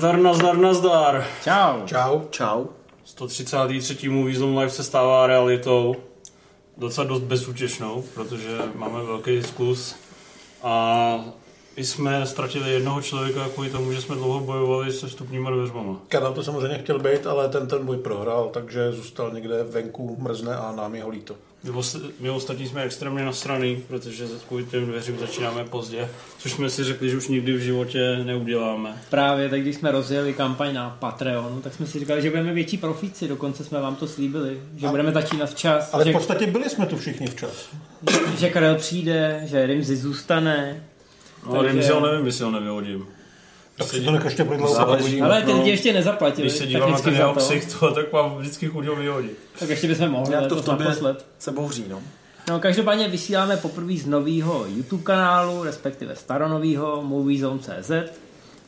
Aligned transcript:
Nazdar, 0.00 0.18
nazdar, 0.18 0.56
nazdar. 0.56 1.24
Čau. 1.44 1.86
Čau. 1.86 2.20
Čau. 2.30 2.66
133. 3.04 4.08
Movie 4.08 4.44
Live 4.44 4.70
se 4.70 4.84
stává 4.84 5.26
realitou. 5.26 5.96
Docela 6.76 7.06
dost 7.06 7.20
bezútěšnou, 7.20 8.04
protože 8.14 8.58
máme 8.74 9.02
velký 9.02 9.42
zkus. 9.42 9.96
A 10.62 11.24
my 11.76 11.84
jsme 11.84 12.26
ztratili 12.26 12.70
jednoho 12.70 13.02
člověka 13.02 13.48
kvůli 13.48 13.70
tomu, 13.70 13.92
že 13.92 14.00
jsme 14.00 14.14
dlouho 14.14 14.40
bojovali 14.40 14.92
se 14.92 15.06
vstupníma 15.06 15.50
dveřmama. 15.50 15.96
Kanal 16.08 16.32
to 16.32 16.42
samozřejmě 16.42 16.78
chtěl 16.78 16.98
být, 16.98 17.26
ale 17.26 17.48
ten 17.48 17.68
ten 17.68 17.86
boj 17.86 17.96
prohrál, 17.96 18.50
takže 18.52 18.92
zůstal 18.92 19.30
někde 19.30 19.62
venku, 19.62 20.16
mrzne 20.20 20.56
a 20.56 20.72
nám 20.72 20.94
jeho 20.94 21.10
líto. 21.10 21.34
My, 21.64 21.70
ost- 21.70 22.10
my 22.20 22.30
ostatní 22.30 22.68
jsme 22.68 22.82
extrémně 22.82 23.24
nasraný, 23.24 23.82
protože 23.88 24.24
kvůli 24.48 24.64
těm 24.64 24.86
dveřím 24.86 25.18
začínáme 25.18 25.64
pozdě, 25.64 26.08
což 26.38 26.52
jsme 26.52 26.70
si 26.70 26.84
řekli, 26.84 27.10
že 27.10 27.16
už 27.16 27.28
nikdy 27.28 27.52
v 27.52 27.58
životě 27.60 28.16
neuděláme. 28.24 29.02
Právě 29.10 29.48
tak, 29.48 29.60
když 29.60 29.76
jsme 29.76 29.90
rozjeli 29.90 30.32
kampaň 30.34 30.74
na 30.74 30.90
Patreonu, 31.00 31.60
tak 31.60 31.74
jsme 31.74 31.86
si 31.86 31.98
říkali, 31.98 32.22
že 32.22 32.30
budeme 32.30 32.52
větší 32.52 32.76
profíci, 32.76 33.28
dokonce 33.28 33.64
jsme 33.64 33.80
vám 33.80 33.96
to 33.96 34.08
slíbili, 34.08 34.60
že 34.76 34.86
A- 34.86 34.90
budeme 34.90 35.12
začínat 35.12 35.50
včas, 35.50 35.90
Ale 35.94 36.04
v 36.04 36.06
že, 36.06 36.12
podstatě 36.12 36.46
byli 36.46 36.70
jsme 36.70 36.86
tu 36.86 36.96
všichni 36.96 37.26
včas. 37.26 37.68
že 38.38 38.50
Karel 38.50 38.74
přijde, 38.74 39.42
že 39.44 39.66
Rimzi 39.66 39.96
zůstane. 39.96 40.84
No, 41.46 41.52
Takže- 41.62 41.74
Takže... 41.74 41.92
ho 41.92 42.06
nevím, 42.06 42.26
jestli 42.26 42.44
ho 42.44 42.50
nevyhodím. 42.50 43.06
Tak 43.80 43.88
si 43.88 44.00
to 44.00 44.10
nech 44.10 44.24
ještě 44.24 44.44
pro 44.44 44.56
dlouho 44.56 44.74
Záleží. 44.74 45.04
uvidíme. 45.04 45.26
Ale 45.26 45.42
ty 45.42 45.52
no, 45.52 45.58
lidi 45.58 45.70
ještě 45.70 45.92
nezaplatili, 45.92 46.48
Když 46.48 46.58
se 46.58 46.66
dívám 46.66 46.92
na 46.92 46.98
ten 46.98 47.14
jeho 47.14 47.34
ksicht, 47.34 47.80
to, 47.80 47.94
tak 47.94 48.12
mám 48.12 48.36
vždycky 48.36 48.66
chuť 48.66 48.86
ho 48.86 48.96
vyhodit. 48.96 49.38
Tak 49.58 49.68
ještě 49.68 49.88
bychom 49.88 50.08
mohli, 50.08 50.34
ale 50.34 50.48
to 50.48 50.54
to 50.54 50.62
v 50.62 50.64
tobě 50.64 50.86
naposled. 50.86 51.26
se 51.38 51.52
bouří, 51.52 51.84
no. 51.88 52.02
No, 52.48 52.60
každopádně 52.60 53.08
vysíláme 53.08 53.56
poprvé 53.56 53.96
z 53.96 54.06
nového 54.06 54.66
YouTube 54.68 55.02
kanálu, 55.02 55.64
respektive 55.64 56.16
staronového 56.16 57.02
MovieZone.cz. 57.02 57.90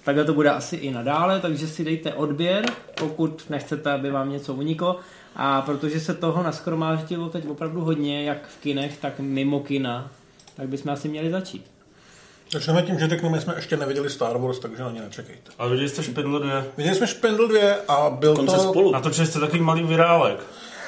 Takhle 0.05 0.25
to 0.25 0.35
bude 0.35 0.51
asi 0.51 0.77
i 0.77 0.91
nadále, 0.91 1.41
takže 1.41 1.69
si 1.69 1.85
dejte 1.85 2.15
odběr, 2.15 2.65
pokud 2.95 3.45
nechcete, 3.51 3.93
aby 3.93 4.11
vám 4.11 4.31
něco 4.31 4.55
uniklo. 4.55 4.99
A 5.37 5.63
protože 5.63 6.01
se 6.01 6.15
toho 6.15 6.43
naskromáždilo 6.43 7.29
teď 7.29 7.47
opravdu 7.47 7.81
hodně, 7.81 8.25
jak 8.25 8.49
v 8.49 8.63
kinech, 8.63 8.99
tak 9.01 9.15
mimo 9.19 9.61
kina, 9.61 10.11
tak 10.57 10.69
bychom 10.69 10.93
asi 10.93 11.09
měli 11.09 11.31
začít. 11.31 11.72
Začneme 12.53 12.83
tím, 12.83 12.99
že 12.99 13.09
řekneme, 13.09 13.41
jsme 13.41 13.55
ještě 13.57 13.77
neviděli 13.77 14.11
Star 14.11 14.39
Wars, 14.39 14.59
takže 14.59 14.83
na 14.83 14.91
ně 14.91 15.01
nečekejte. 15.01 15.51
Ale 15.59 15.71
viděli 15.71 15.89
jste 15.89 16.03
Špindlo 16.03 16.39
2? 16.39 16.65
Viděli 16.77 16.97
jsme 16.97 17.07
Špindl 17.07 17.49
2 17.49 17.61
a 17.89 18.11
byl 18.11 18.37
Konce 18.37 18.57
to, 18.57 18.63
spolu. 18.63 18.93
Natočili 18.93 19.27
jste 19.27 19.41
takový 19.41 19.61
malý 19.61 19.83
virálek. 19.83 20.41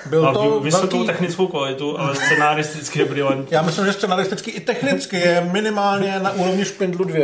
byl 0.07 0.23
Má 0.23 0.33
to 0.33 0.61
vysokou 0.61 0.97
velký, 0.97 1.07
technickou 1.07 1.47
kvalitu, 1.47 1.99
ale 2.01 2.15
scenaristicky 2.17 2.99
je 2.99 3.05
brilantní. 3.05 3.47
já 3.51 3.63
myslím, 3.63 3.87
že 3.87 3.93
scenaristicky 3.93 4.51
i 4.51 4.61
technicky 4.61 5.17
je 5.17 5.49
minimálně 5.53 6.21
na 6.21 6.33
úrovni 6.33 6.65
Špindlu 6.65 7.05
2. 7.05 7.19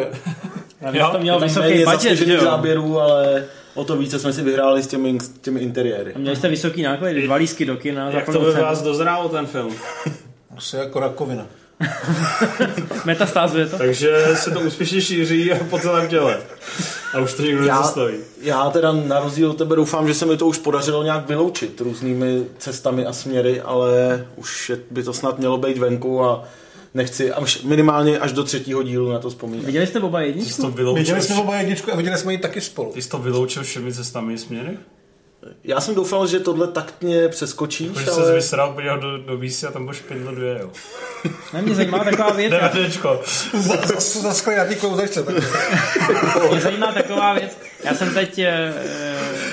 Navíc 0.81 1.01
Jo, 1.01 1.09
to 1.13 1.19
mělo 1.19 1.39
Tam 1.39 1.49
vysoký 1.49 1.69
méně 1.69 1.87
budget, 1.87 2.29
jo? 2.29 2.41
záběrů, 2.41 3.01
ale 3.01 3.45
o 3.75 3.85
to 3.85 3.97
více 3.97 4.19
jsme 4.19 4.33
si 4.33 4.43
vyhráli 4.43 4.83
s 4.83 4.87
těmi, 4.87 5.21
s 5.21 5.29
těmi 5.29 5.61
interiéry. 5.61 6.15
A 6.15 6.19
Měli 6.19 6.37
jste 6.37 6.49
vysoký 6.49 6.83
náklady, 6.83 7.23
dva 7.23 7.37
lísky 7.37 7.65
do 7.65 7.77
kina 7.77 8.11
Jak 8.11 8.27
to 8.27 8.41
by 8.41 8.53
vás 8.53 8.83
dozrálo 8.83 9.29
ten 9.29 9.47
film? 9.47 9.75
Asi 10.57 10.77
jako 10.77 11.01
rakovina. 11.01 11.47
Metastázuje 13.05 13.67
to? 13.67 13.79
Takže 13.79 14.27
se 14.35 14.51
to 14.51 14.61
úspěšně 14.61 15.01
šíří 15.01 15.51
po 15.71 15.79
celém 15.79 16.09
těle. 16.09 16.39
A 17.15 17.19
už 17.21 17.35
to 17.35 17.43
nikdo 17.43 17.65
Já, 17.67 17.77
nezastaví. 17.79 18.15
já 18.43 18.71
teda 18.71 18.93
na 18.93 19.21
rozdíl 19.21 19.51
od 19.51 19.59
tebe 19.59 19.77
doufám, 19.77 20.09
že 20.09 20.15
se 20.15 20.27
mi 20.27 20.37
to 20.37 20.47
už 20.47 20.59
podařilo 20.59 21.03
nějak 21.03 21.29
vyloučit 21.29 21.81
různými 21.81 22.45
cestami 22.59 23.07
a 23.07 23.13
směry, 23.13 23.61
ale 23.61 24.27
už 24.37 24.71
je, 24.71 24.79
by 24.91 25.03
to 25.03 25.13
snad 25.13 25.39
mělo 25.39 25.59
být 25.59 25.79
venku 25.79 26.25
a 26.25 26.45
nechci 26.95 27.33
až, 27.33 27.63
minimálně 27.63 28.19
až 28.19 28.33
do 28.33 28.45
třetího 28.45 28.83
dílu 28.83 29.13
na 29.13 29.19
to 29.19 29.31
vzpomínat. 29.31 29.67
Viděli 29.67 29.87
jste 29.87 30.01
oba 30.01 30.21
jedničku? 30.21 30.71
Viděli 30.95 31.23
jsme 31.23 31.37
oba 31.37 31.57
jedničku 31.57 31.93
a 31.93 31.97
viděli 31.97 32.19
jsme 32.19 32.33
ji 32.33 32.39
taky 32.39 32.61
spolu. 32.61 32.93
ty 32.93 33.03
jsi 33.03 33.09
to 33.09 33.19
vyloučil 33.19 33.63
všemi 33.63 33.93
cestami 33.95 34.35
i 34.35 34.39
směry? 34.39 34.79
Já 35.65 35.81
jsem 35.81 35.95
doufal, 35.95 36.27
že 36.27 36.41
tohle 36.41 36.67
taktně 36.67 37.29
přeskočíš, 37.29 37.99
jsi 37.99 38.11
ale 38.11 38.35
vysral, 38.35 38.73
podíval 38.73 38.99
do, 38.99 39.19
do 39.19 39.37
výsy 39.37 39.67
a 39.67 39.71
tam 39.71 39.85
byl 39.85 39.95
Špindlo 39.95 40.35
2, 40.35 40.47
jo. 40.47 40.71
Ne, 41.53 41.63
mě 41.63 41.75
zajímá 41.75 42.05
taková 42.05 42.31
věc, 42.31 42.53
DVDčko. 42.53 43.21
Zase 43.59 44.21
zaskli 44.21 44.57
na 44.57 44.65
té 44.65 44.75
klouzačce. 44.75 45.23
tak. 45.23 45.35
mě 46.51 46.61
zajímá 46.61 46.93
taková 46.93 47.35
věc. 47.35 47.59
Já 47.85 47.95
jsem 47.95 48.15
teď 48.15 48.39
eh, 48.39 48.75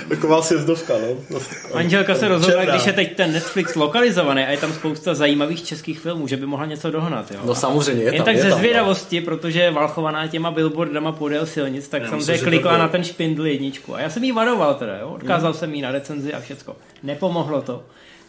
taková 0.09 0.41
sjezdovka, 0.41 0.94
no. 1.29 1.40
Manželka 1.73 2.16
se 2.16 2.28
rozhodla, 2.28 2.59
Černá. 2.62 2.73
když 2.75 2.88
je 2.88 2.94
teď 2.94 3.16
ten 3.16 3.34
Netflix 3.34 3.75
lokalizovaný 3.75 4.44
a 4.44 4.50
je 4.51 4.57
tam 4.57 4.73
spousta 4.73 5.16
zajímavých 5.16 5.63
českých 5.63 6.00
filmů, 6.00 6.28
že 6.28 6.38
by 6.38 6.45
mohla 6.45 6.66
něco 6.66 6.91
dohnat. 6.91 7.31
Jo? 7.31 7.40
No 7.45 7.56
samozřejmě, 7.56 8.03
je 8.03 8.07
Jen 8.07 8.16
tam, 8.18 8.25
tak 8.25 8.35
je 8.35 8.41
ze 8.41 8.50
tam, 8.50 8.51
no. 8.51 8.57
zvědavosti, 8.57 9.22
protože 9.22 9.59
je 9.59 9.72
valchovaná 9.72 10.28
těma 10.28 10.51
billboardama 10.51 11.12
podél 11.12 11.45
silnic, 11.45 11.88
tak 11.88 12.03
se 12.22 12.38
že 12.38 12.44
klikla 12.44 12.72
to 12.72 12.75
bylo- 12.75 12.84
na 12.84 12.88
ten 12.88 13.03
špindl 13.03 13.45
jedničku. 13.47 13.95
A 13.95 14.00
já 14.01 14.09
jsem 14.09 14.23
jí 14.23 14.31
varoval 14.31 14.75
teda, 14.75 14.97
jo? 14.97 15.09
odkázal 15.09 15.53
jsem 15.53 15.73
jí 15.75 15.81
na 15.81 15.91
recenzi 15.91 16.34
a 16.34 16.39
všecko. 16.39 16.75
Nepomohlo 17.03 17.62
to. 17.62 17.84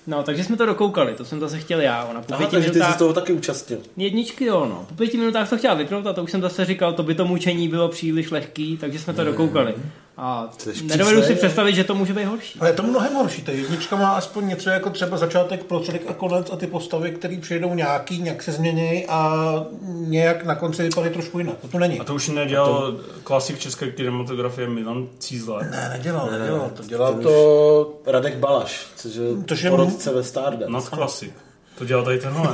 No, 0.06 0.22
takže 0.22 0.44
jsme 0.44 0.56
to 0.56 0.66
dokoukali, 0.66 1.14
to 1.14 1.24
jsem 1.24 1.40
zase 1.40 1.58
chtěl 1.58 1.80
já. 1.80 2.04
Ona 2.04 2.20
po 2.22 2.34
Aha, 2.34 2.38
pěti 2.38 2.50
takže 2.50 2.68
ty 2.68 2.72
jsi 2.74 2.78
minutách, 2.78 2.94
z 2.94 2.98
toho 2.98 3.12
taky 3.12 3.32
účastnil. 3.32 3.78
jedničky 3.96 4.44
jo, 4.44 4.66
no. 4.70 4.86
Po 4.88 4.94
pěti 4.94 5.16
minutách 5.16 5.50
to 5.50 5.58
chtěla 5.58 5.74
vypnout 5.74 6.06
a 6.06 6.12
to 6.12 6.22
už 6.22 6.30
jsem 6.30 6.40
zase 6.40 6.64
říkal, 6.64 6.92
to 6.92 7.02
by 7.02 7.14
to 7.14 7.24
mučení 7.24 7.68
bylo 7.68 7.88
příliš 7.88 8.30
lehký, 8.30 8.76
takže 8.76 8.98
jsme 8.98 9.12
to 9.14 9.24
dokoukali. 9.24 9.74
A 10.20 10.50
nedovedu 10.82 11.22
si 11.22 11.34
představit, 11.34 11.74
že 11.74 11.84
to 11.84 11.94
může 11.94 12.12
být 12.14 12.24
horší. 12.24 12.60
Ale 12.60 12.70
je 12.70 12.74
to 12.74 12.82
mnohem 12.82 13.14
horší. 13.14 13.42
Ta 13.42 13.52
jednička 13.52 13.96
má 13.96 14.10
aspoň 14.10 14.48
něco 14.48 14.70
jako 14.70 14.90
třeba 14.90 15.16
začátek, 15.16 15.64
prostředek 15.64 16.02
a 16.08 16.12
konec 16.12 16.50
a 16.52 16.56
ty 16.56 16.66
postavy, 16.66 17.10
které 17.10 17.36
přijedou 17.40 17.74
nějaký, 17.74 18.22
nějak 18.22 18.42
se 18.42 18.52
změní 18.52 19.06
a 19.06 19.42
nějak 19.86 20.44
na 20.44 20.54
konci 20.54 20.82
vypadají 20.82 21.12
trošku 21.12 21.38
jinak. 21.38 21.56
To 21.58 21.68
tu 21.68 21.78
není. 21.78 22.00
A 22.00 22.04
to 22.04 22.14
už 22.14 22.28
nedělal 22.28 22.96
klasik 23.24 23.58
české 23.58 23.90
kinematografie 23.90 24.68
Milan 24.68 25.08
Cízle. 25.18 25.68
Ne, 25.70 25.88
nedělal, 25.96 26.30
nedělal. 26.30 26.70
To 26.76 26.82
dělal 26.82 27.14
to... 27.14 28.00
Radek 28.06 28.36
Balaš, 28.36 28.86
což 28.96 29.14
je 29.14 29.22
Což 29.48 29.62
je 29.62 29.70
porodce 29.70 30.12
ve 30.14 30.24
Stardust. 30.24 30.70
Nad 30.70 30.88
klasik. 30.88 31.32
To 31.78 31.84
dělal 31.84 32.04
tady 32.04 32.18
tenhle. 32.18 32.48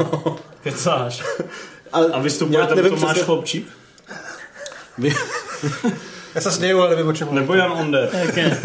Kecáš. 0.62 1.22
Ale 1.92 2.06
A 2.06 2.18
vystupuje 2.18 2.66
tam 2.66 2.76
nevím 2.76 2.92
Tomáš 2.92 3.10
přesně- 3.10 3.24
Chlopčík? 3.24 3.68
Vy- 4.98 5.14
Já 6.34 6.40
se 6.40 6.50
směju, 6.50 6.80
ale 6.80 6.90
nevím, 6.90 7.06
o 7.08 7.12
čem 7.12 7.34
Nebo 7.34 7.54
Jan 7.54 7.72
Onder? 7.72 8.08
Tak 8.26 8.36
je. 8.36 8.60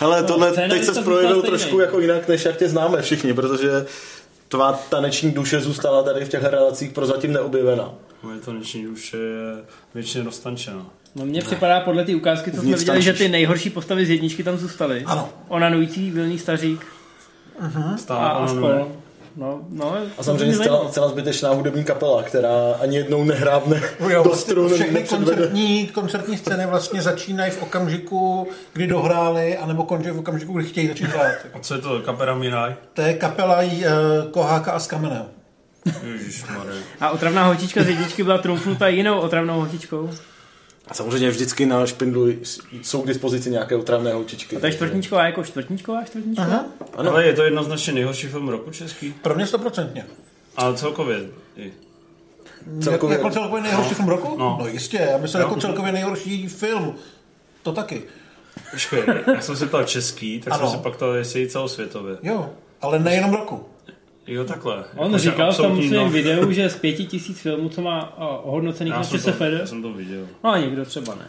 Hele, 0.00 0.22
tohle 0.22 0.52
scénář 0.52 0.70
teď 0.78 0.84
se 0.94 1.02
projevil 1.02 1.42
trošku 1.42 1.80
jako 1.80 2.00
jinak, 2.00 2.28
než 2.28 2.44
jak 2.44 2.56
tě 2.56 2.68
známe 2.68 3.02
všichni, 3.02 3.34
protože 3.34 3.86
tvá 4.48 4.72
taneční 4.88 5.30
duše 5.30 5.60
zůstala 5.60 6.02
tady 6.02 6.24
v 6.24 6.28
těch 6.28 6.42
relacích 6.44 6.92
prozatím 6.92 7.32
neobjevená. 7.32 7.90
Moje 8.22 8.38
taneční 8.38 8.84
duše 8.84 9.16
je 9.16 9.62
většině 9.94 10.24
dostančena. 10.24 10.86
No 11.14 11.24
mně 11.26 11.42
připadá 11.42 11.80
podle 11.80 12.04
té 12.04 12.14
ukázky, 12.14 12.50
co 12.52 12.60
jsme 12.60 12.76
viděli, 12.76 13.02
že 13.02 13.10
tančíš. 13.10 13.26
ty 13.26 13.32
nejhorší 13.32 13.70
postavy 13.70 14.06
z 14.06 14.10
jedničky 14.10 14.44
tam 14.44 14.58
zůstaly. 14.58 15.02
Ano. 15.06 15.28
Onanující 15.48 16.10
vilný 16.10 16.38
stařík 16.38 16.86
a, 17.60 17.96
Stále 17.96 18.30
a 18.30 18.48
spol. 18.48 18.92
No, 19.40 19.60
no, 19.68 19.96
A 20.18 20.22
samozřejmě 20.22 20.54
zcela, 20.54 20.88
zcela 20.88 21.08
zbytečná 21.08 21.50
hudební 21.50 21.84
kapela, 21.84 22.22
která 22.22 22.74
ani 22.80 22.96
jednou 22.96 23.24
nehrábne 23.24 23.82
Jo, 24.00 24.08
do 24.08 24.22
vlastně 24.22 24.52
strun, 24.52 24.72
všechny 24.74 25.04
koncertní, 25.04 25.86
koncertní 25.86 26.36
scény 26.36 26.66
vlastně 26.66 27.02
začínají 27.02 27.50
v 27.50 27.62
okamžiku, 27.62 28.48
kdy 28.72 28.86
dohráli, 28.86 29.58
anebo 29.58 29.84
končí 29.84 30.10
v 30.10 30.18
okamžiku, 30.18 30.52
kdy 30.52 30.64
chtějí 30.64 30.88
začít 30.88 31.04
hrát. 31.04 31.34
A 31.54 31.58
co 31.58 31.74
je 31.74 31.80
to? 31.80 32.00
Kapera 32.00 32.34
Miraj? 32.34 32.74
To 32.94 33.02
je 33.02 33.14
kapela 33.14 33.62
uh, 33.62 34.30
Koháka 34.30 34.72
a 34.72 34.78
Skameného. 34.78 35.26
Ježišmarja. 36.12 36.72
A 37.00 37.10
otravná 37.10 37.44
hotička 37.46 37.82
z 37.82 37.88
jedničky 37.88 38.24
byla 38.24 38.38
trumfnuta 38.38 38.88
jinou 38.88 39.18
otravnou 39.18 39.60
hotičkou. 39.60 40.10
A 40.90 40.94
samozřejmě 40.94 41.30
vždycky 41.30 41.66
na 41.66 41.86
špindlu 41.86 42.26
jsou 42.82 43.02
k 43.02 43.06
dispozici 43.06 43.50
nějaké 43.50 43.76
otravné 43.76 44.12
holčičky. 44.12 44.56
A 44.56 44.60
to 44.60 44.66
je 44.66 44.72
čtvrtníčková 44.72 45.24
jako 45.26 45.44
čtvrtníčková 45.44 46.04
čtvrtníčková? 46.04 46.46
Aha. 46.48 46.64
Ano. 46.96 47.10
Ale 47.10 47.26
je 47.26 47.32
to 47.32 47.42
jednoznačně 47.42 47.92
nejhorší 47.92 48.26
film 48.26 48.48
roku 48.48 48.70
český. 48.70 49.12
Pro 49.22 49.34
mě 49.34 49.46
stoprocentně. 49.46 50.06
Ale 50.56 50.76
celkově. 50.76 51.16
i. 51.56 51.72
Celkově. 52.62 52.82
Celkově. 52.82 53.16
Jako 53.16 53.30
celkově 53.30 53.62
nejhorší 53.62 53.94
film 53.94 54.08
roku? 54.08 54.36
No. 54.38 54.56
No 54.60 54.66
jistě, 54.66 55.08
já 55.10 55.18
myslím 55.18 55.40
Jo. 55.40 55.48
jako 55.48 55.60
celkově 55.60 55.92
nejhorší 55.92 56.48
film. 56.48 56.94
To 57.62 57.72
taky. 57.72 58.02
Počkej, 58.70 59.02
já 59.34 59.40
jsem 59.40 59.56
se 59.56 59.66
ptal 59.66 59.84
český, 59.84 60.40
tak 60.40 60.52
Ano. 60.54 60.70
jsem 60.70 60.78
se 60.78 60.82
pak 60.82 60.96
ptal, 60.96 61.14
jestli 61.14 61.42
i 61.42 61.48
celosvětově. 61.48 62.16
Jo, 62.22 62.50
ale 62.82 62.98
nejenom 62.98 63.32
roku. 63.34 63.64
Jo, 64.30 64.44
takhle. 64.44 64.84
On 64.96 65.06
Jakože 65.06 65.30
říkal 65.30 65.52
v 65.52 65.56
tom 65.56 65.82
svém 65.88 66.04
no. 66.04 66.10
videu, 66.10 66.52
že 66.52 66.70
z 66.70 66.76
pěti 66.76 67.04
tisíc 67.04 67.40
filmů, 67.40 67.68
co 67.68 67.82
má 67.82 68.18
o, 68.18 68.42
ohodnocených 68.42 68.92
na 68.94 69.04
ČSFD, 69.04 69.40
já 69.40 69.66
jsem 69.66 69.82
to 69.82 69.92
viděl. 69.92 70.26
no 70.44 70.50
a 70.50 70.58
někdo 70.58 70.84
třeba 70.84 71.14
ne. 71.14 71.28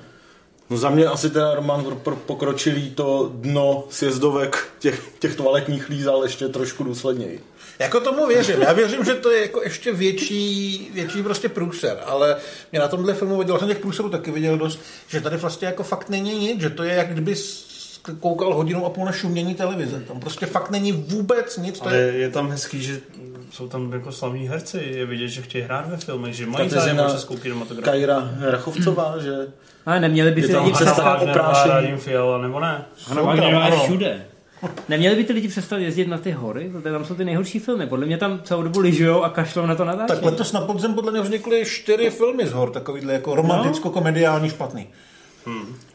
No 0.69 0.77
za 0.77 0.89
mě 0.89 1.05
asi 1.05 1.29
teda 1.29 1.55
Roman 1.55 1.85
pro- 2.03 2.15
pokročilý 2.15 2.89
to 2.89 3.31
dno 3.35 3.83
sjezdovek 3.89 4.67
těch, 4.79 5.11
těch 5.19 5.35
toaletních 5.35 5.89
lízal 5.89 6.23
ještě 6.23 6.47
trošku 6.47 6.83
důsledněji. 6.83 7.43
Jako 7.79 7.99
tomu 7.99 8.27
věřím. 8.27 8.61
Já 8.61 8.73
věřím, 8.73 9.05
že 9.05 9.13
to 9.13 9.31
je 9.31 9.41
jako 9.41 9.61
ještě 9.63 9.93
větší, 9.93 10.89
větší 10.93 11.23
prostě 11.23 11.49
průser, 11.49 11.99
ale 12.05 12.35
mě 12.71 12.79
na 12.79 12.87
tomhle 12.87 13.13
filmu 13.13 13.37
viděl, 13.37 13.59
jsem 13.59 13.67
těch 13.67 13.79
průserů 13.79 14.09
taky 14.09 14.31
viděl 14.31 14.57
dost, 14.57 14.79
že 15.07 15.21
tady 15.21 15.37
vlastně 15.37 15.67
jako 15.67 15.83
fakt 15.83 16.09
není 16.09 16.39
nic, 16.39 16.61
že 16.61 16.69
to 16.69 16.83
je 16.83 16.93
jak 16.93 17.09
kdyby 17.13 17.35
koukal 18.19 18.53
hodinu 18.53 18.85
a 18.85 18.89
půl 18.89 19.05
na 19.05 19.11
šumění 19.11 19.55
televize. 19.55 19.99
Tam 19.99 20.19
prostě 20.19 20.45
fakt 20.45 20.69
není 20.69 20.91
vůbec 20.91 21.57
nic. 21.57 21.81
Ale 21.81 21.95
je, 21.95 22.13
je 22.13 22.29
tam 22.29 22.49
hezký, 22.49 22.83
že 22.83 22.99
jsou 23.51 23.67
tam 23.67 23.93
jako 23.93 24.11
slavní 24.11 24.47
herci, 24.47 24.77
je 24.77 25.05
vidět, 25.05 25.27
že 25.27 25.41
chtějí 25.41 25.63
hrát 25.63 25.89
ve 25.89 25.97
filmech, 25.97 26.33
že 26.33 26.45
mají 26.45 26.69
zájem 26.69 26.99
o 26.99 27.11
českou 27.11 27.37
kinematografii. 27.37 27.85
Kajra 28.05 28.31
Rachovcová, 28.39 29.15
že 29.19 29.33
Ale 29.85 29.99
neměli 29.99 30.31
by 30.31 30.41
ty 30.41 30.57
lidi 30.57 30.71
přestat... 30.71 31.21
o 31.21 31.33
prášení. 31.33 31.73
Radim 31.73 31.97
Fiala, 31.97 32.37
nebo 32.37 32.59
ne? 32.59 32.85
Ano, 33.07 33.35
je 33.35 33.79
všude. 33.83 34.25
Neměli 34.89 35.15
by 35.15 35.23
ty 35.23 35.33
lidi 35.33 35.47
přestat 35.47 35.77
jezdit 35.77 36.07
na 36.07 36.17
ty 36.17 36.31
hory? 36.31 36.69
Protože 36.69 36.91
tam 36.91 37.05
jsou 37.05 37.15
ty 37.15 37.25
nejhorší 37.25 37.59
filmy. 37.59 37.87
Podle 37.87 38.05
mě 38.05 38.17
tam 38.17 38.39
celou 38.43 38.63
dobu 38.63 38.79
lyžujou 38.79 39.23
a 39.23 39.29
kašlou 39.29 39.65
na 39.65 39.75
to 39.75 39.85
natáčení. 39.85 40.19
Tak 40.19 40.31
letos 40.31 40.51
na 40.51 40.61
podzem 40.61 40.93
podle 40.93 41.11
mě 41.11 41.21
vznikly 41.21 41.65
čtyři 41.65 42.09
filmy 42.09 42.47
z 42.47 42.51
hor, 42.51 42.71
takovýhle 42.71 43.13
jako 43.13 43.35
romanticko-komediální 43.35 44.49
špatný. 44.49 44.87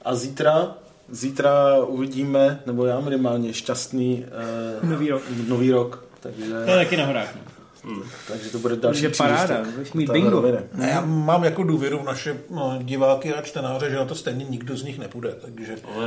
a 0.04 0.14
zítra 0.14 0.74
Zítra 1.08 1.76
uvidíme, 1.84 2.60
nebo 2.66 2.84
já 2.84 3.00
minimálně, 3.00 3.52
šťastný 3.52 4.24
uh, 4.82 4.90
Nový 4.90 5.10
rok. 5.10 5.22
nový 5.48 5.70
rok. 5.70 6.04
To 6.20 6.28
je 6.28 6.34
Takže, 6.34 6.52
taky 6.66 6.96
na 6.96 7.06
horách. 7.06 7.34
No. 7.34 8.02
takže 8.28 8.50
to 8.50 8.58
bude 8.58 8.76
další 8.76 9.02
Takže 9.02 9.16
paráda, 9.16 9.64
budeš 9.74 9.92
mít 9.92 10.10
bingo. 10.10 10.42
Ne, 10.74 10.88
já 10.90 11.00
mám 11.00 11.44
jako 11.44 11.62
důvěru 11.62 11.98
v 11.98 12.04
naše 12.04 12.40
no, 12.50 12.78
diváky 12.82 13.34
a 13.34 13.42
čtenáře, 13.42 13.90
že 13.90 13.96
na 13.96 14.04
to 14.04 14.14
stejně 14.14 14.44
nikdo 14.44 14.76
z 14.76 14.82
nich 14.82 14.98
nepůjde. 14.98 15.34
Takže... 15.40 15.76
Ale 15.94 16.06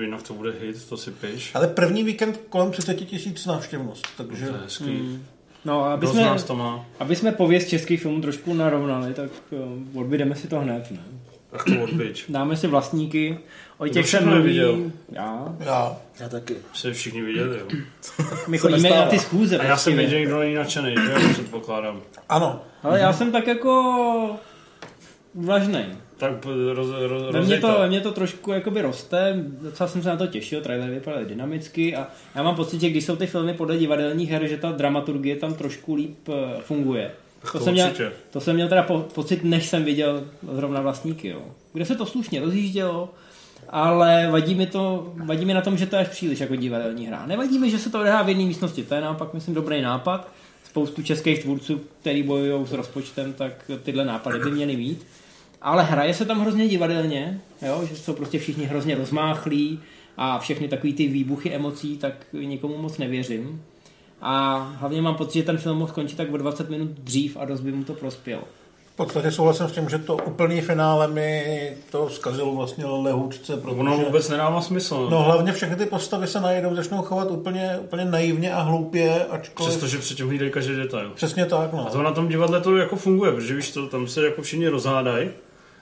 jinak 0.00 0.22
to 0.22 0.34
bude 0.34 0.52
hit, 0.60 0.88
to 0.88 0.96
si 0.96 1.10
piš. 1.10 1.50
Ale 1.54 1.68
první 1.68 2.04
víkend 2.04 2.40
kolem 2.48 2.70
30 2.70 2.94
tisíc 2.94 3.46
návštěvnost, 3.46 4.06
takže 4.16 4.46
To 4.46 4.54
je 4.54 4.60
hezký. 4.62 5.18
No 5.64 5.84
a 5.84 5.92
aby 5.92 6.06
Kdo 6.06 6.12
jsme, 6.12 6.22
nás 6.22 6.44
to 6.44 6.56
má? 6.56 6.84
aby 6.98 7.16
jsme 7.16 7.32
pověst 7.32 7.68
českých 7.68 8.02
filmů 8.02 8.20
trošku 8.20 8.54
narovnali, 8.54 9.14
tak 9.14 9.30
uh, 9.50 10.00
odbydeme 10.00 10.34
si 10.36 10.48
to 10.48 10.60
hned. 10.60 10.90
Ne? 10.90 10.98
Tak 11.50 11.64
to 11.64 11.82
odbyč. 11.82 12.24
Dáme 12.28 12.56
si 12.56 12.66
vlastníky. 12.66 13.38
O 13.78 13.88
těch 13.88 14.08
jsem 14.08 14.28
mluví. 14.28 14.56
Já. 15.12 15.54
já. 15.60 15.96
Já 16.20 16.28
taky. 16.28 16.56
Se 16.74 16.92
všichni 16.92 17.22
viděli, 17.22 17.58
jo. 17.58 17.66
My 18.48 18.58
chodíme 18.58 18.90
na 18.90 19.06
ty 19.06 19.18
schůze. 19.18 19.58
A 19.58 19.64
já 19.64 19.76
jsem 19.76 19.92
prostě. 19.92 20.06
viděl, 20.06 20.20
někdo 20.20 20.38
není 20.38 20.54
nadšený, 20.54 20.94
že 21.06 21.12
jo, 21.12 21.32
předpokládám. 21.32 22.00
Ano, 22.28 22.60
Ale 22.82 23.00
já 23.00 23.12
jsem 23.12 23.32
tak 23.32 23.46
jako 23.46 24.36
vlažnej. 25.34 25.86
Tak 26.16 26.32
roz, 26.72 26.88
roz, 27.00 27.34
Ve 27.34 27.42
mně, 27.42 27.60
to, 27.60 27.78
ve 27.78 27.88
mně 27.88 28.00
to 28.00 28.12
trošku 28.12 28.52
jakoby 28.52 28.82
roste, 28.82 29.44
docela 29.62 29.88
jsem 29.88 30.02
se 30.02 30.08
na 30.08 30.16
to 30.16 30.26
těšil, 30.26 30.60
trailer 30.60 30.90
vypadal 30.90 31.24
dynamicky 31.24 31.96
a 31.96 32.06
já 32.34 32.42
mám 32.42 32.56
pocit, 32.56 32.80
že 32.80 32.90
když 32.90 33.04
jsou 33.04 33.16
ty 33.16 33.26
filmy 33.26 33.54
podle 33.54 33.76
divadelních 33.76 34.30
her, 34.30 34.46
že 34.46 34.56
ta 34.56 34.72
dramaturgie 34.72 35.36
tam 35.36 35.54
trošku 35.54 35.94
líp 35.94 36.28
eh, 36.28 36.60
funguje. 36.60 37.10
to 37.52 37.60
jsem 37.60 37.72
měl, 37.72 37.86
určitě. 37.86 38.12
to 38.30 38.40
jsem 38.40 38.54
měl 38.54 38.68
teda 38.68 38.82
po, 38.82 39.00
pocit, 39.00 39.44
než 39.44 39.66
jsem 39.66 39.84
viděl 39.84 40.24
zrovna 40.52 40.80
vlastníky, 40.80 41.28
jo. 41.28 41.42
kde 41.72 41.84
se 41.84 41.94
to 41.94 42.06
slušně 42.06 42.40
rozjíždělo, 42.40 43.08
ale 43.68 44.28
vadí 44.30 44.54
mi, 44.54 44.66
to, 44.66 45.12
vadí 45.16 45.44
mi 45.44 45.54
na 45.54 45.60
tom, 45.60 45.78
že 45.78 45.86
to 45.86 45.96
je 45.96 46.02
až 46.02 46.08
příliš 46.08 46.40
jako 46.40 46.56
divadelní 46.56 47.06
hra. 47.06 47.26
Nevadí 47.26 47.58
mi, 47.58 47.70
že 47.70 47.78
se 47.78 47.90
to 47.90 48.00
odehrá 48.00 48.22
v 48.22 48.28
jedné 48.28 48.44
místnosti, 48.44 48.82
to 48.82 48.94
je 48.94 49.00
naopak, 49.00 49.34
myslím, 49.34 49.54
dobrý 49.54 49.82
nápad. 49.82 50.28
Spoustu 50.64 51.02
českých 51.02 51.42
tvůrců, 51.42 51.80
který 52.00 52.22
bojují 52.22 52.66
s 52.66 52.72
rozpočtem, 52.72 53.32
tak 53.32 53.70
tyhle 53.82 54.04
nápady 54.04 54.38
by 54.38 54.50
měly 54.50 54.76
mít. 54.76 55.06
Ale 55.62 55.82
hraje 55.82 56.14
se 56.14 56.24
tam 56.24 56.40
hrozně 56.40 56.68
divadelně, 56.68 57.40
jo? 57.62 57.86
že 57.88 57.96
jsou 57.96 58.12
prostě 58.12 58.38
všichni 58.38 58.64
hrozně 58.64 58.94
rozmáchlí 58.94 59.80
a 60.16 60.38
všechny 60.38 60.68
takový 60.68 60.92
ty 60.92 61.06
výbuchy 61.06 61.50
emocí, 61.50 61.96
tak 61.96 62.14
nikomu 62.32 62.78
moc 62.78 62.98
nevěřím. 62.98 63.62
A 64.20 64.58
hlavně 64.58 65.02
mám 65.02 65.14
pocit, 65.14 65.38
že 65.38 65.44
ten 65.44 65.58
film 65.58 65.78
mohl 65.78 65.90
skončit 65.90 66.16
tak 66.16 66.32
o 66.32 66.36
20 66.36 66.70
minut 66.70 66.88
dřív 66.88 67.36
a 67.36 67.44
dost 67.44 67.60
by 67.60 67.72
mu 67.72 67.84
to 67.84 67.94
prospělo. 67.94 68.42
V 68.92 68.96
podstatě 68.96 69.30
souhlasím 69.30 69.68
s 69.68 69.72
tím, 69.72 69.88
že 69.88 69.98
to 69.98 70.16
úplný 70.16 70.60
finále 70.60 71.08
mi 71.08 71.72
to 71.90 72.08
zkazilo 72.08 72.54
vlastně 72.54 72.86
lehůčce, 72.86 73.56
protože... 73.56 73.76
Ono 73.76 73.96
vůbec 73.96 74.28
nedává 74.28 74.60
smysl. 74.60 75.08
No 75.10 75.22
hlavně 75.22 75.52
všechny 75.52 75.76
ty 75.76 75.86
postavy 75.86 76.26
se 76.26 76.40
najednou 76.40 76.74
začnou 76.74 77.02
chovat 77.02 77.30
úplně, 77.30 77.78
úplně 77.80 78.04
naivně 78.04 78.52
a 78.52 78.60
hloupě, 78.60 79.24
ačkoliv... 79.30 79.70
Přestože 79.70 79.98
předtím 79.98 80.28
hlídají 80.28 80.50
každý 80.50 80.76
detail. 80.76 81.10
Přesně 81.14 81.46
tak, 81.46 81.72
no. 81.72 81.86
A 81.86 81.90
to 81.90 82.02
na 82.02 82.12
tom 82.12 82.28
divadle 82.28 82.60
to 82.60 82.76
jako 82.76 82.96
funguje, 82.96 83.32
protože 83.32 83.54
víš 83.54 83.70
to, 83.70 83.86
tam 83.86 84.06
se 84.06 84.24
jako 84.24 84.42
všichni 84.42 84.68
rozhádají 84.68 85.30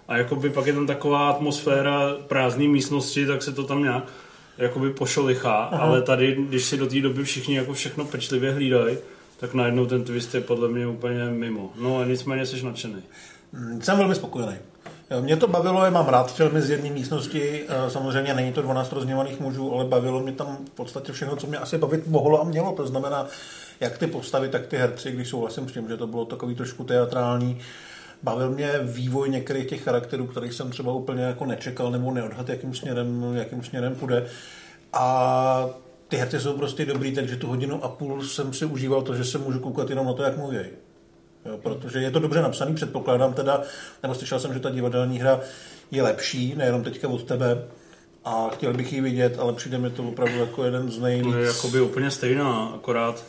a 0.09 0.17
jakoby 0.17 0.51
pak 0.51 0.67
je 0.67 0.73
tam 0.73 0.87
taková 0.87 1.31
atmosféra 1.31 2.17
prázdné 2.29 2.69
místnosti, 2.69 3.27
tak 3.27 3.43
se 3.43 3.53
to 3.53 3.65
tam 3.65 3.83
nějak 3.83 4.05
jakoby 4.59 4.91
pošolichá, 4.91 5.55
ale 5.55 6.03
tady, 6.03 6.37
když 6.49 6.65
si 6.65 6.77
do 6.77 6.87
té 6.87 7.01
doby 7.01 7.25
všichni 7.25 7.57
jako 7.57 7.73
všechno 7.73 8.05
pečlivě 8.05 8.53
hlídají, 8.53 8.99
tak 9.41 9.55
najednou 9.55 9.87
ten 9.87 10.05
twist 10.05 10.35
je 10.35 10.41
podle 10.41 10.69
mě 10.69 10.87
úplně 10.87 11.25
mimo. 11.25 11.71
No 11.81 11.99
a 11.99 12.05
nicméně 12.05 12.47
jsi 12.47 12.65
nadšený. 12.65 13.03
Mm, 13.53 13.83
Jsem 13.83 13.99
velmi 13.99 14.15
spokojený. 14.15 14.55
Mě 15.21 15.37
to 15.37 15.49
bavilo, 15.49 15.85
já 15.85 15.91
mám 15.91 16.09
rád 16.09 16.35
filmy 16.35 16.63
z 16.63 16.71
jedné 16.71 16.91
místnosti, 16.91 17.65
eh, 17.69 17.91
samozřejmě 17.91 18.35
není 18.35 18.53
to 18.53 18.63
12 18.63 18.93
rozněvaných 18.93 19.41
mužů, 19.41 19.75
ale 19.75 19.85
bavilo 19.85 20.21
mě 20.21 20.33
tam 20.33 20.59
v 20.67 20.71
podstatě 20.71 21.13
všechno, 21.13 21.37
co 21.37 21.47
mě 21.47 21.59
asi 21.59 21.79
bavit 21.79 22.07
mohlo 22.07 22.41
a 22.41 22.45
mělo, 22.45 22.73
to 22.73 22.87
znamená, 22.87 23.27
jak 23.81 23.99
ty 23.99 24.07
postavy, 24.07 24.49
tak 24.49 24.67
ty 24.67 24.77
herci, 24.77 25.13
když 25.13 25.29
souhlasím 25.29 25.69
s 25.69 25.73
tím, 25.73 25.89
že 25.89 25.97
to 25.97 26.07
bylo 26.07 26.25
takový 26.25 26.55
trošku 26.55 26.85
teatrální, 26.85 27.59
bavil 28.23 28.51
mě 28.51 28.73
vývoj 28.83 29.31
některých 29.31 29.67
těch 29.67 29.83
charakterů, 29.83 30.27
kterých 30.27 30.53
jsem 30.53 30.71
třeba 30.71 30.93
úplně 30.93 31.23
jako 31.23 31.47
nečekal 31.47 31.91
nebo 31.91 32.11
neodhad, 32.11 32.49
jakým 32.49 32.75
směrem, 32.75 33.33
jakým 33.35 33.63
směrem 33.63 33.95
půjde. 33.95 34.27
A 34.93 35.67
ty 36.11 36.17
herci 36.17 36.41
jsou 36.41 36.53
prostě 36.53 36.87
dobrý, 36.87 37.15
takže 37.15 37.37
tu 37.37 37.47
hodinu 37.47 37.85
a 37.85 37.89
půl 37.89 38.23
jsem 38.23 38.53
si 38.53 38.65
užíval 38.65 39.03
to, 39.03 39.15
že 39.15 39.25
se 39.25 39.39
můžu 39.39 39.59
koukat 39.59 39.91
jenom 39.91 40.07
na 40.07 40.13
to, 40.13 40.23
jak 40.23 40.37
mluví. 40.37 40.59
Jo, 41.47 41.59
protože 41.63 41.99
je 41.99 42.11
to 42.11 42.19
dobře 42.19 42.43
napsaný, 42.43 42.75
předpokládám 42.75 43.33
teda, 43.33 43.63
nebo 44.03 44.15
slyšel 44.15 44.41
jsem, 44.41 44.55
že 44.55 44.61
ta 44.61 44.71
divadelní 44.71 45.19
hra 45.19 45.41
je 45.91 46.03
lepší, 46.03 46.55
nejenom 46.57 46.85
teďka 46.85 47.09
od 47.09 47.23
tebe, 47.23 47.65
a 48.25 48.49
chtěl 48.49 48.75
bych 48.75 48.93
ji 48.93 49.01
vidět, 49.01 49.39
ale 49.39 49.53
přijde 49.53 49.79
mi 49.79 49.91
to 49.91 50.03
opravdu 50.03 50.39
jako 50.39 50.65
jeden 50.65 50.91
z 50.91 50.99
nejvíc... 50.99 51.33
To 51.33 51.39
je 51.39 51.47
jakoby 51.47 51.81
úplně 51.81 52.11
stejná, 52.11 52.73
akorát 52.75 53.25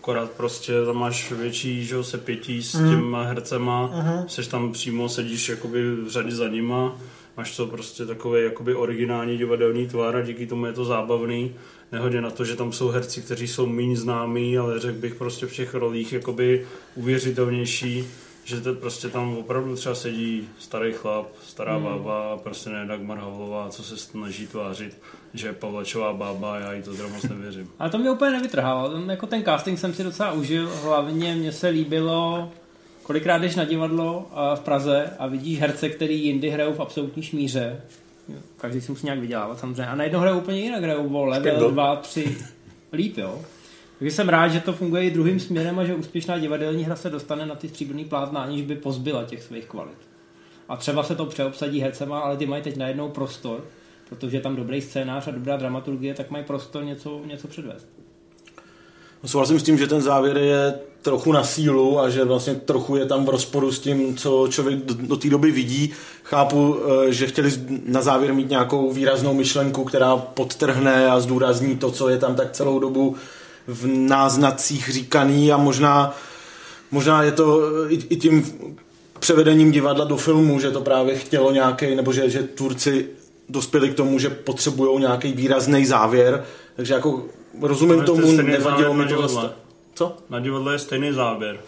akorát 0.00 0.30
prostě 0.30 0.72
tam 0.86 0.96
máš 0.96 1.32
větší, 1.32 1.84
že 1.84 2.04
se 2.04 2.18
pětí 2.18 2.62
s 2.62 2.72
těma 2.72 3.22
hercema, 3.22 3.90
seš 4.26 4.46
tam 4.46 4.72
přímo, 4.72 5.08
sedíš 5.08 5.48
jakoby 5.48 5.90
v 5.90 6.08
řadě 6.08 6.30
za 6.30 6.48
nima, 6.48 6.98
máš 7.36 7.56
to 7.56 7.66
prostě 7.66 8.06
takový 8.06 8.42
jakoby 8.44 8.74
originální 8.74 9.38
divadelní 9.38 9.86
tvar 9.86 10.16
a 10.16 10.20
díky 10.20 10.46
tomu 10.46 10.66
je 10.66 10.72
to 10.72 10.84
zábavný. 10.84 11.54
Nehodě 11.92 12.20
na 12.20 12.30
to, 12.30 12.44
že 12.44 12.56
tam 12.56 12.72
jsou 12.72 12.88
herci, 12.88 13.22
kteří 13.22 13.48
jsou 13.48 13.66
méně 13.66 13.96
známí, 13.96 14.58
ale 14.58 14.80
řekl 14.80 14.98
bych 14.98 15.14
prostě 15.14 15.46
v 15.46 15.52
těch 15.52 15.74
rolích 15.74 16.12
jakoby 16.12 16.66
uvěřitelnější, 16.94 18.04
že 18.44 18.60
to 18.60 18.74
prostě 18.74 19.08
tam 19.08 19.36
opravdu 19.36 19.76
třeba 19.76 19.94
sedí 19.94 20.48
starý 20.58 20.92
chlap, 20.92 21.26
stará 21.46 21.74
Hmm. 21.76 21.84
bába 21.84 22.32
a 22.32 22.36
prostě 22.36 22.70
ne 22.70 22.86
Dagmar 22.86 23.18
Havlová, 23.18 23.68
co 23.70 23.82
se 23.82 23.96
snaží 23.96 24.46
tvářit, 24.46 24.98
že 25.34 25.46
je 25.46 25.52
Pavlačová 25.52 26.12
bába 26.12 26.52
a 26.54 26.58
já 26.58 26.72
jí 26.72 26.82
to 26.82 26.94
teda 26.94 27.08
moc 27.08 27.22
nevěřím. 27.22 27.70
Ale 27.78 27.90
to 27.90 27.98
mě 27.98 28.10
úplně 28.10 28.30
nevytrhalo. 28.30 28.88
Ten, 28.88 29.10
jako 29.10 29.26
ten 29.26 29.44
casting 29.44 29.78
jsem 29.78 29.94
si 29.94 30.04
docela 30.04 30.32
užil. 30.32 30.70
Hlavně 30.82 31.34
mně 31.34 31.52
se 31.52 31.68
líbilo, 31.68 32.52
kolikrát 33.10 33.38
jdeš 33.38 33.56
na 33.56 33.64
divadlo 33.64 34.30
v 34.54 34.60
Praze 34.60 35.10
a 35.18 35.26
vidíš 35.26 35.60
herce, 35.60 35.88
který 35.88 36.24
jindy 36.24 36.50
hrajou 36.50 36.72
v 36.72 36.80
absolutní 36.80 37.22
šmíře. 37.22 37.80
Každý 38.56 38.80
si 38.80 38.92
musí 38.92 39.06
nějak 39.06 39.18
vydělávat 39.18 39.58
samozřejmě. 39.58 39.86
A 39.86 39.94
najednou 39.94 40.20
hrajou 40.20 40.38
úplně 40.38 40.60
jinak, 40.60 40.82
hrajou 40.82 41.16
o 41.16 41.24
level 41.24 41.52
Skandal. 41.52 41.70
2, 41.70 41.96
3 41.96 42.36
líp, 42.92 43.18
jo. 43.18 43.40
Takže 43.98 44.14
jsem 44.14 44.28
rád, 44.28 44.48
že 44.48 44.60
to 44.60 44.72
funguje 44.72 45.04
i 45.04 45.10
druhým 45.10 45.40
směrem 45.40 45.78
a 45.78 45.84
že 45.84 45.94
úspěšná 45.94 46.38
divadelní 46.38 46.84
hra 46.84 46.96
se 46.96 47.10
dostane 47.10 47.46
na 47.46 47.54
ty 47.54 47.68
stříbrný 47.68 48.04
plátna, 48.04 48.40
aniž 48.40 48.62
by 48.62 48.74
pozbyla 48.74 49.24
těch 49.24 49.42
svých 49.42 49.64
kvalit. 49.64 49.98
A 50.68 50.76
třeba 50.76 51.02
se 51.02 51.14
to 51.14 51.26
přeobsadí 51.26 51.80
hercema, 51.80 52.20
ale 52.20 52.36
ty 52.36 52.46
mají 52.46 52.62
teď 52.62 52.76
najednou 52.76 53.08
prostor, 53.08 53.64
protože 54.08 54.36
je 54.36 54.40
tam 54.40 54.56
dobrý 54.56 54.80
scénář 54.80 55.28
a 55.28 55.30
dobrá 55.30 55.56
dramaturgie, 55.56 56.14
tak 56.14 56.30
mají 56.30 56.44
prostor 56.44 56.84
něco, 56.84 57.20
něco 57.26 57.48
předvést. 57.48 57.88
Souhlasím 59.26 59.60
s 59.60 59.62
tím, 59.62 59.78
že 59.78 59.86
ten 59.86 60.02
závěr 60.02 60.36
je 60.36 60.74
trochu 61.02 61.32
na 61.32 61.44
sílu 61.44 62.00
a 62.00 62.10
že 62.10 62.24
vlastně 62.24 62.54
trochu 62.54 62.96
je 62.96 63.06
tam 63.06 63.24
v 63.24 63.28
rozporu 63.28 63.72
s 63.72 63.78
tím, 63.80 64.16
co 64.16 64.48
člověk 64.50 64.78
do, 64.84 65.16
té 65.16 65.30
doby 65.30 65.50
vidí. 65.50 65.92
Chápu, 66.24 66.76
eh, 67.08 67.12
že 67.12 67.26
chtěli 67.26 67.50
na 67.86 68.02
závěr 68.02 68.34
mít 68.34 68.50
nějakou 68.50 68.92
výraznou 68.92 69.34
myšlenku, 69.34 69.84
která 69.84 70.16
podtrhne 70.16 71.06
a 71.06 71.20
zdůrazní 71.20 71.76
to, 71.76 71.90
co 71.90 72.08
je 72.08 72.18
tam 72.18 72.34
tak 72.34 72.52
celou 72.52 72.78
dobu 72.78 73.16
v 73.66 73.86
náznacích 73.86 74.88
říkaný 74.88 75.52
a 75.52 75.56
možná, 75.56 76.16
možná 76.90 77.22
je 77.22 77.32
to 77.32 77.60
i, 77.88 77.94
i 77.94 78.16
tím 78.16 78.44
převedením 79.18 79.72
divadla 79.72 80.04
do 80.04 80.16
filmu, 80.16 80.60
že 80.60 80.70
to 80.70 80.80
právě 80.80 81.18
chtělo 81.18 81.52
nějaký, 81.52 81.94
nebo 81.94 82.12
že, 82.12 82.30
že 82.30 82.42
tvůrci 82.42 83.08
dospěli 83.48 83.90
k 83.90 83.94
tomu, 83.94 84.18
že 84.18 84.30
potřebují 84.30 85.00
nějaký 85.00 85.32
výrazný 85.32 85.86
závěr, 85.86 86.44
takže 86.80 86.94
jako 86.94 87.22
rozumím 87.62 88.00
to 88.00 88.04
tomu, 88.06 88.32
nevadilo 88.42 88.94
mi 88.94 88.98
na 88.98 89.04
to 89.04 89.08
divadle. 89.14 89.34
vlastně. 89.34 89.50
Co? 89.94 90.16
Na 90.30 90.40
divadle 90.40 90.74
je 90.74 90.78
stejný 90.78 91.12
záběr. 91.12 91.58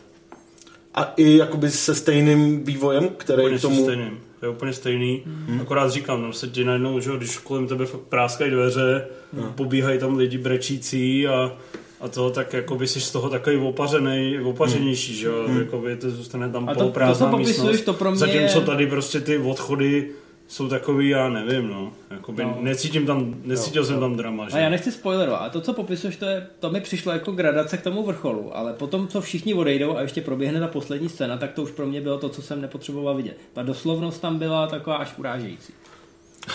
A 0.94 1.12
i 1.16 1.36
jakoby 1.36 1.70
se 1.70 1.94
stejným 1.94 2.64
vývojem, 2.64 3.08
který 3.16 3.42
Úplně 3.42 3.58
k 3.58 3.60
tomu... 3.60 3.82
stejným. 3.82 4.20
To 4.40 4.46
je 4.46 4.50
úplně 4.50 4.72
stejný. 4.72 5.22
Hmm. 5.26 5.60
Akorát 5.60 5.90
říkám, 5.90 6.22
no 6.22 6.32
se 6.32 6.48
ti 6.48 6.64
najednou, 6.64 7.00
že 7.00 7.10
když 7.16 7.38
kolem 7.38 7.66
tebe 7.66 7.86
fakt 7.86 8.00
práskají 8.00 8.50
dveře, 8.50 9.06
hmm. 9.32 9.52
pobíhají 9.52 9.98
tam 9.98 10.16
lidi 10.16 10.38
brečící 10.38 11.28
a, 11.28 11.52
a 12.00 12.08
to, 12.08 12.30
tak 12.30 12.52
jako 12.52 12.74
by 12.74 12.86
si 12.86 13.00
z 13.00 13.10
toho 13.10 13.28
takový 13.30 13.56
opařený, 13.56 14.38
opařenější, 14.44 15.14
že 15.14 15.26
jo, 15.26 15.44
hmm. 15.46 15.58
jako 15.58 15.78
by 15.78 15.96
to 15.96 16.10
zůstane 16.10 16.48
tam 16.48 16.68
A 16.68 16.74
to- 16.74 16.90
to, 16.90 17.14
co 17.14 17.26
popisuješ, 17.26 17.58
místnost. 17.58 17.80
to 17.84 17.92
pro 17.92 18.10
mě 18.10 18.18
Zatímco 18.18 18.60
tady 18.60 18.86
prostě 18.86 19.20
ty 19.20 19.38
odchody 19.38 20.10
jsou 20.52 20.68
takový, 20.68 21.08
já 21.08 21.28
nevím, 21.28 21.68
no. 21.68 21.92
Jakoby 22.10 22.44
No. 22.44 22.58
necítím 22.60 23.06
tam, 23.06 23.34
necítil 23.44 23.84
jsem 23.84 24.00
tam 24.00 24.16
drama, 24.16 24.48
že? 24.48 24.56
A 24.56 24.60
já 24.60 24.68
nechci 24.70 24.92
spoilerovat, 24.92 25.40
a 25.42 25.48
to, 25.48 25.60
co 25.60 25.72
popisuješ, 25.72 26.16
to, 26.16 26.24
je, 26.24 26.46
to 26.60 26.70
mi 26.70 26.80
přišlo 26.80 27.12
jako 27.12 27.32
gradace 27.32 27.76
k 27.76 27.82
tomu 27.82 28.02
vrcholu, 28.06 28.56
ale 28.56 28.72
potom, 28.72 29.08
co 29.08 29.20
všichni 29.20 29.54
odejdou 29.54 29.96
a 29.96 30.00
ještě 30.02 30.20
proběhne 30.20 30.60
ta 30.60 30.68
poslední 30.68 31.08
scéna, 31.08 31.36
tak 31.36 31.52
to 31.52 31.62
už 31.62 31.70
pro 31.70 31.86
mě 31.86 32.00
bylo 32.00 32.18
to, 32.18 32.28
co 32.28 32.42
jsem 32.42 32.60
nepotřeboval 32.60 33.14
vidět. 33.14 33.36
Ta 33.52 33.62
doslovnost 33.62 34.20
tam 34.22 34.38
byla 34.38 34.66
taková 34.66 34.96
až 34.96 35.12
urážející. 35.18 35.72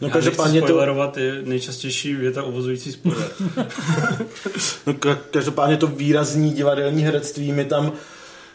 No 0.00 0.08
já 0.08 0.12
každopádně 0.14 0.52
nechci 0.52 0.60
to, 0.60 0.66
spoilerovat, 0.66 1.16
je 1.16 1.42
nejčastější 1.44 2.14
věta 2.14 2.42
uvozující 2.42 2.92
spoiler. 2.92 3.28
no, 4.86 4.92
ka- 4.92 5.18
každopádně 5.30 5.76
to 5.76 5.86
výrazní 5.86 6.52
divadelní 6.52 7.02
herectví 7.02 7.52
mi 7.52 7.64
tam 7.64 7.92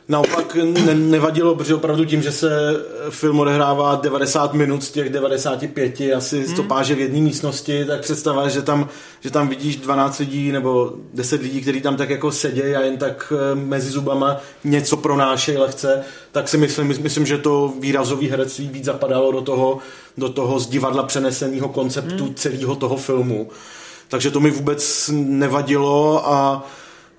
naopak 0.09 0.55
ne- 0.55 0.95
nevadilo, 0.95 1.55
protože 1.55 1.75
opravdu 1.75 2.05
tím, 2.05 2.21
že 2.21 2.31
se 2.31 2.49
film 3.09 3.39
odehrává 3.39 3.95
90 3.95 4.53
minut 4.53 4.83
z 4.83 4.91
těch 4.91 5.09
95 5.09 6.01
asi 6.15 6.47
stopáže 6.47 6.95
v 6.95 6.99
jedné 6.99 7.19
místnosti, 7.19 7.85
tak 7.85 8.01
představa, 8.01 8.49
že 8.49 8.61
tam, 8.61 8.89
že 9.21 9.31
tam 9.31 9.47
vidíš 9.47 9.75
12 9.75 10.19
lidí 10.19 10.51
nebo 10.51 10.93
10 11.13 11.41
lidí, 11.41 11.61
kteří 11.61 11.81
tam 11.81 11.95
tak 11.95 12.09
jako 12.09 12.31
sedějí 12.31 12.75
a 12.75 12.81
jen 12.81 12.97
tak 12.97 13.33
eh, 13.35 13.55
mezi 13.55 13.91
zubama 13.91 14.37
něco 14.63 14.97
pronášejí 14.97 15.57
lehce, 15.57 16.03
tak 16.31 16.47
si 16.47 16.57
myslím, 16.57 16.87
myslím, 16.87 17.25
že 17.25 17.37
to 17.37 17.73
výrazový 17.79 18.29
herectví 18.29 18.67
víc 18.67 18.85
zapadalo 18.85 19.31
do 19.31 19.41
toho, 19.41 19.77
do 20.17 20.29
toho 20.29 20.59
z 20.59 20.67
divadla 20.67 21.03
přeneseného 21.03 21.69
konceptu 21.69 22.33
celého 22.35 22.75
toho 22.75 22.97
filmu. 22.97 23.49
Takže 24.07 24.31
to 24.31 24.39
mi 24.39 24.51
vůbec 24.51 25.11
nevadilo 25.13 26.27
a 26.33 26.67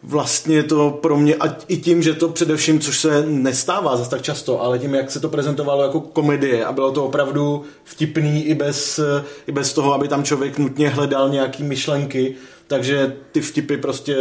vlastně 0.02 0.62
to 0.62 0.90
pro 0.90 1.16
mě, 1.16 1.34
a 1.34 1.56
i 1.68 1.76
tím, 1.76 2.02
že 2.02 2.14
to 2.14 2.28
především, 2.28 2.80
což 2.80 2.98
se 2.98 3.26
nestává 3.26 3.96
zase 3.96 4.10
tak 4.10 4.22
často, 4.22 4.62
ale 4.62 4.78
tím, 4.78 4.94
jak 4.94 5.10
se 5.10 5.20
to 5.20 5.28
prezentovalo 5.28 5.82
jako 5.82 6.00
komedie 6.00 6.64
a 6.64 6.72
bylo 6.72 6.92
to 6.92 7.04
opravdu 7.04 7.62
vtipný 7.84 8.44
i 8.44 8.54
bez, 8.54 9.00
i 9.46 9.52
bez 9.52 9.72
toho, 9.72 9.94
aby 9.94 10.08
tam 10.08 10.24
člověk 10.24 10.58
nutně 10.58 10.88
hledal 10.88 11.28
nějaký 11.28 11.62
myšlenky, 11.62 12.34
takže 12.66 13.16
ty 13.32 13.40
vtipy 13.40 13.76
prostě 13.76 14.16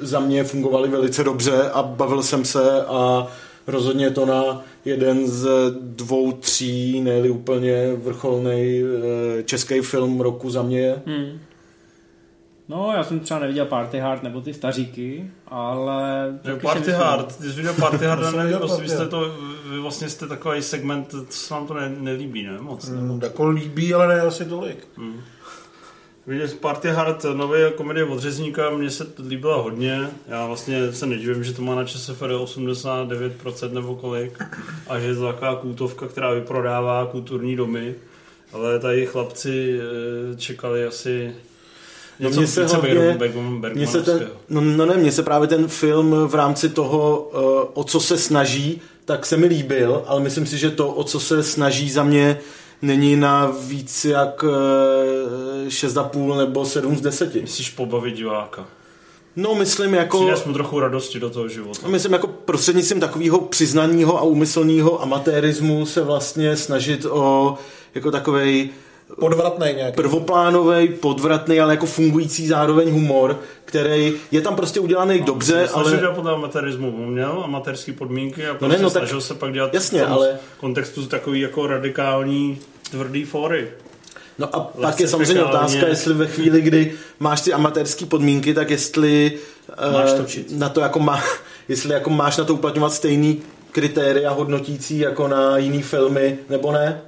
za 0.00 0.20
mě 0.20 0.44
fungovaly 0.44 0.88
velice 0.88 1.24
dobře 1.24 1.70
a 1.72 1.82
bavil 1.82 2.22
jsem 2.22 2.44
se 2.44 2.82
a 2.82 3.26
rozhodně 3.66 4.10
to 4.10 4.26
na 4.26 4.64
jeden 4.84 5.26
z 5.26 5.48
dvou, 5.80 6.32
tří, 6.32 7.00
ne 7.00 7.30
úplně 7.30 7.92
vrcholný 7.96 8.82
český 9.44 9.80
film 9.80 10.20
roku 10.20 10.50
za 10.50 10.62
mě. 10.62 10.94
Hmm. 11.06 11.38
No, 12.68 12.92
já 12.96 13.04
jsem 13.04 13.20
třeba 13.20 13.40
neviděl 13.40 13.66
Party 13.66 13.98
Hard 13.98 14.22
nebo 14.22 14.40
ty 14.40 14.54
staříky, 14.54 15.30
ale... 15.48 16.26
Jo, 16.44 16.56
Party 16.62 16.78
myslím- 16.78 16.94
Hard, 16.96 17.36
ty 17.38 17.50
jsi 17.50 17.56
viděl 17.56 17.74
Party 17.74 18.04
Hard, 18.06 18.20
To 18.24 18.26
jsem 18.30 18.38
ne, 18.38 18.44
viděl 18.44 18.58
prostě, 18.58 18.82
vy 18.82 18.88
jste 18.88 19.08
to, 19.08 19.36
vy 19.70 19.78
vlastně 19.80 20.08
jste 20.08 20.26
takový 20.26 20.62
segment, 20.62 21.10
co 21.10 21.24
se 21.30 21.54
vám 21.54 21.66
to 21.66 21.74
ne, 21.74 21.92
nelíbí, 21.98 22.42
ne? 22.42 22.58
Moc. 22.60 22.88
Ne? 22.88 23.00
Mm, 23.00 23.20
Jako 23.22 23.48
líbí, 23.48 23.94
ale 23.94 24.08
ne 24.14 24.20
asi 24.20 24.44
tolik. 24.44 24.88
Viděl 26.26 26.48
jsi 26.48 26.54
Party 26.54 26.88
Hard, 26.88 27.24
nový 27.34 27.58
komedie 27.76 28.04
od 28.04 28.18
Řezníka, 28.20 28.70
mně 28.70 28.90
se 28.90 29.04
to 29.04 29.22
líbila 29.28 29.56
hodně. 29.62 30.08
Já 30.28 30.46
vlastně 30.46 30.92
se 30.92 31.06
nedivím, 31.06 31.44
že 31.44 31.52
to 31.54 31.62
má 31.62 31.74
na 31.74 31.84
ČSFR 31.84 32.30
89% 32.30 33.72
nebo 33.72 33.94
kolik. 33.96 34.42
A 34.88 34.98
že 34.98 35.06
je 35.06 35.14
to 35.14 35.26
taková 35.32 35.56
kultovka, 35.56 36.08
která 36.08 36.30
vyprodává 36.30 37.06
kulturní 37.06 37.56
domy. 37.56 37.94
Ale 38.52 38.78
tady 38.78 39.06
chlapci 39.06 39.78
eh, 39.80 40.36
čekali 40.36 40.86
asi 40.86 41.34
něco 42.22 42.40
mně 42.40 42.46
se 42.46 42.64
Bergman- 42.66 43.74
Mně 43.74 43.86
se 43.86 44.02
ten, 44.02 44.28
no, 44.48 44.60
no 44.60 44.86
ne, 44.86 44.96
mně 44.96 45.12
se 45.12 45.22
právě 45.22 45.48
ten 45.48 45.68
film 45.68 46.14
v 46.26 46.34
rámci 46.34 46.68
toho, 46.68 47.30
eh, 47.34 47.68
o 47.74 47.84
co 47.84 48.00
se 48.00 48.18
snaží, 48.18 48.80
tak 49.04 49.26
se 49.26 49.36
mi 49.36 49.46
líbil, 49.46 50.02
ale 50.06 50.20
myslím 50.20 50.46
si, 50.46 50.58
že 50.58 50.70
to, 50.70 50.88
o 50.88 51.04
co 51.04 51.20
se 51.20 51.42
snaží 51.42 51.90
za 51.90 52.02
mě, 52.04 52.38
není 52.82 53.16
na 53.16 53.52
víc 53.60 54.04
jak 54.04 54.44
eh, 55.66 55.68
6,5 55.68 56.36
nebo 56.38 56.64
7 56.66 56.96
z 56.96 57.00
10. 57.00 57.34
Myslíš 57.34 57.70
pobavit 57.70 58.14
diváka? 58.14 58.66
No 59.36 59.54
myslím 59.54 59.94
jako... 59.94 60.18
Přines 60.18 60.44
mu 60.44 60.52
trochu 60.52 60.80
radosti 60.80 61.20
do 61.20 61.30
toho 61.30 61.48
života. 61.48 61.88
Myslím 61.88 62.12
jako 62.12 62.26
prostřednictvím 62.26 63.00
takového 63.00 63.40
přiznaného 63.40 64.18
a 64.18 64.22
úmyslného 64.22 65.02
amatérismu 65.02 65.86
se 65.86 66.02
vlastně 66.02 66.56
snažit 66.56 67.06
o 67.10 67.54
jako 67.94 68.10
takovej 68.10 68.70
Podvratnej 69.20 69.74
nějaký. 69.74 69.96
prvoplánový, 69.96 70.88
podvratný, 70.88 71.60
ale 71.60 71.72
jako 71.74 71.86
fungující 71.86 72.46
zároveň 72.46 72.90
humor, 72.90 73.38
který 73.64 74.12
je 74.30 74.40
tam 74.40 74.56
prostě 74.56 74.80
udělaný 74.80 75.20
dobře, 75.20 75.68
ale... 75.72 75.84
ale... 75.90 75.96
dělat 75.96 76.14
podle 76.14 76.32
amatérismu, 76.32 77.06
měl 77.06 77.40
amatérské 77.44 77.92
podmínky 77.92 78.46
a 78.46 78.52
No 78.52 78.58
prostě 78.58 78.76
ne, 78.76 78.82
no 78.82 78.90
tak- 78.90 79.02
snažil 79.02 79.20
se 79.20 79.34
pak 79.34 79.52
dělat 79.52 79.74
jasně, 79.74 80.00
v 80.00 80.04
tom 80.04 80.12
ale- 80.12 80.38
kontextu 80.60 81.06
takový 81.06 81.40
jako 81.40 81.66
radikální 81.66 82.58
tvrdý 82.90 83.24
fory. 83.24 83.68
No 84.38 84.56
a 84.56 84.60
pak 84.60 84.84
Lehce 84.84 85.02
je 85.02 85.08
samozřejmě 85.08 85.42
otázka, 85.44 85.86
jestli 85.86 86.14
ve 86.14 86.26
chvíli, 86.26 86.60
kdy 86.60 86.92
máš 87.20 87.40
ty 87.40 87.52
amatérské 87.52 88.06
podmínky, 88.06 88.54
tak 88.54 88.70
jestli 88.70 89.38
Máš 89.92 90.10
eh, 90.14 90.16
točit. 90.16 90.50
na 90.58 90.68
to 90.68 90.80
jako 90.80 90.98
má, 90.98 91.22
jestli 91.68 91.94
jako 91.94 92.10
máš 92.10 92.36
na 92.36 92.44
to 92.44 92.54
uplatňovat 92.54 92.92
stejný 92.92 93.42
kritéria 93.72 94.30
hodnotící 94.30 94.98
jako 94.98 95.28
na 95.28 95.56
jiný 95.58 95.82
filmy, 95.82 96.38
nebo 96.48 96.72
ne? 96.72 97.00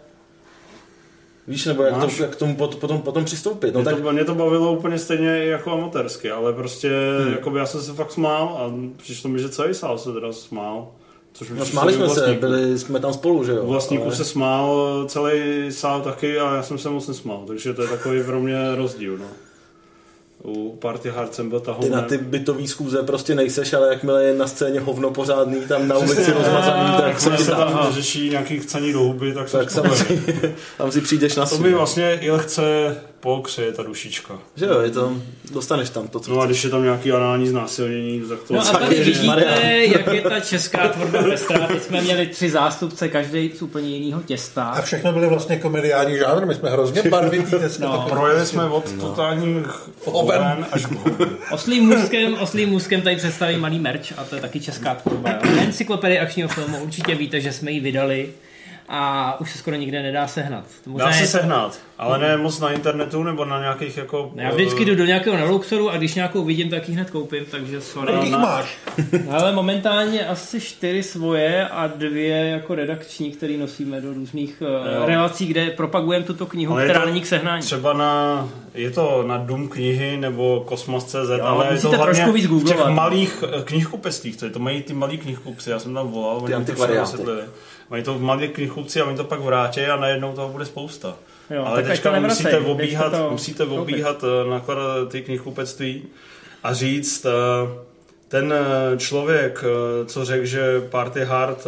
Víš, 1.49 1.67
nebo 1.67 1.83
jak, 1.83 1.97
Máš. 1.97 2.17
to, 2.17 2.23
jak 2.23 2.33
k 2.33 2.37
tomu 2.37 2.57
pot- 2.57 2.77
potom, 2.77 3.01
potom 3.03 3.25
přistoupit? 3.25 3.75
No 3.75 3.81
Mě, 3.81 3.91
tak 3.91 4.01
to, 4.01 4.13
mě 4.13 4.25
to 4.25 4.35
bavilo 4.35 4.73
úplně 4.73 4.99
stejně 4.99 5.29
jako 5.29 5.73
amatérsky, 5.73 6.31
ale 6.31 6.53
prostě 6.53 6.91
hmm. 7.23 7.33
jakoby 7.33 7.59
já 7.59 7.67
jsem 7.67 7.83
se 7.83 7.93
fakt 7.93 8.13
smál 8.13 8.49
a 8.59 8.73
přišlo 8.97 9.31
mi, 9.31 9.39
že 9.39 9.49
celý 9.49 9.75
sál 9.75 9.99
se 9.99 10.13
teda 10.13 10.33
smál. 10.33 10.89
Což 11.33 11.51
no, 11.51 11.65
smáli 11.65 11.93
jsme 11.93 12.09
se, 12.09 12.15
vlastníků. 12.15 12.41
byli 12.41 12.79
jsme 12.79 13.01
tam 13.01 13.13
spolu, 13.13 13.45
že 13.45 13.53
jo? 13.53 13.63
U 13.63 13.67
vlastníků 13.67 14.05
Ale- 14.05 14.17
se 14.17 14.25
smál 14.25 15.05
celý 15.09 15.73
sál 15.73 16.01
taky 16.01 16.39
a 16.39 16.55
já 16.57 16.63
jsem 16.63 16.79
se 16.79 16.91
moc 16.91 17.09
nesmál, 17.09 17.45
takže 17.47 17.75
to 17.75 17.83
je 17.83 17.89
takový 17.89 18.23
pro 18.23 18.41
mě 18.41 18.57
rozdíl. 18.75 19.19
No. 19.19 19.25
U 20.45 20.77
Party 20.77 21.11
Hard 21.11 21.35
jsem 21.35 21.49
byl 21.49 21.61
Ty 21.61 21.67
tahounem. 21.67 21.93
na 21.93 22.03
ty 22.03 22.19
bytový 22.19 22.69
schůze 22.69 23.03
prostě 23.03 23.35
nejseš, 23.35 23.73
ale 23.73 23.89
jakmile 23.89 24.25
je 24.25 24.35
na 24.35 24.47
scéně 24.47 24.81
hovno 24.81 25.11
pořádný, 25.11 25.61
tam 25.61 25.89
na 25.89 25.99
ulici 25.99 26.33
rozmazaný, 26.33 26.95
tak 27.01 27.21
se 27.21 27.31
ti 27.31 27.45
se 27.45 27.51
tam, 27.51 27.73
tam 27.73 27.93
řeší 27.93 28.31
nějaký 28.31 28.59
chcení 28.59 28.93
do 28.93 29.01
huby, 29.01 29.35
tak, 29.35 29.51
tak 29.51 29.71
samozřejmě, 29.71 30.55
tam 30.79 30.93
si 30.93 31.01
přijdeš 31.01 31.37
na 31.37 31.47
To 31.47 31.59
mi 31.59 31.73
vlastně 31.73 32.19
i 32.23 32.31
lehce 32.31 32.97
pokřeje 33.25 33.73
ta 33.73 33.83
dušička. 33.83 34.38
Že 34.57 34.66
jo, 34.66 34.81
je 34.81 34.90
to, 34.90 35.12
dostaneš 35.52 35.90
tam 35.90 36.09
to, 36.09 36.21
co 36.21 36.31
No 36.31 36.40
a 36.40 36.47
když 36.47 36.64
je 36.64 36.71
tam 36.71 36.83
nějaký 36.83 37.12
anální 37.12 37.49
znásilnění, 37.49 38.21
tak 38.21 38.38
to... 38.43 38.54
No 38.54 38.61
a 38.61 38.64
tady 38.64 39.00
vidíte, 39.00 39.85
jak 39.85 40.07
je 40.07 40.21
ta 40.23 40.40
česká 40.40 40.88
tvorba 40.93 41.23
pestrá. 41.23 41.66
Teď 41.66 41.83
jsme 41.83 42.00
měli 42.00 42.26
tři 42.26 42.50
zástupce, 42.50 43.09
každý 43.09 43.50
z 43.59 43.62
úplně 43.62 43.88
jiného 43.88 44.21
A 44.21 44.26
těsta. 44.26 44.81
všechno 44.83 45.12
byly 45.12 45.26
vlastně 45.26 45.57
komediální 45.57 46.19
žánr, 46.19 46.47
my 46.47 46.54
jsme 46.54 46.71
hrozně 46.71 47.02
barvitý. 47.02 47.57
No. 47.81 48.07
Projeli 48.09 48.47
jsme 48.47 48.64
od 48.64 48.93
totálních 49.00 49.66
oven 50.04 50.66
až. 50.73 50.87
Oslým 51.50 51.85
můzkem, 51.85 52.35
oslým 52.35 52.69
můzkem 52.69 53.02
tady 53.02 53.16
představí 53.16 53.57
malý 53.57 53.78
merch 53.78 54.19
a 54.19 54.25
to 54.25 54.35
je 54.35 54.40
taky 54.40 54.61
česká 54.61 54.95
tvorba. 54.95 55.31
jo. 55.31 55.38
Encyklopedii 55.61 56.19
akčního 56.19 56.49
filmu 56.49 56.78
určitě 56.78 57.14
víte, 57.14 57.40
že 57.40 57.52
jsme 57.52 57.71
ji 57.71 57.81
vydali 57.81 58.28
a 58.88 59.37
už 59.41 59.53
se 59.53 59.59
skoro 59.59 59.76
nikde 59.76 60.03
nedá 60.03 60.26
sehnat. 60.26 60.64
To 60.85 60.91
možná 60.91 61.07
Dá 61.07 61.12
se 61.12 61.23
je- 61.23 61.26
sehnat, 61.26 61.79
ale 61.99 62.19
ne 62.19 62.37
moc 62.37 62.61
na 62.61 62.71
internetu 62.73 63.23
nebo 63.23 63.45
na 63.45 63.61
nějakých 63.61 63.97
jako... 63.97 64.31
Já 64.35 64.50
vždycky 64.50 64.85
jdu 64.85 64.95
do 64.95 65.05
nějakého 65.05 65.37
Naluxoru 65.37 65.91
a 65.91 65.97
když 65.97 66.14
nějakou 66.14 66.45
vidím, 66.45 66.71
tak 66.71 66.88
ji 66.88 66.95
hned 66.95 67.11
koupím, 67.11 67.45
takže 67.50 67.81
sorry. 67.81 68.12
Kolik 68.12 68.31
na- 68.31 68.38
máš? 68.38 68.76
Ale 69.31 69.53
momentálně 69.53 70.26
asi 70.26 70.61
čtyři 70.61 71.03
svoje 71.03 71.69
a 71.69 71.87
dvě 71.87 72.37
jako 72.49 72.75
redakční, 72.75 73.31
které 73.31 73.57
nosíme 73.57 74.00
do 74.00 74.12
různých 74.14 74.57
Jo. 74.61 75.00
uh, 75.03 75.07
relací, 75.09 75.47
kde 75.47 75.71
propagujeme 75.71 76.25
tuto 76.25 76.47
knihu, 76.47 76.73
Ale 76.75 76.85
která 76.85 77.05
není 77.05 77.21
k 77.21 77.26
sehnání. 77.26 77.62
Třeba 77.62 77.93
na, 77.93 78.49
je 78.75 78.91
to 78.91 79.25
na 79.26 79.37
Dům 79.38 79.69
knihy 79.69 80.17
nebo 80.17 80.64
Kosmos.cz, 80.67 81.14
ale 81.43 81.64
je 81.64 81.69
to 81.69 81.75
musíte 81.75 81.97
hlavně 81.97 82.14
trošku 82.14 82.33
víc 82.33 82.45
v 82.45 82.49
těch 82.49 82.50
googlovat. 82.50 82.93
malých 82.95 83.45
eh, 83.59 83.62
knihkupectvích, 83.64 84.37
to, 84.37 84.45
je, 84.45 84.50
to 84.50 84.59
mají 84.59 84.83
ty 84.83 84.93
malí 84.95 85.19
knihkupci, 85.19 85.71
já 85.71 85.79
jsem 85.79 85.95
tam 85.95 86.09
volal, 86.09 86.37
oni 86.37 86.55
mi 86.57 86.64
to 86.64 86.73
Mají 87.91 88.03
to 88.03 88.19
malí 88.19 88.49
knihkupci 88.49 89.00
a 89.00 89.05
oni 89.05 89.17
to 89.17 89.25
pak 89.25 89.41
vrátí 89.41 89.81
a 89.81 89.97
najednou 89.97 90.33
toho 90.33 90.49
bude 90.49 90.64
spousta. 90.64 91.14
Jo, 91.50 91.64
ale 91.64 91.79
ať 91.79 91.85
to 91.85 91.91
teďka 91.91 92.12
nevracej, 92.12 92.45
musíte 92.45 92.59
obíhat, 92.59 93.11
to 93.12 93.31
musíte 93.31 93.64
obíhat 93.64 94.25
eh, 94.25 94.50
nakladat 94.50 95.09
ty 95.09 95.23
knihkupectví 95.23 96.03
a 96.62 96.75
říct, 96.75 97.26
eh, 97.26 97.31
ten 98.29 98.53
eh, 98.53 98.99
člověk, 98.99 99.64
co 100.07 100.25
řekl, 100.25 100.47
že 100.47 100.81
Party 100.81 101.25
Hard 101.25 101.67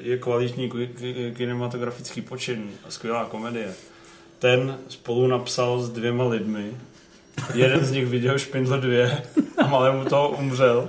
je 0.00 0.18
kvalitní 0.18 0.70
ki- 0.70 0.90
ki- 0.98 1.32
kinematografický 1.36 2.20
počin 2.22 2.70
a 2.88 2.90
skvělá 2.90 3.24
komedie, 3.24 3.68
ten 4.38 4.78
spolu 4.88 5.26
napsal 5.26 5.80
s 5.80 5.90
dvěma 5.90 6.24
lidmi. 6.24 6.70
Jeden 7.54 7.84
z 7.84 7.90
nich 7.92 8.06
viděl 8.06 8.38
Špindle 8.38 8.78
2 8.80 9.08
a 9.58 9.66
malému 9.66 10.04
toho 10.04 10.28
umřel. 10.28 10.88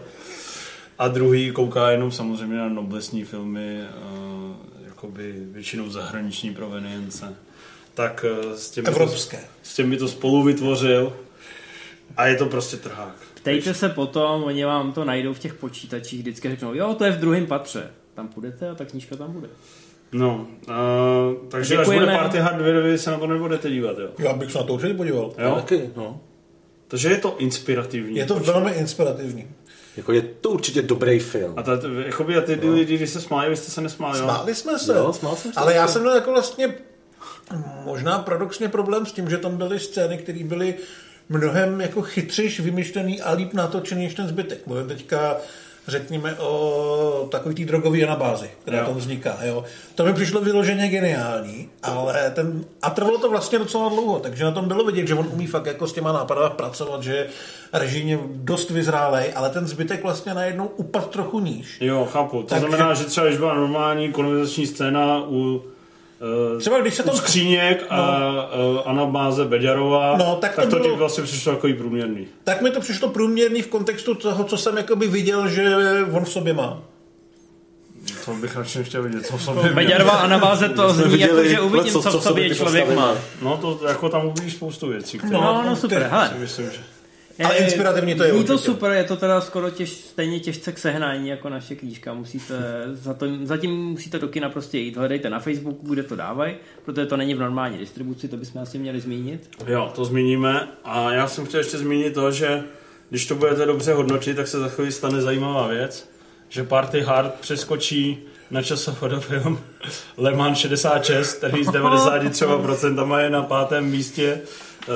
A 1.00 1.08
druhý 1.08 1.52
kouká 1.52 1.92
jenom 1.92 2.12
samozřejmě 2.12 2.58
na 2.58 2.70
noblesní 2.70 3.24
filmy, 3.24 3.84
jakoby 5.02 5.34
většinou 5.52 5.90
zahraniční 5.90 6.54
provenience. 6.54 7.36
Tak 7.94 8.26
eh, 8.28 8.58
s 8.58 8.72
těmi, 8.72 8.86
to, 8.86 8.92
Evropské. 8.92 9.40
s 9.64 9.76
těmi 9.76 9.98
to 9.98 10.08
spolu 10.08 10.44
vytvořil 10.44 11.14
a 12.18 12.28
je 12.28 12.36
to 12.36 12.46
prostě 12.46 12.78
trhák. 12.78 13.16
Ptejte 13.34 13.74
se 13.74 13.90
potom, 13.90 14.44
oni 14.44 14.66
vám 14.66 14.94
to 14.94 15.06
najdou 15.06 15.34
v 15.34 15.40
těch 15.40 15.54
počítačích, 15.54 16.20
vždycky 16.20 16.50
řeknou, 16.50 16.74
jo, 16.74 16.94
to 16.94 17.06
je 17.06 17.12
v 17.12 17.20
druhém 17.20 17.46
patře. 17.46 17.92
Tam 18.14 18.28
půjdete 18.28 18.70
a 18.70 18.76
ta 18.76 18.86
knížka 18.86 19.16
tam 19.16 19.32
bude. 19.32 19.48
No, 20.12 20.48
uh, 20.68 21.48
takže 21.50 21.78
Děkujeme. 21.78 22.06
až 22.06 22.10
bude 22.10 22.18
Party 22.18 22.38
Hard 22.38 22.58
2, 22.58 22.82
vy 22.82 22.98
se 22.98 23.12
na 23.12 23.18
to 23.18 23.28
nebudete 23.28 23.70
dívat, 23.70 23.98
jo? 24.00 24.10
Já 24.20 24.34
bych 24.34 24.52
se 24.52 24.58
na 24.58 24.64
to 24.64 24.74
určitě 24.74 24.94
podíval. 24.94 25.34
jo? 25.38 25.56
Taky, 25.56 25.90
no. 25.96 26.20
Takže 26.88 27.10
je 27.10 27.18
to 27.18 27.36
inspirativní. 27.38 28.18
Je 28.18 28.26
to 28.26 28.40
velmi 28.40 28.72
inspirativní. 28.72 29.48
Jako 29.98 30.12
je 30.12 30.22
to 30.22 30.50
určitě 30.50 30.82
dobrý 30.82 31.20
film. 31.20 31.54
A, 31.58 31.64
ta, 31.64 31.72
jakoby, 32.06 32.38
a 32.38 32.42
ty 32.42 32.56
no. 32.64 32.74
lidi, 32.74 32.98
když 32.98 33.10
se 33.10 33.22
smáli, 33.22 33.50
vy 33.50 33.58
jste 33.58 33.72
se 33.72 33.82
nesmáli? 33.82 34.20
Smáli 34.20 34.56
jsme 34.56 34.80
se. 34.80 34.94
Jo, 34.96 35.14
smál 35.14 35.36
jsem 35.36 35.54
se. 35.54 35.60
Ale 35.60 35.74
já 35.74 35.88
jsem 35.88 36.02
měl 36.02 36.16
jako 36.16 36.32
vlastně 36.32 36.76
možná 37.86 38.20
paradoxně 38.20 38.70
problém 38.70 39.06
s 39.06 39.12
tím, 39.12 39.30
že 39.30 39.38
tam 39.38 39.58
byly 39.58 39.80
scény, 39.80 40.18
které 40.18 40.44
byly 40.44 40.76
mnohem 41.30 41.82
jako 41.82 42.02
chytřejš 42.02 42.60
vymyšlený 42.60 43.22
a 43.22 43.32
líp 43.32 43.54
natočený 43.54 44.04
než 44.04 44.14
ten 44.14 44.28
zbytek. 44.28 44.68
Mluvím 44.68 44.88
teďka 44.88 45.38
řekněme 45.88 46.34
o 46.40 47.28
takový 47.32 47.56
té 47.56 47.66
drogové 47.66 48.04
anabázi, 48.04 48.50
která 48.62 48.78
Jo. 48.80 48.86
tam 48.86 48.96
vzniká. 48.96 49.38
Jo. 49.44 49.64
To 49.96 50.06
mi 50.06 50.14
přišlo 50.14 50.42
vyloženě 50.42 50.88
geniální, 50.88 51.70
ale 51.84 52.32
ten, 52.36 52.66
a 52.82 52.90
trvalo 52.90 53.18
to 53.18 53.30
vlastně 53.30 53.60
docela 53.60 53.90
dlouho, 53.90 54.20
takže 54.20 54.44
na 54.44 54.52
tom 54.52 54.68
bylo 54.68 54.84
vidět, 54.86 55.08
že 55.08 55.16
on 55.16 55.28
umí 55.34 55.48
fakt 55.48 55.66
jako 55.66 55.88
s 55.88 55.94
těma 55.94 56.12
nápadama 56.12 56.50
pracovat, 56.50 57.04
že 57.04 57.16
je 57.16 57.28
režijně 57.74 58.20
dost 58.26 58.70
vyzrálej, 58.70 59.32
ale 59.36 59.50
ten 59.50 59.68
zbytek 59.68 60.04
vlastně 60.04 60.34
najednou 60.34 60.66
upad 60.68 61.10
trochu 61.10 61.40
níž. 61.40 61.78
Jo, 61.82 62.08
chápu. 62.12 62.42
To 62.42 62.48
Takže- 62.48 62.68
znamená, 62.68 62.94
že 62.94 63.04
třeba 63.06 63.26
když 63.28 63.38
byla 63.40 63.54
normální 63.54 64.12
konverzační 64.12 64.68
scéna 64.68 65.24
u 65.28 65.64
Třeba 66.60 66.80
když 66.80 66.94
se 66.96 67.04
tam 67.04 67.16
skříněk 67.16 67.86
a 67.90 68.18
uh, 68.72 68.80
Anabáze 68.86 69.46
Beďarová, 69.46 70.18
No, 70.18 70.36
tak 70.42 70.56
to 70.56 70.62
tak 70.62 70.70
to 70.70 70.76
ti 70.76 70.82
bylo- 70.84 70.96
vlastně 70.96 71.24
přišlo 71.24 71.52
jako 71.52 71.68
průměrný. 71.78 72.28
tak 72.44 72.62
mi 72.62 72.72
to 72.72 72.80
přišlo 72.80 73.10
průměrný 73.10 73.62
v 73.62 73.68
kontextu 73.68 74.16
toho, 74.16 74.44
co 74.44 74.58
jsem 74.58 74.78
jakoby 74.78 75.08
viděl, 75.08 75.48
že 75.48 75.76
on 76.12 76.26
v 76.26 76.30
sobě 76.30 76.54
má. 76.54 76.80
To 78.26 78.32
bych 78.34 78.56
radši 78.58 78.78
nechtěl 78.78 79.04
vidět, 79.04 79.26
co 79.26 79.38
v 79.38 79.44
sobě 79.44 79.62
měl. 79.64 79.74
Beďarová 79.76 80.12
anabáze 80.12 80.70
to 80.70 80.94
zní 80.94 81.20
jako, 81.20 81.44
že 81.44 81.60
uvidím, 81.60 81.92
co 81.94 82.02
co 82.02 82.20
v 82.20 82.24
sobě 82.24 82.56
člověk 82.56 82.96
má. 82.96 83.16
No 83.42 83.58
to 83.58 83.80
jako 83.88 84.10
tam 84.10 84.26
uvidíš 84.26 84.54
spoustu 84.54 84.88
věcí, 84.88 85.18
které 85.18 85.34
No, 85.34 85.64
no 85.66 85.76
super, 85.76 86.08
hele. 86.12 86.32
myslím, 86.40 86.66
že... 86.72 86.80
Ale 87.46 87.58
inspirativní 87.58 88.16
to 88.16 88.24
je 88.24 88.34
Zní 88.34 88.44
to 88.44 88.58
super, 88.58 88.92
je 88.92 89.04
to 89.04 89.16
teda 89.16 89.42
skoro 89.42 89.70
těž, 89.70 89.90
stejně 89.90 90.40
těžce 90.40 90.72
k 90.72 90.80
sehnání 90.80 91.30
jako 91.30 91.50
naše 91.50 91.76
knížka. 91.76 92.14
Musíte, 92.14 92.54
za 92.94 93.14
to, 93.14 93.26
zatím 93.44 93.72
musíte 93.72 94.20
do 94.20 94.28
kina 94.28 94.50
prostě 94.50 94.78
jít. 94.78 94.98
Hledejte 94.98 95.30
na 95.30 95.40
Facebooku, 95.40 95.94
kde 95.94 96.04
to 96.04 96.16
dávají, 96.16 96.56
protože 96.86 97.06
to 97.06 97.18
není 97.18 97.34
v 97.34 97.40
normální 97.40 97.78
distribuci, 97.78 98.28
to 98.28 98.38
bychom 98.38 98.62
asi 98.62 98.78
měli 98.78 99.00
zmínit. 99.00 99.50
Jo, 99.68 99.92
to 99.96 100.06
zmíníme. 100.06 100.68
A 100.84 101.14
já 101.14 101.28
jsem 101.28 101.46
chtěl 101.46 101.60
ještě 101.60 101.78
zmínit 101.78 102.14
to, 102.14 102.32
že 102.32 102.64
když 103.10 103.26
to 103.26 103.36
budete 103.36 103.66
dobře 103.66 103.94
hodnotit, 103.94 104.38
tak 104.38 104.48
se 104.48 104.60
za 104.60 104.68
chvíli 104.68 104.92
stane 104.92 105.22
zajímavá 105.22 105.68
věc, 105.68 106.10
že 106.50 106.64
Party 106.64 107.02
Hard 107.02 107.34
přeskočí 107.34 108.18
na 108.52 108.62
časový 108.62 109.20
film 109.20 109.60
Le 110.18 110.36
Mans 110.36 110.58
66, 110.58 111.34
který 111.34 111.64
s 111.64 111.68
93% 111.70 113.18
je 113.18 113.30
na 113.30 113.44
pátém 113.44 113.86
místě 113.86 114.42
eh, 114.42 114.88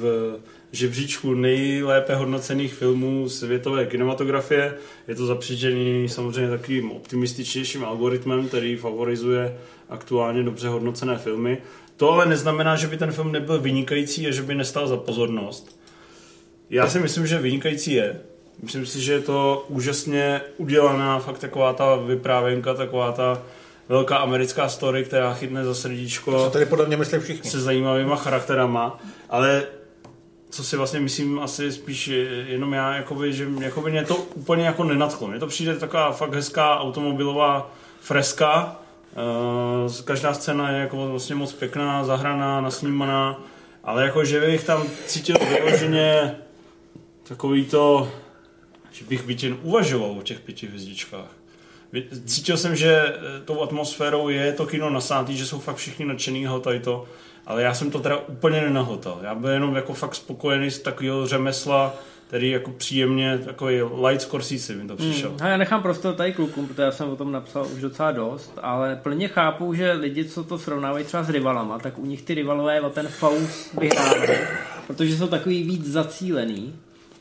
v 0.00 0.34
žebříčku 0.72 1.34
nejlépe 1.34 2.14
hodnocených 2.14 2.74
filmů 2.74 3.28
světové 3.28 3.86
kinematografie. 3.86 4.74
Je 5.08 5.14
to 5.14 5.26
zapříčený 5.26 6.08
samozřejmě 6.08 6.50
takovým 6.50 6.92
optimističnějším 6.92 7.84
algoritmem, 7.84 8.48
který 8.48 8.76
favorizuje 8.76 9.58
aktuálně 9.88 10.42
dobře 10.42 10.68
hodnocené 10.68 11.18
filmy. 11.18 11.58
To 11.96 12.12
ale 12.12 12.26
neznamená, 12.26 12.76
že 12.76 12.86
by 12.86 12.96
ten 12.96 13.12
film 13.12 13.32
nebyl 13.32 13.60
vynikající 13.60 14.26
a 14.26 14.30
že 14.30 14.42
by 14.42 14.54
nestal 14.54 14.88
za 14.88 14.96
pozornost. 14.96 15.80
Já 16.70 16.88
si 16.88 16.98
myslím, 16.98 17.26
že 17.26 17.38
vynikající 17.38 17.92
je. 17.92 18.20
Myslím 18.62 18.86
si, 18.86 19.00
že 19.00 19.12
je 19.12 19.20
to 19.20 19.66
úžasně 19.68 20.40
udělaná, 20.56 21.18
fakt 21.18 21.38
taková 21.38 21.72
ta 21.72 21.96
vyprávěnka, 21.96 22.74
taková 22.74 23.12
ta 23.12 23.42
velká 23.88 24.16
americká 24.16 24.68
story, 24.68 25.04
která 25.04 25.34
chytne 25.34 25.64
za 25.64 25.70
To 25.70 25.74
srdíčko 25.74 26.50
tady 26.50 26.66
podle 26.66 26.86
mě 26.86 26.96
myslí 26.96 27.18
všichni. 27.18 27.50
se 27.50 27.60
zajímavýma 27.60 28.16
charakterama, 28.16 29.00
ale 29.30 29.66
co 30.50 30.64
si 30.64 30.76
vlastně 30.76 31.00
myslím 31.00 31.38
asi 31.38 31.72
spíš 31.72 32.08
jenom 32.46 32.72
já, 32.72 32.94
jakoby, 32.94 33.32
že 33.32 33.48
jakoby 33.60 33.90
mě 33.90 34.04
to 34.04 34.16
úplně 34.16 34.66
jako 34.66 34.84
nenadchlo. 34.84 35.28
Mně 35.28 35.38
to 35.38 35.46
přijde 35.46 35.76
taková 35.76 36.12
fakt 36.12 36.34
hezká 36.34 36.80
automobilová 36.80 37.70
freska. 38.00 38.76
Uh, 39.86 39.92
každá 40.04 40.34
scéna 40.34 40.70
je 40.70 40.80
jako 40.80 41.08
vlastně 41.08 41.34
moc 41.34 41.52
pěkná, 41.52 42.04
zahraná, 42.04 42.60
nasnímaná, 42.60 43.40
ale 43.84 44.04
jako, 44.04 44.24
že 44.24 44.40
bych 44.40 44.64
tam 44.64 44.86
cítil 45.06 45.36
vyloženě 45.48 46.36
takový 47.22 47.64
to, 47.64 48.12
že 48.92 49.04
bych 49.04 49.22
byť 49.22 49.44
jen 49.44 49.56
uvažoval 49.62 50.10
o 50.10 50.22
těch 50.22 50.40
pěti 50.40 50.66
hvězdičkách. 50.66 51.30
Cítil 52.26 52.56
jsem, 52.56 52.76
že 52.76 52.94
eh, 52.94 53.40
tou 53.44 53.62
atmosférou 53.62 54.28
je 54.28 54.52
to 54.52 54.66
kino 54.66 54.90
nasátý, 54.90 55.36
že 55.36 55.46
jsou 55.46 55.58
fakt 55.58 55.76
všichni 55.76 56.04
nadšený 56.04 56.46
hotají 56.46 56.80
to, 56.80 57.06
ale 57.48 57.62
já 57.62 57.74
jsem 57.74 57.90
to 57.90 58.00
teda 58.00 58.16
úplně 58.16 58.60
nenahotal. 58.60 59.18
Já 59.22 59.34
byl 59.34 59.50
jenom 59.50 59.76
jako 59.76 59.94
fakt 59.94 60.14
spokojený 60.14 60.70
z 60.70 60.78
takového 60.78 61.26
řemesla, 61.26 61.94
který 62.26 62.50
jako 62.50 62.70
příjemně, 62.70 63.38
takový 63.38 63.82
light 63.82 64.22
Scorsese 64.22 64.74
mi 64.74 64.88
to 64.88 64.96
přišel. 64.96 65.30
Hmm. 65.30 65.48
Já 65.48 65.56
nechám 65.56 65.82
prostor 65.82 66.14
tady 66.14 66.32
klukům, 66.32 66.68
protože 66.68 66.82
já 66.82 66.92
jsem 66.92 67.10
o 67.10 67.16
tom 67.16 67.32
napsal 67.32 67.66
už 67.74 67.80
docela 67.80 68.12
dost, 68.12 68.58
ale 68.62 68.96
plně 69.02 69.28
chápu, 69.28 69.74
že 69.74 69.92
lidi, 69.92 70.24
co 70.24 70.44
to 70.44 70.58
srovnávají 70.58 71.04
třeba 71.04 71.22
s 71.22 71.30
rivalama, 71.30 71.78
tak 71.78 71.98
u 71.98 72.06
nich 72.06 72.22
ty 72.22 72.34
rivalové 72.34 72.80
o 72.80 72.90
ten 72.90 73.08
faust 73.08 73.74
vyhrávají, 73.74 74.38
protože 74.86 75.16
jsou 75.16 75.26
takový 75.26 75.62
víc 75.62 75.86
zacílený. 75.86 76.74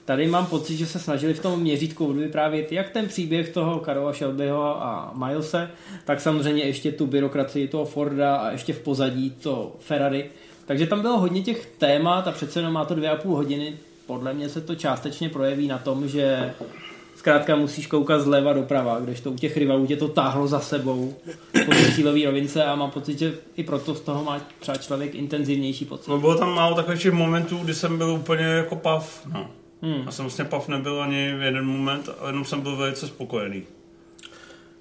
Tady 0.07 0.27
mám 0.27 0.45
pocit, 0.45 0.77
že 0.77 0.85
se 0.85 0.99
snažili 0.99 1.33
v 1.33 1.39
tom 1.39 1.59
měřítku 1.59 2.13
vyprávět 2.13 2.71
jak 2.71 2.89
ten 2.89 3.07
příběh 3.07 3.49
toho 3.49 3.79
Karola 3.79 4.13
Shelbyho 4.13 4.83
a 4.83 5.13
Milese, 5.15 5.71
tak 6.05 6.21
samozřejmě 6.21 6.63
ještě 6.63 6.91
tu 6.91 7.07
byrokracii 7.07 7.67
toho 7.67 7.85
Forda 7.85 8.35
a 8.35 8.51
ještě 8.51 8.73
v 8.73 8.79
pozadí 8.79 9.29
to 9.29 9.75
Ferrari. 9.79 10.29
Takže 10.65 10.87
tam 10.87 11.01
bylo 11.01 11.19
hodně 11.19 11.41
těch 11.41 11.65
témat 11.65 12.27
a 12.27 12.31
přece 12.31 12.59
jenom 12.59 12.73
má 12.73 12.85
to 12.85 12.95
dvě 12.95 13.09
a 13.09 13.15
půl 13.15 13.35
hodiny. 13.35 13.73
Podle 14.05 14.33
mě 14.33 14.49
se 14.49 14.61
to 14.61 14.75
částečně 14.75 15.29
projeví 15.29 15.67
na 15.67 15.77
tom, 15.77 16.07
že 16.07 16.53
zkrátka 17.15 17.55
musíš 17.55 17.87
koukat 17.87 18.21
zleva 18.21 18.53
doprava, 18.53 18.99
kdežto 18.99 19.31
u 19.31 19.35
těch 19.35 19.57
rivalů 19.57 19.87
tě 19.87 19.95
to 19.95 20.07
táhlo 20.07 20.47
za 20.47 20.59
sebou 20.59 21.13
po 21.65 21.71
té 21.71 21.91
cílové 21.95 22.25
rovince 22.25 22.63
a 22.63 22.75
mám 22.75 22.91
pocit, 22.91 23.19
že 23.19 23.33
i 23.55 23.63
proto 23.63 23.95
z 23.95 24.01
toho 24.01 24.23
má 24.23 24.41
třeba 24.59 24.77
člověk 24.77 25.15
intenzivnější 25.15 25.85
pocit. 25.85 26.11
No 26.11 26.19
bylo 26.19 26.35
tam 26.37 26.55
málo 26.55 26.75
takových 26.75 27.11
momentů, 27.11 27.57
kdy 27.57 27.73
jsem 27.73 27.97
byl 27.97 28.09
úplně 28.09 28.45
jako 28.45 28.75
pav. 28.75 29.27
No. 29.33 29.47
Hmm. 29.81 30.03
Já 30.05 30.11
jsem 30.11 30.25
vlastně 30.25 30.45
pav 30.45 30.67
nebyl 30.67 31.01
ani 31.01 31.33
v 31.35 31.41
jeden 31.41 31.65
moment, 31.65 32.09
a 32.21 32.27
jenom 32.27 32.45
jsem 32.45 32.61
byl 32.61 32.75
velice 32.75 33.07
spokojený. 33.07 33.63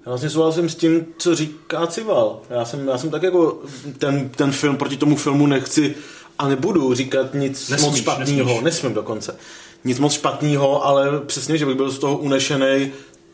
Já 0.05 0.09
vlastně 0.11 0.29
souhlasím 0.29 0.69
s 0.69 0.75
tím, 0.75 1.05
co 1.17 1.35
říká 1.35 1.87
Cival. 1.87 2.39
Já 2.49 2.65
jsem, 2.65 2.87
já 2.87 2.97
jsem 2.97 3.09
tak 3.09 3.23
jako 3.23 3.59
ten, 3.97 4.29
ten 4.29 4.51
film, 4.51 4.77
proti 4.77 4.97
tomu 4.97 5.15
filmu 5.15 5.47
nechci 5.47 5.95
a 6.39 6.47
nebudu 6.47 6.93
říkat 6.93 7.33
nic 7.33 7.69
Nesmíš, 7.69 7.89
moc 7.89 7.97
špatného. 7.97 8.47
nesmíš. 8.47 8.63
Nesmím 8.63 8.93
dokonce. 8.93 9.35
Nic 9.83 9.99
moc 9.99 10.13
špatného, 10.13 10.85
ale 10.85 11.19
přesně, 11.25 11.57
že 11.57 11.65
bych 11.65 11.75
byl 11.75 11.91
z 11.91 11.99
toho 11.99 12.17
unešený, 12.17 12.91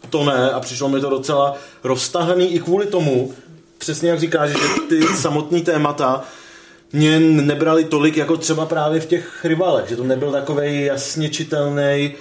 to 0.10 0.24
ne. 0.24 0.52
A 0.52 0.60
přišlo 0.60 0.90
mi 0.90 1.02
to 1.02 1.10
docela 1.10 1.56
roztahaný 1.84 2.54
i 2.54 2.60
kvůli 2.60 2.86
tomu, 2.86 3.34
přesně 3.78 4.10
jak 4.10 4.20
říkáš, 4.20 4.50
že 4.50 4.58
ty 4.90 5.02
samotné 5.04 5.62
témata 5.62 6.24
mě 6.94 7.20
nebrali 7.20 7.84
tolik 7.84 8.18
jako 8.18 8.38
třeba 8.38 8.66
právě 8.66 9.00
v 9.00 9.06
těch 9.06 9.46
rivalech, 9.46 9.90
že 9.90 9.96
to 9.96 10.04
nebyl 10.04 10.32
takový 10.32 10.86
jasně 10.86 11.30
čitelný, 11.30 11.82
eh, 11.82 12.16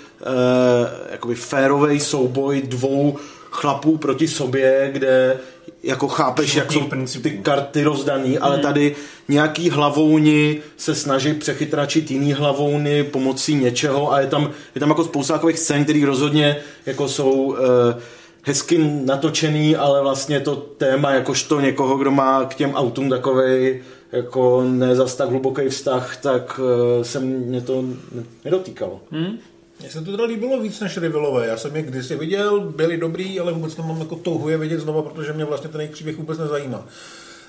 jakoby 1.11 1.35
férový 1.35 2.01
souboj 2.01 2.63
dvou 2.63 3.19
chlapů 3.51 3.99
proti 3.99 4.29
sobě, 4.29 4.91
kde 4.93 5.39
jako 5.83 6.09
chápeš, 6.09 6.55
jak 6.55 6.73
jsou 6.73 6.81
principů. 6.81 7.23
ty 7.23 7.39
karty 7.39 7.83
rozdaný, 7.83 8.39
ale 8.39 8.59
tady 8.59 8.97
nějaký 9.29 9.71
hlavouni 9.71 10.61
se 10.77 10.95
snaží 10.95 11.35
přechytračit 11.35 12.11
jiný 12.11 12.33
hlavouny 12.33 13.05
pomocí 13.05 13.55
něčeho 13.55 14.13
a 14.13 14.21
je 14.21 14.27
tam, 14.27 14.51
je 14.75 14.81
tam 14.81 14.89
jako 14.89 15.05
spousta 15.05 15.35
takových 15.35 15.59
scén, 15.59 15.85
které 15.85 16.07
rozhodně 16.07 16.57
jako 16.87 17.09
jsou 17.09 17.57
eh, 17.57 18.01
hezky 18.43 18.79
natočený, 19.05 19.77
ale 19.77 20.03
vlastně 20.03 20.41
to 20.41 20.57
téma 20.57 21.11
jakožto 21.11 21.61
někoho, 21.61 21.97
kdo 21.97 22.11
má 22.11 22.45
k 22.45 22.55
těm 22.55 22.75
autům 22.75 23.11
takovej 23.11 23.83
jako 24.13 24.63
ne 24.65 24.97
zas 24.97 25.15
tak 25.17 25.29
hluboký 25.31 25.69
vztah, 25.69 26.17
tak 26.17 26.61
eh, 27.01 27.05
se 27.05 27.21
mě 27.21 27.61
to 27.61 27.83
ne- 27.83 28.23
nedotýkalo. 28.45 29.01
Hmm? 29.11 29.39
Mně 29.81 29.91
se 29.91 30.01
to 30.05 30.11
teda 30.11 30.25
líbilo 30.25 30.61
víc 30.61 30.81
než 30.81 30.97
Rivilové. 30.99 31.47
Já 31.47 31.57
jsem 31.57 31.77
je 31.77 31.83
kdysi 31.83 32.17
viděl, 32.17 32.61
byli 32.61 32.97
dobrý, 32.97 33.41
ale 33.41 33.53
vůbec 33.53 33.77
nemám 33.77 34.01
jako 34.01 34.17
touhu 34.17 34.49
je 34.49 34.59
vidět 34.59 34.81
znova, 34.81 35.03
protože 35.03 35.33
mě 35.33 35.45
vlastně 35.45 35.71
ten 35.71 35.81
jejich 35.81 35.93
příběh 35.93 36.17
vůbec 36.17 36.39
nezajímá. 36.39 36.87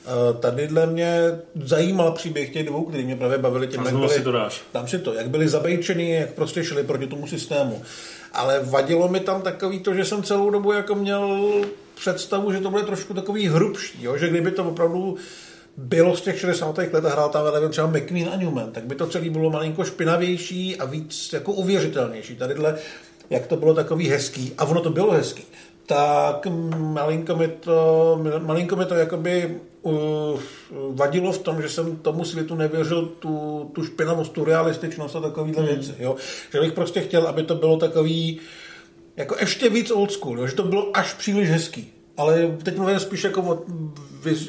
Eh, 0.06 0.40
Tady 0.40 0.68
dle 0.68 0.86
mě 0.86 1.20
zajímal 1.64 2.12
příběh 2.12 2.50
těch 2.54 2.66
dvou, 2.66 2.86
který 2.86 3.04
mě 3.06 3.16
právě 3.16 3.38
bavili 3.38 3.68
těm, 3.68 3.82
A 3.82 3.86
jak 3.86 3.96
byli, 3.96 4.10
si 4.10 4.22
to 4.22 4.32
dáš. 4.32 4.62
tam 4.72 4.88
si 4.88 5.00
to, 5.00 5.14
jak 5.14 5.30
byli 5.30 5.48
zabejčený, 5.50 6.12
jak 6.12 6.34
prostě 6.34 6.64
šli 6.64 6.84
proti 6.84 7.08
tomu 7.08 7.28
systému. 7.28 7.82
Ale 8.34 8.60
vadilo 8.64 9.08
mi 9.08 9.20
tam 9.20 9.42
takový 9.42 9.80
to, 9.80 9.94
že 9.94 10.06
jsem 10.06 10.24
celou 10.24 10.50
dobu 10.50 10.72
jako 10.72 10.96
měl 10.96 11.52
představu, 11.96 12.52
že 12.52 12.60
to 12.60 12.70
bude 12.70 12.84
trošku 12.84 13.14
takový 13.14 13.48
hrubší, 13.48 14.04
jo? 14.04 14.18
že 14.18 14.30
kdyby 14.30 14.52
to 14.52 14.64
opravdu 14.64 15.16
bylo 15.78 16.16
z 16.16 16.22
těch 16.22 16.40
60. 16.40 16.78
let 16.78 17.06
a 17.06 17.10
hrál 17.10 17.30
tam 17.30 17.54
nevím, 17.54 17.70
třeba 17.70 17.88
McQueen 17.88 18.30
a 18.34 18.36
Newman, 18.36 18.72
tak 18.72 18.84
by 18.84 18.96
to 18.96 19.08
celé 19.08 19.30
bylo 19.30 19.50
malinko 19.50 19.84
špinavější 19.84 20.78
a 20.78 20.86
víc 20.86 21.34
jako 21.34 21.52
uvěřitelnější. 21.52 22.36
Tadyhle, 22.36 22.76
jak 23.30 23.48
to 23.48 23.56
bylo 23.56 23.74
takový 23.74 24.10
hezký, 24.10 24.54
a 24.58 24.66
ono 24.66 24.82
to 24.82 24.90
bylo 24.90 25.12
hezký, 25.12 25.44
tak 25.86 26.48
malinko 26.78 27.36
mi 27.36 27.48
to, 27.48 28.20
malinko 28.40 28.76
mi 28.76 28.86
to 28.86 28.96
jakoby 28.96 29.58
uh, 29.82 30.40
vadilo 30.92 31.32
v 31.32 31.38
tom, 31.38 31.62
že 31.62 31.70
jsem 31.70 31.96
tomu 31.96 32.26
světu 32.26 32.56
nevěřil 32.56 33.06
tu, 33.06 33.72
tu 33.76 33.84
špinavost, 33.84 34.32
tu 34.32 34.44
realističnost 34.46 35.16
a 35.16 35.22
takovýhle 35.22 35.64
hmm. 35.64 35.74
věci. 35.76 35.96
Jo? 36.00 36.16
Že 36.54 36.60
bych 36.60 36.74
prostě 36.74 37.02
chtěl, 37.02 37.28
aby 37.28 37.44
to 37.44 37.56
bylo 37.56 37.78
takový 37.78 38.40
jako 39.18 39.36
ještě 39.40 39.70
víc 39.70 39.92
old 39.92 40.12
school, 40.12 40.40
jo? 40.40 40.48
že 40.48 40.56
to 40.56 40.64
bylo 40.64 40.98
až 40.98 41.14
příliš 41.14 41.50
hezký. 41.50 41.94
Ale 42.18 42.58
teď 42.64 42.78
mluvím 42.78 43.00
spíš 43.00 43.24
jako 43.24 43.66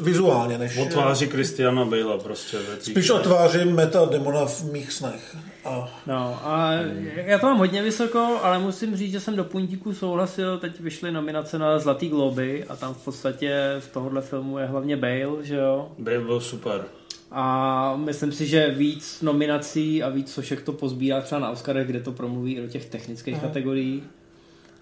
vizuálně, 0.01 0.59
než... 0.59 0.79
O 0.79 0.85
tváři 0.85 1.27
Kristiana 1.27 1.85
Bale 1.85 2.19
prostě. 2.19 2.59
Spíš 2.81 3.11
o 3.11 3.19
tváři 3.19 3.65
meta 3.65 4.05
demona 4.05 4.47
v 4.47 4.73
mých 4.73 4.93
snech. 4.93 5.37
A... 5.65 5.89
No 6.07 6.41
a 6.45 6.73
já 7.15 7.39
to 7.39 7.47
mám 7.47 7.59
hodně 7.59 7.83
vysoko, 7.83 8.39
ale 8.43 8.59
musím 8.59 8.97
říct, 8.97 9.13
že 9.13 9.21
jsem 9.21 9.37
do 9.37 9.45
puntíku 9.45 9.95
souhlasil, 9.95 10.59
teď 10.59 10.81
vyšly 10.81 11.13
nominace 11.13 11.59
na 11.59 11.79
Zlatý 11.79 12.09
globy 12.09 12.65
a 12.65 12.77
tam 12.77 12.95
v 12.95 13.05
podstatě 13.05 13.77
z 13.79 13.87
tohohle 13.87 14.23
filmu 14.23 14.59
je 14.59 14.67
hlavně 14.67 14.97
Bale, 14.97 15.43
že 15.43 15.57
jo? 15.57 15.89
Bale 15.99 16.21
byl 16.21 16.41
super. 16.41 16.85
A 17.31 17.97
myslím 17.97 18.33
si, 18.33 18.47
že 18.47 18.71
víc 18.71 19.23
nominací 19.23 20.03
a 20.03 20.09
víc 20.09 20.33
sošek 20.33 20.63
to 20.63 20.73
pozbírá 20.73 21.21
třeba 21.21 21.39
na 21.39 21.51
Oscarech, 21.51 21.87
kde 21.87 22.01
to 22.01 22.13
promluví 22.13 22.57
i 22.57 22.61
do 22.61 22.69
těch 22.69 22.85
technických 22.85 23.35
Aha. 23.35 23.47
kategorií. 23.47 24.03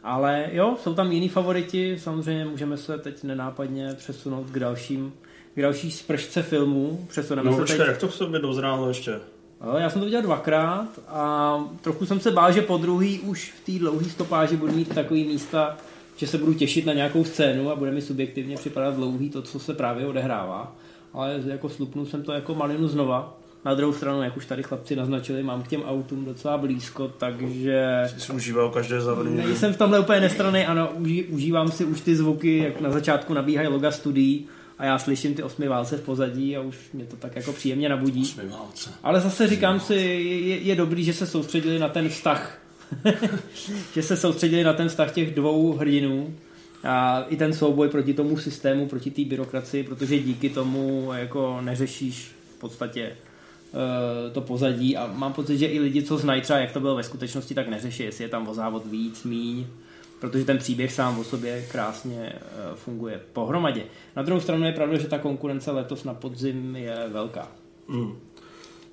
Ale 0.03 0.49
jo, 0.53 0.77
jsou 0.83 0.95
tam 0.95 1.13
jiní 1.13 1.29
favoriti, 1.29 1.99
samozřejmě 1.99 2.45
můžeme 2.45 2.77
se 2.77 2.99
teď 2.99 3.23
nenápadně 3.23 3.95
přesunout 3.95 4.47
k 4.51 4.59
dalším, 4.59 5.13
k 5.55 5.63
další 5.63 5.91
spršce 5.91 6.43
filmů. 6.43 7.07
Přesuneme 7.09 7.51
no, 7.51 7.57
se 7.57 7.61
počkej, 7.63 7.79
teď... 7.79 7.87
jak 7.89 7.99
to 7.99 8.09
v 8.09 8.15
sobě 8.15 8.41
dozrálo 8.41 8.89
ještě? 8.89 9.21
Já 9.79 9.91
jsem 9.91 10.01
to 10.01 10.05
viděl 10.05 10.23
dvakrát 10.23 10.89
a 11.09 11.59
trochu 11.81 12.07
jsem 12.07 12.21
se 12.21 12.31
bál, 12.31 12.53
že 12.53 12.63
po 12.63 12.77
druhý 12.77 13.21
už 13.21 13.55
v 13.63 13.67
té 13.67 13.79
dlouhé 13.79 14.05
stopáži 14.05 14.57
budu 14.57 14.73
mít 14.73 14.95
takový 14.95 15.25
místa, 15.25 15.77
že 16.17 16.27
se 16.27 16.39
budu 16.39 16.55
těšit 16.55 16.87
na 16.87 16.93
nějakou 16.93 17.25
scénu 17.25 17.71
a 17.71 17.77
bude 17.77 17.91
mi 17.91 18.03
subjektivně 18.03 18.57
připadat 18.57 18.95
dlouhý 18.95 19.31
to, 19.31 19.43
co 19.43 19.59
se 19.59 19.75
právě 19.75 20.07
odehrává. 20.07 20.77
Ale 21.13 21.41
jako 21.47 21.69
slupnul 21.69 22.07
jsem 22.07 22.23
to 22.23 22.33
jako 22.33 22.55
malinu 22.55 22.89
znova. 22.89 23.39
Na 23.65 23.75
druhou 23.75 23.93
stranu, 23.93 24.23
jak 24.23 24.37
už 24.37 24.47
tady 24.47 24.63
chlapci 24.63 24.97
naznačili, 24.97 25.43
mám 25.43 25.63
k 25.63 25.69
těm 25.69 25.83
autům 25.83 26.25
docela 26.25 26.59
blízko, 26.59 27.09
takže... 27.09 28.03
Jsi 28.19 28.33
užíval 28.33 28.71
každé 28.71 29.01
zavření. 29.01 29.37
Nejsem 29.37 29.75
v 29.75 29.77
tomhle 29.77 30.01
úplně 30.01 30.21
nestraný, 30.21 30.67
ano, 30.67 30.91
uži, 30.95 31.25
užívám 31.25 31.71
si 31.71 31.85
už 31.85 32.01
ty 32.01 32.17
zvuky, 32.17 32.59
jak 32.59 32.81
na 32.81 32.91
začátku 32.91 33.35
nabíhají 33.35 33.69
loga 33.69 33.91
studií 33.91 34.49
a 34.79 34.85
já 34.85 34.99
slyším 34.99 35.35
ty 35.35 35.43
osmi 35.43 35.69
válce 35.69 35.97
v 35.97 36.03
pozadí 36.03 36.57
a 36.57 36.61
už 36.61 36.77
mě 36.93 37.05
to 37.05 37.17
tak 37.17 37.37
jako 37.37 37.53
příjemně 37.53 37.89
nabudí. 37.89 38.23
Osmi 38.23 38.49
válce. 38.49 38.91
Ale 39.03 39.21
zase 39.21 39.47
říkám 39.49 39.81
si, 39.81 39.95
je, 39.95 40.59
je 40.59 40.75
dobrý, 40.75 41.05
že 41.05 41.15
se 41.15 41.27
soustředili 41.27 41.79
na 41.79 41.89
ten 41.89 42.09
vztah. 42.09 42.59
že 43.95 44.03
se 44.03 44.17
soustředili 44.17 44.65
na 44.65 44.73
ten 44.73 44.89
vztah 44.89 45.13
těch 45.13 45.35
dvou 45.35 45.73
hrdinů 45.73 46.35
a 46.85 47.25
i 47.29 47.37
ten 47.37 47.53
souboj 47.53 47.89
proti 47.89 48.15
tomu 48.15 48.39
systému, 48.39 48.87
proti 48.87 49.11
té 49.11 49.25
byrokracii, 49.25 49.85
protože 49.85 50.19
díky 50.19 50.49
tomu 50.51 51.11
jako 51.15 51.59
neřešíš 51.61 52.33
v 52.57 52.61
podstatě 52.61 53.13
to 54.33 54.41
pozadí 54.41 54.97
a 54.97 55.07
mám 55.15 55.33
pocit, 55.33 55.59
že 55.59 55.67
i 55.67 55.81
lidi, 55.81 56.03
co 56.03 56.19
znají 56.19 56.43
třeba, 56.43 56.59
jak 56.59 56.73
to 56.73 56.81
bylo 56.81 56.95
ve 56.95 57.03
skutečnosti, 57.03 57.55
tak 57.55 57.69
neřeší, 57.69 58.03
jestli 58.03 58.25
je 58.25 58.29
tam 58.29 58.49
o 58.49 58.55
závod 58.55 58.87
víc, 58.87 59.25
míň, 59.25 59.67
protože 60.21 60.45
ten 60.45 60.59
příběh 60.59 60.93
sám 60.93 61.19
o 61.19 61.25
sobě 61.25 61.65
krásně 61.73 62.33
eh, 62.33 62.41
funguje 62.75 63.21
pohromadě. 63.33 63.83
Na 64.17 64.23
druhou 64.23 64.41
stranu 64.41 64.65
je 64.65 64.73
pravda, 64.73 64.99
že 64.99 65.09
ta 65.09 65.19
konkurence 65.19 65.71
letos 65.71 66.05
na 66.05 66.15
podzim 66.15 66.77
je 66.77 66.97
velká. 67.09 67.49
Mm. 67.89 68.17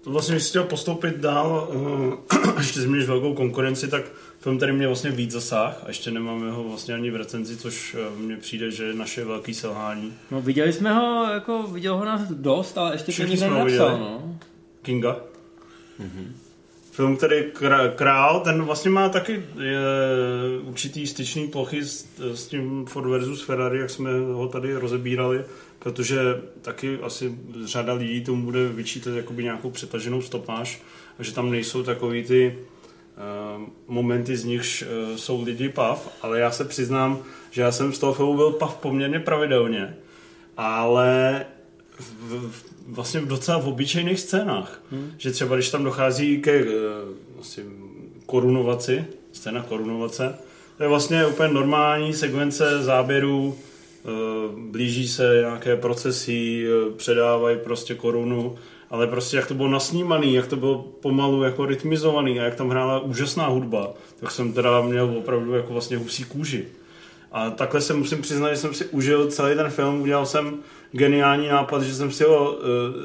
To 0.01 0.09
vlastně, 0.09 0.35
když 0.35 0.47
chtěl 0.47 0.63
postoupit 0.63 1.15
dál, 1.17 1.69
uh, 1.73 2.13
ještě 2.57 2.81
zmíníš 2.81 3.07
velkou 3.07 3.33
konkurenci, 3.33 3.87
tak 3.87 4.03
film 4.39 4.59
tady 4.59 4.73
mě 4.73 4.87
vlastně 4.87 5.11
víc 5.11 5.31
zasáh 5.31 5.83
a 5.83 5.87
ještě 5.87 6.11
nemáme 6.11 6.51
ho 6.51 6.63
vlastně 6.63 6.93
ani 6.93 7.11
v 7.11 7.15
recenzi, 7.15 7.57
což 7.57 7.95
mně 8.17 8.37
přijde, 8.37 8.71
že 8.71 8.83
je 8.83 8.93
naše 8.93 9.25
velký 9.25 9.53
selhání. 9.53 10.13
No 10.31 10.41
viděli 10.41 10.73
jsme 10.73 10.93
ho, 10.93 11.27
jako 11.33 11.63
viděl 11.63 11.97
ho 11.97 12.05
nás 12.05 12.21
dost, 12.29 12.77
ale 12.77 12.93
ještě 12.93 13.11
to 13.11 13.23
nikdo 13.23 13.49
nenapsal, 13.49 13.99
no. 13.99 14.39
Kinga? 14.81 15.17
Mm-hmm. 15.99 16.31
Film, 16.91 17.17
který 17.17 17.43
Král, 17.95 18.39
ten 18.39 18.63
vlastně 18.63 18.91
má 18.91 19.09
taky 19.09 19.43
je, 19.59 19.79
určitý 20.63 21.07
styčný 21.07 21.47
plochy 21.47 21.83
s, 21.83 22.07
s 22.33 22.47
tím 22.47 22.85
Ford 22.85 23.07
versus 23.07 23.41
Ferrari, 23.41 23.79
jak 23.79 23.89
jsme 23.89 24.09
ho 24.33 24.47
tady 24.47 24.75
rozebírali, 24.75 25.43
protože 25.79 26.19
taky 26.61 26.99
asi 27.01 27.37
řada 27.65 27.93
lidí 27.93 28.21
tomu 28.21 28.43
bude 28.43 28.67
vyčítat 28.67 29.11
jakoby 29.11 29.43
nějakou 29.43 29.69
přetaženou 29.71 30.21
stopáž 30.21 30.81
a 31.19 31.23
že 31.23 31.33
tam 31.33 31.51
nejsou 31.51 31.83
takový 31.83 32.23
ty 32.23 32.57
uh, 32.57 33.63
momenty, 33.87 34.37
z 34.37 34.43
nichž 34.43 34.83
uh, 34.83 35.15
jsou 35.15 35.43
lidi 35.43 35.69
pav, 35.69 36.17
ale 36.21 36.39
já 36.39 36.51
se 36.51 36.65
přiznám, 36.65 37.19
že 37.51 37.61
já 37.61 37.71
jsem 37.71 37.93
z 37.93 37.99
toho 37.99 38.13
filmu 38.13 38.35
byl 38.35 38.51
pav 38.51 38.75
poměrně 38.75 39.19
pravidelně, 39.19 39.97
ale 40.57 41.45
v, 41.99 42.63
vlastně 42.87 43.21
docela 43.21 43.57
v 43.59 43.67
obyčejných 43.67 44.19
scénách. 44.19 44.81
Hmm. 44.91 45.11
Že 45.17 45.31
třeba 45.31 45.55
když 45.55 45.69
tam 45.69 45.83
dochází 45.83 46.41
ke 46.41 46.65
vlastně, 47.35 47.63
korunovaci, 48.25 49.05
scéna 49.31 49.63
korunovace, 49.63 50.35
to 50.77 50.83
je 50.83 50.89
vlastně 50.89 51.25
úplně 51.25 51.53
normální 51.53 52.13
sekvence 52.13 52.83
záběrů, 52.83 53.55
eh, 53.55 54.09
blíží 54.71 55.07
se 55.07 55.37
nějaké 55.39 55.75
procesy, 55.75 56.65
eh, 56.67 56.91
předávají 56.95 57.57
prostě 57.63 57.95
korunu, 57.95 58.55
ale 58.89 59.07
prostě 59.07 59.37
jak 59.37 59.47
to 59.47 59.53
bylo 59.53 59.69
nasnímaný, 59.69 60.33
jak 60.33 60.47
to 60.47 60.55
bylo 60.55 60.81
pomalu 60.81 61.43
jako 61.43 61.65
rytmizovaný 61.65 62.39
a 62.39 62.43
jak 62.43 62.55
tam 62.55 62.69
hrála 62.69 62.99
úžasná 62.99 63.47
hudba, 63.47 63.93
tak 64.19 64.31
jsem 64.31 64.53
teda 64.53 64.81
měl 64.81 65.15
opravdu 65.17 65.53
jako 65.53 65.73
vlastně 65.73 65.97
husí 65.97 66.23
kůži. 66.23 66.65
A 67.31 67.49
takhle 67.49 67.81
se 67.81 67.93
musím 67.93 68.21
přiznat, 68.21 68.49
že 68.49 68.57
jsem 68.57 68.73
si 68.73 68.85
užil 68.85 69.27
celý 69.27 69.55
ten 69.55 69.69
film, 69.69 70.01
udělal 70.01 70.25
jsem 70.25 70.57
geniální 70.91 71.47
nápad, 71.47 71.83
že 71.83 71.93
jsem 71.93 72.11
si 72.11 72.23
ho, 72.23 72.51
uh, 72.51 72.59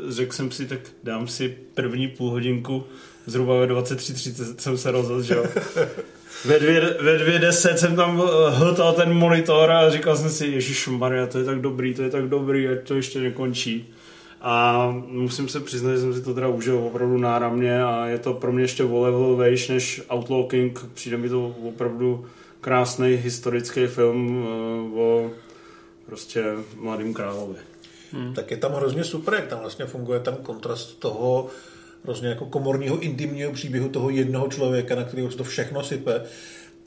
řekl 0.09 0.33
jsem 0.33 0.51
si, 0.51 0.67
tak 0.67 0.81
dám 1.03 1.29
si 1.29 1.59
první 1.75 2.09
půl 2.09 2.31
hodinku, 2.31 2.85
zhruba 3.27 3.61
ve 3.61 3.67
23.30 3.67 4.55
jsem 4.59 4.79
se 4.79 4.91
rozhodl, 4.91 5.23
že 5.23 5.35
jo. 5.35 5.45
Ve 6.45 6.59
dvě, 6.59 6.97
ve 7.01 7.19
dvě 7.19 7.39
deset 7.39 7.79
jsem 7.79 7.97
tam 7.97 8.23
eh, 8.23 8.51
hltal 8.51 8.93
ten 8.93 9.15
monitor 9.15 9.71
a 9.71 9.91
říkal 9.91 10.17
jsem 10.17 10.31
si, 10.31 10.47
Ježíš 10.47 10.89
Maria, 10.89 11.27
to 11.27 11.39
je 11.39 11.45
tak 11.45 11.61
dobrý, 11.61 11.95
to 11.95 12.03
je 12.03 12.11
tak 12.11 12.29
dobrý, 12.29 12.69
ať 12.69 12.89
to 12.89 12.95
ještě 12.95 13.21
nekončí. 13.21 13.95
A 14.41 14.89
musím 15.09 15.49
se 15.49 15.61
přiznat, 15.61 15.93
že 15.93 15.99
jsem 16.01 16.15
si 16.15 16.23
to 16.23 16.35
teda 16.35 16.49
užil 16.49 16.79
opravdu 16.79 17.19
náramně 17.19 17.85
a 17.85 18.07
je 18.07 18.19
to 18.19 18.35
pro 18.35 18.53
mě 18.53 18.65
ještě 18.65 18.85
o 18.85 19.01
level 19.01 19.37
vejš 19.37 19.69
než 19.69 20.03
Outlaw 20.15 20.47
King. 20.47 20.85
Přijde 20.95 21.17
mi 21.17 21.29
to 21.29 21.55
opravdu 21.69 22.27
krásný 22.65 23.09
historický 23.09 23.87
film 23.87 24.37
uh, 24.37 25.01
o 25.01 25.31
prostě 26.07 26.45
mladým 26.77 27.15
královi. 27.15 27.57
Hmm. 28.13 28.35
Tak 28.35 28.51
je 28.51 28.57
tam 28.57 28.73
hrozně 28.73 29.05
super, 29.05 29.35
jak 29.35 29.47
tam 29.47 29.61
vlastně 29.61 29.87
funguje 29.87 30.21
ten 30.21 30.37
kontrast 30.37 30.99
toho 30.99 31.47
hrozně 32.05 32.29
jako 32.29 32.47
komorního 32.47 32.99
intimního 32.99 33.53
příběhu 33.53 33.89
toho 33.89 34.11
jednoho 34.11 34.49
člověka, 34.49 34.95
na 34.95 35.05
kterého 35.05 35.31
se 35.31 35.37
to 35.37 35.45
všechno 35.45 35.85
sype 35.85 36.23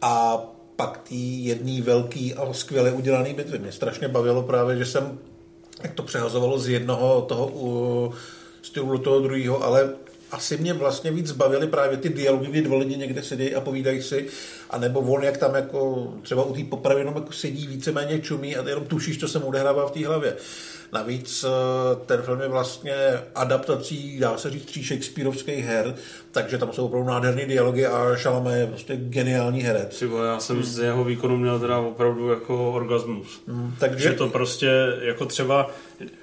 a 0.01 0.37
pak 0.75 0.97
tý 0.97 1.45
jedný 1.45 1.81
velký 1.81 2.33
a 2.33 2.53
skvěle 2.53 2.91
udělaný 2.91 3.33
bitvy. 3.33 3.59
Mě 3.59 3.71
strašně 3.71 4.07
bavilo 4.07 4.43
právě, 4.43 4.77
že 4.77 4.85
jsem 4.85 5.19
jak 5.83 5.93
to 5.93 6.03
přehazovalo 6.03 6.59
z 6.59 6.69
jednoho 6.69 7.21
toho 7.21 7.47
uh, 7.47 8.13
stylu 8.61 8.91
do 8.91 8.97
toho 8.97 9.19
druhého, 9.19 9.63
ale 9.63 9.89
asi 10.31 10.57
mě 10.57 10.73
vlastně 10.73 11.11
víc 11.11 11.31
bavily 11.31 11.67
právě 11.67 11.97
ty 11.97 12.09
dialogy, 12.09 12.47
kdy 12.47 12.61
dva 12.61 12.77
lidi 12.77 12.97
někde 12.97 13.23
sedí 13.23 13.55
a 13.55 13.61
povídají 13.61 14.01
si, 14.01 14.27
anebo 14.69 14.99
on, 14.99 15.23
jak 15.23 15.37
tam 15.37 15.55
jako 15.55 16.13
třeba 16.21 16.43
u 16.43 16.53
té 16.53 16.63
popravy 16.63 17.01
jenom 17.01 17.15
jako 17.15 17.31
sedí 17.31 17.67
víceméně 17.67 18.19
čumí 18.19 18.55
a 18.55 18.69
jenom 18.69 18.85
tušíš, 18.85 19.19
co 19.19 19.27
se 19.27 19.39
mu 19.39 19.45
odehrává 19.45 19.87
v 19.87 19.91
té 19.91 20.07
hlavě. 20.07 20.37
Navíc 20.93 21.45
eh, 21.47 21.49
ten 22.05 22.21
film 22.21 22.41
je 22.41 22.47
vlastně 22.47 22.93
adaptací, 23.35 24.19
dá 24.19 24.37
se 24.37 24.49
říct, 24.49 24.65
tří 24.65 24.83
Shakespeareovských 24.83 25.65
her, 25.65 25.95
takže 26.31 26.57
tam 26.57 26.73
jsou 26.73 26.85
opravdu 26.85 27.07
nádherné 27.07 27.45
dialogy 27.45 27.85
a 27.85 28.15
Chalamet 28.15 28.59
je 28.59 28.67
prostě 28.67 28.97
geniální 28.97 29.61
herec. 29.61 29.89
Třeba 29.89 30.25
já 30.25 30.39
jsem 30.39 30.55
hmm. 30.55 30.65
z 30.65 30.79
jeho 30.79 31.03
výkonu 31.03 31.37
měl 31.37 31.59
teda 31.59 31.79
opravdu 31.79 32.29
jako 32.29 32.71
orgasmus. 32.71 33.41
Hmm, 33.47 33.75
takže... 33.79 34.09
Že 34.09 34.13
to 34.13 34.29
prostě 34.29 34.69
jako 35.01 35.25
třeba, 35.25 35.69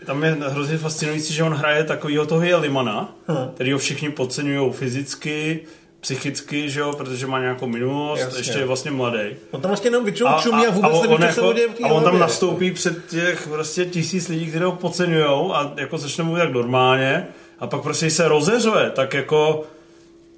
tam 0.06 0.24
je 0.24 0.30
hrozně 0.30 0.78
fascinující, 0.78 1.34
že 1.34 1.42
on 1.42 1.54
hraje 1.54 1.84
takovýho 1.84 2.26
toho 2.26 2.42
Jelimana, 2.42 3.16
hmm. 3.26 3.50
který 3.54 3.72
ho 3.72 3.78
všichni 3.78 4.10
podceňují 4.10 4.72
fyzicky, 4.72 5.60
psychicky, 6.04 6.70
že 6.70 6.80
jo, 6.80 6.92
protože 6.92 7.26
má 7.26 7.40
nějakou 7.40 7.66
minulost, 7.66 8.20
Jasně. 8.20 8.40
ještě 8.40 8.58
je 8.58 8.64
vlastně 8.64 8.90
mladý. 8.90 9.20
On 9.50 9.60
tam 9.60 9.68
vlastně 9.70 9.88
jenom 9.88 10.04
většinou 10.04 10.30
čumí 10.42 10.66
a, 10.66 10.68
a 10.68 10.72
vůbec 10.72 11.02
neví, 11.02 11.34
co 11.34 11.52
jako, 11.52 11.72
se 11.76 11.84
A 11.84 11.88
on 11.88 12.04
tam 12.04 12.18
nastoupí 12.18 12.70
před 12.70 13.06
těch 13.06 13.48
prostě 13.48 13.84
tisíc 13.86 14.28
lidí, 14.28 14.46
kteří 14.46 14.64
ho 14.64 14.72
podceňují 14.72 15.52
a 15.52 15.72
jako 15.76 15.98
začne 15.98 16.24
mluvit 16.24 16.40
tak 16.40 16.52
normálně 16.52 17.26
a 17.58 17.66
pak 17.66 17.82
prostě 17.82 18.10
se 18.10 18.28
rozeřuje, 18.28 18.90
tak 18.90 19.14
jako 19.14 19.64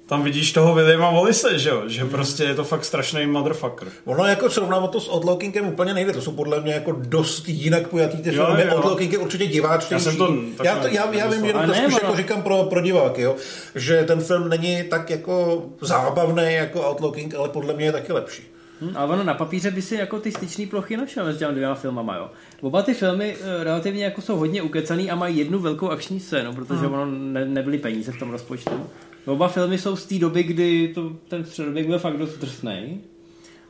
tam 0.07 0.23
vidíš 0.23 0.51
toho 0.51 0.75
Williama 0.75 1.11
Wallise, 1.11 1.59
že 1.59 1.69
jo? 1.69 1.83
Že 1.87 2.01
hmm. 2.01 2.09
prostě 2.09 2.43
je 2.43 2.55
to 2.55 2.63
fakt 2.63 2.85
strašný 2.85 3.25
motherfucker. 3.25 3.87
Ono 4.05 4.25
jako 4.25 4.49
srovnávat 4.49 4.91
to 4.91 4.99
s 4.99 5.07
Odlockingem 5.07 5.67
úplně 5.67 5.93
nejde, 5.93 6.13
to 6.13 6.21
jsou 6.21 6.31
podle 6.31 6.61
mě 6.61 6.73
jako 6.73 6.91
dost 6.91 7.49
jinak 7.49 7.87
pojatý 7.87 8.17
ty 8.17 8.31
filmy. 8.31 8.71
Odlocking 8.71 9.11
je 9.11 9.17
určitě 9.17 9.47
diváčnější. 9.47 10.05
Já, 10.05 10.11
jsem 10.11 10.17
to 10.17 10.63
já, 10.63 10.75
to, 10.75 10.87
já, 10.87 11.13
já 11.13 11.27
vím, 11.27 11.45
že 11.45 11.53
to 11.53 11.73
spíš 11.73 11.93
jako 12.01 12.15
říkám 12.15 12.41
pro, 12.41 12.63
pro 12.63 12.81
diváky, 12.81 13.21
jo? 13.21 13.35
že 13.75 14.03
ten 14.03 14.21
film 14.21 14.49
není 14.49 14.83
tak 14.83 15.09
jako 15.09 15.65
zábavný 15.81 16.53
jako 16.53 16.89
Outlooking, 16.89 17.35
ale 17.35 17.49
podle 17.49 17.73
mě 17.73 17.85
je 17.85 17.91
taky 17.91 18.13
lepší. 18.13 18.43
Hm, 18.81 18.91
ale 18.95 19.13
ono 19.13 19.23
na 19.23 19.33
papíře 19.33 19.71
by 19.71 19.81
si 19.81 19.95
jako 19.95 20.19
ty 20.19 20.31
styční 20.31 20.65
plochy 20.67 20.97
našel 20.97 21.25
mezi 21.25 21.39
těmi 21.39 21.53
dvěma 21.53 21.75
filmama, 21.75 22.15
jo. 22.15 22.29
Oba 22.61 22.81
ty 22.81 22.93
filmy 22.93 23.35
eh, 23.41 23.63
relativně 23.63 24.03
jako 24.03 24.21
jsou 24.21 24.35
hodně 24.35 24.61
ukecaný 24.61 25.11
a 25.11 25.15
mají 25.15 25.37
jednu 25.37 25.59
velkou 25.59 25.89
akční 25.89 26.19
scénu, 26.19 26.53
protože 26.53 26.85
ono 26.85 27.05
ne, 27.05 27.45
nebyly 27.45 27.77
peníze 27.77 28.11
v 28.11 28.19
tom 28.19 28.31
rozpočtu. 28.31 28.89
Oba 29.27 29.47
filmy 29.47 29.77
jsou 29.77 29.95
z 29.95 30.05
té 30.05 30.19
doby, 30.19 30.43
kdy 30.43 30.91
to, 30.95 31.09
ten 31.27 31.45
středověk 31.45 31.87
byl 31.87 31.99
fakt 31.99 32.17
dost 32.17 32.37
drsnej. 32.37 32.97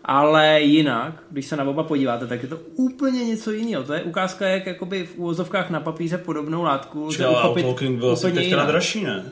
Ale 0.05 0.61
jinak, 0.61 1.23
když 1.31 1.45
se 1.45 1.55
na 1.55 1.63
oba 1.63 1.83
podíváte, 1.83 2.27
tak 2.27 2.43
je 2.43 2.49
to 2.49 2.59
úplně 2.75 3.25
něco 3.25 3.51
jiného. 3.51 3.83
To 3.83 3.93
je 3.93 4.03
ukázka, 4.03 4.47
jak 4.47 4.65
jakoby 4.65 5.05
v 5.05 5.17
úvozovkách 5.17 5.69
na 5.69 5.79
papíře 5.79 6.17
podobnou 6.17 6.63
látku 6.63 7.09
Čili 7.11 7.27
Outlooking 7.27 7.99
byl 7.99 8.11
asi 8.11 8.25
teďka 8.25 8.41
jinak. 8.41 8.67
dražší, 8.67 9.03
ne? 9.03 9.25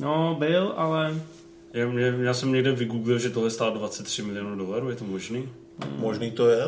No, 0.00 0.36
byl, 0.38 0.72
ale 0.76 1.14
Já, 1.72 1.84
já, 1.86 2.06
já 2.06 2.34
jsem 2.34 2.52
někde 2.52 2.72
vygooglil, 2.72 3.18
že 3.18 3.30
tohle 3.30 3.50
stálo 3.50 3.74
23 3.78 4.22
milionů 4.22 4.56
dolarů, 4.56 4.90
je 4.90 4.96
to 4.96 5.04
možný? 5.04 5.48
Možný 5.98 6.30
to 6.30 6.48
je. 6.48 6.62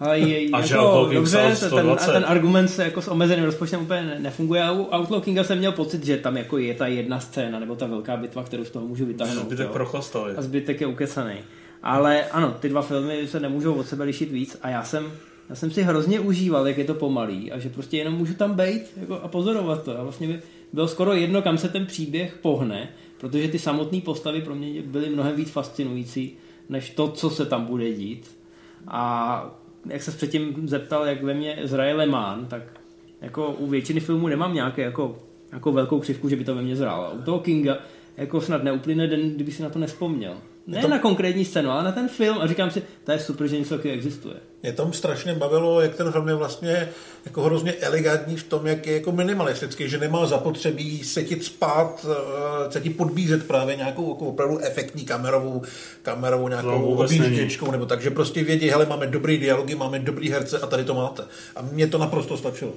Ale 0.00 0.18
je, 0.18 0.50
A 0.52 0.60
jako, 0.60 1.08
dobře, 1.12 1.36
ten, 1.36 1.56
120. 1.56 2.12
ten 2.12 2.24
argument 2.28 2.68
se 2.68 2.84
jako 2.84 3.02
s 3.02 3.08
omezeným 3.08 3.44
rozpočtem 3.44 3.82
úplně 3.82 4.02
ne- 4.02 4.18
nefunguje. 4.18 4.62
A 4.62 4.72
u 4.72 4.82
Outlookinga 4.82 5.44
jsem 5.44 5.58
měl 5.58 5.72
pocit, 5.72 6.04
že 6.04 6.16
tam 6.16 6.36
jako 6.36 6.58
je 6.58 6.74
ta 6.74 6.86
jedna 6.86 7.20
scéna, 7.20 7.60
nebo 7.60 7.76
ta 7.76 7.86
velká 7.86 8.16
bitva, 8.16 8.42
kterou 8.42 8.64
z 8.64 8.70
toho 8.70 8.86
můžu 8.86 9.06
vytáhnout. 9.06 9.46
Zbytek 9.46 9.66
jo. 9.66 9.72
prochlastali. 9.72 10.34
A 10.36 10.42
zbytek 10.42 10.80
je 10.80 10.86
ukesaný. 10.86 11.34
Ale 11.82 12.24
ano, 12.24 12.56
ty 12.60 12.68
dva 12.68 12.82
filmy 12.82 13.28
se 13.28 13.40
nemůžou 13.40 13.74
od 13.74 13.86
sebe 13.86 14.04
lišit 14.04 14.32
víc 14.32 14.58
a 14.62 14.68
já 14.68 14.84
jsem, 14.84 15.12
já 15.48 15.54
jsem 15.54 15.70
si 15.70 15.82
hrozně 15.82 16.20
užíval, 16.20 16.68
jak 16.68 16.78
je 16.78 16.84
to 16.84 16.94
pomalý 16.94 17.52
a 17.52 17.58
že 17.58 17.68
prostě 17.68 17.96
jenom 17.96 18.14
můžu 18.14 18.34
tam 18.34 18.54
být 18.54 18.82
jako, 19.00 19.14
a 19.14 19.28
pozorovat 19.28 19.82
to. 19.82 19.98
A 19.98 20.02
vlastně 20.02 20.28
by 20.28 20.40
bylo 20.72 20.88
skoro 20.88 21.12
jedno, 21.12 21.42
kam 21.42 21.58
se 21.58 21.68
ten 21.68 21.86
příběh 21.86 22.38
pohne, 22.42 22.88
protože 23.20 23.48
ty 23.48 23.58
samotné 23.58 24.00
postavy 24.00 24.42
pro 24.42 24.54
mě 24.54 24.82
byly 24.82 25.10
mnohem 25.10 25.36
víc 25.36 25.50
fascinující, 25.50 26.36
než 26.68 26.90
to, 26.90 27.08
co 27.08 27.30
se 27.30 27.46
tam 27.46 27.64
bude 27.64 27.92
dít. 27.92 28.38
A 28.88 29.57
jak 29.86 30.02
se 30.02 30.10
předtím 30.10 30.68
zeptal, 30.68 31.06
jak 31.06 31.22
ve 31.22 31.34
mně 31.34 31.58
zraje 31.64 31.94
Le 31.94 32.06
Mans, 32.06 32.48
tak 32.48 32.62
jako 33.20 33.50
u 33.50 33.66
většiny 33.66 34.00
filmů 34.00 34.28
nemám 34.28 34.54
nějaké 34.54 34.82
jako, 34.82 35.18
jako 35.52 35.72
velkou 35.72 36.00
křivku, 36.00 36.28
že 36.28 36.36
by 36.36 36.44
to 36.44 36.54
ve 36.54 36.62
mně 36.62 36.76
zrálo. 36.76 37.10
U 37.10 37.22
toho 37.22 37.38
Kinga 37.38 37.78
jako 38.16 38.40
snad 38.40 38.62
neuplyne 38.62 39.06
den, 39.06 39.30
kdyby 39.30 39.52
si 39.52 39.62
na 39.62 39.70
to 39.70 39.78
nespomněl. 39.78 40.36
Ne 40.68 40.80
to- 40.82 40.88
na 40.88 40.98
konkrétní 40.98 41.44
scénu, 41.44 41.70
ale 41.70 41.84
na 41.84 41.92
ten 41.92 42.08
film 42.08 42.38
a 42.40 42.46
říkám 42.46 42.70
si, 42.70 42.82
to 43.04 43.12
je 43.12 43.18
super, 43.18 43.46
že 43.46 43.58
něco 43.58 43.74
takového 43.76 43.96
existuje. 43.96 44.34
Mě 44.62 44.72
tam 44.72 44.92
strašně 44.92 45.34
bavilo, 45.34 45.80
jak 45.80 45.94
ten 45.94 46.12
film 46.12 46.28
je 46.28 46.34
vlastně 46.34 46.88
jako 47.24 47.42
hrozně 47.42 47.72
elegantní 47.72 48.36
v 48.36 48.42
tom, 48.42 48.66
jak 48.66 48.86
je 48.86 48.94
jako 48.94 49.12
minimalistický, 49.12 49.88
že 49.88 49.98
nemá 49.98 50.26
zapotřebí 50.26 51.04
setit 51.04 51.44
spát, 51.44 52.06
eh, 52.68 52.72
se 52.72 52.80
ti 52.80 52.90
podbízet 52.90 53.46
právě 53.46 53.76
nějakou 53.76 54.08
jako 54.12 54.24
opravdu 54.26 54.58
efektní 54.58 55.04
kamerovou, 55.04 55.62
kamerovou 56.02 56.48
nějakou 56.48 56.82
vůbec 56.86 57.10
objížděčkou, 57.10 57.70
nebo 57.70 57.86
tak, 57.86 58.02
že 58.02 58.10
prostě 58.10 58.44
vědí, 58.44 58.70
hele, 58.70 58.86
máme 58.86 59.06
dobrý 59.06 59.38
dialogy, 59.38 59.74
máme 59.74 59.98
dobrý 59.98 60.30
herce 60.30 60.58
a 60.58 60.66
tady 60.66 60.84
to 60.84 60.94
máte. 60.94 61.22
A 61.56 61.62
mně 61.72 61.86
to 61.86 61.98
naprosto 61.98 62.36
stačilo. 62.36 62.72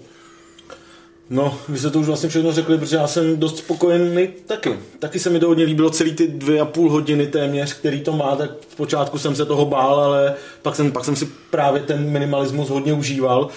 No, 1.29 1.57
vy 1.69 1.79
jste 1.79 1.89
to 1.89 1.99
už 1.99 2.07
vlastně 2.07 2.29
všechno 2.29 2.51
řekli, 2.51 2.77
protože 2.77 2.95
já 2.95 3.07
jsem 3.07 3.37
dost 3.39 3.57
spokojený 3.57 4.29
taky. 4.47 4.79
Taky 4.99 5.19
se 5.19 5.29
mi 5.29 5.39
to 5.39 5.47
hodně 5.47 5.65
líbilo 5.65 5.89
celý 5.89 6.13
ty 6.13 6.27
dvě 6.27 6.61
a 6.61 6.65
půl 6.65 6.91
hodiny 6.91 7.27
téměř, 7.27 7.73
který 7.73 8.01
to 8.01 8.11
má, 8.11 8.35
tak 8.35 8.51
v 8.69 8.75
počátku 8.75 9.17
jsem 9.17 9.35
se 9.35 9.45
toho 9.45 9.65
bál, 9.65 9.99
ale 9.99 10.33
pak 10.61 10.75
jsem, 10.75 10.91
pak 10.91 11.05
jsem 11.05 11.15
si 11.15 11.29
právě 11.49 11.81
ten 11.81 12.09
minimalismus 12.09 12.69
hodně 12.69 12.93
užíval. 12.93 13.47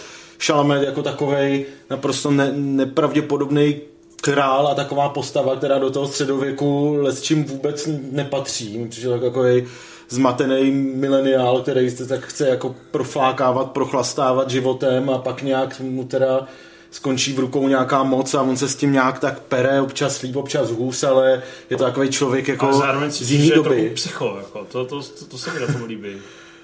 Chalamet 0.46 0.82
jako 0.82 1.02
takovej 1.02 1.66
naprosto 1.90 2.30
ne, 2.30 2.52
nepravděpodobný 2.52 3.76
král 4.20 4.68
a 4.68 4.74
taková 4.74 5.08
postava, 5.08 5.56
která 5.56 5.78
do 5.78 5.90
toho 5.90 6.08
středověku 6.08 6.98
s 7.06 7.22
čím 7.22 7.44
vůbec 7.44 7.88
nepatří. 8.10 8.86
Protože 8.88 9.08
tak 9.08 9.20
takový 9.20 9.64
zmatený 10.08 10.70
mileniál, 10.72 11.60
který 11.60 11.90
se 11.90 12.06
tak 12.06 12.24
chce 12.24 12.48
jako 12.48 12.74
proflákávat, 12.90 13.70
prochlastávat 13.70 14.50
životem 14.50 15.10
a 15.10 15.18
pak 15.18 15.42
nějak 15.42 15.80
mu 15.80 16.04
teda 16.04 16.46
skončí 16.94 17.32
v 17.32 17.38
rukou 17.38 17.68
nějaká 17.68 18.02
moc 18.02 18.34
a 18.34 18.42
on 18.42 18.56
se 18.56 18.68
s 18.68 18.76
tím 18.76 18.92
nějak 18.92 19.18
tak 19.18 19.40
pere, 19.40 19.80
občas 19.80 20.22
líp, 20.22 20.36
občas 20.36 20.70
hůz, 20.70 21.04
ale 21.04 21.42
je 21.70 21.76
to 21.76 21.84
takový 21.84 22.08
člověk 22.08 22.48
jako 22.48 22.66
Ale 22.66 22.78
zároveň 22.78 23.10
z 23.10 23.30
jiný 23.30 23.46
že 23.46 23.52
je 23.52 23.56
doby. 23.56 23.68
trochu 23.68 23.94
psycho, 23.94 24.36
jako. 24.38 24.66
to, 24.72 24.84
to, 24.84 25.02
to, 25.02 25.24
to 25.24 25.38
se 25.38 25.52
mi 25.52 25.60
na 25.60 25.66
tom 25.66 25.84
líbí. 25.84 26.16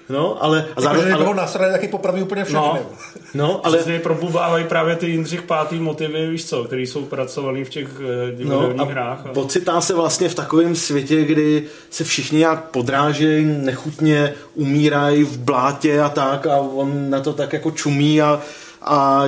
No, 0.09 0.43
ale, 0.43 0.57
a 0.57 0.61
Jako, 0.61 0.81
že 0.81 0.83
zároveň, 0.83 1.07
někoho 1.07 1.27
ale, 1.27 1.35
nasrali, 1.35 1.71
taky 1.71 1.87
popraví 1.87 2.21
úplně 2.21 2.43
všechny. 2.43 2.61
No. 2.61 2.79
no, 3.33 3.45
Ale 3.45 3.59
ale, 3.63 3.77
Přesně 3.77 3.99
probubávají 3.99 4.65
právě 4.65 4.95
ty 4.95 5.07
Jindřich 5.07 5.41
pátý 5.41 5.79
motivy, 5.79 6.29
víš 6.29 6.45
co, 6.45 6.63
který 6.63 6.87
jsou 6.87 7.05
pracovaný 7.05 7.63
v 7.63 7.69
těch 7.69 7.87
eh, 7.99 8.31
No 8.31 8.37
divadelních 8.37 8.81
a 8.81 8.83
hrách. 8.83 9.25
A... 9.25 9.29
pocitá 9.33 9.81
se 9.81 9.93
vlastně 9.93 10.29
v 10.29 10.35
takovém 10.35 10.75
světě, 10.75 11.23
kdy 11.23 11.63
se 11.89 12.03
všichni 12.03 12.39
nějak 12.39 12.63
podrážejí, 12.63 13.45
nechutně 13.45 14.33
umírají 14.55 15.23
v 15.23 15.37
blátě 15.37 16.01
a 16.01 16.09
tak 16.09 16.47
a 16.47 16.57
on 16.57 17.09
na 17.09 17.19
to 17.19 17.33
tak 17.33 17.53
jako 17.53 17.71
čumí 17.71 18.21
a, 18.21 18.41
a 18.81 19.25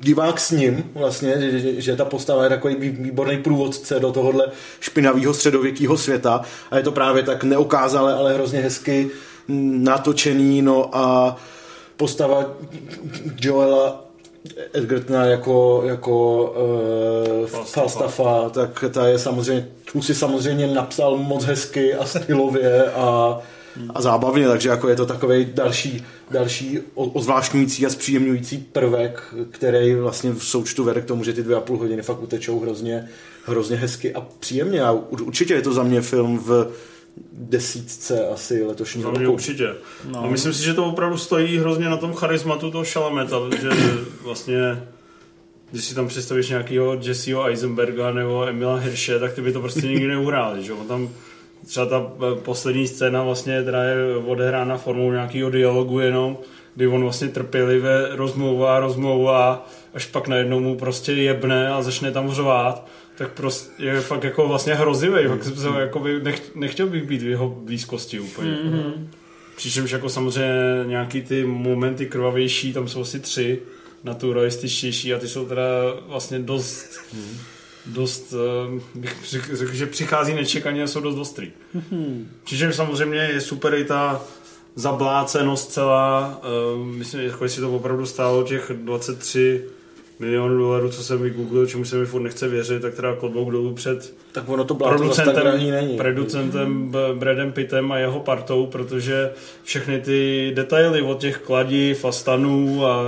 divák 0.00 0.40
s 0.40 0.50
ním 0.50 0.90
vlastně, 0.94 1.50
že, 1.50 1.80
že, 1.80 1.96
ta 1.96 2.04
postava 2.04 2.44
je 2.44 2.50
takový 2.50 2.74
vý- 2.74 3.02
výborný 3.02 3.38
průvodce 3.38 4.00
do 4.00 4.12
tohohle 4.12 4.48
špinavého 4.80 5.34
středověkého 5.34 5.96
světa 5.96 6.40
a 6.70 6.76
je 6.76 6.82
to 6.82 6.92
právě 6.92 7.22
tak 7.22 7.44
neokázale, 7.44 8.14
ale 8.14 8.34
hrozně 8.34 8.60
hezky 8.60 9.10
natočený, 9.48 10.62
no 10.62 10.96
a 10.96 11.36
postava 11.96 12.44
Joela 13.40 14.04
Edgertona 14.72 15.24
jako, 15.24 15.82
jako 15.84 16.44
uh, 17.40 17.46
Falstaffa. 17.46 17.80
Falstaffa, 17.80 18.50
tak 18.50 18.84
ta 18.90 19.06
je 19.06 19.18
samozřejmě, 19.18 19.68
tu 19.92 20.02
si 20.02 20.14
samozřejmě 20.14 20.66
napsal 20.66 21.16
moc 21.16 21.44
hezky 21.44 21.94
a 21.94 22.06
stylově 22.06 22.92
a, 22.92 23.38
a 23.94 24.02
zábavně, 24.02 24.48
takže 24.48 24.68
jako 24.68 24.88
je 24.88 24.96
to 24.96 25.06
takový 25.06 25.46
další, 25.54 26.04
další 26.30 26.78
ozvláštňující 26.94 27.86
a 27.86 27.90
zpříjemňující 27.90 28.58
prvek, 28.58 29.34
který 29.50 29.94
vlastně 29.94 30.32
v 30.32 30.44
součtu 30.44 30.84
vede 30.84 31.00
k 31.00 31.04
tomu, 31.04 31.24
že 31.24 31.32
ty 31.32 31.42
dvě 31.42 31.56
a 31.56 31.60
půl 31.60 31.78
hodiny 31.78 32.02
fakt 32.02 32.22
utečou 32.22 32.60
hrozně, 32.60 33.08
hrozně 33.44 33.76
hezky 33.76 34.14
a 34.14 34.20
příjemně 34.40 34.82
a 34.82 34.92
ur- 34.92 35.22
určitě 35.26 35.54
je 35.54 35.62
to 35.62 35.72
za 35.72 35.82
mě 35.82 36.00
film 36.00 36.38
v 36.38 36.70
desítce 37.32 38.28
asi 38.28 38.62
letošního 38.64 39.10
roku. 39.10 39.32
určitě. 39.32 39.68
No. 40.10 40.24
A 40.24 40.26
myslím 40.26 40.52
si, 40.52 40.64
že 40.64 40.74
to 40.74 40.84
opravdu 40.86 41.18
stojí 41.18 41.58
hrozně 41.58 41.88
na 41.88 41.96
tom 41.96 42.12
charismatu 42.12 42.70
toho 42.70 42.84
Šalameta, 42.84 43.36
že 43.60 43.68
vlastně 44.22 44.82
když 45.70 45.84
si 45.84 45.94
tam 45.94 46.08
představíš 46.08 46.48
nějakého 46.48 46.98
Jesseho 47.02 47.44
Eisenberga 47.44 48.12
nebo 48.12 48.46
Emila 48.46 48.76
Hirsche, 48.76 49.18
tak 49.18 49.32
ty 49.32 49.42
by 49.42 49.52
to 49.52 49.60
prostě 49.60 49.86
nikdy 49.86 50.06
neuhráli, 50.08 50.64
že? 50.64 50.72
On 50.72 50.86
tam 50.86 51.08
třeba 51.66 51.86
ta 51.86 52.12
eh, 52.16 52.40
poslední 52.40 52.88
scéna 52.88 53.22
vlastně 53.22 53.62
teda 53.62 53.82
je 53.82 54.16
odehrána 54.16 54.76
formou 54.76 55.12
nějakého 55.12 55.50
dialogu 55.50 56.00
jenom, 56.00 56.38
kdy 56.74 56.86
on 56.86 57.02
vlastně 57.02 57.28
trpělivě 57.28 58.08
rozmlouvá, 58.10 58.80
rozmlouvá, 58.80 59.68
až 59.94 60.06
pak 60.06 60.28
najednou 60.28 60.60
mu 60.60 60.76
prostě 60.76 61.12
jebne 61.12 61.68
a 61.68 61.82
začne 61.82 62.12
tam 62.12 62.30
řvát, 62.30 62.88
tak 63.16 63.32
prostě 63.32 63.84
je 63.84 64.00
fakt 64.00 64.24
jako 64.24 64.48
vlastně 64.48 64.74
hrozivý, 64.74 65.28
fakt 65.28 65.44
jsem 65.44 65.56
se 65.56 65.68
jako 65.78 65.98
by 66.00 66.20
nech, 66.22 66.54
nechtěl 66.54 66.86
bych 66.86 67.02
být 67.02 67.22
v 67.22 67.28
jeho 67.28 67.48
blízkosti 67.48 68.20
úplně. 68.20 68.50
Mm-hmm. 68.50 68.92
Přičemž 69.56 69.90
jako 69.90 70.08
samozřejmě 70.08 70.84
nějaký 70.86 71.22
ty 71.22 71.44
momenty 71.44 72.06
krvavější, 72.06 72.72
tam 72.72 72.88
jsou 72.88 73.00
asi 73.00 73.20
tři 73.20 73.58
naturalističtější 74.04 75.14
a 75.14 75.18
ty 75.18 75.28
jsou 75.28 75.46
teda 75.46 75.62
vlastně 76.08 76.38
dost, 76.38 77.00
dost, 77.86 78.34
eh, 78.34 78.80
bych 78.94 79.16
řekl, 79.52 79.74
že 79.74 79.86
přichází 79.86 80.34
nečekaně 80.34 80.82
a 80.82 80.86
jsou 80.86 81.00
dost 81.00 81.18
ostrý. 81.18 81.52
Přičemž 82.44 82.76
samozřejmě 82.76 83.18
je 83.18 83.40
super 83.40 83.74
i 83.74 83.84
ta 83.84 84.22
zablácenost 84.74 85.72
celá, 85.72 86.40
uh, 86.76 86.86
myslím, 86.86 87.20
jako 87.20 87.44
jestli 87.44 87.60
to 87.60 87.72
opravdu 87.72 88.06
stálo 88.06 88.42
těch 88.42 88.70
23 88.74 89.64
milionů 90.20 90.58
dolarů, 90.58 90.88
co 90.88 91.02
jsem 91.02 91.22
vygooglil, 91.22 91.66
čemu 91.66 91.84
se 91.84 91.96
mi 91.96 92.06
furt 92.06 92.22
nechce 92.22 92.48
věřit, 92.48 92.82
tak 92.82 92.94
teda 92.94 93.16
klobouk 93.16 93.50
dolů 93.50 93.74
před 93.74 94.14
Tak 94.32 94.48
ono 94.48 94.64
to 94.64 94.74
drahý 95.32 95.70
není. 95.70 95.96
producentem 95.96 96.94
Bradem 97.14 97.52
Pittem 97.52 97.92
a 97.92 97.98
jeho 97.98 98.20
partou, 98.20 98.66
protože 98.66 99.30
všechny 99.62 100.00
ty 100.00 100.52
detaily 100.54 101.02
od 101.02 101.20
těch 101.20 101.38
kladiv 101.38 102.04
a 102.04 102.12
stanů 102.12 102.86
a 102.86 103.02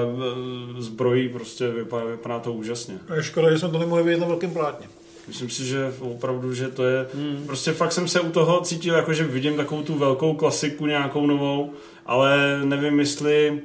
e, 0.78 0.82
zbrojí 0.82 1.28
prostě 1.28 1.68
vypadá, 1.68 2.04
vypadá 2.04 2.38
to 2.38 2.52
úžasně. 2.52 2.94
A 3.08 3.14
je 3.14 3.22
škoda, 3.22 3.50
že 3.50 3.58
jsme 3.58 3.68
to 3.68 3.78
nemohli 3.78 4.04
vidět 4.04 4.20
na 4.20 4.26
velkém 4.26 4.50
plátně. 4.50 4.86
Myslím 5.28 5.50
si, 5.50 5.64
že 5.64 5.92
opravdu, 6.00 6.54
že 6.54 6.68
to 6.68 6.84
je... 6.84 7.06
Hmm. 7.14 7.42
Prostě 7.46 7.72
fakt 7.72 7.92
jsem 7.92 8.08
se 8.08 8.20
u 8.20 8.30
toho 8.30 8.60
cítil, 8.60 8.94
jako 8.94 9.12
že 9.12 9.24
vidím 9.24 9.56
takovou 9.56 9.82
tu 9.82 9.98
velkou 9.98 10.34
klasiku 10.34 10.86
nějakou 10.86 11.26
novou, 11.26 11.72
ale 12.06 12.60
nevím, 12.64 13.00
jestli 13.00 13.60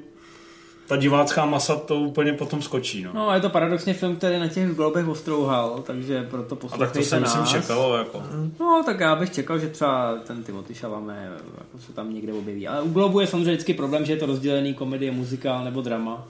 ta 0.88 0.96
divácká 0.96 1.46
masa 1.46 1.76
to 1.76 1.96
úplně 1.96 2.34
potom 2.34 2.62
skočí. 2.62 3.04
No. 3.04 3.12
No 3.14 3.30
a 3.30 3.36
je 3.36 3.42
to 3.42 3.50
paradoxně 3.50 3.94
film, 3.94 4.16
který 4.16 4.40
na 4.40 4.48
těch 4.48 4.70
globech 4.76 5.08
ostrouhal, 5.08 5.84
takže 5.86 6.24
proto 6.30 6.44
A 6.46 6.48
tak 6.48 6.60
to 6.60 6.68
poslouchejte 6.68 7.04
jsem 7.04 7.22
myslím 7.22 7.46
čekalo. 7.46 7.98
Jako. 7.98 8.24
No, 8.60 8.84
tak 8.86 9.00
já 9.00 9.16
bych 9.16 9.30
čekal, 9.34 9.60
že 9.60 9.68
třeba 9.68 10.16
ten 10.28 10.44
Timothy 10.44 10.74
Chalamet 10.74 11.18
jako 11.58 11.78
se 11.88 11.94
tam 11.94 12.14
někde 12.14 12.34
objeví. 12.34 12.68
Ale 12.68 12.82
u 12.82 12.90
Globu 12.90 13.20
je 13.20 13.28
samozřejmě 13.28 13.52
vždycky 13.52 13.74
problém, 13.74 14.06
že 14.06 14.14
je 14.14 14.18
to 14.18 14.26
rozdělený 14.26 14.74
komedie, 14.74 15.12
muzikál 15.12 15.64
nebo 15.64 15.82
drama. 15.82 16.28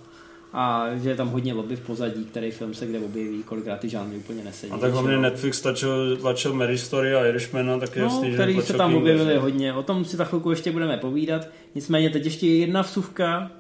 a 0.54 0.86
že 1.04 1.10
je 1.10 1.16
tam 1.16 1.30
hodně 1.30 1.54
lobby 1.54 1.76
v 1.76 1.80
pozadí, 1.80 2.26
který 2.26 2.52
film 2.52 2.74
se 2.74 2.86
kde 2.88 3.00
objeví, 3.00 3.44
kolikrát 3.44 3.80
ty 3.80 3.90
žánry 3.90 4.18
úplně 4.18 4.44
nesedí. 4.44 4.72
A 4.74 4.78
tak 4.78 4.92
hlavně 4.92 5.12
Že- 5.12 5.18
Netflix 5.18 5.62
tlačil, 5.62 6.18
tlačil 6.18 6.54
Mary 6.54 6.78
Story 6.78 7.16
a 7.16 7.26
Irishmana, 7.26 7.78
tak 7.80 7.96
je 7.96 8.02
No, 8.02 8.08
jasný, 8.08 8.30
že 8.30 8.34
který 8.34 8.54
se 8.54 8.58
netlačil 8.58 8.78
tam 8.78 8.96
objevili 8.96 9.38
hodně. 9.38 9.74
O 9.74 9.84
tom 9.84 10.06
si 10.06 10.18
za 10.18 10.24
chvilku 10.26 10.50
ještě 10.50 10.72
budeme 10.72 10.98
povídat. 10.98 11.42
Nicméně 11.76 12.10
teď 12.10 12.26
ještě 12.26 12.48
jedna 12.48 12.82
vsuvka. 12.82 13.52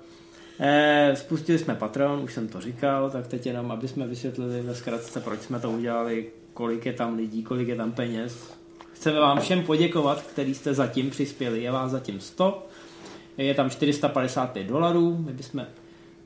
Eh, 0.59 1.15
spustili 1.15 1.59
jsme 1.59 1.75
Patreon, 1.75 2.19
už 2.23 2.33
jsem 2.33 2.47
to 2.47 2.61
říkal, 2.61 3.09
tak 3.09 3.27
teď 3.27 3.45
jenom, 3.45 3.71
aby 3.71 3.87
jsme 3.87 4.07
vysvětlili 4.07 4.61
ve 4.61 4.75
zkratce, 4.75 5.21
proč 5.21 5.41
jsme 5.41 5.59
to 5.59 5.71
udělali, 5.71 6.25
kolik 6.53 6.85
je 6.85 6.93
tam 6.93 7.15
lidí, 7.15 7.43
kolik 7.43 7.67
je 7.67 7.75
tam 7.75 7.91
peněz. 7.91 8.53
Chceme 8.93 9.19
vám 9.19 9.39
všem 9.39 9.63
poděkovat, 9.63 10.21
který 10.21 10.55
jste 10.55 10.73
zatím 10.73 11.09
přispěli. 11.09 11.63
Je 11.63 11.71
vás 11.71 11.91
zatím 11.91 12.19
100, 12.19 12.67
je 13.37 13.53
tam 13.53 13.69
455 13.69 14.67
dolarů. 14.67 15.17
My 15.25 15.33
bychom 15.33 15.65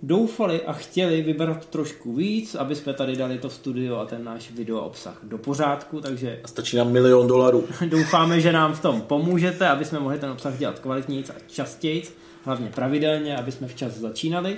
doufali 0.04 0.62
a 0.62 0.74
chtěli 0.74 1.22
vybrat 1.22 1.66
trošku 1.66 2.14
víc, 2.14 2.56
aby 2.56 2.76
jsme 2.76 2.94
tady 2.94 3.16
dali 3.16 3.38
to 3.38 3.50
studio 3.50 3.98
a 3.98 4.06
ten 4.06 4.24
náš 4.24 4.52
video 4.52 4.80
obsah 4.80 5.20
do 5.24 5.38
pořádku, 5.38 6.02
takže 6.02 6.40
A 6.44 6.48
stačí 6.48 6.78
nám 6.78 6.92
milion 6.92 7.28
dolarů. 7.28 7.68
Doufáme, 7.86 8.42
že 8.42 8.52
nám 8.52 8.74
v 8.74 8.82
tom 8.82 9.02
pomůžete, 9.02 9.68
aby 9.68 9.86
jsme 9.86 10.00
mohli 10.00 10.20
ten 10.20 10.30
obsah 10.30 10.58
dělat 10.58 10.80
kvalitněji 10.80 11.24
a 11.24 11.34
častěji, 11.48 12.04
hlavně 12.44 12.70
pravidelně, 12.70 13.38
aby 13.38 13.52
jsme 13.52 13.68
včas 13.68 13.94
začínali. 13.94 14.58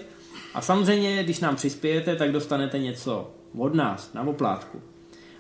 A 0.54 0.62
samozřejmě, 0.62 1.24
když 1.24 1.39
nám 1.39 1.56
přispějete, 1.56 2.15
tak 2.15 2.32
dostanete 2.32 2.80
něco 2.80 3.32
od 3.58 3.74
nás 3.76 4.13
na 4.13 4.22
oplátku. 4.22 4.82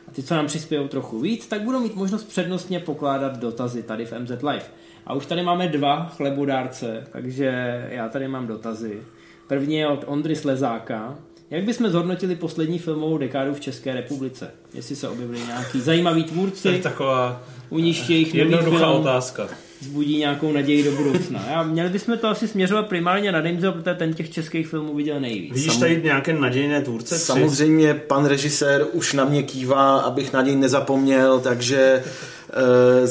A 0.07 0.11
ty, 0.11 0.23
co 0.23 0.35
nám 0.35 0.47
přispějou 0.47 0.87
trochu 0.87 1.19
víc, 1.19 1.47
tak 1.47 1.61
budou 1.61 1.79
mít 1.79 1.95
možnost 1.95 2.23
přednostně 2.23 2.79
pokládat 2.79 3.37
dotazy 3.37 3.83
tady 3.83 4.05
v 4.05 4.13
MZ 4.19 4.29
Live. 4.29 4.65
A 5.05 5.13
už 5.13 5.25
tady 5.25 5.43
máme 5.43 5.67
dva 5.67 6.05
chlebodárce, 6.17 7.07
takže 7.11 7.85
já 7.89 8.09
tady 8.09 8.27
mám 8.27 8.47
dotazy. 8.47 9.01
První 9.47 9.75
je 9.75 9.87
od 9.87 10.03
Ondry 10.07 10.35
Slezáka. 10.35 11.15
Jak 11.49 11.63
bychom 11.63 11.89
zhodnotili 11.89 12.35
poslední 12.35 12.79
filmovou 12.79 13.17
dekádu 13.17 13.53
v 13.53 13.59
České 13.59 13.93
republice? 13.93 14.51
Jestli 14.73 14.95
se 14.95 15.09
objevili 15.09 15.39
nějaký 15.39 15.81
zajímaví 15.81 16.23
To 16.23 16.29
je 16.29 16.33
tvůrci, 16.33 16.79
taková 16.79 17.43
u 17.69 17.79
jejich 17.79 18.33
nový 18.33 18.39
jednoduchá 18.39 18.77
film 18.77 19.01
otázka. 19.01 19.47
Zbudí 19.83 20.17
nějakou 20.17 20.51
naději 20.51 20.83
do 20.83 20.91
budoucna. 20.91 21.45
Já, 21.49 21.63
měli 21.63 21.89
bychom 21.89 22.17
to 22.17 22.27
asi 22.27 22.47
směřovat 22.47 22.87
primárně 22.87 23.31
na 23.31 23.41
Denzel, 23.41 23.71
protože 23.71 23.95
ten 23.95 24.13
těch 24.13 24.31
českých 24.31 24.67
filmů 24.67 24.95
viděl 24.95 25.19
nejvíc. 25.19 25.53
Vidíš 25.53 25.77
tady 25.77 26.01
nějaké 26.03 26.33
nadějné 26.33 26.81
tvůrce? 26.81 27.15
Tři? 27.15 27.25
Samozřejmě 27.25 27.93
pan 27.93 28.25
režisér 28.25 28.85
už 28.91 29.13
na 29.13 29.25
mě 29.25 29.43
kývá, 29.43 29.97
abych 29.97 30.33
na 30.33 30.41
něj 30.41 30.55
nezapomněl, 30.55 31.39
takže 31.39 32.03
uh, 32.03 33.07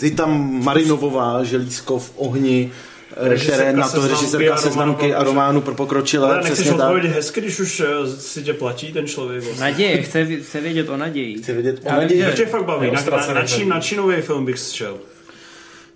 Zita 0.00 0.26
Marinovová, 0.26 1.44
Želízko 1.44 1.98
v 1.98 2.12
ohni, 2.16 2.72
eh, 3.16 3.28
Režisérka 3.28 3.56
které 3.56 3.72
na 3.72 3.88
to 3.88 4.08
režisérka 4.08 4.56
seznamky 4.56 5.14
a 5.14 5.22
románu 5.22 5.60
pro 5.60 5.74
pokročilé, 5.74 6.28
Ale 6.28 6.42
nechceš 6.42 6.70
odpovědět 6.70 7.08
hezky, 7.08 7.40
když 7.40 7.60
už 7.60 7.80
eh, 7.80 8.06
si 8.18 8.42
tě 8.42 8.52
platí 8.52 8.92
ten 8.92 9.06
člověk. 9.06 9.44
Vlastně. 9.44 9.64
Naděje, 9.64 10.02
chce, 10.02 10.26
chce 10.36 10.60
vědět 10.60 10.88
o 10.88 10.96
naději. 10.96 11.34
Chci 11.38 11.52
vědět 11.52 11.80
o 11.84 11.92
naději. 11.92 12.24
To 12.24 12.32
tě 12.32 12.46
fakt 12.46 12.64
baví. 12.64 12.86
Na, 12.86 12.92
na, 12.92 12.98
ostracený 12.98 13.34
na, 13.34 13.46
čí, 13.46 13.56
film. 13.56 13.68
na 13.68 13.80
čí 13.80 13.96
nový 13.96 14.22
film 14.22 14.44
bych 14.44 14.58
šel? 14.58 14.98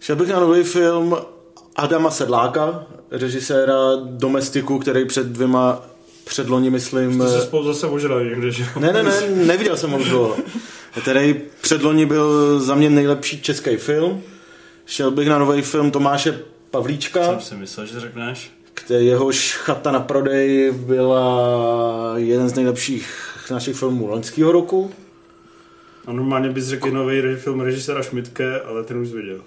Šel 0.04 0.16
bych 0.16 0.28
na 0.28 0.40
nový 0.40 0.62
film 0.62 1.16
Adama 1.76 2.10
Sedláka, 2.10 2.86
režiséra 3.10 3.74
Domestiku, 4.04 4.78
který 4.78 5.04
před 5.04 5.26
dvěma 5.26 5.82
předloni, 6.24 6.70
myslím... 6.70 7.18
To 7.18 7.28
se 7.28 7.40
spolu 7.40 7.64
zase 7.64 7.86
ožrali 7.86 8.24
někde, 8.24 8.50
že? 8.50 8.66
Ne, 8.80 8.92
ne, 8.92 9.02
ne, 9.02 9.20
neviděl 9.30 9.76
jsem 9.76 9.90
ho 9.90 9.98
dlouho. 9.98 10.36
Který 11.02 11.40
předloni 11.60 12.06
byl 12.06 12.60
za 12.60 12.74
mě 12.74 12.90
nejlepší 12.90 13.42
český 13.42 13.76
film. 13.76 14.22
Šel 14.86 15.10
bych 15.10 15.28
na 15.28 15.38
nový 15.38 15.62
film 15.62 15.90
Tomáše 15.90 16.40
Pavlíčka, 16.70 17.26
Jsem 17.26 17.40
si 17.40 17.54
myslel, 17.54 17.86
že 17.86 18.00
řekneš. 18.00 18.52
který 18.74 19.06
jehož 19.06 19.54
chata 19.56 19.92
na 19.92 20.00
prodej 20.00 20.72
byla 20.72 22.12
jeden 22.16 22.48
z 22.48 22.54
nejlepších 22.54 23.08
našich 23.50 23.76
filmů 23.76 24.06
loňského 24.08 24.52
roku. 24.52 24.90
A 26.06 26.12
normálně 26.12 26.48
bys 26.48 26.66
řekl 26.66 26.90
nový 26.90 27.22
film 27.36 27.60
režiséra 27.60 28.02
Šmitke, 28.02 28.60
ale 28.60 28.84
ten 28.84 28.98
už 28.98 29.08
viděl. 29.08 29.40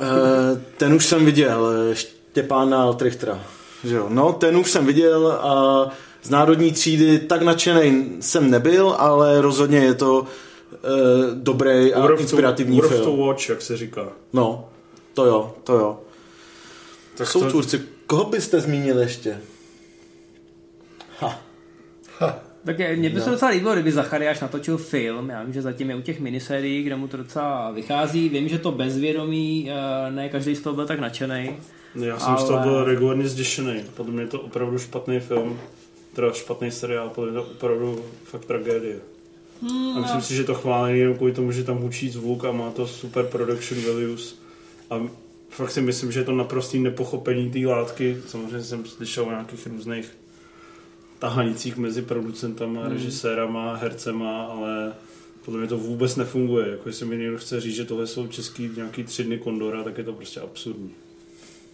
Eh, 0.00 0.60
Ten 0.76 0.92
už 0.94 1.06
jsem 1.06 1.24
viděl, 1.24 1.68
eh, 1.90 1.94
Štěpána 1.94 2.82
Altrichtera. 2.82 3.42
Že 3.84 3.96
jo? 3.96 4.06
No, 4.08 4.32
ten 4.32 4.56
už 4.56 4.70
jsem 4.70 4.86
viděl 4.86 5.28
a 5.32 5.84
z 6.22 6.30
národní 6.30 6.72
třídy 6.72 7.18
tak 7.18 7.42
nadšený 7.42 8.16
jsem 8.20 8.50
nebyl, 8.50 8.94
ale 8.98 9.40
rozhodně 9.40 9.78
je 9.78 9.94
to 9.94 10.26
eh, 10.74 10.78
dobrý 11.34 11.94
a 11.94 12.00
Worth 12.00 12.16
to- 12.16 12.22
inspirativní 12.22 12.80
to 12.80 12.88
film. 12.88 13.18
watch, 13.18 13.48
jak 13.48 13.62
se 13.62 13.76
říká. 13.76 14.08
No, 14.32 14.68
to 15.14 15.26
jo, 15.26 15.54
to 15.64 15.72
jo. 15.78 16.00
Tak 17.16 17.28
Jsou 17.28 17.40
to- 17.40 17.50
tvůrci. 17.50 17.82
Koho 18.06 18.24
byste 18.24 18.60
zmínil 18.60 18.98
ještě? 18.98 19.40
Ha. 21.20 21.38
Tak 22.64 22.78
je- 22.78 22.96
mně 22.96 23.10
by 23.10 23.16
No. 23.18 23.24
se 23.24 23.30
docela 23.30 23.50
líbilo, 23.50 23.72
kdyby 23.72 23.92
Zachariáš 23.92 24.40
natočil 24.40 24.78
film. 24.78 25.28
Já 25.28 25.42
vím, 25.44 25.52
že 25.52 25.62
zatím 25.62 25.90
je 25.90 25.96
u 25.96 26.00
těch 26.00 26.20
minisérií, 26.20 26.82
kde 26.82 26.96
mu 26.96 27.08
to 27.08 27.16
docela 27.16 27.70
vychází. 27.70 28.28
Vím, 28.28 28.48
že 28.48 28.58
to 28.58 28.72
bezvědomí, 28.72 29.70
eh, 29.70 30.10
ne 30.10 30.28
každý 30.28 30.56
z 30.56 30.60
toho 30.60 30.74
byl 30.74 30.86
tak 30.86 31.00
nadšený. 31.00 31.50
Já 32.04 32.18
jsem 32.18 32.36
z 32.36 32.44
toho 32.44 32.58
Ale- 32.58 32.66
byl 32.66 32.84
regulárně 32.84 33.28
zděšený. 33.28 33.82
Podle 33.96 34.12
mě 34.12 34.22
je 34.22 34.26
to 34.26 34.40
opravdu 34.40 34.78
špatný 34.78 35.20
film. 35.20 35.60
Teda 36.14 36.32
špatný 36.32 36.70
seriál, 36.70 37.08
podle 37.08 37.30
mě 37.30 37.40
to 37.40 37.46
opravdu 37.46 38.04
fakt 38.24 38.44
tragédie. 38.44 38.96
Hmm, 39.62 39.96
a 39.96 40.00
myslím 40.00 40.20
si, 40.22 40.34
že 40.34 40.44
to 40.44 40.54
chválení 40.54 40.98
jenom 40.98 41.16
kvůli 41.16 41.32
tomu, 41.32 41.52
že 41.52 41.64
tam 41.64 41.78
hučí 41.78 42.10
zvuk 42.10 42.44
a 42.44 42.52
má 42.52 42.70
to 42.70 42.86
super 42.86 43.24
production 43.24 43.80
values. 43.82 44.38
A 44.90 45.00
fakt 45.50 45.70
si 45.70 45.80
myslím, 45.80 46.12
že 46.12 46.20
je 46.20 46.24
to 46.24 46.32
naprostý 46.32 46.78
nepochopení 46.78 47.50
té 47.50 47.58
látky. 47.66 48.16
Samozřejmě 48.26 48.62
jsem 48.62 48.86
slyšel 48.86 49.24
o 49.24 49.30
nějakých 49.30 49.66
různých 49.66 50.10
tahanicích 51.18 51.76
mezi 51.76 52.02
producentama, 52.02 52.80
Hmm. 52.80 52.92
režisérama, 52.92 53.74
hercema, 53.76 54.42
ale 54.44 54.92
podle 55.44 55.60
mě 55.60 55.68
to 55.68 55.78
vůbec 55.78 56.16
nefunguje. 56.16 56.68
Jako 56.68 56.88
jestli 56.88 57.06
mi 57.06 57.16
někdo 57.18 57.38
chce 57.38 57.60
říct, 57.60 57.74
že 57.74 57.84
tohle 57.84 58.06
jsou 58.06 58.26
český 58.26 58.70
nějaký 58.76 59.04
tři 59.04 59.24
dny 59.24 59.38
kondora, 59.38 59.82
tak 59.84 59.98
je 59.98 60.04
to 60.04 60.12
prostě 60.12 60.40
absurdní. 60.40 60.90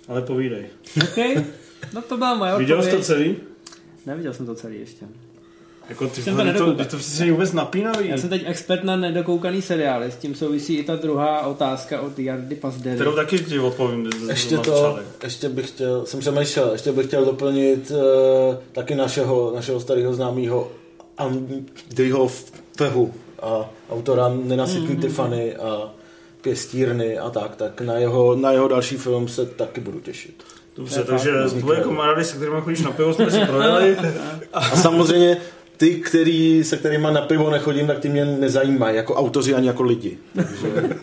Ale 0.08 0.22
povídej. 0.22 0.66
OK, 1.02 1.44
no 1.94 2.02
to 2.02 2.16
byla 2.16 2.34
moje 2.34 2.58
Viděl 2.58 2.82
jsi 2.82 2.90
to 2.90 3.00
celý? 3.02 3.36
Neviděl 4.06 4.34
jsem 4.34 4.46
to 4.46 4.54
celý 4.54 4.80
ještě. 4.80 5.06
Jako 5.88 6.06
ty 6.06 6.22
Jsem 6.22 6.36
vole, 6.36 6.52
to 6.52 6.58
to, 6.58 6.74
to, 6.74 6.84
to 6.84 6.96
přece 6.96 7.30
vůbec 7.30 7.52
napínavý. 7.52 8.08
Já 8.08 8.18
jsem 8.18 8.28
teď 8.28 8.42
expert 8.46 8.84
na 8.84 8.96
nedokoukaný 8.96 9.62
seriály, 9.62 10.10
s 10.10 10.16
tím 10.16 10.34
souvisí 10.34 10.74
i 10.74 10.84
ta 10.84 10.96
druhá 10.96 11.46
otázka 11.46 12.00
od 12.00 12.18
Jardy 12.18 12.54
Pazdery. 12.54 12.96
Kterou 12.96 13.12
taky 13.12 13.38
ti 13.38 13.58
odpovím. 13.58 14.10
Ještě 14.28 14.58
to, 14.58 14.70
začátek. 14.70 15.06
ještě 15.22 15.48
bych 15.48 15.68
chtěl, 15.68 16.06
jsem 16.06 16.20
přemýšlel, 16.20 16.72
ještě 16.72 16.92
bych 16.92 17.06
chtěl 17.06 17.24
doplnit 17.24 17.90
uh, 17.90 17.98
taky 18.72 18.94
našeho, 18.94 19.52
našeho 19.54 19.80
starého 19.80 20.14
známého 20.14 20.70
Andyho 21.18 22.30
Fehu, 22.76 23.14
a 23.42 23.70
autora 23.90 24.28
Nenasytní 24.44 24.88
mm-hmm. 24.88 25.00
Tiffany 25.00 25.56
a 25.56 25.90
Pěstírny 26.40 27.18
a 27.18 27.30
tak, 27.30 27.56
tak 27.56 27.80
na 27.80 27.94
jeho, 27.94 28.36
na 28.36 28.52
jeho 28.52 28.68
další 28.68 28.96
film 28.96 29.28
se 29.28 29.46
taky 29.46 29.80
budu 29.80 30.00
těšit. 30.00 30.44
Dobře, 30.76 30.94
To 30.94 31.00
je 31.00 31.04
takže 31.04 31.60
tvoje 31.60 31.80
kamarády, 31.80 32.24
se 32.24 32.36
kterými 32.36 32.60
chodíš 32.60 32.82
na 32.82 32.90
pivo, 32.90 33.14
jsme 33.14 33.30
si 33.30 33.40
prodali. 33.40 33.96
A 34.52 34.76
samozřejmě 34.76 35.36
ty, 35.76 35.94
který, 35.94 36.64
se 36.64 36.76
kterými 36.76 37.08
na 37.12 37.20
pivo 37.22 37.50
nechodím, 37.50 37.86
tak 37.86 37.98
ty 37.98 38.08
mě 38.08 38.24
nezajímají 38.24 38.96
jako 38.96 39.14
autoři 39.14 39.54
ani 39.54 39.66
jako 39.66 39.82
lidi. 39.82 40.18
Takže, 40.36 40.98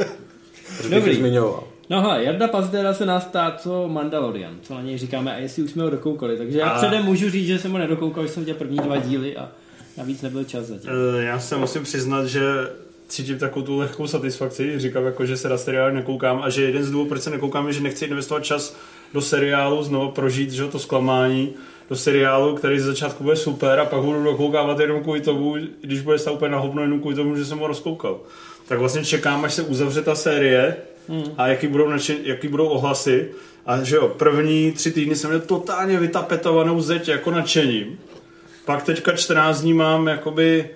Dobrý. 0.90 1.16
zmiňoval. 1.16 1.64
No 1.90 2.02
hele, 2.02 2.24
Jarda 2.24 2.48
Pazdera 2.48 2.94
se 2.94 3.06
nás 3.06 3.26
ptá, 3.26 3.56
co 3.58 3.88
Mandalorian, 3.88 4.56
co 4.62 4.74
na 4.74 4.82
něj 4.82 4.98
říkáme 4.98 5.36
a 5.36 5.38
jestli 5.38 5.64
už 5.64 5.72
jsme 5.72 5.84
ho 5.84 5.90
dokoukali. 5.90 6.38
Takže 6.38 6.60
já 6.60 6.70
A- 6.70 6.78
předem 6.78 7.06
můžu 7.06 7.30
říct, 7.30 7.48
že 7.48 7.60
jsem 7.60 7.72
ho 7.72 7.78
nedokoukal, 7.78 8.24
že 8.28 8.34
jsem 8.34 8.44
viděl 8.44 8.56
první 8.56 8.78
dva 8.78 8.98
díly 8.98 9.38
a 9.38 9.50
navíc 9.98 10.22
nebyl 10.22 10.44
čas 10.44 10.66
zatím. 10.66 10.90
Eh, 11.20 11.24
Já 11.24 11.40
se 11.40 11.58
musím 11.58 11.84
přiznat, 11.84 12.26
že 12.26 12.42
cítím 13.08 13.38
takovou 13.38 13.66
tu 13.66 13.78
lehkou 13.78 14.08
satisfakci, 14.08 14.80
říkám 14.80 15.06
jako, 15.06 15.26
že 15.26 15.38
se 15.38 15.50
na 15.50 15.58
seriál 15.58 15.92
nekoukám 15.92 16.42
a 16.44 16.50
že 16.50 16.62
jeden 16.64 16.84
z 16.84 16.92
důvodů, 16.92 17.10
proč 17.10 17.22
se 17.22 17.30
nekoukám, 17.30 17.68
je, 17.68 17.74
že 17.74 17.82
nechci 17.84 18.06
investovat 18.06 18.44
čas 18.44 18.76
do 19.14 19.22
seriálu, 19.22 19.84
znovu 19.84 20.12
prožít 20.12 20.52
že, 20.52 20.66
to 20.68 20.80
zklamání, 20.80 21.54
do 21.92 21.98
seriálu, 21.98 22.56
který 22.56 22.80
z 22.80 22.84
začátku 22.84 23.24
bude 23.24 23.36
super 23.36 23.80
a 23.80 23.86
pak 23.86 24.02
budu 24.02 24.24
dokoukávat 24.24 24.80
jenom 24.80 25.04
kvůli 25.04 25.22
tomu, 25.22 25.56
když 25.82 26.02
bude 26.02 26.20
stát 26.20 26.32
úplně 26.32 26.52
na 26.52 26.58
hovno 26.58 26.82
jenom 26.82 27.00
kvůli 27.00 27.16
tomu, 27.16 27.36
že 27.36 27.46
jsem 27.46 27.60
ho 27.60 27.68
rozkoukal. 27.68 28.20
Tak 28.68 28.80
vlastně 28.80 29.06
čekám, 29.06 29.46
až 29.46 29.54
se 29.54 29.62
uzavře 29.62 30.02
ta 30.02 30.16
série 30.16 30.76
a 31.38 31.48
jaký 31.48 31.68
budou, 31.68 31.90
način, 31.90 32.18
jaký 32.24 32.48
budou 32.48 32.68
ohlasy. 32.68 33.30
A 33.66 33.84
že 33.84 33.96
jo, 33.96 34.08
první 34.08 34.72
tři 34.72 34.92
týdny 34.92 35.16
jsem 35.16 35.30
měl 35.30 35.40
totálně 35.40 36.00
vytapetovanou 36.00 36.82
zeď 36.82 37.08
jako 37.08 37.32
nadšením. 37.32 38.00
Pak 38.66 38.84
teďka 38.84 39.12
14 39.12 39.62
dní 39.62 39.74
mám 39.74 40.08
jakoby 40.08 40.70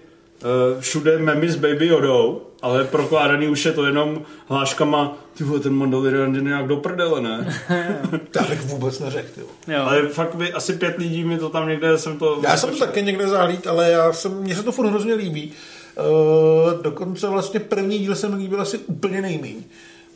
uh, 0.74 0.82
všude 0.82 1.18
memy 1.18 1.49
s 1.49 1.55
Baby 1.55 1.88
Yodou, 1.88 2.41
ale 2.61 2.84
prokládaný 2.84 3.47
už 3.47 3.66
je 3.66 3.72
to 3.72 3.86
jenom 3.86 4.22
hláškama, 4.47 5.18
ty 5.38 5.43
vole, 5.43 5.59
ten 5.59 5.73
Mandalorian 5.73 6.36
je 6.36 6.41
nějak 6.41 6.67
do 6.67 6.77
prdele, 6.77 7.21
ne? 7.21 7.61
Bych 8.49 8.61
vůbec 8.61 8.99
neřekl. 8.99 9.41
jo. 9.41 9.47
Jo. 9.67 9.83
Ale 9.83 10.07
fakt 10.07 10.36
by 10.36 10.53
asi 10.53 10.73
pět 10.73 10.97
lidí 10.97 11.23
mi 11.23 11.38
to 11.38 11.49
tam 11.49 11.67
někde 11.67 11.97
jsem 11.97 12.17
to... 12.17 12.39
Já 12.43 12.57
jsem 12.57 12.69
to 12.69 12.77
taky 12.77 13.01
někde 13.01 13.27
zahlíd, 13.27 13.67
ale 13.67 13.91
já 13.91 14.13
jsem, 14.13 14.33
mně 14.33 14.55
se 14.55 14.63
to 14.63 14.71
furt 14.71 14.88
hrozně 14.89 15.13
líbí. 15.13 15.53
Uh, 15.97 16.81
dokonce 16.81 17.27
vlastně 17.27 17.59
první 17.59 17.99
díl 17.99 18.15
se 18.15 18.29
mi 18.29 18.36
líbil 18.36 18.61
asi 18.61 18.77
úplně 18.77 19.21
nejméně. 19.21 19.61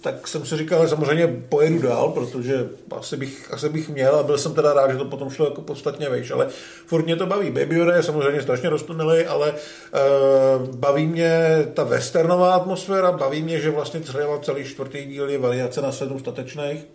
Tak 0.01 0.27
jsem 0.27 0.45
si 0.45 0.57
říkal, 0.57 0.83
že 0.83 0.89
samozřejmě 0.89 1.27
pojedu 1.49 1.81
dál, 1.81 2.09
protože 2.09 2.69
asi 2.91 3.17
bych, 3.17 3.53
asi 3.53 3.69
bych 3.69 3.89
měl 3.89 4.15
a 4.15 4.23
byl 4.23 4.37
jsem 4.37 4.53
teda 4.53 4.73
rád, 4.73 4.91
že 4.91 4.97
to 4.97 5.05
potom 5.05 5.29
šlo 5.29 5.45
jako 5.45 5.61
podstatně 5.61 6.09
vejš, 6.09 6.31
ale 6.31 6.47
furt 6.85 7.05
mě 7.05 7.15
to 7.15 7.25
baví. 7.25 7.51
Baby 7.51 7.75
Yoda 7.75 7.95
je 7.95 8.03
samozřejmě 8.03 8.41
strašně 8.41 8.69
roztunilý, 8.69 9.25
ale 9.25 9.51
uh, 9.51 10.75
baví 10.75 11.07
mě 11.07 11.31
ta 11.73 11.83
westernová 11.83 12.53
atmosféra, 12.53 13.11
baví 13.11 13.41
mě, 13.41 13.59
že 13.59 13.71
vlastně 13.71 13.99
třeba 13.99 14.39
celý 14.39 14.65
čtvrtý 14.65 15.05
díl 15.05 15.29
je 15.29 15.37
variace 15.37 15.81
na 15.81 15.91
sedm 15.91 16.19
statečných 16.19 16.85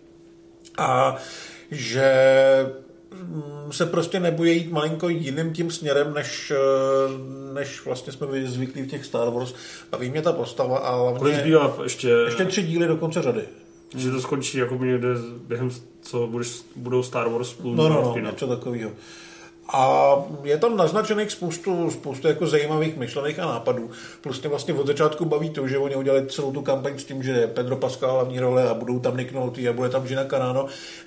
a 0.77 1.15
že 1.71 2.13
se 3.71 3.85
prostě 3.85 4.19
nebojí 4.19 4.57
jít 4.57 4.71
malinko 4.71 5.09
jiným 5.09 5.53
tím 5.53 5.71
směrem, 5.71 6.13
než, 6.13 6.51
eh, 6.51 7.53
než 7.53 7.85
vlastně 7.85 8.13
jsme 8.13 8.27
byli 8.27 8.47
zvyklí 8.47 8.81
v 8.81 8.87
těch 8.87 9.05
Star 9.05 9.29
Wars. 9.29 9.53
Baví 9.91 10.09
mě 10.09 10.21
ta 10.21 10.33
postava 10.33 10.77
a 10.77 10.91
Kolik 10.97 11.21
hlavně 11.21 11.39
zbývá 11.39 11.77
ještě, 11.83 12.09
ještě 12.09 12.45
tři 12.45 12.63
díly 12.63 12.87
do 12.87 12.97
konce 12.97 13.21
řady. 13.21 13.41
že 13.97 14.11
to 14.11 14.21
skončí 14.21 14.57
jako 14.57 14.75
někde 14.75 15.07
během, 15.47 15.69
co 16.01 16.27
budeš, 16.27 16.61
budou 16.75 17.03
Star 17.03 17.29
Wars 17.29 17.53
půl 17.53 17.75
No, 17.75 17.89
no, 17.89 18.13
no, 18.15 18.31
něco 18.31 18.47
takového. 18.47 18.91
A 19.67 20.13
je 20.43 20.57
tam 20.57 20.77
naznačených 20.77 21.31
spoustu, 21.31 21.91
spoustu 21.91 22.27
jako 22.27 22.47
zajímavých 22.47 22.97
myšlených 22.97 23.39
a 23.39 23.45
nápadů. 23.45 23.89
Plus 24.21 24.41
mě 24.41 24.49
vlastně 24.49 24.73
od 24.73 24.87
začátku 24.87 25.25
baví 25.25 25.49
to, 25.49 25.67
že 25.67 25.77
oni 25.77 25.95
udělali 25.95 26.27
celou 26.27 26.51
tu 26.51 26.61
kampaň 26.61 26.99
s 26.99 27.03
tím, 27.03 27.23
že 27.23 27.31
je 27.31 27.47
Pedro 27.47 27.77
Pascal 27.77 28.13
hlavní 28.13 28.39
role 28.39 28.69
a 28.69 28.73
budou 28.73 28.99
tam 28.99 29.17
Nick 29.17 29.31
Nolte 29.31 29.69
a 29.69 29.73
bude 29.73 29.89
tam 29.89 30.03
Gina 30.03 30.25
Carano, 30.25 30.65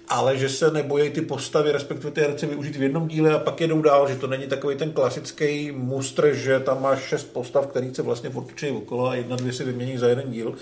ale 0.09 0.37
že 0.37 0.49
se 0.49 0.71
nebojí 0.71 1.11
ty 1.11 1.21
postavy, 1.21 1.73
respektive 1.73 2.11
ty 2.11 2.21
herce 2.21 2.47
využít 2.47 2.77
v 2.77 2.83
jednom 2.83 3.09
díle 3.09 3.35
a 3.35 3.39
pak 3.39 3.61
jedou 3.61 3.83
dál, 3.83 4.09
že 4.09 4.17
to 4.17 4.27
není 4.27 4.47
takový 4.47 4.77
ten 4.77 4.93
klasický 4.93 5.73
mustr, 5.73 6.35
že 6.35 6.61
tam 6.61 6.83
máš 6.83 7.03
šest 7.03 7.33
postav, 7.33 7.67
který 7.67 7.95
se 7.95 8.03
vlastně 8.03 8.31
furt 8.31 8.47
okolo 8.77 9.09
a 9.09 9.15
jedna, 9.15 9.37
dvě 9.37 9.53
si 9.53 9.65
vymění 9.65 9.99
za 9.99 10.09
jeden 10.09 10.31
díl. 10.31 10.55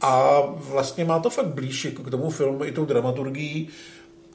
A 0.00 0.40
vlastně 0.56 1.04
má 1.04 1.18
to 1.18 1.30
fakt 1.30 1.46
blíž 1.46 1.84
jako 1.84 2.02
k 2.02 2.10
tomu 2.10 2.30
filmu 2.30 2.64
i 2.64 2.72
tou 2.72 2.84
dramaturgií. 2.84 3.68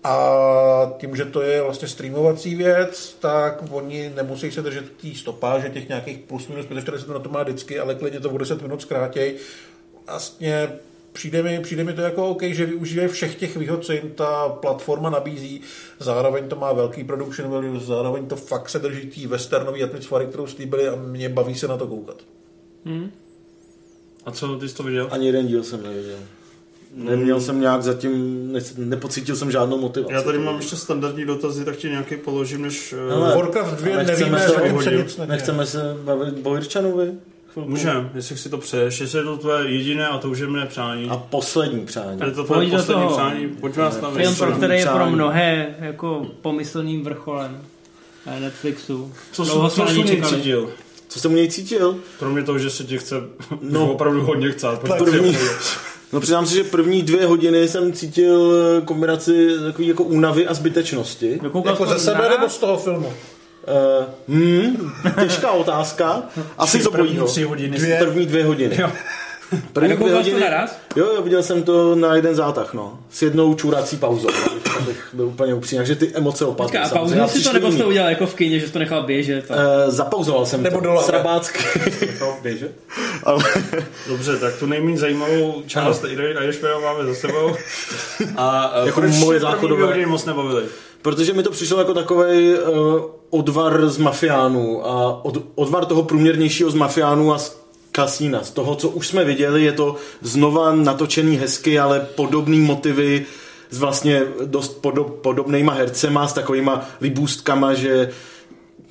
A 0.03 0.93
tím, 0.97 1.15
že 1.15 1.25
to 1.25 1.41
je 1.41 1.61
vlastně 1.61 1.87
streamovací 1.87 2.55
věc, 2.55 3.15
tak 3.19 3.63
oni 3.71 4.11
nemusí 4.15 4.51
se 4.51 4.61
držet 4.61 4.91
té 4.91 5.07
stopáže 5.15 5.69
těch 5.69 5.89
nějakých 5.89 6.17
plus 6.17 6.47
minus 6.47 6.65
45 6.65 7.13
na 7.13 7.19
to 7.19 7.29
má 7.29 7.43
vždycky, 7.43 7.79
ale 7.79 7.95
klidně 7.95 8.19
to 8.19 8.29
o 8.29 8.37
10 8.37 8.61
minut 8.61 8.81
zkrátěj. 8.81 9.37
Vlastně 10.07 10.69
přijde 11.13 11.43
mi, 11.43 11.59
přijde 11.59 11.83
mi 11.83 11.93
to 11.93 12.01
jako 12.01 12.29
OK, 12.29 12.43
že 12.43 12.65
využívají 12.65 13.09
všech 13.09 13.35
těch 13.35 13.57
výhod, 13.57 13.85
co 13.85 13.93
jim 13.93 14.11
ta 14.15 14.49
platforma 14.49 15.09
nabízí. 15.09 15.61
Zároveň 15.99 16.47
to 16.47 16.55
má 16.55 16.73
velký 16.73 17.03
production 17.03 17.51
value, 17.51 17.79
zároveň 17.79 18.25
to 18.25 18.35
fakt 18.35 18.69
se 18.69 18.79
drží 18.79 19.07
té 19.07 19.27
westernové 19.27 19.83
atmosféry, 19.83 20.25
kterou 20.25 20.47
slíbili 20.47 20.87
a 20.87 20.95
mě 20.95 21.29
baví 21.29 21.55
se 21.55 21.67
na 21.67 21.77
to 21.77 21.87
koukat. 21.87 22.17
A 24.25 24.31
co, 24.31 24.57
ty 24.57 24.69
jsi 24.69 24.75
to 24.75 24.83
viděl? 24.83 25.07
Ani 25.11 25.25
jeden 25.25 25.47
díl 25.47 25.63
jsem 25.63 25.83
neviděl. 25.83 26.19
Neměl 26.95 27.41
jsem 27.41 27.61
nějak 27.61 27.83
zatím, 27.83 28.11
ne, 28.53 28.59
nepocítil 28.77 29.35
jsem 29.35 29.51
žádnou 29.51 29.77
motivaci. 29.77 30.13
Já 30.13 30.21
tady 30.21 30.37
mám 30.39 30.55
ještě 30.55 30.75
standardní 30.75 31.25
dotazy, 31.25 31.65
tak 31.65 31.75
ti 31.75 31.89
nějaký 31.89 32.15
položím, 32.17 32.61
než... 32.61 32.93
eh, 32.93 33.09
Hele, 33.13 33.35
Warcraft 33.35 33.73
2 33.81 33.93
ale 33.95 34.03
chceme 34.03 34.19
nevíme, 34.19 34.39
se 34.39 34.61
neděje. 34.61 35.05
Nechceme 35.27 35.65
se 35.65 35.97
bavit 36.03 36.33
o 36.43 36.55
Jirčanovi? 36.55 37.11
Chvilku? 37.53 37.69
Můžeme, 37.71 38.09
jestli 38.15 38.37
si 38.37 38.49
to 38.49 38.57
přeješ, 38.57 38.99
jestli 38.99 39.19
je 39.19 39.23
to 39.23 39.37
tvoje 39.37 39.69
jediné 39.71 40.07
a 40.07 40.17
toužené 40.17 40.65
přání. 40.65 41.09
A 41.09 41.17
poslední 41.17 41.85
přání. 41.85 42.21
A 42.21 42.25
je 42.25 42.31
to 42.31 42.43
tvoje 42.43 42.59
Pojď 42.59 42.71
poslední 42.71 43.03
toho. 43.03 43.17
přání, 43.17 43.47
pojďme 43.47 43.83
nás 43.83 43.97
tam 43.97 44.15
Film, 44.15 44.35
pro 44.35 44.51
který 44.51 44.79
je 44.79 44.85
pro 44.85 45.09
mnohé 45.09 45.75
jako 45.79 46.25
pomyslným 46.41 47.03
vrcholem 47.03 47.57
eh, 48.25 48.39
Netflixu. 48.39 49.13
Co, 49.31 49.43
Dlouho 49.43 49.69
co, 49.69 49.87
jsi 49.87 49.93
něj 49.93 50.03
u 50.03 50.07
něj 50.07 50.15
čekali. 50.15 50.35
cítil? 50.35 50.69
Co 51.07 51.19
jsem 51.19 51.31
u 51.31 51.35
něj 51.35 51.47
cítil? 51.47 51.97
Kromě 52.19 52.43
toho, 52.43 52.59
že 52.59 52.69
se 52.69 52.83
tě 52.83 52.97
chce 52.97 53.15
No. 53.51 53.57
no. 53.61 53.91
opravdu 53.91 54.21
hodně 54.25 54.51
chcát. 54.51 54.79
První, 54.97 55.37
no 56.13 56.19
přiznám 56.19 56.45
si, 56.45 56.53
že 56.55 56.63
první 56.63 57.01
dvě 57.03 57.25
hodiny 57.25 57.67
jsem 57.67 57.93
cítil 57.93 58.53
eh, 58.77 58.81
kombinaci 58.85 59.47
takový 59.65 59.87
jako 59.87 60.03
únavy 60.03 60.47
a 60.47 60.53
zbytečnosti. 60.53 61.39
Dokoukal 61.43 61.73
Jako 61.73 61.85
ze 61.85 61.99
sebe 61.99 62.29
nebo 62.29 62.49
z 62.49 62.57
toho 62.57 62.77
filmu? 62.77 63.13
Uh, 64.27 64.35
hmm, 64.35 64.91
těžká 65.21 65.51
otázka. 65.51 66.23
Asi 66.57 66.81
z 66.81 66.87
První 66.87 67.07
obojího. 67.07 67.27
tři 67.27 67.43
hodiny. 67.43 67.77
Dvě. 67.77 67.97
První 67.99 68.25
dvě 68.25 68.45
hodiny. 68.45 68.77
Jo. 68.81 68.89
První 69.73 69.95
dvě 69.95 70.07
jsi 70.07 70.11
to 70.11 70.17
hodiny. 70.17 70.39
naraz? 70.39 70.77
Jo, 70.95 71.05
jo, 71.15 71.21
viděl 71.21 71.43
jsem 71.43 71.63
to 71.63 71.95
na 71.95 72.15
jeden 72.15 72.35
zátah, 72.35 72.73
no. 72.73 72.99
S 73.09 73.21
jednou 73.21 73.53
čůrací 73.55 73.97
pauzou, 73.97 74.27
abych, 74.51 74.77
abych 74.79 75.07
byl 75.13 75.25
úplně 75.25 75.53
upřímný. 75.53 75.77
Takže 75.79 75.95
ty 75.95 76.11
emoce 76.13 76.45
opadly. 76.45 76.77
A 76.77 76.89
pauzu 76.89 77.15
si 77.27 77.43
to 77.43 77.53
nebo 77.53 77.71
jsi 77.71 77.77
to 77.77 77.87
udělal 77.87 78.09
jako 78.09 78.25
v 78.25 78.33
kyně, 78.35 78.59
že 78.59 78.67
jsi 78.67 78.73
to 78.73 78.79
nechal 78.79 79.03
běžet? 79.03 79.51
A... 79.51 79.55
Eh, 79.55 79.91
zapauzoval 79.91 80.45
jsem 80.45 80.63
Nebo 80.63 80.77
to. 80.77 80.83
do 80.83 80.93
labe. 80.93 81.05
Srabácky. 81.05 81.59
To 82.19 82.35
běže. 82.41 82.71
Ale 83.23 83.43
Dobře, 84.07 84.37
tak 84.37 84.55
tu 84.55 84.65
nejméně 84.65 84.97
zajímavou 84.97 85.63
část 85.67 86.03
Irishmana 86.07 86.79
máme 86.79 87.05
za 87.05 87.13
sebou. 87.15 87.55
A 88.37 88.71
Jako 88.75 88.85
jako 88.87 88.99
proč 89.01 89.11
moje 89.15 89.39
se 89.39 89.45
první 89.45 89.51
záchodové- 89.59 89.85
hodiny 89.85 90.05
moc 90.05 90.25
nebavili? 90.25 90.63
Protože 91.01 91.33
mi 91.33 91.43
to 91.43 91.51
přišlo 91.51 91.77
jako 91.79 91.93
takový 91.93 92.53
uh, 92.55 93.01
odvar 93.29 93.89
z 93.89 93.97
mafiánů 93.97 94.87
a 94.87 95.25
od, 95.25 95.37
odvar 95.55 95.85
toho 95.85 96.03
průměrnějšího 96.03 96.69
z 96.69 96.73
mafiánů 96.75 97.33
a 97.33 97.37
z 97.37 97.60
kasína. 97.91 98.43
Z 98.43 98.51
toho, 98.51 98.75
co 98.75 98.89
už 98.89 99.07
jsme 99.07 99.23
viděli, 99.23 99.63
je 99.63 99.71
to 99.71 99.95
znova 100.21 100.75
natočený 100.75 101.37
hezky, 101.37 101.79
ale 101.79 101.99
podobný 102.15 102.59
motivy 102.59 103.25
s 103.69 103.79
vlastně 103.79 104.21
dost 104.45 104.81
podob, 104.81 105.21
podobnýma 105.21 105.73
hercema, 105.73 106.27
s 106.27 106.33
takovýma 106.33 106.85
libůstkama, 107.01 107.73
že 107.73 108.09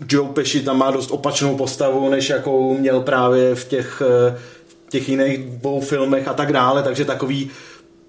Joe 0.08 0.32
Pesci 0.32 0.60
tam 0.60 0.78
má 0.78 0.90
dost 0.90 1.10
opačnou 1.10 1.56
postavu, 1.56 2.10
než 2.10 2.28
jakou 2.28 2.78
měl 2.78 3.00
právě 3.00 3.54
v 3.54 3.64
těch, 3.64 4.02
eh, 4.06 4.38
v 4.86 4.90
těch 4.90 5.08
jiných 5.08 5.38
dvou 5.38 5.80
filmech 5.80 6.28
a 6.28 6.34
tak 6.34 6.52
dále, 6.52 6.82
takže 6.82 7.04
takový 7.04 7.50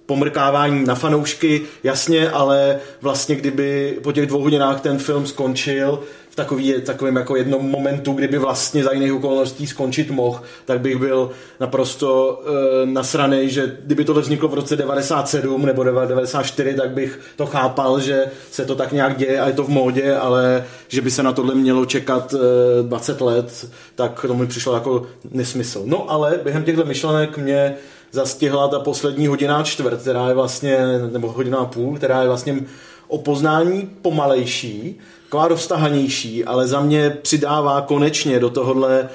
pomrkávání 0.06 0.86
na 0.86 0.96
fanoušky, 0.96 1.62
jasně, 1.84 2.30
ale 2.30 2.80
vlastně 3.02 3.36
kdyby 3.36 3.98
po 4.04 4.12
těch 4.12 4.26
dvou 4.26 4.42
hodinách 4.42 4.82
ten 4.82 4.98
film 4.98 5.28
skončil 5.28 6.04
v 6.32 6.36
takový, 6.36 6.74
takovým 6.86 7.16
jako 7.16 7.36
jednom 7.36 7.70
momentu, 7.70 8.14
kdyby 8.14 8.38
vlastně 8.38 8.84
za 8.84 8.92
jiných 8.92 9.14
okolností 9.14 9.68
skončit 9.68 10.12
mohl, 10.12 10.42
tak 10.66 10.82
bych 10.82 10.98
byl 10.98 11.32
naprosto 11.60 12.42
e, 12.84 12.86
nasranej, 12.86 13.50
že 13.50 13.78
kdyby 13.84 14.06
tohle 14.06 14.22
vzniklo 14.22 14.50
v 14.50 14.54
roce 14.54 14.76
97 14.76 15.66
nebo 15.66 15.84
94, 15.84 16.74
tak 16.74 16.90
bych 16.92 17.20
to 17.36 17.46
chápal, 17.46 18.00
že 18.00 18.26
se 18.52 18.66
to 18.66 18.76
tak 18.76 18.92
nějak 18.92 19.18
děje 19.18 19.40
a 19.40 19.48
je 19.48 19.54
to 19.54 19.64
v 19.64 19.70
módě, 19.70 20.16
ale 20.16 20.66
že 20.88 21.02
by 21.02 21.12
se 21.12 21.24
na 21.24 21.32
tohle 21.32 21.56
mělo 21.56 21.86
čekat 21.86 22.34
e, 22.34 22.84
20 22.84 23.22
let, 23.22 23.68
tak 23.96 24.26
to 24.28 24.34
mi 24.34 24.48
přišlo 24.48 24.74
jako 24.74 25.06
nesmysl. 25.32 25.84
No 25.86 26.12
ale 26.12 26.40
během 26.44 26.64
těchto 26.64 26.86
myšlenek 26.86 27.38
mě 27.38 27.76
zastihla 28.12 28.68
ta 28.68 28.80
poslední 28.80 29.28
hodina 29.28 29.64
čtvrt, 29.64 30.02
která 30.02 30.28
je 30.28 30.34
vlastně, 30.34 30.78
nebo 31.12 31.32
hodina 31.32 31.58
a 31.58 31.66
půl, 31.66 31.98
která 31.98 32.22
je 32.22 32.28
vlastně 32.28 32.64
o 33.08 33.18
poznání 33.18 33.90
pomalejší, 34.02 35.00
taková 35.32 35.48
roztahanější, 35.48 36.46
ale 36.46 36.68
za 36.68 36.82
mě 36.82 37.10
přidává 37.22 37.82
konečně 37.82 38.40
do 38.40 38.50
tohohle 38.50 39.10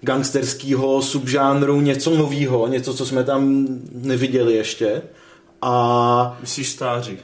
gangsterského 0.00 1.02
subžánru 1.02 1.80
něco 1.80 2.10
nového, 2.10 2.66
něco, 2.66 2.94
co 2.94 3.06
jsme 3.06 3.24
tam 3.24 3.66
neviděli 3.92 4.54
ještě. 4.54 5.02
A 5.62 6.36
Myslíš 6.40 6.68
stáří? 6.68 7.18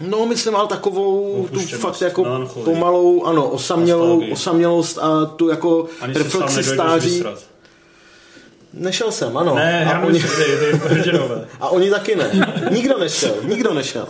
no, 0.00 0.26
myslím, 0.26 0.56
ale 0.56 0.68
takovou 0.68 1.34
tu 1.34 1.56
Opuštěnost, 1.56 1.82
fakt 1.82 2.00
jako 2.02 2.48
pomalou, 2.64 3.24
ano, 3.24 3.48
osamělou, 3.50 4.22
osamělost 4.32 4.98
a 4.98 5.24
tu 5.26 5.48
jako 5.48 5.86
Ani 6.00 6.14
reflexi 6.14 6.64
stáří. 6.64 7.10
vysrat. 7.10 7.38
Nešel 8.72 9.12
jsem, 9.12 9.36
ano. 9.36 9.54
Ne, 9.54 9.86
a 9.86 9.92
já 9.92 10.00
oni, 10.00 10.20
ty, 10.20 10.26
ty 11.02 11.10
a 11.60 11.68
oni 11.68 11.90
taky 11.90 12.16
ne. 12.16 12.30
Nikdo 12.70 12.98
nešel, 12.98 13.34
nikdo 13.44 13.74
nešel. 13.74 14.08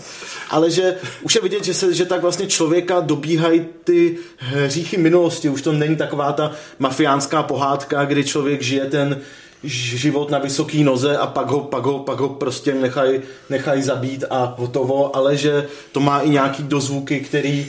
Ale 0.50 0.70
že 0.70 0.96
už 1.22 1.34
je 1.34 1.40
vidět, 1.40 1.64
že, 1.64 1.74
se, 1.74 1.94
že 1.94 2.04
tak 2.04 2.22
vlastně 2.22 2.46
člověka 2.46 3.00
dobíhají 3.00 3.66
ty 3.84 4.18
hříchy 4.36 4.96
minulosti. 4.96 5.48
Už 5.48 5.62
to 5.62 5.72
není 5.72 5.96
taková 5.96 6.32
ta 6.32 6.52
mafiánská 6.78 7.42
pohádka, 7.42 8.04
kdy 8.04 8.24
člověk 8.24 8.62
žije 8.62 8.86
ten 8.86 9.20
život 9.64 10.30
na 10.30 10.38
vysoký 10.38 10.84
noze 10.84 11.16
a 11.16 11.26
pak 11.26 11.50
ho, 11.50 11.60
pak 11.60 11.84
ho, 11.84 11.98
pak 11.98 12.20
ho 12.20 12.28
prostě 12.28 12.74
nechají 12.74 13.20
nechaj 13.50 13.82
zabít 13.82 14.24
a 14.30 14.54
hotovo, 14.58 15.16
ale 15.16 15.36
že 15.36 15.66
to 15.92 16.00
má 16.00 16.20
i 16.20 16.30
nějaký 16.30 16.62
dozvuky, 16.62 17.20
který, 17.20 17.66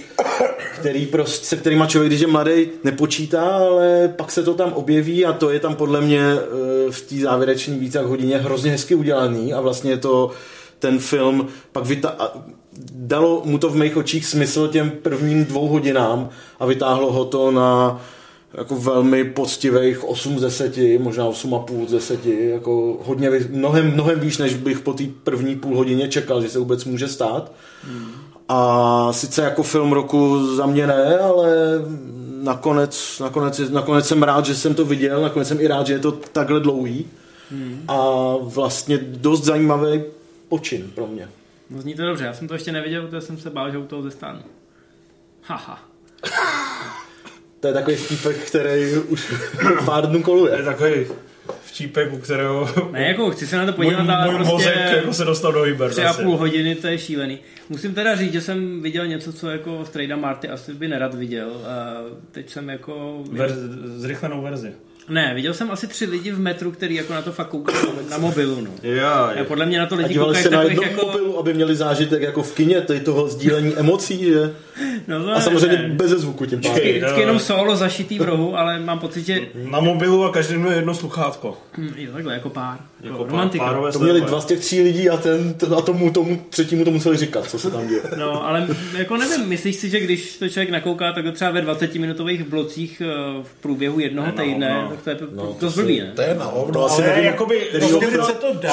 který 0.79 1.05
prostě, 1.05 1.45
se 1.45 1.57
kterýma 1.57 1.87
člověk, 1.87 2.09
když 2.09 2.21
je 2.21 2.27
mladý, 2.27 2.67
nepočítá, 2.83 3.41
ale 3.41 4.13
pak 4.15 4.31
se 4.31 4.43
to 4.43 4.53
tam 4.53 4.73
objeví 4.73 5.25
a 5.25 5.33
to 5.33 5.49
je 5.49 5.59
tam 5.59 5.75
podle 5.75 6.01
mě 6.01 6.21
eh, 6.21 6.91
v 6.91 7.01
té 7.01 7.15
závěrečné 7.15 7.77
více 7.77 8.01
hodině 8.01 8.37
hrozně 8.37 8.71
hezky 8.71 8.95
udělaný 8.95 9.53
a 9.53 9.61
vlastně 9.61 9.97
to 9.97 10.31
ten 10.79 10.99
film 10.99 11.47
pak 11.71 11.85
vyta- 11.85 12.15
dalo 12.93 13.41
mu 13.45 13.57
to 13.57 13.69
v 13.69 13.75
mých 13.75 13.97
očích 13.97 14.25
smysl 14.25 14.67
těm 14.67 14.89
prvním 14.89 15.45
dvou 15.45 15.67
hodinám 15.67 16.29
a 16.59 16.65
vytáhlo 16.65 17.11
ho 17.11 17.25
to 17.25 17.51
na 17.51 18.01
jako 18.53 18.75
velmi 18.75 19.23
poctivých 19.23 20.03
8 20.03 20.39
z 20.39 20.41
10, 20.41 20.77
možná 20.99 21.25
8,5 21.25 21.87
z 21.87 21.91
10, 21.91 22.25
jako 22.25 22.97
hodně, 23.03 23.29
mnohem, 23.49 23.93
mnohem 23.93 24.19
výš, 24.19 24.37
než 24.37 24.53
bych 24.53 24.79
po 24.79 24.93
té 24.93 25.03
první 25.23 25.55
půl 25.55 25.77
hodině 25.77 26.07
čekal, 26.07 26.41
že 26.41 26.49
se 26.49 26.59
vůbec 26.59 26.85
může 26.85 27.07
stát. 27.07 27.51
A 28.47 29.13
sice 29.13 29.41
jako 29.41 29.63
film 29.63 29.91
roku 29.91 30.45
za 30.55 30.65
mě 30.65 30.87
ne, 30.87 31.19
ale 31.19 31.55
nakonec, 32.43 33.19
nakonec, 33.19 33.59
nakonec 33.59 34.07
jsem 34.07 34.23
rád, 34.23 34.45
že 34.45 34.55
jsem 34.55 34.75
to 34.75 34.85
viděl, 34.85 35.21
nakonec 35.21 35.47
jsem 35.47 35.61
i 35.61 35.67
rád, 35.67 35.87
že 35.87 35.93
je 35.93 35.99
to 35.99 36.11
takhle 36.11 36.59
dlouhý. 36.59 37.05
a 37.87 38.33
vlastně 38.41 38.97
dost 38.97 39.43
zajímavý 39.43 40.03
počin 40.49 40.91
pro 40.95 41.07
mě. 41.07 41.29
No 41.69 41.81
zní 41.81 41.93
to 41.93 42.05
dobře, 42.05 42.25
já 42.25 42.33
jsem 42.33 42.47
to 42.47 42.53
ještě 42.53 42.71
neviděl, 42.71 43.07
protože 43.07 43.21
jsem 43.21 43.37
se 43.37 43.49
bál, 43.49 43.71
že 43.71 43.77
u 43.77 43.85
toho 43.85 44.01
zůstanu. 44.01 44.39
Haha. 45.41 45.79
To 47.59 47.67
je 47.67 47.73
takový 47.73 47.95
vtípek, 47.95 48.37
který 48.37 48.93
už 48.93 49.33
pár 49.85 50.07
dnů 50.07 50.17
Je 50.17 50.23
koluje. 50.23 50.63
takový 50.63 51.05
vtípek, 51.61 52.13
u 52.13 52.17
kterého 52.17 52.69
Ne, 52.91 53.07
jako 53.07 53.31
chci 53.31 53.47
se 53.47 53.57
na 53.57 53.65
to 53.65 53.73
můj, 53.77 53.85
podívat, 53.85 54.09
ale 54.13 54.25
můj 54.25 54.35
prostě 54.35 54.53
mozek 54.53 54.75
jako 54.95 55.13
se 55.13 55.25
dostal 55.25 55.51
do 55.51 55.89
tři 55.89 56.03
a 56.03 56.13
půl 56.13 56.37
hodiny, 56.37 56.75
to 56.75 56.87
je 56.87 56.97
šílený. 56.97 57.39
Musím 57.69 57.93
teda 57.93 58.15
říct, 58.15 58.33
že 58.33 58.41
jsem 58.41 58.81
viděl 58.81 59.07
něco, 59.07 59.33
co 59.33 59.49
jako 59.49 59.85
Strejda 59.85 60.15
Marty 60.15 60.49
asi 60.49 60.73
by 60.73 60.87
nerad 60.87 61.13
viděl. 61.13 61.49
A 61.67 62.01
teď 62.31 62.49
jsem 62.49 62.69
jako... 62.69 63.23
Ver, 63.31 63.55
zrychlenou 63.95 64.41
verzi. 64.41 64.71
Ne, 65.09 65.31
viděl 65.35 65.53
jsem 65.53 65.71
asi 65.71 65.87
tři 65.87 66.05
lidi 66.05 66.31
v 66.31 66.39
metru, 66.39 66.71
který 66.71 66.95
jako 66.95 67.13
na 67.13 67.21
to 67.21 67.31
fakt 67.31 67.47
koukají 67.47 67.77
na 68.09 68.17
mobilu, 68.17 68.61
no. 68.61 68.71
Já, 68.83 69.11
A 69.13 69.43
podle 69.43 69.65
mě 69.65 69.79
na 69.79 69.85
to 69.85 69.95
A 69.95 69.97
lidi 69.97 70.09
dívali 70.09 70.43
koukají 70.43 70.75
na 70.75 70.83
jako... 70.83 71.05
mobilu, 71.05 71.39
aby 71.39 71.53
měli 71.53 71.75
zážitek 71.75 72.21
jako 72.21 72.43
v 72.43 72.53
kině, 72.55 72.81
tady 72.81 72.99
toho 72.99 73.27
sdílení 73.27 73.73
emocí, 73.77 74.23
že? 74.23 74.53
No, 75.07 75.23
to 75.23 75.31
A 75.31 75.41
samozřejmě 75.41 75.77
ne. 75.77 75.89
bez 75.89 76.11
zvuku 76.11 76.45
tím 76.45 76.59
pádem. 76.61 76.71
Vždycky, 76.73 76.97
vždycky 76.99 77.19
jenom 77.19 77.39
solo 77.39 77.75
zašitý 77.75 78.19
v 78.19 78.21
rohu, 78.21 78.57
ale 78.57 78.79
mám 78.79 78.99
pocit, 78.99 79.25
že 79.25 79.39
Na 79.71 79.79
mobilu 79.79 80.23
a 80.25 80.31
každý 80.31 80.57
měl 80.57 80.71
jedno 80.71 80.93
sluchátko. 80.95 81.57
hm, 81.77 81.89
jo, 81.97 82.11
takhle, 82.13 82.33
jako 82.33 82.49
pár. 82.49 82.77
Jako 83.03 83.13
Jako 83.13 83.23
pár, 83.23 83.31
romantika. 83.31 83.65
párové 83.65 83.91
To 83.91 83.99
měli 83.99 84.21
dva 84.21 84.41
z 84.41 84.45
těch 84.45 84.59
tří 84.59 84.81
lidí 84.81 85.09
a, 85.09 85.17
ten, 85.17 85.55
a 85.77 85.81
tomu, 85.81 86.11
tomu 86.11 86.41
třetímu 86.49 86.85
to 86.85 86.91
museli 86.91 87.17
říkat, 87.17 87.45
co 87.49 87.59
se 87.59 87.71
tam 87.71 87.87
děje. 87.87 88.01
No, 88.17 88.47
ale 88.47 88.67
jako 88.97 89.17
nevím, 89.17 89.47
myslíš 89.47 89.75
si, 89.75 89.89
že 89.89 89.99
když 89.99 90.37
to 90.37 90.49
člověk 90.49 90.69
nakouká, 90.69 91.11
tak 91.13 91.23
to 91.25 91.31
třeba 91.31 91.51
ve 91.51 91.61
20-minutových 91.61 92.43
blocích 92.49 93.01
eh, 93.05 93.07
v 93.43 93.61
průběhu 93.61 93.99
jednoho 93.99 94.27
Ne, 94.27 94.33
no, 94.37 94.43
týdne, 94.43 94.81
no. 94.83 94.89
tak 94.89 95.01
to 95.01 95.09
je 95.09 95.17
No, 95.35 95.43
no, 95.43 95.47
to 95.47 95.53
to 95.53 95.71
si- 95.71 95.79
blbý, 95.81 95.99
ne? 95.99 96.11
To 96.15 96.21
je 96.21 96.35
na 96.35 96.45
hovno, 96.45 96.85
ale 96.91 97.23
jakoby, 97.23 97.69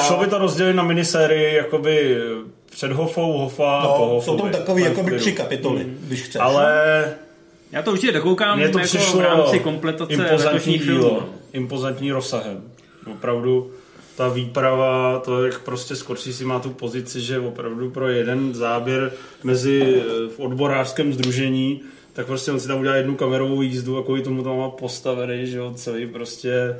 šlo 0.07 0.17
by 0.19 0.27
to 0.27 0.37
rozdělit 0.37 0.73
na 0.73 0.83
minisérii, 0.83 1.55
jakoby 1.55 2.17
před 2.71 2.91
Hofou, 2.91 3.37
Hofa 3.37 3.77
a 3.79 3.97
po 3.97 4.05
no, 4.13 4.21
jsou 4.21 4.37
tam 4.37 4.45
Hofovi. 4.45 4.51
takový 4.51 4.83
Tak 4.83 4.91
jakoby 4.91 5.09
klidu. 5.09 5.21
tři 5.21 5.31
kapitoly, 5.31 5.85
když 6.07 6.21
chceš. 6.21 6.41
Ale 6.41 7.15
Já 7.71 7.81
to 7.81 7.91
určitě 7.91 8.11
dokoukám 8.11 8.59
to 8.59 8.65
jako 8.65 8.79
přišlo 8.79 9.19
v 9.19 9.23
rámci 9.23 9.59
kompletace 9.59 10.13
impozantní 10.13 10.77
filmů. 10.79 10.99
dílo, 11.01 11.13
no. 11.21 11.29
impozantní 11.53 12.11
rozsahem. 12.11 12.63
Opravdu 13.11 13.71
ta 14.15 14.27
výprava, 14.29 15.19
to 15.19 15.45
jak 15.45 15.59
prostě 15.59 15.95
Scorsese 15.95 16.45
má 16.45 16.59
tu 16.59 16.69
pozici, 16.69 17.21
že 17.21 17.39
opravdu 17.39 17.89
pro 17.89 18.07
jeden 18.07 18.53
záběr 18.55 19.11
mezi 19.43 19.83
eh, 20.01 20.03
v 20.35 20.39
odborářském 20.39 21.13
združení, 21.13 21.81
tak 22.13 22.25
prostě 22.25 22.51
on 22.51 22.59
si 22.59 22.67
tam 22.67 22.79
udělá 22.79 22.95
jednu 22.95 23.15
kamerovou 23.15 23.61
jízdu 23.61 23.97
a 23.97 24.03
kvůli 24.03 24.21
tomu 24.21 24.43
tam 24.43 24.57
má 24.57 24.69
postavený, 24.69 25.47
že 25.47 25.57
jo, 25.57 25.73
celý 25.75 26.07
prostě 26.07 26.75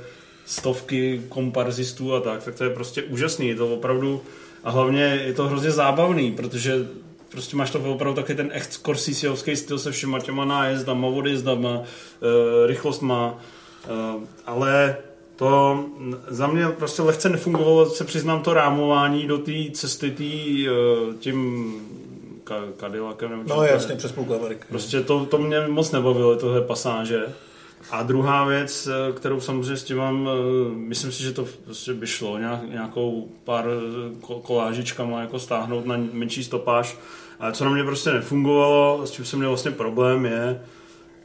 stovky 0.46 1.22
komparzistů 1.30 2.14
a 2.14 2.20
tak, 2.20 2.44
tak 2.44 2.56
to 2.56 2.64
je 2.64 2.70
prostě 2.70 3.04
úžasný, 3.04 3.48
je 3.48 3.56
to 3.56 3.68
opravdu 3.74 4.22
a 4.68 4.72
hlavně 4.72 5.02
je 5.02 5.34
to 5.34 5.48
hrozně 5.48 5.72
zábavný, 5.72 6.32
protože 6.32 6.88
prostě 7.30 7.56
máš 7.56 7.72
to 7.72 7.80
opravdu 7.80 8.22
taky 8.22 8.36
ten 8.36 8.50
echt 8.54 8.74
Scorseseovský 8.74 9.56
styl 9.56 9.80
se 9.80 9.92
všema 9.92 10.20
těma 10.20 10.46
nájezdama, 10.46 11.08
odjezdama, 11.08 11.82
e, 11.82 12.68
rychlost 12.68 13.02
má, 13.02 13.40
e, 13.86 13.90
ale 14.46 14.98
to 15.36 15.84
za 16.28 16.48
mě 16.48 16.68
prostě 16.68 17.02
lehce 17.02 17.30
nefungovalo, 17.30 17.90
se 17.90 18.04
přiznám 18.04 18.42
to 18.42 18.54
rámování 18.54 19.28
do 19.28 19.38
té 19.38 19.52
cesty 19.74 20.12
tý, 20.12 20.68
e, 20.68 20.72
tím 21.20 21.74
Cadillacem. 22.80 23.44
No 23.48 23.64
jasně, 23.64 23.96
přes 23.96 24.12
půlku 24.12 24.36
Ameriky. 24.36 24.64
Prostě 24.70 25.02
to, 25.02 25.26
to 25.26 25.38
mě 25.38 25.68
moc 25.68 25.92
nebavilo, 25.92 26.36
tohle 26.36 26.62
pasáže. 26.62 27.26
A 27.92 28.04
druhá 28.04 28.46
věc, 28.46 28.88
eh, 28.88 29.14
kterou 29.14 29.40
samozřejmě 29.40 29.78
s 29.78 29.84
tím 29.84 29.98
mám, 29.98 30.30
eh, 30.30 30.76
myslím 30.76 31.12
si, 31.12 31.24
že 31.24 31.32
to 31.32 31.48
prostě 31.66 31.94
by 31.94 32.08
šlo 32.08 32.38
nějak, 32.38 32.70
nějakou 32.70 33.32
pár 33.44 33.66
eh, 33.68 34.10
ko- 34.22 34.42
kolážičkama 34.42 35.22
jako 35.22 35.40
stáhnout 35.40 35.86
na 35.86 35.98
menší 36.14 36.44
stopáž. 36.44 36.98
Ale 37.40 37.52
co 37.52 37.66
na 37.66 37.72
mě 37.72 37.84
prostě 37.84 38.12
nefungovalo, 38.12 39.08
s 39.08 39.12
čím 39.12 39.26
jsem 39.26 39.40
měl 39.40 39.50
vlastně 39.50 39.72
problém, 39.72 40.26
je, 40.26 40.62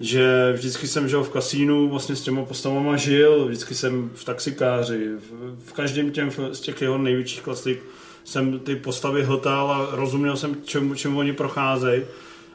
že 0.00 0.52
vždycky 0.52 0.88
jsem 0.88 1.08
žil 1.08 1.24
v 1.24 1.30
kasínu, 1.30 1.88
vlastně 1.88 2.16
s 2.16 2.22
těma 2.22 2.44
postavama 2.44 2.96
žil, 2.96 3.46
vždycky 3.46 3.74
jsem 3.74 4.10
v 4.14 4.24
taxikáři, 4.24 5.10
v, 5.16 5.56
v 5.66 5.72
každém 5.72 6.10
těm, 6.10 6.30
z 6.52 6.60
těch 6.60 6.82
jeho 6.82 6.98
největších 6.98 7.42
klasik 7.42 7.82
jsem 8.24 8.58
ty 8.58 8.76
postavy 8.76 9.24
hltal 9.24 9.70
a 9.70 9.88
rozuměl 9.96 10.36
jsem, 10.36 10.56
čemu, 10.64 10.94
čemu 10.94 11.18
oni 11.18 11.32
procházejí. 11.32 12.02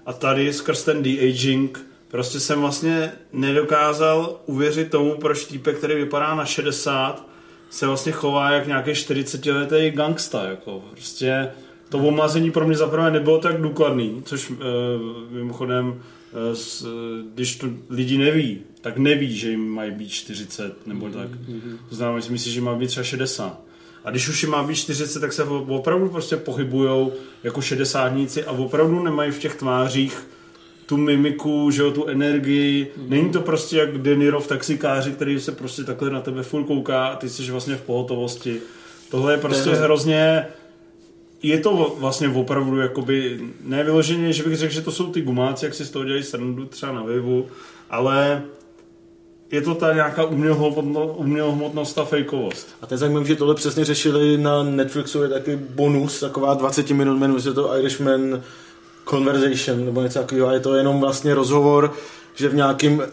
A 0.05 0.13
tady 0.13 0.53
skrz 0.53 0.83
ten 0.83 1.03
de-aging 1.03 1.79
prostě 2.07 2.39
jsem 2.39 2.61
vlastně 2.61 3.11
nedokázal 3.33 4.39
uvěřit 4.45 4.91
tomu, 4.91 5.17
proč 5.17 5.45
týpek, 5.45 5.77
který 5.77 5.95
vypadá 5.95 6.35
na 6.35 6.45
60, 6.45 7.27
se 7.69 7.87
vlastně 7.87 8.11
chová 8.11 8.51
jak 8.51 8.67
nějaký 8.67 8.91
40-letý 8.91 9.91
gangsta. 9.91 10.43
Jako. 10.43 10.83
Prostě 10.91 11.51
to 11.89 11.97
omlazení 11.97 12.51
pro 12.51 12.67
mě 12.67 12.77
zaprvé 12.77 13.11
nebylo 13.11 13.39
tak 13.39 13.61
důkladný, 13.61 14.21
což 14.25 14.51
e, 14.51 14.53
mimochodem, 15.33 16.01
e, 16.51 16.55
s, 16.55 16.87
když 17.33 17.55
to 17.55 17.67
lidi 17.89 18.17
neví, 18.17 18.61
tak 18.81 18.97
neví, 18.97 19.37
že 19.37 19.49
jim 19.49 19.67
mají 19.67 19.91
být 19.91 20.09
40 20.09 20.87
nebo 20.87 21.09
tak. 21.09 21.29
To 21.89 21.95
znamená, 21.95 22.15
myslím 22.15 22.37
si, 22.37 22.51
že 22.51 22.61
má 22.61 22.75
být 22.75 22.87
třeba 22.87 23.03
60. 23.03 23.61
A 24.03 24.09
když 24.09 24.29
už 24.29 24.43
jim 24.43 24.51
má 24.51 24.63
být 24.63 24.75
40, 24.75 25.19
tak 25.19 25.33
se 25.33 25.43
opravdu 25.43 26.09
prostě 26.09 26.37
pohybujou 26.37 27.13
jako 27.43 27.61
šedesátníci 27.61 28.43
a 28.43 28.51
opravdu 28.51 29.03
nemají 29.03 29.31
v 29.31 29.39
těch 29.39 29.55
tvářích 29.55 30.27
tu 30.87 30.97
mimiku, 30.97 31.71
že 31.71 31.81
jo, 31.81 31.91
tu 31.91 32.05
energii. 32.05 32.91
Není 33.07 33.29
to 33.29 33.41
prostě 33.41 33.77
jak 33.77 33.97
De 33.97 34.15
Niro 34.15 34.39
v 34.39 34.47
taxikáři, 34.47 35.11
který 35.11 35.39
se 35.39 35.51
prostě 35.51 35.83
takhle 35.83 36.09
na 36.09 36.21
tebe 36.21 36.43
furt 36.43 36.63
kouká 36.63 37.07
a 37.07 37.15
ty 37.15 37.29
jsi 37.29 37.51
vlastně 37.51 37.75
v 37.75 37.81
pohotovosti. 37.81 38.59
Tohle 39.09 39.33
je 39.33 39.37
prostě 39.37 39.69
hrozně 39.69 40.47
je 41.43 41.59
to 41.59 41.95
vlastně 41.99 42.29
opravdu 42.29 42.77
jakoby, 42.79 43.39
ne 43.63 43.83
vyloženě, 43.83 44.33
že 44.33 44.43
bych 44.43 44.57
řekl, 44.57 44.73
že 44.73 44.81
to 44.81 44.91
jsou 44.91 45.11
ty 45.11 45.21
gumáci, 45.21 45.65
jak 45.65 45.73
si 45.73 45.85
z 45.85 45.89
toho 45.89 46.05
dělají 46.05 46.23
srandu 46.23 46.65
třeba 46.65 46.91
na 46.91 47.03
Vivu, 47.03 47.47
ale 47.89 48.43
je 49.51 49.61
to 49.61 49.75
ta 49.75 49.93
nějaká 49.93 50.23
umělohmotno- 50.23 51.13
umělohmotnost 51.15 51.97
a 51.97 52.05
fejkovost. 52.05 52.67
A 52.81 52.85
to 52.87 52.93
je 52.93 52.97
zajímavé, 52.97 53.25
že 53.25 53.35
tohle 53.35 53.55
přesně 53.55 53.85
řešili 53.85 54.37
na 54.37 54.63
Netflixu, 54.63 55.23
je 55.23 55.29
taky 55.29 55.55
bonus, 55.55 56.19
taková 56.19 56.53
20 56.53 56.89
minut, 56.89 57.17
jmenuje 57.17 57.41
se 57.41 57.53
to 57.53 57.77
Irishman 57.77 58.41
Conversation, 59.09 59.85
nebo 59.85 60.01
něco 60.01 60.19
takového, 60.19 60.51
je 60.51 60.59
to 60.59 60.75
jenom 60.75 60.99
vlastně 60.99 61.35
rozhovor, 61.35 61.93
že 62.35 62.49
v 62.49 62.55
nějakým 62.55 63.03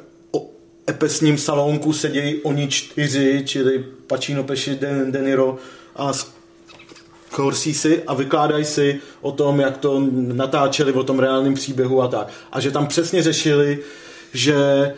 epesním 0.91 1.39
salonku 1.39 1.93
sedějí 1.93 2.43
oni 2.43 2.69
čtyři, 2.69 3.43
čili 3.47 3.85
Pacino, 4.07 4.45
Pesci, 4.45 4.75
De, 4.75 5.05
De 5.11 5.21
Niro 5.21 5.57
a 5.97 6.13
Scorsese 7.31 8.03
a 8.07 8.15
vykládají 8.15 8.65
si 8.65 9.01
o 9.21 9.33
tom, 9.33 9.61
jak 9.61 9.77
to 9.77 10.03
natáčeli, 10.13 10.93
o 10.93 11.05
tom 11.05 11.19
reálném 11.19 11.55
příběhu 11.55 12.03
a 12.03 12.09
tak. 12.09 12.29
A 12.53 12.61
že 12.61 12.71
tam 12.71 12.87
přesně 12.87 13.23
řešili, 13.23 13.79
že 14.33 14.95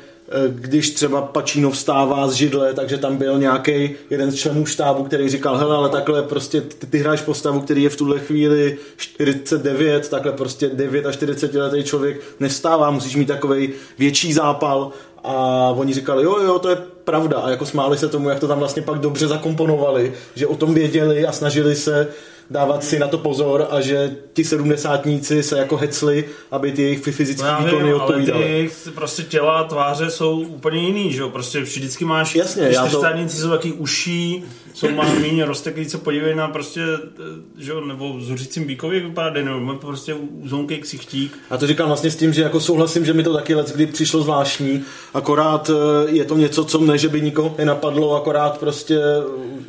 když 0.48 0.90
třeba 0.90 1.22
Pacino 1.22 1.70
vstává 1.70 2.28
z 2.28 2.32
židle, 2.32 2.74
takže 2.74 2.98
tam 2.98 3.16
byl 3.16 3.38
nějaký 3.38 3.90
jeden 4.10 4.30
z 4.30 4.34
členů 4.34 4.66
štábu, 4.66 5.04
který 5.04 5.28
říkal, 5.28 5.56
hele, 5.56 5.76
ale 5.76 5.88
takhle 5.88 6.22
prostě 6.22 6.60
ty, 6.60 6.86
ty 6.86 6.98
hráš 6.98 7.20
postavu, 7.20 7.60
který 7.60 7.82
je 7.82 7.88
v 7.88 7.96
tuhle 7.96 8.18
chvíli 8.18 8.76
49, 8.96 10.08
takhle 10.08 10.32
prostě 10.32 10.68
9 10.68 11.06
a 11.06 11.12
40 11.12 11.54
letý 11.54 11.84
člověk 11.84 12.20
nevstává, 12.40 12.90
musíš 12.90 13.16
mít 13.16 13.28
takový 13.28 13.70
větší 13.98 14.32
zápal. 14.32 14.90
A 15.24 15.34
oni 15.76 15.94
říkali, 15.94 16.24
jo, 16.24 16.38
jo, 16.40 16.58
to 16.58 16.68
je 16.68 16.76
pravda. 17.04 17.38
A 17.38 17.50
jako 17.50 17.66
smáli 17.66 17.98
se 17.98 18.08
tomu, 18.08 18.28
jak 18.28 18.40
to 18.40 18.48
tam 18.48 18.58
vlastně 18.58 18.82
pak 18.82 18.98
dobře 18.98 19.28
zakomponovali, 19.28 20.12
že 20.34 20.46
o 20.46 20.56
tom 20.56 20.74
věděli 20.74 21.26
a 21.26 21.32
snažili 21.32 21.76
se 21.76 22.08
dávat 22.50 22.84
si 22.84 22.98
na 22.98 23.08
to 23.08 23.18
pozor 23.18 23.66
a 23.70 23.80
že 23.80 24.16
ti 24.32 24.44
sedmdesátníci 24.44 25.42
se 25.42 25.58
jako 25.58 25.76
hecli, 25.76 26.24
aby 26.50 26.72
ty 26.72 26.82
jejich 26.82 27.02
fyzické 27.02 27.46
No 27.46 27.64
výkony 27.64 27.84
vím, 27.84 27.94
ale 27.94 28.02
odpovídaly. 28.04 28.42
jejich 28.44 28.88
prostě 28.94 29.22
těla 29.22 29.58
a 29.58 29.64
tváře 29.64 30.10
jsou 30.10 30.40
úplně 30.40 30.80
jiný, 30.80 31.12
že 31.12 31.20
jo? 31.20 31.30
Prostě 31.30 31.60
vždycky 31.60 32.04
máš, 32.04 32.34
Jasně, 32.34 32.68
já 32.70 32.86
to- 32.86 33.02
jsou 33.28 33.50
taky 33.50 33.72
uší, 33.72 34.44
jsou 34.74 34.90
má 34.90 35.04
méně 35.20 35.44
rozteklý, 35.44 35.84
se 35.88 35.98
podívej 35.98 36.34
na 36.34 36.48
prostě, 36.48 36.80
eh, 36.80 37.62
že 37.62 37.70
jo, 37.70 37.80
nebo 37.80 38.12
v 38.18 38.22
zuřícím 38.22 38.64
bíkově 38.64 39.00
vypadá 39.00 39.42
má 39.58 39.74
prostě 39.74 40.14
uzonkej 40.14 40.78
ksichtík. 40.78 41.38
A 41.50 41.56
to 41.56 41.66
říkám 41.66 41.86
vlastně 41.86 42.10
s 42.10 42.16
tím, 42.16 42.32
že 42.32 42.42
jako 42.42 42.60
souhlasím, 42.60 43.04
že 43.04 43.12
mi 43.12 43.22
to 43.22 43.32
taky 43.34 43.54
let, 43.54 43.72
kdy 43.74 43.86
přišlo 43.86 44.22
zvláštní, 44.22 44.82
akorát 45.14 45.70
eh, 45.70 46.10
je 46.10 46.24
to 46.24 46.36
něco, 46.36 46.64
co 46.64 46.78
mne, 46.78 46.98
že 46.98 47.08
by 47.08 47.20
nikoho 47.20 47.54
nenapadlo, 47.58 48.14
akorát 48.16 48.58
prostě 48.58 48.98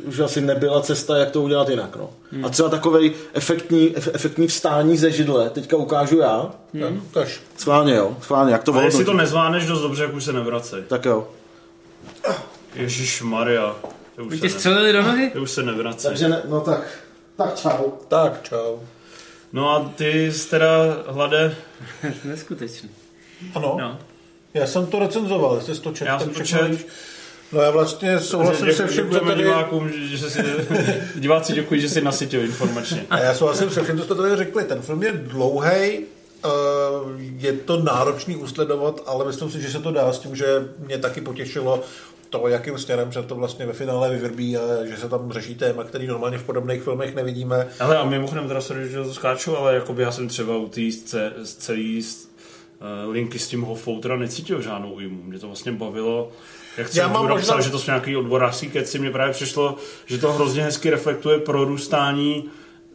už 0.04 0.18
asi 0.20 0.40
nebyla 0.40 0.82
cesta, 0.82 1.16
jak 1.16 1.30
to 1.30 1.42
udělat 1.42 1.68
jinak. 1.68 1.96
No. 1.96 2.10
Hmm. 2.32 2.44
A 2.44 2.48
třeba 2.48 2.68
takovej 2.68 3.12
efektní, 3.32 3.96
ef, 3.96 4.08
efektní 4.12 4.46
vstání 4.46 4.96
ze 4.96 5.10
židle, 5.10 5.50
teďka 5.50 5.76
ukážu 5.76 6.18
já. 6.18 6.50
Hmm. 6.74 7.08
Schválně 7.56 7.94
jo, 7.94 8.16
schválně, 8.22 8.52
jak 8.52 8.64
to 8.64 8.74
A 8.74 8.82
jestli 8.82 9.04
to 9.04 9.10
volno. 9.10 9.22
nezvládneš 9.22 9.66
dost 9.66 9.80
dobře, 9.82 10.02
jak 10.02 10.14
už 10.14 10.24
se 10.24 10.32
nevracej. 10.32 10.82
Tak 10.88 11.04
jo. 11.04 11.28
Ježíš 12.74 13.22
Maria. 13.22 13.76
Už 14.26 14.30
Vy 14.30 14.36
se, 14.36 14.40
tě 14.42 14.50
střelili 14.50 14.92
do 14.92 15.02
nohy? 15.02 15.32
už 15.42 15.50
se 15.50 15.62
nevracej. 15.62 16.08
Takže 16.08 16.28
ne, 16.28 16.42
no 16.48 16.60
tak, 16.60 16.80
tak 17.36 17.56
čau. 17.56 17.90
Tak, 18.08 18.42
čau. 18.42 18.76
No 19.52 19.70
a 19.70 19.92
ty 19.96 20.32
jsi 20.32 20.50
teda, 20.50 20.66
Hlade, 21.06 21.56
Neskutečný. 22.24 22.90
Ano, 23.54 23.76
No. 23.80 23.98
já 24.54 24.66
jsem 24.66 24.86
to 24.86 24.98
recenzoval, 24.98 25.56
jestli 25.56 25.74
jsi 25.74 25.80
to 25.82 25.92
četl, 25.92 26.04
Já 26.10 26.18
jsem 26.18 26.30
to 26.30 26.44
četl. 26.44 26.76
No 27.52 27.60
já 27.60 27.70
vlastně 27.70 28.20
souhlasím 28.20 28.72
se 28.72 28.86
vším, 28.86 29.10
co 29.10 29.20
tady... 29.20 29.42
divákům, 29.42 29.90
že, 29.90 30.16
že 30.16 30.30
si, 30.30 30.42
diváci 31.14 31.52
děkuji, 31.52 31.80
že 31.80 31.88
si 31.88 32.00
nasytil 32.00 32.44
informačně. 32.44 33.06
A 33.10 33.18
já 33.18 33.34
souhlasím 33.34 33.70
se 33.70 33.82
vším, 33.82 33.98
co 33.98 34.04
jste 34.04 34.14
tady 34.14 34.36
řekli. 34.36 34.64
Ten 34.64 34.82
film 34.82 35.02
je 35.02 35.12
dlouhý, 35.12 36.00
je 37.38 37.52
to 37.52 37.82
náročný 37.82 38.36
usledovat, 38.36 39.00
ale 39.06 39.24
myslím 39.24 39.50
si, 39.50 39.62
že 39.62 39.70
se 39.70 39.78
to 39.78 39.90
dá 39.90 40.12
s 40.12 40.18
tím, 40.18 40.36
že 40.36 40.68
mě 40.78 40.98
taky 40.98 41.20
potěšilo 41.20 41.82
to, 42.30 42.48
jakým 42.48 42.78
směrem 42.78 43.12
se 43.12 43.22
to 43.22 43.34
vlastně 43.34 43.66
ve 43.66 43.72
finále 43.72 44.10
vyvrbí 44.10 44.56
a 44.56 44.60
že 44.84 44.96
se 44.96 45.08
tam 45.08 45.32
řeší 45.32 45.54
téma, 45.54 45.84
který 45.84 46.06
normálně 46.06 46.38
v 46.38 46.44
podobných 46.44 46.82
filmech 46.82 47.14
nevidíme. 47.14 47.68
Ale 47.80 47.96
a 47.96 48.04
mimochodem 48.04 48.48
teda 48.48 48.60
sorry, 48.60 48.88
že 48.88 49.02
to 49.02 49.14
skáču, 49.14 49.56
ale 49.56 49.74
jakoby 49.74 50.02
já 50.02 50.12
jsem 50.12 50.28
třeba 50.28 50.56
u 50.56 50.68
té 50.68 50.80
celé 51.44 52.00
uh, 52.00 53.12
linky 53.12 53.38
s 53.38 53.48
tím 53.48 53.62
Hoffou 53.62 54.00
teda 54.00 54.16
necítil 54.16 54.62
žádnou 54.62 54.92
újmu. 54.92 55.22
Mě 55.22 55.38
to 55.38 55.46
vlastně 55.46 55.72
bavilo 55.72 56.32
jak 56.78 56.88
jsem 56.88 57.12
mám 57.12 57.28
napsal, 57.28 57.56
možná... 57.56 57.60
že 57.60 57.70
to 57.70 57.78
jsou 57.78 57.90
nějaký 57.90 58.16
odborářský 58.16 58.70
keci, 58.70 58.98
mně 58.98 59.10
právě 59.10 59.34
přišlo, 59.34 59.76
že 60.06 60.18
to 60.18 60.32
hrozně 60.32 60.62
hezky 60.62 60.90
reflektuje 60.90 61.38
prorůstání 61.38 62.44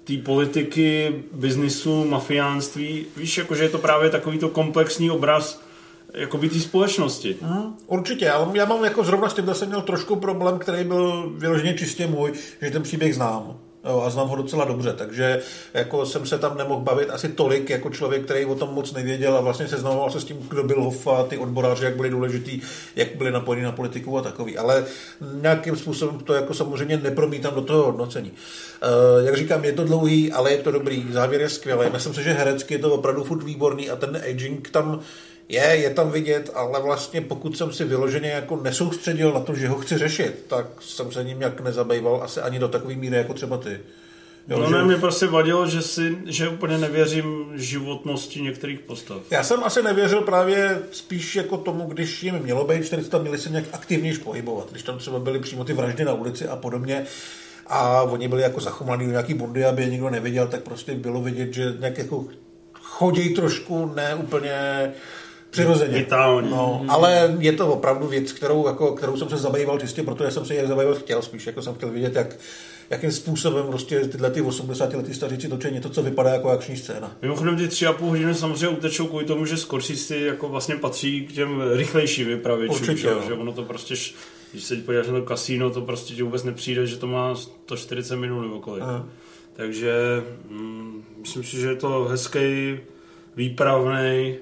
té 0.04 0.18
politiky, 0.18 1.24
biznisu, 1.34 2.06
mafiánství. 2.06 3.06
Víš, 3.18 3.38
jakože 3.38 3.64
je 3.64 3.70
to 3.70 3.78
právě 3.78 4.10
takovýto 4.10 4.50
komplexní 4.50 5.12
obraz 5.12 5.62
jakoby 6.14 6.50
té 6.50 6.60
společnosti. 6.60 7.36
Hmm, 7.42 7.76
určitě, 7.88 8.32
ale 8.32 8.58
já 8.58 8.66
mám 8.66 8.84
jako 8.84 9.04
zrovna 9.04 9.30
s 9.30 9.34
tím, 9.34 9.54
jsem 9.54 9.68
měl 9.68 9.82
trošku 9.82 10.16
problém, 10.16 10.60
který 10.60 10.84
byl 10.84 11.32
vyloženě 11.36 11.74
čistě 11.74 12.08
můj, 12.08 12.34
že 12.62 12.72
ten 12.72 12.84
příběh 12.84 13.16
znám. 13.16 13.58
Jo, 13.86 14.02
a 14.06 14.10
znám 14.10 14.28
ho 14.28 14.36
docela 14.36 14.66
dobře, 14.66 14.94
takže 14.94 15.42
jako 15.74 16.06
jsem 16.06 16.26
se 16.26 16.38
tam 16.38 16.58
nemohl 16.58 16.82
bavit 16.82 17.10
asi 17.10 17.30
tolik 17.30 17.70
jako 17.70 17.90
člověk, 17.90 18.24
který 18.24 18.46
o 18.46 18.56
tom 18.56 18.74
moc 18.74 18.94
nevěděl 18.94 19.38
a 19.38 19.42
vlastně 19.42 19.68
seznamoval 19.68 20.12
se 20.12 20.22
s 20.22 20.26
tím, 20.26 20.38
kdo 20.50 20.64
byl 20.64 20.84
Hoffa, 20.84 21.24
ty 21.24 21.38
odboráři, 21.38 21.86
jak 21.86 21.96
byli 21.96 22.10
důležitý, 22.10 22.62
jak 22.96 23.16
byli 23.16 23.32
napojeni 23.32 23.64
na 23.64 23.72
politiku 23.72 24.18
a 24.18 24.22
takový. 24.22 24.58
Ale 24.58 24.86
nějakým 25.42 25.76
způsobem 25.76 26.20
to 26.20 26.34
jako 26.34 26.54
samozřejmě 26.54 26.98
nepromítám 26.98 27.56
do 27.56 27.62
toho 27.62 27.84
hodnocení. 27.84 28.32
Uh, 28.32 29.26
jak 29.26 29.38
říkám, 29.38 29.66
je 29.66 29.74
to 29.74 29.84
dlouhý, 29.84 30.32
ale 30.32 30.52
je 30.52 30.58
to 30.58 30.72
dobrý, 30.72 31.06
závěr 31.12 31.42
je 31.42 31.50
skvělý. 31.50 31.90
Myslím 31.94 32.14
si, 32.14 32.24
že 32.24 32.34
herecky 32.34 32.74
je 32.74 32.80
to 32.80 32.94
opravdu 32.94 33.24
furt 33.24 33.44
výborný 33.44 33.90
a 33.90 33.96
ten 33.96 34.22
aging 34.30 34.70
tam 34.70 35.00
je, 35.50 35.64
je 35.64 35.90
tam 35.90 36.12
vidět, 36.12 36.52
ale 36.54 36.82
vlastně 36.82 37.22
pokud 37.22 37.58
jsem 37.58 37.74
si 37.74 37.84
vyloženě 37.84 38.30
jako 38.30 38.56
nesoustředil 38.56 39.34
na 39.34 39.40
to, 39.40 39.56
že 39.56 39.68
ho 39.68 39.76
chci 39.76 39.98
řešit, 39.98 40.46
tak 40.48 40.66
jsem 40.80 41.12
se 41.12 41.24
ním 41.24 41.40
nějak 41.40 41.62
nezabýval 41.62 42.24
asi 42.24 42.42
ani 42.42 42.60
do 42.60 42.68
takové 42.68 42.96
míry 42.96 43.18
jako 43.18 43.34
třeba 43.34 43.58
ty. 43.58 43.80
Jo, 44.48 44.60
no 44.60 44.70
že... 44.70 44.76
ne, 44.76 44.84
mě 44.84 44.96
prostě 44.96 45.28
vadilo, 45.28 45.68
že, 45.68 45.82
si, 45.82 46.18
že 46.26 46.50
úplně 46.50 46.78
nevěřím 46.78 47.52
životnosti 47.56 48.42
některých 48.42 48.80
postav. 48.80 49.18
Já 49.32 49.44
jsem 49.44 49.64
asi 49.64 49.84
nevěřil 49.84 50.22
právě 50.22 50.82
spíš 50.92 51.36
jako 51.36 51.58
tomu, 51.58 51.86
když 51.86 52.24
jim 52.24 52.40
mělo 52.40 52.68
být 52.68 52.86
400, 52.86 53.18
měli 53.18 53.38
se 53.38 53.50
nějak 53.50 53.66
aktivněji 53.72 54.18
pohybovat. 54.18 54.68
Když 54.72 54.84
tam 54.84 54.98
třeba 54.98 55.20
byly 55.20 55.40
přímo 55.40 55.64
ty 55.64 55.74
vraždy 55.74 56.06
na 56.06 56.14
ulici 56.14 56.48
a 56.48 56.56
podobně, 56.56 57.06
a 57.68 58.02
oni 58.02 58.28
byli 58.28 58.42
jako 58.42 58.60
zachomlaný 58.60 59.06
do 59.06 59.12
nějaký 59.12 59.34
bundy, 59.34 59.66
aby 59.66 59.84
je 59.84 59.90
nikdo 59.90 60.10
neviděl, 60.10 60.48
tak 60.48 60.62
prostě 60.62 60.96
bylo 60.96 61.22
vidět, 61.22 61.54
že 61.54 61.74
nějak 61.80 61.98
jako 61.98 62.26
chodí 62.74 63.30
trošku 63.30 63.92
ne 63.96 64.16
úplně 64.16 64.92
Přirozeně. 65.54 65.98
Vitální. 65.98 66.50
No, 66.50 66.86
ale 66.88 67.36
je 67.40 67.52
to 67.52 67.68
opravdu 67.68 68.08
věc, 68.08 68.32
kterou, 68.32 68.68
jako, 68.68 68.92
kterou 68.92 69.18
jsem 69.18 69.30
se 69.30 69.38
zabýval 69.38 69.80
čistě, 69.80 70.04
protože 70.04 70.32
jsem 70.32 70.46
se 70.46 70.54
je 70.54 70.68
zabývat 70.68 70.98
chtěl 70.98 71.22
spíš, 71.22 71.48
jako 71.48 71.62
jsem 71.62 71.74
chtěl 71.74 71.90
vidět, 71.90 72.16
jak, 72.16 72.36
jakým 72.90 73.12
způsobem 73.12 73.68
prostě 73.68 74.00
tyhle 74.00 74.32
ty 74.32 74.42
80 74.42 74.94
lety 74.94 75.14
staříci 75.14 75.48
točí 75.48 75.72
něco, 75.72 75.90
co 75.90 76.04
vypadá 76.04 76.30
jako 76.30 76.50
akční 76.50 76.78
scéna. 76.78 77.12
Mimochodem 77.22 77.58
ty 77.58 77.68
tři 77.68 77.86
a 77.86 77.94
půl 77.94 78.10
hodiny 78.10 78.36
samozřejmě 78.36 78.68
utečou 78.68 79.08
kvůli 79.08 79.26
tomu, 79.26 79.46
že 79.46 79.58
Scorsese 79.58 80.18
jako 80.18 80.50
vlastně 80.50 80.76
patří 80.76 81.28
k 81.28 81.34
těm 81.34 81.64
rychlejším 81.74 82.28
vypravěčům, 82.28 82.76
Určitě, 82.76 83.02
že, 83.02 83.28
že 83.28 83.34
ono 83.34 83.52
to 83.52 83.64
prostě, 83.64 83.96
když 84.52 84.64
se 84.64 84.76
podíváš 84.76 85.08
na 85.08 85.14
to 85.14 85.22
kasíno, 85.22 85.70
to 85.70 85.82
prostě 85.82 86.16
že 86.16 86.24
vůbec 86.24 86.44
nepřijde, 86.44 86.88
že 86.88 86.98
to 86.98 87.08
má 87.08 87.36
140 87.36 88.16
minut 88.16 88.42
nebo 88.42 88.60
kolik. 88.60 88.84
Aha. 88.84 89.08
Takže 89.54 89.94
mm, 90.50 91.04
myslím 91.20 91.44
si, 91.44 91.62
že 91.62 91.68
je 91.68 91.76
to 91.76 92.04
hezký, 92.04 92.80
výpravný, 93.36 94.36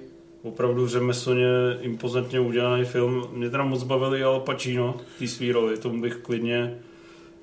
opravdu 0.44 0.88
řemeslně 0.88 1.48
impozantně 1.82 2.40
udělaný 2.40 2.86
film. 2.86 3.28
Mě 3.34 3.50
teda 3.50 3.64
moc 3.64 3.84
bavili 3.84 4.24
Al 4.24 4.40
Pacino 4.40 4.98
té 5.20 5.28
svý 5.28 5.52
roli, 5.52 5.78
tomu 5.78 6.02
bych 6.02 6.16
klidně 6.16 6.76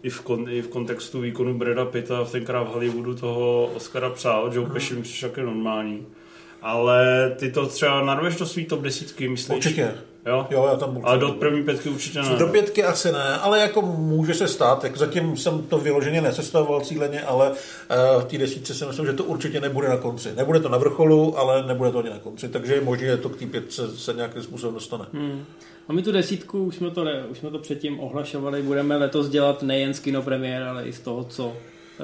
i 0.03 0.11
v, 0.11 0.20
kon, 0.20 0.51
i 0.51 0.62
v 0.62 0.68
kontextu 0.68 1.20
výkonu 1.20 1.59
Breda 1.59 1.84
Pitta 1.84 2.24
v 2.24 2.32
tenkrát 2.32 2.62
v 2.62 2.66
Hollywoodu 2.66 3.14
toho 3.14 3.66
Oscara 3.66 4.11
přál, 4.11 4.51
Joe 4.55 4.70
Pesci 4.70 4.94
mi 4.94 5.03
přišel 5.03 5.30
normální. 5.42 6.07
Ale 6.62 7.30
ty 7.38 7.53
to 7.53 7.66
třeba 7.66 8.05
narveš 8.05 8.36
do 8.36 8.46
svý 8.46 8.64
top 8.64 8.80
desítky, 8.80 9.28
myslíš? 9.28 9.57
Určitě. 9.57 9.94
Jo? 10.29 10.47
jo, 10.51 10.68
já 10.70 10.76
tam 10.76 11.01
Ale 11.03 11.18
do 11.18 11.29
první 11.29 11.64
pětky 11.64 11.89
určitě 11.89 12.22
ne. 12.22 12.37
Do 12.39 12.47
pětky 12.47 12.85
asi 12.85 13.12
ne, 13.12 13.39
ale 13.39 13.61
jako 13.61 13.83
může 13.83 14.35
se 14.35 14.49
stát. 14.49 14.85
Jak 14.85 14.97
zatím 14.97 15.37
jsem 15.37 15.62
to 15.62 15.79
vyloženě 15.79 16.20
nesestavoval 16.20 16.81
cíleně, 16.81 17.22
ale 17.22 17.51
uh, 17.51 17.57
v 18.22 18.24
té 18.24 18.39
desítce 18.39 18.74
si 18.74 18.87
myslím, 18.87 19.07
že 19.07 19.12
to 19.12 19.24
určitě 19.24 19.61
nebude 19.61 19.89
na 19.89 19.97
konci. 19.97 20.33
Nebude 20.37 20.61
to 20.61 20.68
na 20.68 20.79
vrcholu, 20.79 21.39
ale 21.39 21.66
nebude 21.66 21.91
to 21.91 21.99
ani 21.99 22.11
na 22.11 22.18
konci. 22.18 22.49
Takže 22.49 22.74
je 22.74 22.81
možné, 22.81 23.07
že 23.07 23.16
to 23.16 23.29
k 23.29 23.37
té 23.37 23.47
pětce 23.47 23.97
se 23.97 24.12
nějakým 24.12 24.43
způsobem 24.43 24.74
dostane. 24.74 25.05
Hmm. 25.12 25.45
A 25.89 25.93
my 25.93 26.03
tu 26.03 26.12
desítku, 26.12 26.64
už 26.64 26.76
jsme 26.76 26.91
to, 26.91 27.05
už 27.31 27.39
jsme 27.39 27.51
to 27.51 27.59
předtím 27.59 28.01
ohlašovali, 28.01 28.62
budeme 28.62 28.97
letos 28.97 29.29
dělat 29.29 29.62
nejen 29.62 29.95
z 29.95 30.01
kinopremiér, 30.01 30.62
ale 30.62 30.85
i 30.85 30.93
z 30.93 31.01
toho, 31.01 31.24
co 31.24 31.53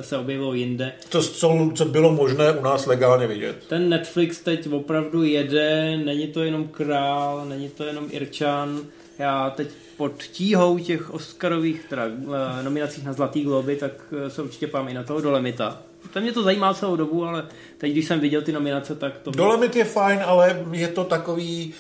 se 0.01 0.17
objevilo 0.17 0.55
jinde. 0.55 0.93
To, 1.09 1.23
co, 1.23 1.71
co 1.75 1.85
bylo 1.85 2.13
možné 2.13 2.53
u 2.53 2.63
nás 2.63 2.87
legálně 2.87 3.27
vidět. 3.27 3.57
Ten 3.69 3.89
Netflix 3.89 4.41
teď 4.41 4.73
opravdu 4.73 5.23
jede, 5.23 5.97
není 5.97 6.27
to 6.27 6.43
jenom 6.43 6.69
Král, 6.69 7.45
není 7.49 7.69
to 7.69 7.85
jenom 7.85 8.07
Irčan. 8.11 8.81
Já 9.19 9.51
teď 9.51 9.69
pod 9.97 10.23
tíhou 10.23 10.79
těch 10.79 11.15
Oscarových 11.15 11.85
teda, 11.89 12.07
eh, 12.07 12.63
nominacích 12.63 13.05
na 13.05 13.13
Zlatý 13.13 13.43
globy, 13.43 13.77
tak 13.77 13.93
eh, 14.27 14.31
se 14.31 14.43
určitě 14.43 14.67
pám 14.67 14.89
i 14.89 14.95
na 14.95 15.03
toho 15.03 15.21
Dolemita. 15.21 15.83
To 16.13 16.21
mě 16.21 16.33
to 16.33 16.43
zajímá 16.43 16.75
celou 16.75 16.97
dobu, 16.97 17.25
ale 17.25 17.47
teď, 17.79 17.93
když 17.93 18.05
jsem 18.05 18.21
viděl 18.21 18.43
ty 18.43 18.53
nominace, 18.53 18.95
tak 18.95 19.19
to... 19.19 19.31
Dolemit 19.31 19.77
je 19.77 19.85
fajn, 19.85 20.21
ale 20.25 20.65
je 20.73 20.89
to 20.89 21.05
takový 21.05 21.75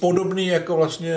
podobný 0.00 0.46
jako 0.46 0.76
vlastně 0.76 1.14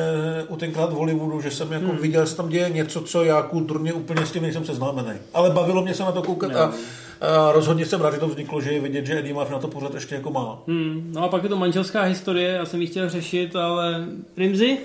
u 0.48 0.56
tenkrát 0.56 0.90
v 0.90 0.96
Hollywoodu, 0.96 1.42
že 1.42 1.52
jsem 1.52 1.72
jako 1.72 1.86
hmm. 1.86 1.98
viděl, 1.98 2.26
že 2.26 2.36
tam 2.36 2.50
děje 2.50 2.70
něco, 2.70 3.02
co 3.02 3.24
já 3.24 3.42
kulturně 3.42 3.94
úplně 3.94 4.26
s 4.26 4.32
tím 4.32 4.44
nejsem 4.44 4.66
seznámený. 4.66 5.14
Ale 5.34 5.50
bavilo 5.50 5.82
mě 5.82 5.94
se 5.94 6.04
na 6.04 6.12
to 6.12 6.22
koukat 6.22 6.56
a, 6.56 6.74
a 7.22 7.52
rozhodně 7.52 7.86
jsem 7.86 8.02
rád, 8.02 8.14
že 8.14 8.20
to 8.20 8.28
vzniklo, 8.28 8.62
že 8.62 8.72
je 8.72 8.80
vidět, 8.80 9.06
že 9.06 9.20
Eddie 9.20 9.34
Murphy 9.34 9.54
na 9.54 9.60
to 9.60 9.68
pořád 9.68 9.94
ještě 9.94 10.16
jako 10.16 10.32
má. 10.32 10.64
Hmm. 10.68 11.12
No 11.14 11.24
a 11.24 11.28
pak 11.28 11.44
je 11.44 11.50
to 11.50 11.58
manželská 11.58 12.02
historie, 12.02 12.50
já 12.50 12.66
jsem 12.66 12.82
ji 12.82 12.88
chtěl 12.88 13.10
řešit, 13.10 13.56
ale 13.56 14.06
Rimzy? 14.38 14.78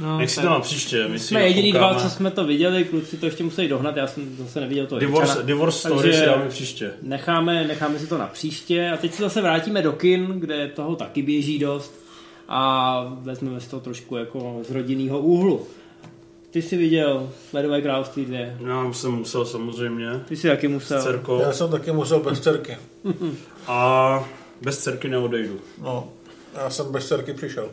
No, 0.00 0.18
Nech 0.18 0.30
si 0.30 0.40
to 0.40 0.48
na 0.48 0.60
příště. 0.60 1.08
My 1.08 1.18
jsme 1.18 1.42
jediný 1.42 1.72
dva, 1.72 1.94
co 1.94 2.10
jsme 2.10 2.30
to 2.30 2.44
viděli, 2.44 2.84
kluci 2.84 3.16
to 3.16 3.26
ještě 3.26 3.44
musí 3.44 3.68
dohnat, 3.68 3.96
já 3.96 4.06
jsem 4.06 4.36
zase 4.36 4.60
neviděl 4.60 4.86
to. 4.86 4.98
Divorce, 4.98 5.42
divorce 5.42 5.78
story 5.88 6.14
si 6.14 6.26
dáme 6.26 6.48
příště. 6.48 6.92
Necháme, 7.02 7.66
necháme 7.66 7.98
si 7.98 8.06
to 8.06 8.18
na 8.18 8.26
příště 8.26 8.90
a 8.90 8.96
teď 8.96 9.14
se 9.14 9.22
zase 9.22 9.40
vrátíme 9.40 9.82
do 9.82 9.92
kin, 9.92 10.26
kde 10.26 10.68
toho 10.68 10.96
taky 10.96 11.22
běží 11.22 11.58
dost 11.58 12.00
a 12.48 13.02
vezmeme 13.20 13.60
si 13.60 13.70
to 13.70 13.80
trošku 13.80 14.16
jako 14.16 14.60
z 14.68 14.70
rodinného 14.70 15.18
úhlu. 15.20 15.66
Ty 16.50 16.62
jsi 16.62 16.76
viděl 16.76 17.30
Ledové 17.52 17.80
království 17.80 18.24
2? 18.24 18.38
Já 18.38 18.92
jsem 18.92 19.10
musel 19.12 19.44
samozřejmě. 19.44 20.20
Ty 20.28 20.36
jsi 20.36 20.48
taky 20.48 20.68
musel. 20.68 21.00
S 21.00 21.04
dcerkou. 21.04 21.40
Já 21.40 21.52
jsem 21.52 21.70
taky 21.70 21.92
musel 21.92 22.20
bez 22.20 22.40
dcerky. 22.40 22.76
a 23.66 24.28
bez 24.62 24.78
dcerky 24.78 25.08
neodejdu. 25.08 25.60
No, 25.82 26.08
já 26.54 26.70
jsem 26.70 26.92
bez 26.92 27.08
dcerky 27.08 27.32
přišel. 27.32 27.68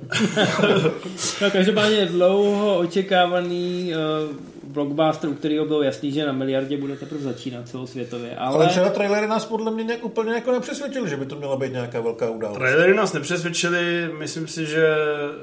no, 1.42 1.52
každopádně 1.52 2.06
dlouho 2.06 2.78
očekávaný 2.78 3.94
uh, 4.30 4.36
blockbuster, 4.64 5.30
u 5.30 5.34
kterého 5.34 5.66
bylo 5.66 5.84
jasný, 5.84 6.12
že 6.12 6.26
na 6.26 6.32
miliardě 6.32 6.78
bude 6.78 6.96
teprve 6.96 7.22
začínat 7.22 7.70
celosvětově. 7.70 8.36
Ale, 8.36 8.56
ale 8.56 8.68
třeba 8.68 8.90
trailery 8.90 9.28
nás 9.28 9.46
podle 9.46 9.72
mě 9.72 9.84
nějak 9.84 10.06
úplně 10.06 10.34
jako 10.34 10.52
nepřesvědčili, 10.52 11.10
že 11.10 11.18
by 11.18 11.26
to 11.26 11.36
měla 11.36 11.56
být 11.58 11.72
nějaká 11.72 12.02
velká 12.02 12.30
událost. 12.30 12.58
Trailery 12.58 12.94
nás 12.94 13.14
nepřesvědčili, 13.14 14.10
myslím 14.18 14.48
si, 14.48 14.66
že 14.66 14.88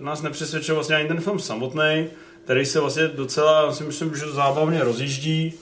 nás 0.01 0.22
nepřesvědčil 0.22 0.74
vlastně 0.74 0.97
ani 0.97 1.09
ten 1.09 1.20
film 1.20 1.39
samotný, 1.39 2.07
který 2.45 2.66
se 2.66 2.80
vlastně 2.80 3.09
docela, 3.09 3.72
si 3.72 3.85
myslím, 3.85 4.16
že 4.16 4.26
zábavně 4.26 4.85
rozjíždí. 4.85 5.55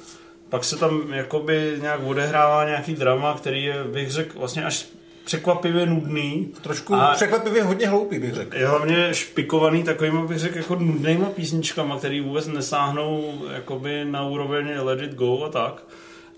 Pak 0.49 0.64
se 0.64 0.77
tam 0.77 1.12
jakoby 1.12 1.79
nějak 1.81 2.01
odehrává 2.05 2.64
nějaký 2.64 2.95
drama, 2.95 3.35
který 3.35 3.64
je, 3.64 3.85
bych 3.85 4.11
řekl, 4.11 4.39
vlastně 4.39 4.64
až 4.64 4.87
překvapivě 5.25 5.87
nudný. 5.87 6.49
Trošku 6.62 6.95
a 6.95 7.12
překvapivě 7.14 7.62
hodně 7.62 7.89
hloupý, 7.89 8.18
bych 8.18 8.35
řekl. 8.35 8.57
Je 8.57 8.66
hlavně 8.66 9.14
špikovaný 9.14 9.83
takovýma, 9.83 10.27
bych 10.27 10.39
řekl, 10.39 10.59
jako 10.59 10.75
nudnýma 10.75 11.27
písničkama, 11.27 11.99
který 11.99 12.20
vůbec 12.20 12.47
nesáhnou 12.47 13.43
jakoby 13.55 14.05
na 14.05 14.27
úroveň 14.27 14.70
Let 14.81 15.03
It 15.03 15.14
Go 15.14 15.45
a 15.45 15.49
tak. 15.49 15.85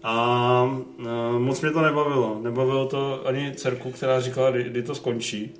A, 0.03 0.12
a 0.12 1.39
moc 1.39 1.61
mě 1.61 1.70
to 1.70 1.82
nebavilo. 1.82 2.41
Nebavilo 2.43 2.87
to 2.87 3.26
ani 3.26 3.53
dcerku, 3.57 3.91
která 3.91 4.20
říkala, 4.20 4.51
kdy, 4.51 4.64
kdy 4.64 4.82
to 4.82 4.95
skončí. 4.95 5.55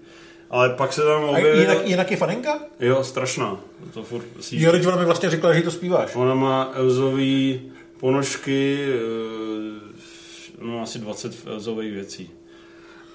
Ale 0.51 0.71
pak 0.71 0.93
se 0.93 1.03
tam 1.03 1.25
objevilo... 1.25 1.61
jinak, 1.61 1.89
jinak 1.89 2.11
je 2.11 2.17
faninka? 2.17 2.59
Jo, 2.81 3.05
strašná. 3.05 3.61
To 3.95 4.03
furt 4.03 4.25
jo, 4.53 4.73
teď 4.73 4.87
ona 4.87 4.97
mi 4.97 5.05
vlastně 5.05 5.31
řekla, 5.31 5.55
že 5.55 5.63
to 5.63 5.71
zpíváš. 5.71 6.15
Ona 6.15 6.35
má 6.35 6.71
Elzový 6.75 7.61
ponožky, 8.01 8.79
eh, 8.89 10.65
no 10.65 10.83
asi 10.83 10.99
20 10.99 11.47
Elzových 11.47 11.93
věcí. 11.93 12.31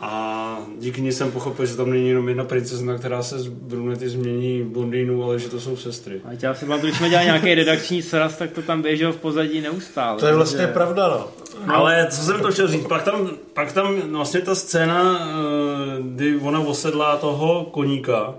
A 0.01 0.57
díky 0.79 1.01
ní 1.01 1.11
jsem 1.11 1.31
pochopil, 1.31 1.65
že 1.65 1.75
tam 1.77 1.89
není 1.89 2.09
jenom 2.09 2.27
jedna 2.27 2.43
princezna, 2.43 2.97
která 2.97 3.23
se 3.23 3.39
z 3.39 3.47
brunety 3.47 4.09
změní 4.09 4.61
v 4.61 4.65
blondýnu, 4.67 5.23
ale 5.23 5.39
že 5.39 5.49
to 5.49 5.59
jsou 5.59 5.77
sestry. 5.77 6.21
A 6.25 6.29
já 6.41 6.53
si 6.53 6.65
pamatuju, 6.65 6.87
když 6.87 6.97
jsme 6.97 7.09
dělali 7.09 7.25
nějaký 7.27 7.55
redakční 7.55 8.01
sraz, 8.01 8.37
tak 8.37 8.51
to 8.51 8.61
tam 8.61 8.81
běželo 8.81 9.13
v 9.13 9.17
pozadí 9.17 9.61
neustále. 9.61 10.19
To 10.19 10.27
je 10.27 10.35
vlastně 10.35 10.57
takže- 10.57 10.73
pravda, 10.73 11.07
no. 11.07 11.27
Ale 11.73 12.07
co 12.09 12.21
jsem 12.21 12.39
to 12.41 12.51
chtěl 12.51 12.67
říct, 12.67 12.87
pak 12.87 13.03
tam, 13.03 13.29
pak 13.53 13.71
tam 13.71 14.01
vlastně 14.11 14.41
ta 14.41 14.55
scéna, 14.55 15.19
eh, 15.21 16.01
kdy 16.01 16.37
ona 16.37 16.59
osedlá 16.59 17.17
toho 17.17 17.65
koníka, 17.65 18.35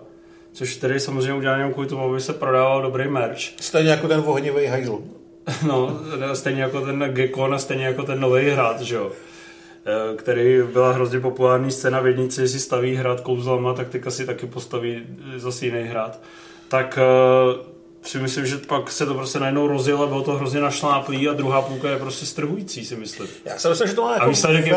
což 0.53 0.77
tedy 0.77 1.01
samozřejmě 1.01 1.35
udělá 1.35 1.57
jenom 1.57 1.73
kvůli 1.73 1.89
tomu, 1.89 2.11
aby 2.11 2.21
se 2.21 2.33
prodával 2.33 2.83
dobrý 2.83 3.09
merch. 3.09 3.39
Stejně 3.61 3.91
jako 3.91 4.09
ten 4.09 4.23
ohnivý 4.27 4.67
hajzl. 4.67 4.99
No, 5.67 6.01
stejně 6.33 6.63
jako 6.63 6.81
ten 6.81 7.05
Gekon 7.13 7.55
a 7.55 7.59
stejně 7.59 7.85
jako 7.85 8.03
ten 8.03 8.21
nový 8.21 8.51
hrad, 8.51 8.81
že 8.81 8.95
jo. 8.95 9.11
Eh, 9.87 10.16
který 10.16 10.62
byla 10.72 10.93
hrozně 10.93 11.20
populární 11.20 11.70
scéna 11.70 12.01
v 12.01 12.07
jednici, 12.07 12.41
jestli 12.41 12.61
staví 12.61 12.95
hrad 12.95 13.20
kouzlama, 13.20 13.74
tak 13.74 13.89
teďka 13.89 14.11
si 14.11 14.26
taky 14.26 14.47
postaví 14.47 15.03
eh, 15.37 15.39
zase 15.39 15.64
jiný 15.64 15.83
hrad. 15.83 16.20
Tak 16.68 16.99
eh, 16.99 17.64
si 18.03 18.18
myslím, 18.18 18.47
že 18.47 18.57
pak 18.57 18.93
se 18.93 19.07
to 19.07 19.14
prostě 19.14 19.39
najednou 19.39 19.66
rozjelo, 19.66 20.07
bylo 20.07 20.22
to 20.22 20.33
hrozně 20.33 20.61
našláplý 20.61 21.28
a 21.28 21.33
druhá 21.33 21.62
půlka 21.62 21.91
je 21.91 21.99
prostě 21.99 22.26
strhující, 22.26 22.85
si 22.85 22.97
myslím. 22.97 23.28
Já 23.45 23.59
si 23.59 23.68
myslím, 23.68 23.89
že 23.89 23.95
to 23.95 24.03
má 24.03 24.14
jako 24.14 24.28
výsledek 24.28 24.66
je, 24.66 24.76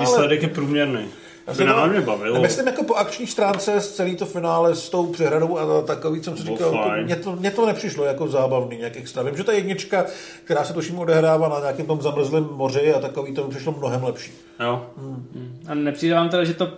výsledek 0.00 0.42
je 0.42 0.48
průměrný. 0.48 1.08
Finále 1.52 1.88
to- 1.88 1.92
mě 1.92 2.00
bavilo. 2.00 2.40
Myslím 2.40 2.66
jako 2.66 2.82
po 2.84 2.94
akční 2.94 3.26
stránce 3.26 3.80
z 3.80 3.94
celý 3.94 4.16
to 4.16 4.26
finále 4.26 4.74
s 4.74 4.88
tou 4.90 5.06
přehradou 5.06 5.58
a 5.58 5.82
takový, 5.82 6.22
jsem 6.22 6.36
si 6.36 6.42
Bylo 6.42 6.56
říkal, 6.56 6.74
jako, 6.74 7.04
mně, 7.04 7.16
to, 7.16 7.36
mně 7.36 7.50
to 7.50 7.66
nepřišlo 7.66 8.04
jako 8.04 8.28
zábavný 8.28 8.76
nějak 8.76 8.96
extra. 8.96 9.22
Vím, 9.22 9.36
že 9.36 9.44
ta 9.44 9.52
jednička, 9.52 10.06
která 10.44 10.64
se 10.64 10.72
tuším 10.72 10.98
odehrává 10.98 11.48
na 11.48 11.60
nějakém 11.60 11.86
tom 11.86 12.02
zamrzlém 12.02 12.48
moři 12.52 12.94
a 12.94 13.00
takový, 13.00 13.34
to 13.34 13.44
mi 13.44 13.50
přišlo 13.50 13.74
mnohem 13.78 14.04
lepší. 14.04 14.32
Jo. 14.60 14.86
A 15.66 15.74
nepřijde 15.74 16.14
vám 16.14 16.28
teda, 16.28 16.44
že 16.44 16.54
to 16.54 16.68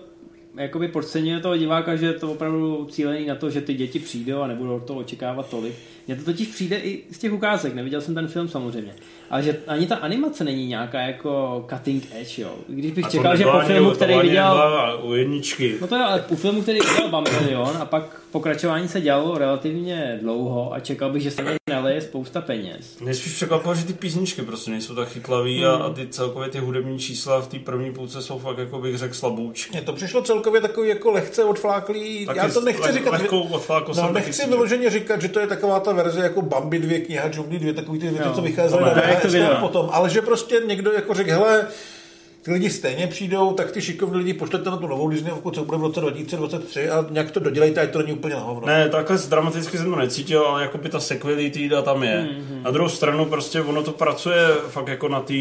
jakoby 0.56 0.88
podceňuje 0.88 1.40
toho 1.40 1.56
diváka, 1.56 1.96
že 1.96 2.06
je 2.06 2.12
to 2.12 2.32
opravdu 2.32 2.86
cílený 2.90 3.26
na 3.26 3.34
to, 3.34 3.50
že 3.50 3.60
ty 3.60 3.74
děti 3.74 3.98
přijdou 3.98 4.40
a 4.40 4.46
nebudou 4.46 4.80
to 4.80 4.94
očekávat 4.94 5.48
tolik. 5.48 5.74
Mně 6.06 6.16
to 6.16 6.24
totiž 6.24 6.48
přijde 6.48 6.76
i 6.76 7.02
z 7.12 7.18
těch 7.18 7.32
ukázek, 7.32 7.74
neviděl 7.74 8.00
jsem 8.00 8.14
ten 8.14 8.28
film 8.28 8.48
samozřejmě. 8.48 8.94
Ale 9.30 9.42
že 9.42 9.56
ani 9.66 9.86
ta 9.86 9.96
animace 9.96 10.44
není 10.44 10.66
nějaká 10.66 11.00
jako 11.00 11.64
cutting 11.70 12.04
edge, 12.20 12.42
jo. 12.42 12.54
Když 12.68 12.92
bych 12.92 13.04
A 13.06 13.10
čekal, 13.10 13.36
že 13.36 13.44
po 13.44 13.50
ani- 13.52 13.66
filmu, 13.66 13.90
to 13.90 13.96
který 13.96 14.14
ani 14.14 14.28
viděl... 14.28 15.00
u 15.02 15.14
jedničky. 15.14 15.74
No 15.80 15.86
to 15.86 15.94
je, 15.96 16.02
ale 16.02 16.24
u 16.28 16.36
filmu, 16.36 16.62
který 16.62 16.80
udělal 16.80 17.08
Bambilion 17.10 17.76
a 17.80 17.84
pak 17.84 18.20
pokračování 18.30 18.88
se 18.88 19.00
dělalo 19.00 19.38
relativně 19.38 20.18
dlouho 20.22 20.72
a 20.74 20.80
čekal 20.80 21.10
bych, 21.12 21.22
že 21.22 21.30
se 21.30 21.36
tam 21.36 21.54
naleje 21.70 22.00
spousta 22.00 22.40
peněz. 22.40 22.98
Mě 23.00 23.14
spíš 23.14 23.32
překvapilo, 23.34 23.74
že 23.74 23.84
ty 23.84 23.92
písničky 23.92 24.42
prostě 24.42 24.70
nejsou 24.70 24.94
tak 24.94 25.08
chytlavý 25.08 25.64
a, 25.64 25.72
Hmm. 25.76 25.82
a 25.82 25.90
ty 25.90 26.06
celkově 26.06 26.48
ty 26.48 26.58
hudební 26.58 26.98
čísla 26.98 27.40
v 27.40 27.48
té 27.48 27.58
první 27.58 27.92
půlce 27.92 28.22
jsou 28.22 28.38
fakt, 28.38 28.58
jako 28.58 28.78
bych 28.78 28.98
řekl, 28.98 29.14
slaboučky. 29.14 29.70
Mně 29.72 29.82
to 29.82 29.92
přišlo 29.92 30.22
celkově 30.22 30.60
takový 30.60 30.88
jako 30.88 31.10
lehce 31.10 31.44
odfláklý. 31.44 32.26
Taky 32.26 32.38
Já 32.38 32.48
to 32.48 32.60
nechci 32.60 32.82
leh- 32.82 32.92
říkat. 32.92 33.10
lehkou 33.10 33.48
No, 33.96 34.12
nechci 34.12 34.48
vyloženě 34.48 34.90
říkat, 34.90 35.22
že 35.22 35.28
to 35.28 35.40
je 35.40 35.46
taková 35.46 35.80
ta 35.80 35.91
verze 35.92 36.20
jako 36.20 36.42
Bambi 36.42 36.78
2, 36.78 37.04
kniha 37.06 37.28
džunglí 37.28 37.58
2, 37.58 37.72
takový 37.72 37.98
ty 37.98 38.08
věci, 38.08 38.28
co 38.34 38.42
vycházely 38.42 38.84
to 38.84 38.96
na 38.96 39.02
VHS 39.02 39.60
potom, 39.60 39.88
ale 39.92 40.10
že 40.10 40.22
prostě 40.22 40.60
někdo 40.66 40.92
jako 40.92 41.14
řekl, 41.14 41.30
hele, 41.30 41.66
ty 42.42 42.52
lidi 42.52 42.70
stejně 42.70 43.06
přijdou, 43.06 43.52
tak 43.52 43.70
ty 43.70 43.80
šikovní 43.80 44.18
lidi 44.18 44.34
pošlete 44.34 44.70
na 44.70 44.76
tu 44.76 44.86
novou 44.86 45.08
Disneyovku, 45.08 45.50
co 45.50 45.64
bude 45.64 45.78
v 45.78 45.80
roce 45.80 46.00
2023 46.00 46.90
a 46.90 47.06
nějak 47.10 47.30
to 47.30 47.40
dodělejte, 47.40 47.80
ať 47.80 47.90
to 47.90 47.98
není 47.98 48.12
úplně 48.12 48.34
na 48.34 48.40
hovno. 48.40 48.66
Ne, 48.66 48.88
takhle 48.88 49.18
dramaticky 49.28 49.78
jsem 49.78 49.90
to 49.90 49.96
necítil, 49.96 50.42
ale 50.46 50.62
jako 50.62 50.78
by 50.78 50.88
ta 50.88 51.00
sequelity 51.00 51.70
tam 51.82 52.02
je. 52.02 52.22
Mhm. 52.22 52.62
Na 52.62 52.70
druhou 52.70 52.88
stranu 52.88 53.24
prostě 53.24 53.60
ono 53.60 53.82
to 53.82 53.92
pracuje 53.92 54.46
fakt 54.68 54.88
jako 54.88 55.08
na 55.08 55.20
té 55.20 55.34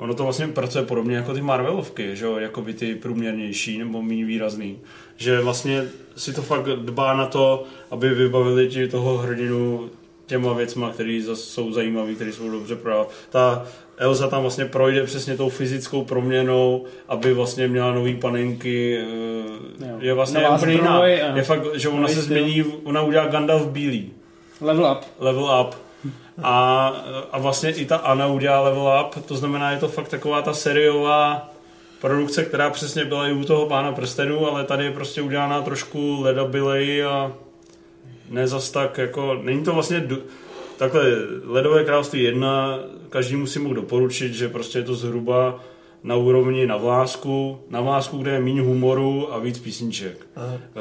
Ono 0.00 0.14
to 0.14 0.22
vlastně 0.24 0.48
pracuje 0.48 0.84
podobně 0.84 1.16
jako 1.16 1.34
ty 1.34 1.40
Marvelovky, 1.42 2.16
že 2.16 2.24
jo, 2.24 2.36
jako 2.36 2.62
by 2.62 2.74
ty 2.74 2.94
průměrnější 2.94 3.78
nebo 3.78 4.02
méně 4.02 4.24
výrazný. 4.24 4.78
Že 5.16 5.40
vlastně 5.40 5.84
si 6.16 6.32
to 6.32 6.42
fakt 6.42 6.66
dbá 6.66 7.14
na 7.16 7.26
to, 7.26 7.64
aby 7.90 8.08
vybavili 8.08 8.68
ti 8.68 8.88
toho 8.88 9.18
hrdinu 9.18 9.90
těma 10.26 10.52
věcma, 10.52 10.90
které 10.90 11.12
jsou 11.34 11.72
zajímavé, 11.72 12.14
které 12.14 12.32
jsou 12.32 12.50
dobře 12.50 12.76
prodávat. 12.76 13.10
Ta 13.30 13.66
Elza 13.98 14.28
tam 14.28 14.42
vlastně 14.42 14.64
projde 14.64 15.04
přesně 15.04 15.36
tou 15.36 15.48
fyzickou 15.48 16.04
proměnou, 16.04 16.84
aby 17.08 17.32
vlastně 17.34 17.68
měla 17.68 17.94
nový 17.94 18.14
panenky. 18.16 18.98
eh, 18.98 19.86
Jo. 19.88 19.96
Je 20.00 20.14
vlastně 20.14 20.48
úplně 20.48 20.72
jiná. 20.72 21.06
Je 21.06 21.42
fakt, 21.42 21.62
že 21.74 21.88
ona 21.88 22.08
se 22.08 22.22
změní, 22.22 22.64
ona 22.84 23.02
udělá 23.02 23.26
Gandalf 23.26 23.66
bílý 23.66 24.12
Level 24.60 24.92
up. 24.98 25.04
level 25.18 25.64
up. 25.66 25.74
A, 26.42 26.86
a 27.32 27.38
vlastně 27.38 27.70
i 27.70 27.86
ta 27.86 27.96
Anna 27.96 28.26
udělá 28.26 28.60
level 28.60 29.00
up, 29.06 29.26
to 29.26 29.36
znamená, 29.36 29.70
je 29.70 29.78
to 29.78 29.88
fakt 29.88 30.08
taková 30.08 30.42
ta 30.42 30.52
seriová 30.52 31.50
produkce, 32.00 32.44
která 32.44 32.70
přesně 32.70 33.04
byla 33.04 33.28
i 33.28 33.32
u 33.32 33.44
toho 33.44 33.66
Pána 33.66 33.92
prstenů, 33.92 34.46
ale 34.46 34.64
tady 34.64 34.84
je 34.84 34.92
prostě 34.92 35.22
udělána 35.22 35.62
trošku 35.62 36.22
ledabilej 36.22 37.04
a 37.04 37.32
ne 38.28 38.46
zas 38.46 38.70
tak 38.70 38.98
jako, 38.98 39.34
není 39.42 39.64
to 39.64 39.72
vlastně 39.72 40.00
do, 40.00 40.16
takhle 40.76 41.02
Ledové 41.44 41.84
království 41.84 42.22
jedna, 42.22 42.78
každému 43.08 43.46
si 43.46 43.58
mohl 43.58 43.74
doporučit, 43.74 44.34
že 44.34 44.48
prostě 44.48 44.78
je 44.78 44.84
to 44.84 44.94
zhruba 44.94 45.60
na 46.02 46.16
úrovni 46.16 46.66
na 46.66 46.76
vlásku, 46.76 47.58
na 47.70 47.80
vlásku, 47.80 48.18
kde 48.18 48.30
je 48.30 48.40
méně 48.40 48.60
humoru 48.62 49.34
a 49.34 49.38
víc 49.38 49.58
písniček. 49.58 50.26
Eh, 50.36 50.80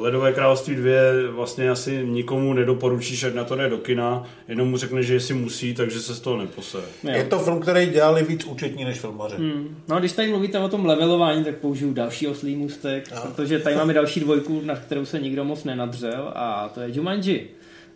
Ledové 0.00 0.32
království 0.32 0.74
2 0.74 0.90
vlastně 1.30 1.70
asi 1.70 2.06
nikomu 2.06 2.52
nedoporučíš, 2.52 3.24
ať 3.24 3.34
na 3.34 3.44
to 3.44 3.56
jde 3.56 3.68
do 3.70 3.78
kina, 3.78 4.24
jenom 4.48 4.70
mu 4.70 4.76
řekne, 4.76 5.02
že 5.02 5.14
jestli 5.14 5.34
musí, 5.34 5.74
takže 5.74 6.00
se 6.00 6.14
z 6.14 6.20
toho 6.20 6.36
neposere. 6.36 6.84
Jo. 7.04 7.10
Je 7.12 7.24
to 7.24 7.38
film, 7.38 7.60
který 7.60 7.86
dělali 7.86 8.22
víc 8.22 8.44
účetní 8.44 8.84
než 8.84 8.98
filmaři. 9.00 9.36
Hmm. 9.36 9.76
No 9.88 9.96
a 9.96 9.98
když 9.98 10.12
tady 10.12 10.28
mluvíte 10.28 10.58
o 10.58 10.68
tom 10.68 10.86
levelování, 10.86 11.44
tak 11.44 11.56
použiju 11.56 11.92
další 11.94 12.28
oslý 12.28 12.56
můstek, 12.56 13.10
No. 13.14 13.20
protože 13.22 13.58
tady 13.58 13.76
máme 13.76 13.92
další 13.94 14.20
dvojku, 14.20 14.60
na 14.64 14.76
kterou 14.76 15.04
se 15.04 15.18
nikdo 15.20 15.44
moc 15.44 15.64
nenadřel 15.64 16.32
a 16.34 16.70
to 16.74 16.80
je 16.80 16.88
Jumanji. 16.96 17.50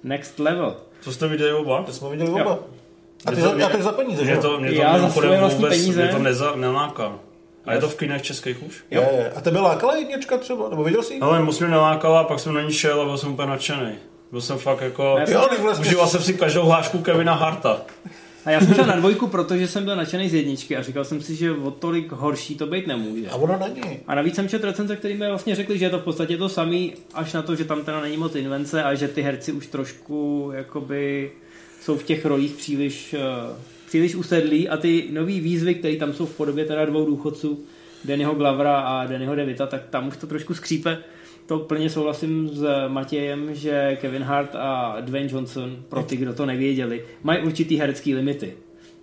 Next 0.05 0.39
level. 0.39 0.77
Co 1.01 1.12
jste 1.12 1.29
viděli 1.29 1.53
oba? 1.53 1.83
To 1.83 1.93
jsme 1.93 2.09
viděli 2.11 2.31
Jo. 2.31 2.59
A 3.27 3.31
ty, 3.31 3.41
za, 3.41 3.66
a 3.66 3.68
ty 3.68 3.83
za 3.83 3.93
peníze, 3.93 4.25
že 4.25 4.31
Mě 4.31 4.35
jo? 4.35 4.43
to, 4.43 4.61
mě 4.61 4.73
to 4.73 4.81
Já 4.83 4.99
za 4.99 5.11
svoje 5.11 5.39
vlastní 5.41 5.57
vůbec, 5.59 5.79
peníze. 5.79 6.03
mě 6.03 6.12
to 6.12 6.18
neza, 6.18 6.53
neláká. 6.57 7.12
A 7.66 7.73
je 7.73 7.81
to 7.81 7.89
v 7.89 7.97
kinech 7.97 8.23
českých 8.23 8.62
už? 8.62 8.85
Je, 8.91 8.99
je. 8.99 9.33
A 9.37 9.41
tebe 9.41 9.61
lákala 9.61 9.97
jednička 9.97 10.39
třeba? 10.39 10.68
Nebo 10.68 10.85
viděl 10.85 11.03
jsi 11.03 11.14
ji? 11.14 11.20
Ale 11.20 11.43
moc 11.43 11.59
mě 11.59 11.68
nelákala, 11.68 12.25
pak 12.25 12.41
jsem 12.41 12.55
na 12.55 12.62
ní 12.62 12.73
šel 12.73 13.01
a 13.01 13.05
byl 13.05 13.18
jsem 13.18 13.33
úplně 13.33 13.49
nadšený. 13.49 13.93
Byl 14.31 14.41
jsem 14.41 14.59
fakt 14.59 14.81
jako... 14.81 15.18
Jo, 15.29 15.49
vlastně... 15.62 15.87
Užíval 15.87 16.07
jsem 16.07 16.23
si 16.23 16.35
každou 16.35 16.64
hlášku 16.64 16.99
Kevina 16.99 17.35
Harta. 17.35 17.83
A 18.45 18.51
já 18.51 18.61
jsem 18.61 18.75
šel 18.75 18.87
na 18.87 18.97
dvojku, 18.97 19.27
protože 19.27 19.68
jsem 19.68 19.85
byl 19.85 19.97
nadšený 19.97 20.29
z 20.29 20.35
jedničky 20.35 20.77
a 20.77 20.83
říkal 20.83 21.05
jsem 21.05 21.20
si, 21.20 21.35
že 21.35 21.53
o 21.53 21.70
tolik 21.70 22.12
horší 22.12 22.55
to 22.55 22.66
být 22.66 22.87
nemůže. 22.87 23.29
A 23.31 23.35
ono 23.35 23.59
není. 23.59 24.01
A 24.07 24.14
navíc 24.14 24.35
jsem 24.35 24.49
četl 24.49 24.66
recenze, 24.66 24.97
který 24.97 25.14
mi 25.14 25.29
vlastně 25.29 25.55
řekli, 25.55 25.79
že 25.79 25.85
je 25.85 25.91
to 25.91 25.99
v 25.99 26.03
podstatě 26.03 26.37
to 26.37 26.49
samý, 26.49 26.95
až 27.14 27.33
na 27.33 27.43
to, 27.43 27.57
že 27.57 27.64
tam 27.64 27.85
teda 27.85 28.01
není 28.01 28.16
moc 28.16 28.35
invence 28.35 28.83
a 28.83 28.95
že 28.95 29.09
ty 29.09 29.23
herci 29.23 29.53
už 29.53 29.66
trošku 29.66 30.51
jakoby 30.55 31.33
jsou 31.83 31.99
v 31.99 32.03
těch 32.03 32.24
rolích 32.24 32.53
příliš, 32.53 33.14
eh, 33.14 33.20
příliš 33.87 34.14
usedlí 34.14 34.68
a 34.68 34.76
ty 34.76 35.09
nový 35.12 35.41
výzvy, 35.41 35.74
které 35.74 35.97
tam 35.97 36.12
jsou 36.12 36.26
v 36.26 36.37
podobě 36.37 36.64
teda 36.64 36.85
dvou 36.85 37.07
důchodců, 37.07 37.61
Dannyho 38.05 38.35
Glavra 38.35 38.80
a 38.80 39.07
Dannyho 39.07 39.35
DeVita, 39.35 39.66
tak 39.66 39.83
tam 39.91 40.09
už 40.09 40.16
to 40.16 40.26
trošku 40.26 40.55
skřípe. 40.55 40.99
To 41.47 41.59
plně 41.59 41.91
souhlasím 41.91 42.49
s 42.49 42.64
Matějem, 42.89 43.55
že 43.55 43.99
Kevin 44.01 44.22
Hart 44.22 44.55
a 44.55 44.97
Dwayne 45.01 45.28
Johnson, 45.33 45.76
pro 45.89 46.03
ty, 46.03 46.16
kdo 46.16 46.33
to 46.33 46.47
nevěděli, 46.47 47.05
mají 47.22 47.43
určitý 47.43 47.76
herecký 47.76 48.14
limity. 48.14 48.55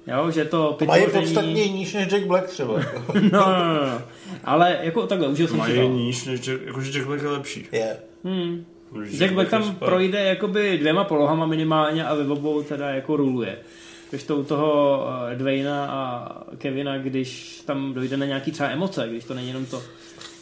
Jo, 0.07 0.31
že 0.31 0.45
to 0.45 0.77
Mají 0.87 1.03
pitvoření- 1.05 1.25
podstatně 1.33 1.67
níž 1.67 1.93
než 1.93 2.07
Jack 2.07 2.25
Black 2.25 2.47
třeba. 2.47 2.73
No, 3.13 3.21
no, 3.21 3.73
no, 3.75 3.85
no. 3.87 4.01
Ale 4.43 4.79
jako 4.81 5.07
takhle, 5.07 5.27
užil 5.27 5.47
jsem 5.47 5.55
si 5.55 5.59
Mají 5.59 5.75
to. 5.75 5.81
níž, 5.89 6.25
než 6.25 6.39
Jack, 6.47 6.61
jakože 6.65 6.91
Jack 6.91 7.05
Black 7.07 7.21
je 7.21 7.27
lepší. 7.29 7.65
Je. 7.71 7.97
Hmm. 8.23 8.65
Jack 9.17 9.33
Black 9.33 9.49
tam 9.49 9.63
super. 9.63 9.89
projde 9.89 10.23
jakoby 10.23 10.77
dvěma 10.77 11.03
polohama 11.03 11.45
minimálně 11.45 12.05
a 12.05 12.15
ve 12.15 12.27
obou 12.27 12.63
teda 12.63 12.89
jako 12.89 13.15
ruluje. 13.15 13.57
Když 14.09 14.23
to 14.23 14.37
u 14.37 14.43
toho 14.43 15.03
uh, 15.05 15.37
Dwayna 15.37 15.85
a 15.85 16.31
Kevina, 16.57 16.97
když 16.97 17.61
tam 17.65 17.93
dojde 17.93 18.17
na 18.17 18.25
nějaký 18.25 18.51
třeba 18.51 18.69
emoce, 18.69 19.07
když 19.09 19.23
to 19.23 19.33
není 19.33 19.47
jenom 19.47 19.65
to 19.65 19.83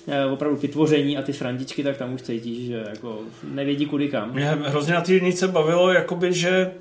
eh, 0.07 0.25
opravdu 0.25 0.57
vytvoření 0.57 1.17
a 1.17 1.21
ty 1.21 1.33
srandičky, 1.33 1.83
tak 1.83 1.97
tam 1.97 2.13
už 2.13 2.21
cítíš, 2.21 2.67
že 2.67 2.85
jako 2.89 3.19
nevědí 3.43 3.85
kudy 3.85 4.07
kam. 4.07 4.33
Mě 4.33 4.45
hrozně 4.45 4.93
na 4.93 5.01
té 5.01 5.13
jednice 5.13 5.47
bavilo, 5.47 5.91
jakoby, 5.91 6.33
že 6.33 6.71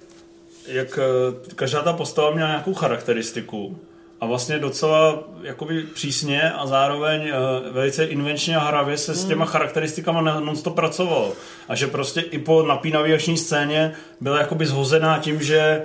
jak 0.66 0.98
eh, 0.98 1.54
každá 1.54 1.82
ta 1.82 1.92
postava 1.92 2.30
měla 2.30 2.48
nějakou 2.48 2.74
charakteristiku 2.74 3.78
a 4.20 4.26
vlastně 4.26 4.58
docela 4.58 5.24
jakoby 5.42 5.82
přísně 5.82 6.52
a 6.52 6.66
zároveň 6.66 7.28
eh, 7.28 7.32
velice 7.70 8.04
invenčně 8.04 8.56
a 8.56 8.64
hravě 8.64 8.98
se 8.98 9.14
s 9.14 9.24
těma 9.24 9.44
charakteristikama 9.44 10.20
non-stop 10.20 10.74
pracovalo. 10.74 11.32
A 11.68 11.74
že 11.74 11.86
prostě 11.86 12.20
i 12.20 12.38
po 12.38 12.62
napínavé 12.62 13.14
akční 13.14 13.36
scéně 13.36 13.92
byla 14.20 14.38
jakoby 14.38 14.66
zhozená 14.66 15.18
tím, 15.18 15.42
že 15.42 15.82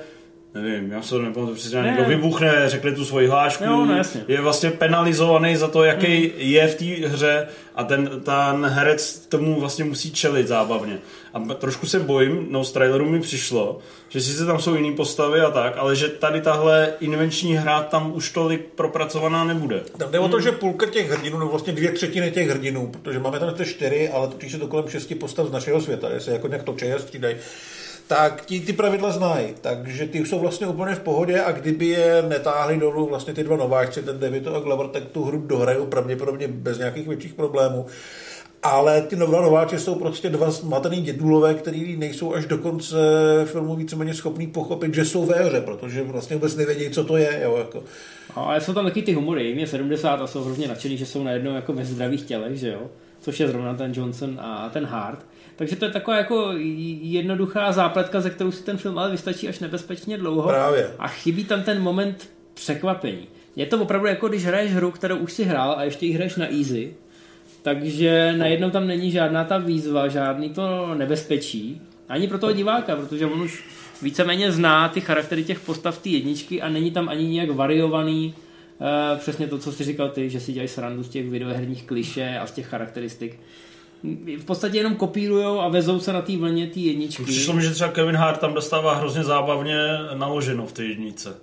nevím, 0.54 0.91
já 0.91 1.02
se 1.02 1.10
to 1.10 1.22
nepamatuju 1.22 1.56
přesně, 1.58 1.82
Ne. 1.82 1.88
někdo 1.88 2.04
vybuchne, 2.06 2.70
řekne 2.70 2.91
tu 2.91 3.06
svoji 3.06 3.28
hlášku, 3.28 3.64
Jo, 3.64 3.86
no 3.86 3.97
jasně. 3.97 4.22
je 4.28 4.41
vlastně 4.41 4.72
penalizovaný 4.72 5.56
za 5.56 5.68
to, 5.68 5.84
jaký 5.84 6.32
je 6.38 6.68
v 6.68 6.76
té 6.76 7.08
hře 7.08 7.47
a 7.76 7.84
ten, 7.84 8.22
ten 8.24 8.66
herec 8.66 9.20
tomu 9.30 9.60
vlastně 9.60 9.84
musí 9.86 10.12
čelit 10.12 10.47
zábavně. 10.47 10.97
A 11.34 11.39
trošku 11.39 11.86
se 11.88 11.99
bojím, 11.99 12.47
no 12.49 12.64
z 12.64 12.72
traileru 12.72 13.10
mi 13.10 13.20
přišlo, 13.20 13.80
že 14.10 14.22
sice 14.22 14.45
tam 14.45 14.60
jsou 14.60 14.76
jiné 14.76 14.95
postavy 14.95 15.39
a 15.41 15.49
tak, 15.52 15.74
ale 15.78 15.95
že 15.95 16.08
tady 16.08 16.41
tahle 16.41 16.93
invenční 16.99 17.56
hra 17.56 17.82
tam 17.84 18.12
už 18.16 18.32
tolik 18.32 18.66
propracovaná 18.76 19.43
nebude. 19.43 19.82
Tam 19.97 20.12
jde 20.12 20.20
o 20.20 20.28
to, 20.28 20.41
že 20.41 20.52
půlka 20.52 20.86
těch 20.86 21.12
hrdinů, 21.12 21.39
no 21.39 21.47
vlastně 21.47 21.74
dvě 21.74 21.91
třetiny 21.91 22.32
těch 22.32 22.49
hrdinů, 22.49 22.88
protože 23.02 23.20
máme 23.20 23.39
tam 23.39 23.54
ty 23.54 23.66
čtyři, 23.66 24.10
ale 24.10 24.28
totiž 24.28 24.54
je 24.54 24.60
to 24.60 24.68
kolem 24.68 24.88
šesti 24.89 25.16
postav 25.16 25.47
z 25.47 25.52
našeho 25.52 25.82
světa, 25.82 26.10
jestli 26.14 26.32
jako 26.34 26.47
nějak 26.47 26.64
točí 26.64 26.86
a 26.93 26.99
střídají, 26.99 27.36
tak 28.12 28.45
ti 28.45 28.59
ty 28.59 28.74
pravidla 28.74 29.12
znají, 29.12 29.47
takže 29.62 30.07
ty 30.07 30.26
jsou 30.26 30.39
vlastně 30.39 30.68
úplně 30.68 30.95
v 30.95 30.99
pohodě 30.99 31.41
a 31.41 31.51
kdyby 31.51 31.86
je 31.86 32.24
netáhli 32.28 32.78
dolů 32.78 33.07
vlastně 33.07 33.34
ty 33.34 33.43
dva 33.43 33.57
nováčci, 33.57 34.03
ten 34.03 34.20
Devito 34.20 34.55
a 34.55 34.59
Glover, 34.59 34.88
tak 34.88 35.03
tu 35.05 35.24
hru 35.24 35.43
dohrajou 35.47 35.86
pravděpodobně 35.86 36.47
bez 36.47 36.78
nějakých 36.78 37.07
větších 37.07 37.34
problémů. 37.34 37.86
Ale 38.64 39.01
ty 39.01 39.16
dva 39.16 39.41
nováči 39.41 39.80
jsou 39.80 39.95
prostě 39.95 40.30
dva 40.30 40.51
zmatený 40.51 41.01
dědulové, 41.01 41.53
který 41.53 41.97
nejsou 41.97 42.34
až 42.34 42.45
do 42.45 42.57
konce 42.57 42.97
filmu 43.45 43.76
víceméně 43.76 44.14
schopný 44.14 44.47
pochopit, 44.47 44.93
že 44.93 45.05
jsou 45.05 45.26
ve 45.26 45.43
hře, 45.43 45.62
protože 45.62 46.03
vlastně 46.03 46.36
vůbec 46.36 46.55
nevědí, 46.55 46.89
co 46.89 47.03
to 47.03 47.18
je. 47.18 47.39
Jo, 47.43 47.57
jako. 47.57 47.84
No, 48.38 48.47
ale 48.49 48.62
jsou 48.62 48.74
tam 48.74 48.86
taky 48.86 49.01
ty 49.01 49.14
humory, 49.14 49.47
jim 49.47 49.59
je 49.59 49.68
70 49.68 50.22
a 50.22 50.28
jsou 50.28 50.43
hrozně 50.43 50.68
nadšený, 50.68 50.97
že 50.97 51.05
jsou 51.05 51.24
najednou 51.24 51.55
jako 51.55 51.74
ve 51.74 51.86
zdravých 51.86 52.24
tělech, 52.24 52.57
že 52.57 52.70
jo? 52.70 52.82
Což 53.22 53.39
je 53.39 53.47
zrovna 53.47 53.74
ten 53.74 53.91
Johnson 53.95 54.39
a 54.39 54.70
ten 54.70 54.86
Hart. 54.86 55.26
Takže 55.62 55.76
to 55.76 55.86
je 55.86 55.91
taková 55.91 56.18
jako 56.18 56.49
jednoduchá 57.01 57.72
zápletka, 57.72 58.22
ze 58.22 58.30
kterou 58.30 58.51
si 58.51 58.64
ten 58.64 58.78
film 58.78 58.97
ale 58.97 59.12
vystačí 59.12 59.47
až 59.47 59.59
nebezpečně 59.59 60.18
dlouho. 60.18 60.49
Právě. 60.49 60.91
A 60.99 61.07
chybí 61.07 61.43
tam 61.43 61.64
ten 61.64 61.82
moment 61.82 62.30
překvapení. 62.53 63.28
Je 63.55 63.66
to 63.66 63.82
opravdu 63.82 64.07
jako 64.07 64.28
když 64.28 64.45
hraješ 64.45 64.72
hru, 64.74 64.91
kterou 64.91 65.18
už 65.18 65.34
si 65.34 65.43
hrál 65.43 65.76
a 65.78 65.84
ještě 65.84 66.05
ji 66.05 66.14
hraješ 66.14 66.36
na 66.36 66.45
easy, 66.53 66.93
takže 67.62 68.34
najednou 68.38 68.70
tam 68.70 68.88
není 68.88 69.12
žádná 69.12 69.43
ta 69.43 69.57
výzva, 69.57 70.07
žádný 70.07 70.49
to 70.49 70.95
nebezpečí. 70.95 71.82
Ani 72.09 72.28
pro 72.28 72.38
toho 72.38 72.53
diváka, 72.53 72.95
protože 72.95 73.26
on 73.26 73.41
už 73.41 73.64
víceméně 74.01 74.51
zná 74.51 74.89
ty 74.89 75.01
charaktery 75.01 75.43
těch 75.43 75.59
postav 75.59 75.97
té 75.97 76.09
jedničky 76.09 76.62
a 76.62 76.70
není 76.70 76.91
tam 76.91 77.09
ani 77.09 77.28
nějak 77.28 77.49
variovaný 77.49 78.34
uh, 79.14 79.20
přesně 79.20 79.47
to, 79.47 79.57
co 79.57 79.72
jsi 79.72 79.84
říkal 79.84 80.09
ty, 80.09 80.30
že 80.30 80.39
si 80.39 80.53
dělají 80.53 80.68
srandu 80.68 81.03
z 81.03 81.09
těch 81.09 81.30
videoherních 81.30 81.84
kliše 81.84 82.39
a 82.39 82.47
z 82.47 82.51
těch 82.51 82.68
charakteristik. 82.68 83.39
V 84.38 84.45
podstatě 84.45 84.78
jenom 84.78 84.95
kopírujou 84.95 85.60
a 85.60 85.68
vezou 85.68 85.99
se 85.99 86.14
na 86.14 86.22
té 86.22 86.38
vlně 86.38 86.68
té 86.68 86.80
jedničky. 86.80 87.24
Přišlo 87.24 87.54
mi, 87.54 87.62
že 87.62 87.72
třeba 87.72 87.89
Kevin 87.89 88.16
Hart 88.16 88.39
tam 88.39 88.54
dostává 88.54 88.95
hrozně 88.95 89.24
zábavně 89.24 89.76
naloženo 90.14 90.68
v 90.68 90.72
té 90.72 90.84
jednice. 90.84 91.36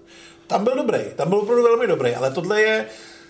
Tam 0.46 0.64
byl 0.64 0.76
dobrý, 0.76 0.98
tam 1.16 1.28
byl 1.28 1.38
opravdu 1.38 1.62
velmi 1.62 1.86
dobrý, 1.86 2.14
ale 2.14 2.30
tohle 2.30 2.60
je 2.60 2.86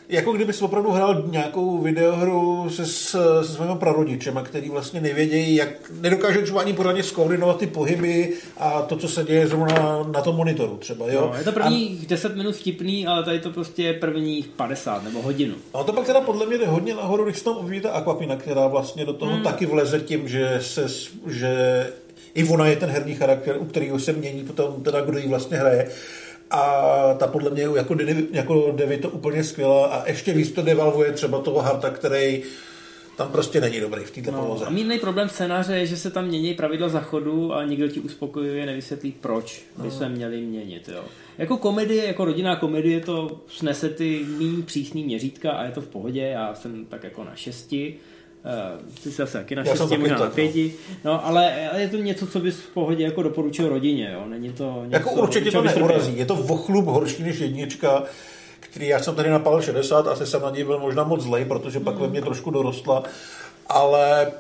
jako 0.09 0.33
kdyby 0.33 0.53
jsi 0.53 0.65
opravdu 0.65 0.91
hrál 0.91 1.23
nějakou 1.31 1.79
videohru 1.79 2.71
se, 2.71 2.87
s- 2.87 3.43
se 3.43 3.55
svými 3.55 3.77
prarodičema, 3.79 4.43
který 4.43 4.71
vlastně 4.71 5.01
nevědějí, 5.01 5.55
jak 5.55 5.69
nedokážou 6.01 6.43
třeba 6.43 6.61
ani 6.61 6.73
pořádně 6.73 7.03
skoordinovat 7.03 7.59
ty 7.59 7.67
pohyby 7.67 8.33
a 8.57 8.83
to, 8.83 8.97
co 8.97 9.09
se 9.09 9.25
děje 9.25 9.47
zrovna 9.47 10.03
na, 10.13 10.21
tom 10.23 10.37
monitoru 10.37 10.77
třeba. 10.77 11.07
Jo? 11.13 11.31
No, 11.33 11.39
je 11.39 11.45
to 11.45 11.53
prvních 11.53 12.07
10 12.07 12.37
minut 12.37 12.57
vtipný, 12.57 13.07
ale 13.07 13.25
tady 13.25 13.39
to 13.41 13.51
prostě 13.51 13.83
je 13.83 13.93
prvních 13.93 14.47
50 14.49 15.05
nebo 15.05 15.23
hodinu. 15.23 15.55
A 15.75 15.83
to 15.85 15.93
pak 15.93 16.07
teda 16.07 16.21
podle 16.21 16.47
mě 16.47 16.59
jde 16.59 16.67
hodně 16.67 16.95
nahoru, 16.95 17.25
když 17.25 17.39
se 17.39 17.45
tam 17.45 17.57
objeví 17.57 17.81
ta 17.81 17.91
Aquapina, 17.91 18.37
která 18.37 18.67
vlastně 18.67 19.05
do 19.05 19.13
toho 19.13 19.33
hmm. 19.33 19.43
taky 19.43 19.67
vleze 19.67 20.01
tím, 20.01 20.29
že 20.29 20.59
se, 20.63 20.87
že 21.27 21.87
i 22.35 22.45
ona 22.49 22.67
je 22.67 22.77
ten 22.77 22.91
herní 22.91 23.15
charakter, 23.15 23.57
u 23.59 23.65
kterého 23.65 23.99
se 23.99 24.13
mění 24.13 24.45
potom 24.45 24.83
teda, 24.83 25.01
kdo 25.01 25.19
ji 25.19 25.29
vlastně 25.29 25.57
hraje. 25.57 25.89
A 26.51 27.15
ta 27.19 27.27
podle 27.27 27.51
mě 27.51 27.63
jako, 27.63 27.97
jako 28.31 28.73
Devi 28.77 28.99
to 28.99 29.11
úplně 29.11 29.45
skvělá 29.45 29.87
a 29.87 30.09
ještě 30.09 30.33
víc 30.33 30.53
to 30.53 30.63
devalvuje 30.63 31.13
třeba 31.13 31.41
toho 31.41 31.61
Harta, 31.61 31.91
který 31.91 32.43
tam 33.19 33.33
prostě 33.33 33.61
není 33.61 33.81
dobrý 33.81 34.05
v 34.05 34.11
této 34.11 34.31
no, 34.31 34.43
poloze. 34.43 34.65
A 34.65 34.71
mírný 34.71 34.99
problém 34.99 35.29
scénáře 35.29 35.77
je, 35.77 35.87
že 35.87 35.97
se 35.97 36.11
tam 36.11 36.27
mění 36.27 36.55
pravidla 36.55 36.89
zachodu 36.89 37.55
a 37.55 37.65
nikdo 37.65 37.89
ti 37.89 38.01
uspokojuje, 38.01 38.67
nevysvětlí 38.67 39.13
proč 39.21 39.63
by 39.83 39.91
se 39.91 40.09
měli 40.09 40.41
měnit. 40.41 40.89
Jo. 40.95 41.05
Jako 41.39 41.57
komedie, 41.57 42.07
jako 42.07 42.25
rodinná 42.25 42.57
komedie 42.57 43.01
to 43.01 43.41
snese 43.49 43.89
ty 43.89 44.25
méně 44.39 44.63
přísný 44.63 45.05
měřítka 45.05 45.53
a 45.53 45.65
je 45.65 45.71
to 45.71 45.81
v 45.81 45.87
pohodě. 45.87 46.21
Já 46.21 46.55
jsem 46.55 46.85
tak 46.85 47.05
jako 47.05 47.25
na 47.25 47.35
šesti. 47.35 47.97
Uh, 48.45 48.87
ty 48.95 49.11
jsi 49.11 49.17
zase 49.17 49.39
taky 49.39 49.57
na 49.57 49.65
šesti, 49.65 49.99
možná 49.99 50.19
na 50.19 50.25
no. 50.25 50.31
pěti. 50.31 50.75
No, 51.05 51.27
ale, 51.27 51.71
je 51.77 51.89
to 51.89 51.97
něco, 51.97 52.27
co 52.27 52.41
bys 52.41 52.61
v 52.61 52.69
pohodě 52.69 53.05
jako 53.05 53.23
doporučil 53.23 53.69
rodině. 53.69 54.11
Jo. 54.13 54.25
Není 54.27 54.53
to 54.53 54.83
něco, 54.85 54.97
Jako 54.97 55.11
určitě 55.11 55.51
to 55.51 55.63
neurazí. 55.63 56.19
Je 56.19 56.27
to 56.27 56.35
vochlup 56.35 56.85
horší 56.85 57.23
než 57.23 57.39
jednička, 57.39 58.03
který 58.61 58.89
já 58.89 58.99
jsem 58.99 59.15
tady 59.15 59.31
napál 59.31 59.63
60, 59.63 60.07
asi 60.07 60.27
jsem 60.27 60.43
na 60.43 60.51
něj 60.51 60.65
byl 60.65 60.79
možná 60.79 61.05
moc 61.05 61.23
zlej, 61.23 61.45
protože 61.45 61.81
pak 61.81 61.99
ve 61.99 62.09
mně 62.09 62.23
trošku 62.23 62.51
dorostla, 62.51 63.03
ale 63.67 64.33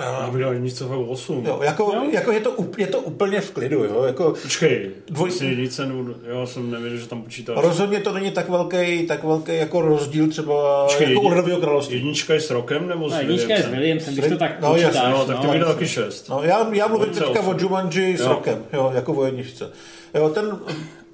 Já 0.00 0.30
bych 0.32 0.40
dal 0.42 0.52
jednice 0.52 0.84
fakt 0.84 0.98
8. 0.98 1.44
jo, 1.46 1.60
jako, 1.62 1.82
Jo. 1.94 2.02
jako 2.12 2.32
je, 2.32 2.40
to, 2.40 2.54
je 2.78 2.86
to 2.86 2.98
úplně 2.98 3.40
v 3.40 3.50
klidu, 3.50 3.84
jo, 3.84 4.02
jako 4.02 4.34
Počkej, 4.42 4.90
Dvoj- 5.10 5.44
jednice, 5.44 5.86
nebo, 5.86 6.04
jo, 6.28 6.46
jsem 6.46 6.70
nevěděl, 6.70 6.98
že 6.98 7.08
tam 7.08 7.22
počítáš. 7.22 7.56
rozhodně 7.62 8.00
to 8.00 8.12
není 8.12 8.30
tak 8.30 8.48
velký, 8.48 9.06
tak 9.06 9.24
velký 9.24 9.56
jako 9.56 9.80
rozdíl 9.80 10.28
třeba 10.28 10.84
Počkej, 10.86 11.08
jako 11.08 11.20
u 11.20 11.24
jedni- 11.24 11.36
Ledového 11.36 11.60
království. 11.60 11.94
Jednička 11.96 12.34
je 12.34 12.40
s 12.40 12.50
rokem, 12.50 12.88
nebo 12.88 13.08
s 13.08 13.12
No, 13.12 13.18
jednička 13.18 13.54
je 13.54 13.62
s 13.62 13.66
Williamsem? 13.68 14.14
Když 14.14 14.26
to 14.28 14.36
tak 14.36 14.60
No, 14.60 14.70
počítáš. 14.72 14.94
jasně, 14.94 15.10
Jo, 15.10 15.24
tak 15.26 15.40
to 15.40 15.46
bych 15.48 15.60
dal 15.60 15.72
taky 15.72 15.88
6. 15.88 16.28
No, 16.28 16.40
já, 16.42 16.68
já 16.72 16.86
mluvím 16.86 17.14
teďka 17.14 17.40
o 17.40 17.54
Jumanji 17.58 18.16
s 18.16 18.20
Jo. 18.20 18.28
rokem, 18.28 18.64
jo, 18.72 18.92
jako 18.94 19.12
o 19.14 19.24
jedničce. 19.24 19.70
Jo, 20.14 20.28
ten, 20.28 20.58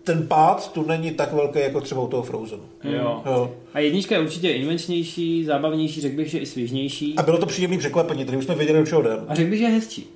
ten 0.05 0.27
pád 0.29 0.73
tu 0.73 0.87
není 0.87 1.11
tak 1.11 1.33
velký 1.33 1.59
jako 1.59 1.81
třeba 1.81 2.01
u 2.01 2.09
toho 2.09 2.23
Frozenu. 2.23 2.63
Jo. 2.85 3.23
Jo. 3.27 3.55
A 3.75 3.79
jednička 3.79 4.15
je 4.15 4.21
určitě 4.21 4.51
invenčnější, 4.51 5.45
zábavnější, 5.45 6.01
řekl 6.01 6.17
bych, 6.17 6.29
že 6.31 6.39
i 6.39 6.47
svěžnější. 6.47 7.15
A 7.17 7.23
bylo 7.23 7.39
to 7.39 7.47
příjemné 7.47 7.79
překvapení, 7.79 8.25
tady 8.25 8.37
už 8.39 8.45
jsme 8.45 8.55
věděli, 8.55 8.79
o 8.83 8.87
čeho 8.87 9.01
jdem. 9.01 9.25
A 9.29 9.35
řekl 9.35 9.51
bych, 9.51 9.59
že 9.59 9.65
je 9.65 9.71
hezčí. 9.71 10.07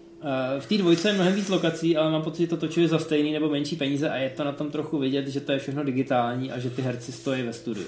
Eh, 0.57 0.61
V 0.61 0.67
té 0.67 0.79
dvojce 0.79 1.09
je 1.09 1.15
mnohem 1.15 1.35
víc 1.35 1.49
lokací, 1.49 1.97
ale 1.97 2.11
mám 2.11 2.23
pocit, 2.23 2.43
že 2.43 2.47
to 2.49 2.57
točili 2.57 2.89
za 2.89 2.99
stejný 2.99 3.33
nebo 3.33 3.49
menší 3.49 3.77
peníze 3.77 4.11
a 4.11 4.17
je 4.17 4.31
to 4.31 4.45
na 4.45 4.53
tom 4.53 4.71
trochu 4.71 4.99
vidět, 4.99 5.29
že 5.29 5.41
to 5.41 5.53
je 5.53 5.59
všechno 5.59 5.85
digitální 5.85 6.53
a 6.53 6.59
že 6.59 6.71
ty 6.71 6.83
herci 6.83 7.13
stojí 7.13 7.43
ve 7.43 7.53
studiu. 7.53 7.87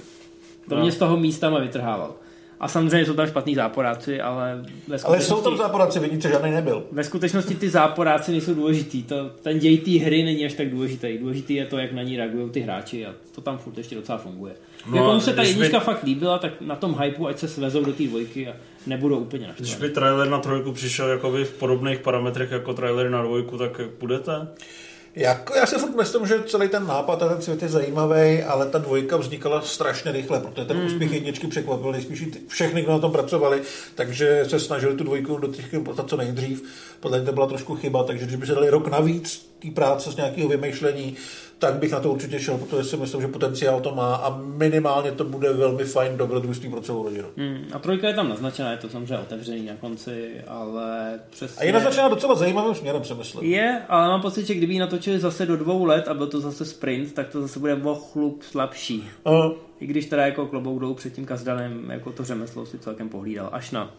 To 0.68 0.74
No. 0.74 0.80
mě 0.82 0.92
z 0.92 0.96
toho 0.96 1.16
místa 1.16 1.50
má 1.50 1.58
vytrhával. 1.60 2.14
A 2.60 2.68
samozřejmě 2.68 3.06
jsou 3.06 3.14
tam 3.14 3.26
špatný 3.26 3.54
záporáci, 3.54 4.20
ale 4.20 4.64
ve 4.88 4.98
Ale 4.98 5.20
jsou 5.20 5.40
tam 5.42 5.56
záporáci, 5.56 5.98
vidíte, 6.00 6.28
žádný 6.28 6.50
nebyl. 6.50 6.84
ve 6.92 7.04
skutečnosti 7.04 7.54
ty 7.54 7.68
záporáci 7.68 8.30
nejsou 8.30 8.54
důležitý. 8.54 9.02
To, 9.02 9.30
ten 9.42 9.58
děj 9.58 9.78
té 9.78 9.90
hry 9.90 10.22
není 10.22 10.44
až 10.46 10.52
tak 10.54 10.70
důležitý. 10.70 11.18
Důležitý 11.18 11.54
je 11.54 11.66
to, 11.66 11.78
jak 11.78 11.92
na 11.92 12.02
ní 12.02 12.16
reagují 12.16 12.50
ty 12.50 12.60
hráči 12.60 13.06
a 13.06 13.14
to 13.34 13.40
tam 13.40 13.58
furt 13.58 13.78
ještě 13.78 13.94
docela 13.94 14.18
funguje. 14.18 14.52
No 14.90 14.92
a 14.94 14.96
Jakomu 14.96 15.20
se 15.20 15.32
ta 15.32 15.42
když 15.42 15.54
by- 15.54 15.60
jednička 15.60 15.80
fakt 15.80 16.02
líbila, 16.02 16.38
tak 16.38 16.52
na 16.60 16.76
tom 16.76 16.96
hypeu, 17.02 17.26
ať 17.26 17.38
se 17.38 17.48
svezou 17.48 17.84
do 17.84 17.92
té 17.92 18.02
dvojky 18.02 18.48
a 18.48 18.52
nebudou 18.86 19.16
úplně 19.18 19.46
Když 19.56 19.70
naštvaní. 19.70 19.88
by 19.88 19.94
trailer 19.94 20.28
na 20.28 20.38
trojku 20.38 20.72
přišel 20.72 21.08
jakoby 21.08 21.44
v 21.44 21.52
podobných 21.52 21.98
parametrech 21.98 22.50
jako 22.50 22.74
trailer 22.74 23.10
na 23.10 23.22
dvojku, 23.22 23.58
tak 23.58 23.78
jak 23.78 23.88
budete? 24.00 24.32
Jako, 25.18 25.54
já 25.54 25.66
si 25.66 25.78
furt 25.78 25.96
myslím, 25.96 26.26
že 26.26 26.42
celý 26.46 26.68
ten 26.68 26.86
nápad 26.86 27.22
a 27.22 27.28
ten 27.28 27.42
svět 27.42 27.62
je 27.62 27.68
zajímavý, 27.68 28.42
ale 28.42 28.66
ta 28.66 28.78
dvojka 28.78 29.16
vznikala 29.16 29.60
strašně 29.60 30.12
rychle, 30.12 30.40
protože 30.40 30.66
ten 30.66 30.76
úspěch 30.76 31.12
jedničky 31.12 31.46
překvapil 31.46 31.92
nejspíš 31.92 32.24
všechny, 32.48 32.82
kdo 32.82 32.92
na 32.92 32.98
tom 32.98 33.12
pracovali, 33.12 33.62
takže 33.94 34.44
se 34.48 34.60
snažili 34.60 34.96
tu 34.96 35.04
dvojku 35.04 35.36
do 35.36 35.48
těch 35.48 35.74
co 36.06 36.16
nejdřív. 36.16 36.62
Podle 37.00 37.18
mě 37.18 37.26
to 37.26 37.32
byla 37.32 37.46
trošku 37.46 37.76
chyba, 37.76 38.04
takže 38.04 38.26
když 38.26 38.36
by 38.36 38.46
se 38.46 38.54
dali 38.54 38.70
rok 38.70 38.88
navíc 38.88 39.48
té 39.62 39.70
práce 39.70 40.12
z 40.12 40.16
nějakého 40.16 40.48
vymýšlení, 40.48 41.16
tak 41.58 41.74
bych 41.74 41.92
na 41.92 42.00
to 42.00 42.12
určitě 42.12 42.38
šel, 42.38 42.58
protože 42.58 42.84
si 42.84 42.96
myslím, 42.96 43.20
že 43.20 43.28
potenciál 43.28 43.80
to 43.80 43.94
má 43.94 44.14
a 44.16 44.38
minimálně 44.38 45.12
to 45.12 45.24
bude 45.24 45.52
velmi 45.52 45.84
fajn 45.84 46.16
dobrodružství 46.16 46.70
pro 46.70 46.80
celou 46.80 47.02
rodinu. 47.02 47.28
Hmm, 47.36 47.64
a 47.72 47.78
trojka 47.78 48.08
je 48.08 48.14
tam 48.14 48.28
naznačená, 48.28 48.70
je 48.70 48.76
to 48.76 48.88
samozřejmě 48.88 49.18
otevřený 49.18 49.66
na 49.66 49.74
konci, 49.76 50.40
ale 50.46 51.20
přesně... 51.30 51.60
A 51.60 51.64
je 51.64 51.72
naznačená 51.72 52.08
docela 52.08 52.34
zajímavým 52.34 52.74
směrem, 52.74 53.02
myslím. 53.18 53.44
Je, 53.52 53.82
ale 53.88 54.08
mám 54.08 54.22
pocit, 54.22 54.46
že 54.46 54.54
kdyby 54.54 54.72
ji 54.72 54.78
natočili 54.78 55.18
zase 55.18 55.46
do 55.46 55.56
dvou 55.56 55.84
let 55.84 56.08
a 56.08 56.14
byl 56.14 56.26
to 56.26 56.40
zase 56.40 56.64
sprint, 56.64 57.14
tak 57.14 57.28
to 57.28 57.40
zase 57.40 57.58
bude 57.58 57.74
o 57.74 57.94
chlup 57.94 58.42
slabší. 58.42 59.10
Uh, 59.26 59.52
I 59.80 59.86
když 59.86 60.06
teda 60.06 60.26
jako 60.26 60.46
klobouk 60.46 60.80
dolů 60.80 60.94
před 60.94 61.12
tím 61.12 61.26
Kazdanem 61.26 61.90
jako 61.90 62.12
to 62.12 62.24
řemeslo 62.24 62.66
si 62.66 62.78
celkem 62.78 63.08
pohlídal. 63.08 63.48
Až 63.52 63.70
na, 63.70 63.94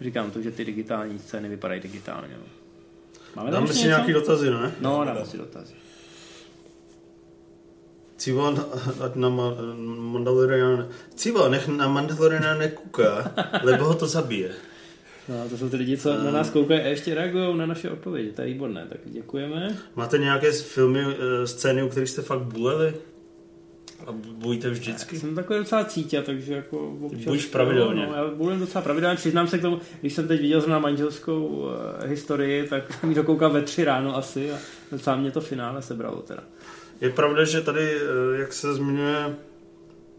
říkám 0.00 0.30
to, 0.30 0.42
že 0.42 0.50
ty 0.50 0.64
digitální 0.64 1.18
scény 1.18 1.48
vypadají 1.48 1.80
digitálně. 1.80 2.34
No. 2.38 2.46
Máme 3.36 3.50
tam 3.50 3.60
Dáme 3.60 3.72
si 3.72 3.78
něco? 3.78 3.88
nějaký 3.88 4.12
dotazy, 4.12 4.50
ne? 4.50 4.72
No, 4.80 5.04
dáme 5.04 5.24
si 5.24 5.38
dotazy. 5.38 5.74
Civo, 8.16 8.54
ať 9.00 9.14
na 9.14 9.28
Ma- 9.28 9.54
Mandaloriana... 10.12 10.88
Civo, 11.14 11.48
nech 11.48 11.68
na 11.68 11.88
Mandaloriana 11.88 12.54
nekouká, 12.54 13.32
lebo 13.62 13.84
ho 13.84 13.94
to 13.94 14.06
zabije. 14.06 14.50
No, 15.28 15.48
to 15.48 15.58
jsou 15.58 15.68
ty 15.68 15.76
lidi, 15.76 15.96
co 15.96 16.24
na 16.24 16.30
nás 16.30 16.50
koukají 16.50 16.80
a 16.80 16.86
ještě 16.86 17.14
reagují 17.14 17.58
na 17.58 17.66
naše 17.66 17.90
odpovědi. 17.90 18.32
To 18.32 18.42
je 18.42 18.46
výborné, 18.48 18.86
tak 18.88 18.98
děkujeme. 19.04 19.76
Máte 19.96 20.18
nějaké 20.18 20.52
filmy, 20.52 21.00
eh, 21.00 21.46
scény, 21.46 21.82
u 21.82 21.88
kterých 21.88 22.10
jste 22.10 22.22
fakt 22.22 22.40
buleli? 22.42 22.94
A 24.06 24.12
bojíte 24.12 24.70
vždycky? 24.70 25.18
Jsem 25.18 25.34
takový 25.34 25.58
docela 25.58 25.84
cítě, 25.84 26.22
takže 26.22 26.54
jako. 26.54 26.96
Buď 27.26 27.46
pravidelně. 27.46 28.06
No, 28.06 28.14
já 28.14 28.34
budu 28.34 28.56
docela 28.58 28.82
pravidelně, 28.82 29.16
přiznám 29.16 29.48
se 29.48 29.58
k 29.58 29.62
tomu, 29.62 29.80
když 30.00 30.12
jsem 30.12 30.28
teď 30.28 30.40
viděl 30.40 30.60
zrovna 30.60 30.78
manželskou 30.78 31.46
uh, 31.46 31.70
historii, 32.04 32.68
tak 32.68 32.92
jsem 33.00 33.08
ji 33.08 33.14
dokoukal 33.14 33.50
ve 33.50 33.62
tři 33.62 33.84
ráno 33.84 34.16
asi 34.16 34.52
a 34.52 34.56
docela 34.92 35.16
mě 35.16 35.30
to 35.30 35.40
finále 35.40 35.82
sebralo 35.82 36.22
teda. 36.22 36.42
Je 37.00 37.10
pravda, 37.10 37.44
že 37.44 37.60
tady, 37.60 37.96
eh, 37.96 38.38
jak 38.38 38.52
se 38.52 38.74
zmiňuje 38.74 39.36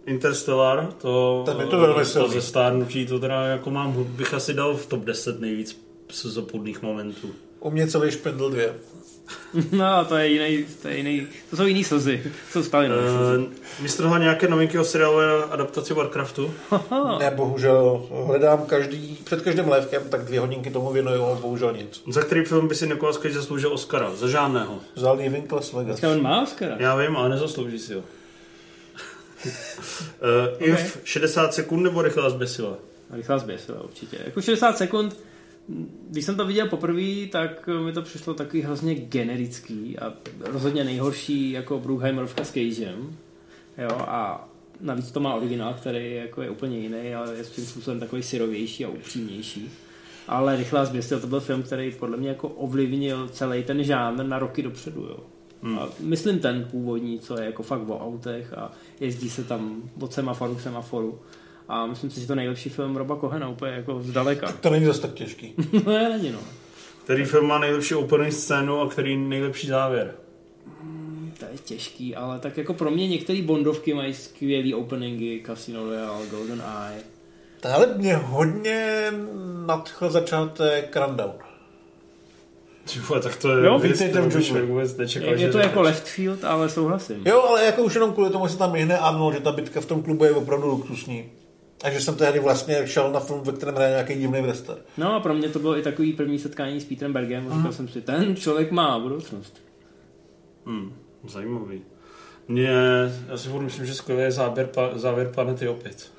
Interstellar, 0.05 0.89
to, 1.01 1.43
Tam 1.45 1.59
je 1.59 1.65
to 1.67 1.79
velmi 1.79 1.99
to 1.99 2.05
silný. 2.05 2.33
ze 2.33 2.41
stárnutí, 2.41 3.05
to 3.05 3.19
teda 3.19 3.45
jako 3.45 3.71
mám, 3.71 4.03
bych 4.03 4.33
asi 4.33 4.53
dal 4.53 4.75
v 4.77 4.85
top 4.85 5.03
10 5.03 5.39
nejvíc 5.39 5.81
slzopudných 6.09 6.81
momentů. 6.81 7.29
U 7.59 7.69
mě 7.71 7.87
celý 7.87 8.11
špindl 8.11 8.49
dvě. 8.49 8.73
No, 9.71 10.05
to 10.05 10.17
je 10.17 10.27
jiný, 10.27 10.65
to 10.81 10.87
je 10.87 10.97
jiný, 10.97 11.27
to 11.49 11.55
jsou 11.55 11.65
jiný 11.65 11.83
slzy. 11.83 12.23
To 12.23 12.31
jsou 12.51 12.63
Stalinové 12.63 13.01
slzy. 13.81 14.03
Uh, 14.03 14.19
nějaké 14.19 14.47
novinky 14.47 14.79
o 14.79 14.83
seriálové 14.83 15.43
adaptaci 15.43 15.93
Warcraftu? 15.93 16.53
Ne, 17.19 17.31
bohužel 17.35 18.07
hledám 18.25 18.65
každý, 18.65 19.19
před 19.23 19.41
každým 19.41 19.69
lévkem, 19.69 20.03
tak 20.09 20.25
dvě 20.25 20.39
hodinky 20.39 20.69
tomu 20.69 20.91
věnuju, 20.91 21.23
ale 21.23 21.35
bohužel 21.41 21.73
nic. 21.73 22.03
Za 22.07 22.21
který 22.21 22.45
film 22.45 22.67
by 22.67 22.75
si 22.75 22.87
Nicolas 22.87 23.17
Cage 23.17 23.33
zasloužil 23.33 23.73
Oscara? 23.73 24.15
Za 24.15 24.27
žádného. 24.27 24.79
Za 24.95 25.11
Leaving 25.11 25.51
Las 25.51 25.73
Vegas. 25.73 26.03
On 26.03 26.21
má 26.21 26.41
Oscara. 26.41 26.75
Já 26.79 26.95
vím, 26.95 27.17
ale 27.17 27.29
nezaslouží 27.29 27.79
si 27.79 27.93
ho. 27.93 27.99
uh, 30.59 30.67
If 30.67 31.01
60 31.03 31.53
sekund 31.53 31.83
nebo 31.83 32.01
rychlá 32.01 32.29
zběsila? 32.29 32.77
Rychlá 33.11 33.37
zběsila 33.37 33.83
určitě. 33.83 34.17
Jako 34.25 34.41
60 34.41 34.77
sekund, 34.77 35.17
když 36.09 36.25
jsem 36.25 36.35
to 36.35 36.45
viděl 36.45 36.67
poprvé, 36.67 37.27
tak 37.31 37.69
mi 37.85 37.93
to 37.93 38.01
přišlo 38.01 38.33
takový 38.33 38.61
hrozně 38.61 38.95
generický 38.95 39.99
a 39.99 40.13
rozhodně 40.39 40.83
nejhorší 40.83 41.51
jako 41.51 41.79
Bruckheimerovka 41.79 42.43
s 42.43 42.51
Cagem. 42.51 43.17
Jo, 43.77 43.89
a 43.91 44.49
navíc 44.81 45.11
to 45.11 45.19
má 45.19 45.35
originál, 45.35 45.73
který 45.73 46.15
jako 46.15 46.41
je 46.41 46.49
úplně 46.49 46.79
jiný, 46.79 47.15
ale 47.15 47.35
je 47.35 47.43
svým 47.43 47.65
způsobem 47.65 47.99
takový 47.99 48.23
syrovější 48.23 48.85
a 48.85 48.89
upřímnější. 48.89 49.71
Ale 50.27 50.55
Rychlá 50.55 50.85
zběsila 50.85 51.21
to 51.21 51.27
byl 51.27 51.39
film, 51.39 51.63
který 51.63 51.91
podle 51.91 52.17
mě 52.17 52.29
jako 52.29 52.47
ovlivnil 52.47 53.27
celý 53.27 53.63
ten 53.63 53.83
žánr 53.83 54.23
na 54.23 54.39
roky 54.39 54.63
dopředu. 54.63 55.01
Jo. 55.01 55.19
Hmm. 55.61 55.79
A 55.79 55.89
myslím 55.99 56.39
ten 56.39 56.67
původní, 56.71 57.19
co 57.19 57.39
je 57.39 57.45
jako 57.45 57.63
fakt 57.63 57.89
o 57.89 57.99
autech 57.99 58.53
a 58.53 58.71
jezdí 58.99 59.29
se 59.29 59.43
tam 59.43 59.89
od 59.99 60.13
semaforu 60.13 60.55
k 60.55 60.61
semaforu. 60.61 61.19
A 61.67 61.85
myslím 61.85 62.09
si, 62.09 62.21
že 62.21 62.27
to 62.27 62.35
nejlepší 62.35 62.69
film 62.69 62.95
Roba 62.95 63.15
Kohena, 63.15 63.49
úplně 63.49 63.71
jako 63.71 64.03
zdaleka. 64.03 64.51
To 64.51 64.69
není 64.69 64.85
zase 64.85 65.01
tak 65.01 65.13
těžký. 65.13 65.53
no 65.85 65.91
je, 65.91 66.09
není 66.09 66.31
no. 66.31 66.39
Který 67.03 67.25
film 67.25 67.47
má 67.47 67.59
nejlepší 67.59 67.95
opening 67.95 68.33
scénu 68.33 68.81
a 68.81 68.89
který 68.89 69.17
nejlepší 69.17 69.67
závěr? 69.67 70.13
To 71.39 71.45
je 71.45 71.57
těžký, 71.63 72.15
ale 72.15 72.39
tak 72.39 72.57
jako 72.57 72.73
pro 72.73 72.91
mě 72.91 73.07
některé 73.07 73.41
Bondovky 73.41 73.93
mají 73.93 74.13
skvělý 74.13 74.73
openingy, 74.73 75.43
Casino 75.45 75.85
Royale, 75.85 76.27
Golden 76.27 76.63
Eye. 76.87 77.03
Ale 77.73 77.87
mě 77.97 78.15
hodně 78.15 79.11
nadchl 79.65 80.09
začátek 80.09 80.95
Rundown. 80.95 81.33
Ty 82.93 82.99
vole, 82.99 83.21
tak 83.21 83.35
to 83.35 83.57
je 83.57 83.65
Jo, 83.65 83.79
věc, 83.79 84.01
kterou 84.01 84.29
bych 84.29 84.63
vůbec 84.63 84.97
nečekal, 84.97 85.29
Je, 85.29 85.37
že 85.37 85.45
je 85.45 85.51
to 85.51 85.57
jako 85.57 85.81
left 85.81 86.03
field, 86.03 86.43
ale 86.43 86.69
souhlasím. 86.69 87.21
Jo, 87.25 87.41
ale 87.41 87.65
jako 87.65 87.83
už 87.83 87.93
jenom 87.93 88.13
kvůli 88.13 88.29
tomu, 88.29 88.47
že 88.47 88.53
se 88.53 88.59
tam 88.59 88.71
myhne 88.71 88.97
Arnold, 88.97 89.33
že 89.33 89.39
ta 89.39 89.51
bitka 89.51 89.81
v 89.81 89.85
tom 89.85 90.03
klubu 90.03 90.23
je 90.23 90.31
opravdu 90.31 90.67
luxusní. 90.67 91.25
A 91.83 91.89
že 91.89 92.01
jsem 92.01 92.15
tehdy 92.15 92.39
vlastně 92.39 92.87
šel 92.87 93.11
na 93.11 93.19
film, 93.19 93.41
ve 93.43 93.51
kterém 93.53 93.75
hraje 93.75 93.89
nějaký 93.91 94.13
divný 94.15 94.41
western. 94.41 94.79
No 94.97 95.13
a 95.15 95.19
pro 95.19 95.33
mě 95.33 95.49
to 95.49 95.59
bylo 95.59 95.77
i 95.77 95.81
takový 95.81 96.13
první 96.13 96.39
setkání 96.39 96.81
s 96.81 96.85
Petrem 96.85 97.13
Bergem. 97.13 97.47
a 97.51 97.55
Říkal 97.57 97.73
jsem 97.73 97.87
si, 97.87 98.01
ten 98.01 98.35
člověk 98.35 98.71
má 98.71 98.99
budoucnost. 98.99 99.61
Hmm, 100.65 100.93
zajímavý. 101.27 101.81
Mně, 102.47 102.69
já 103.27 103.37
si 103.37 103.49
furt 103.49 103.61
myslím, 103.63 103.85
že 103.85 103.93
skvělý 103.93 104.21
je 104.21 104.31
záběr, 104.31 104.67
pa, 104.67 104.89
závěr 104.95 105.27
planety 105.33 105.67
opět. 105.67 106.11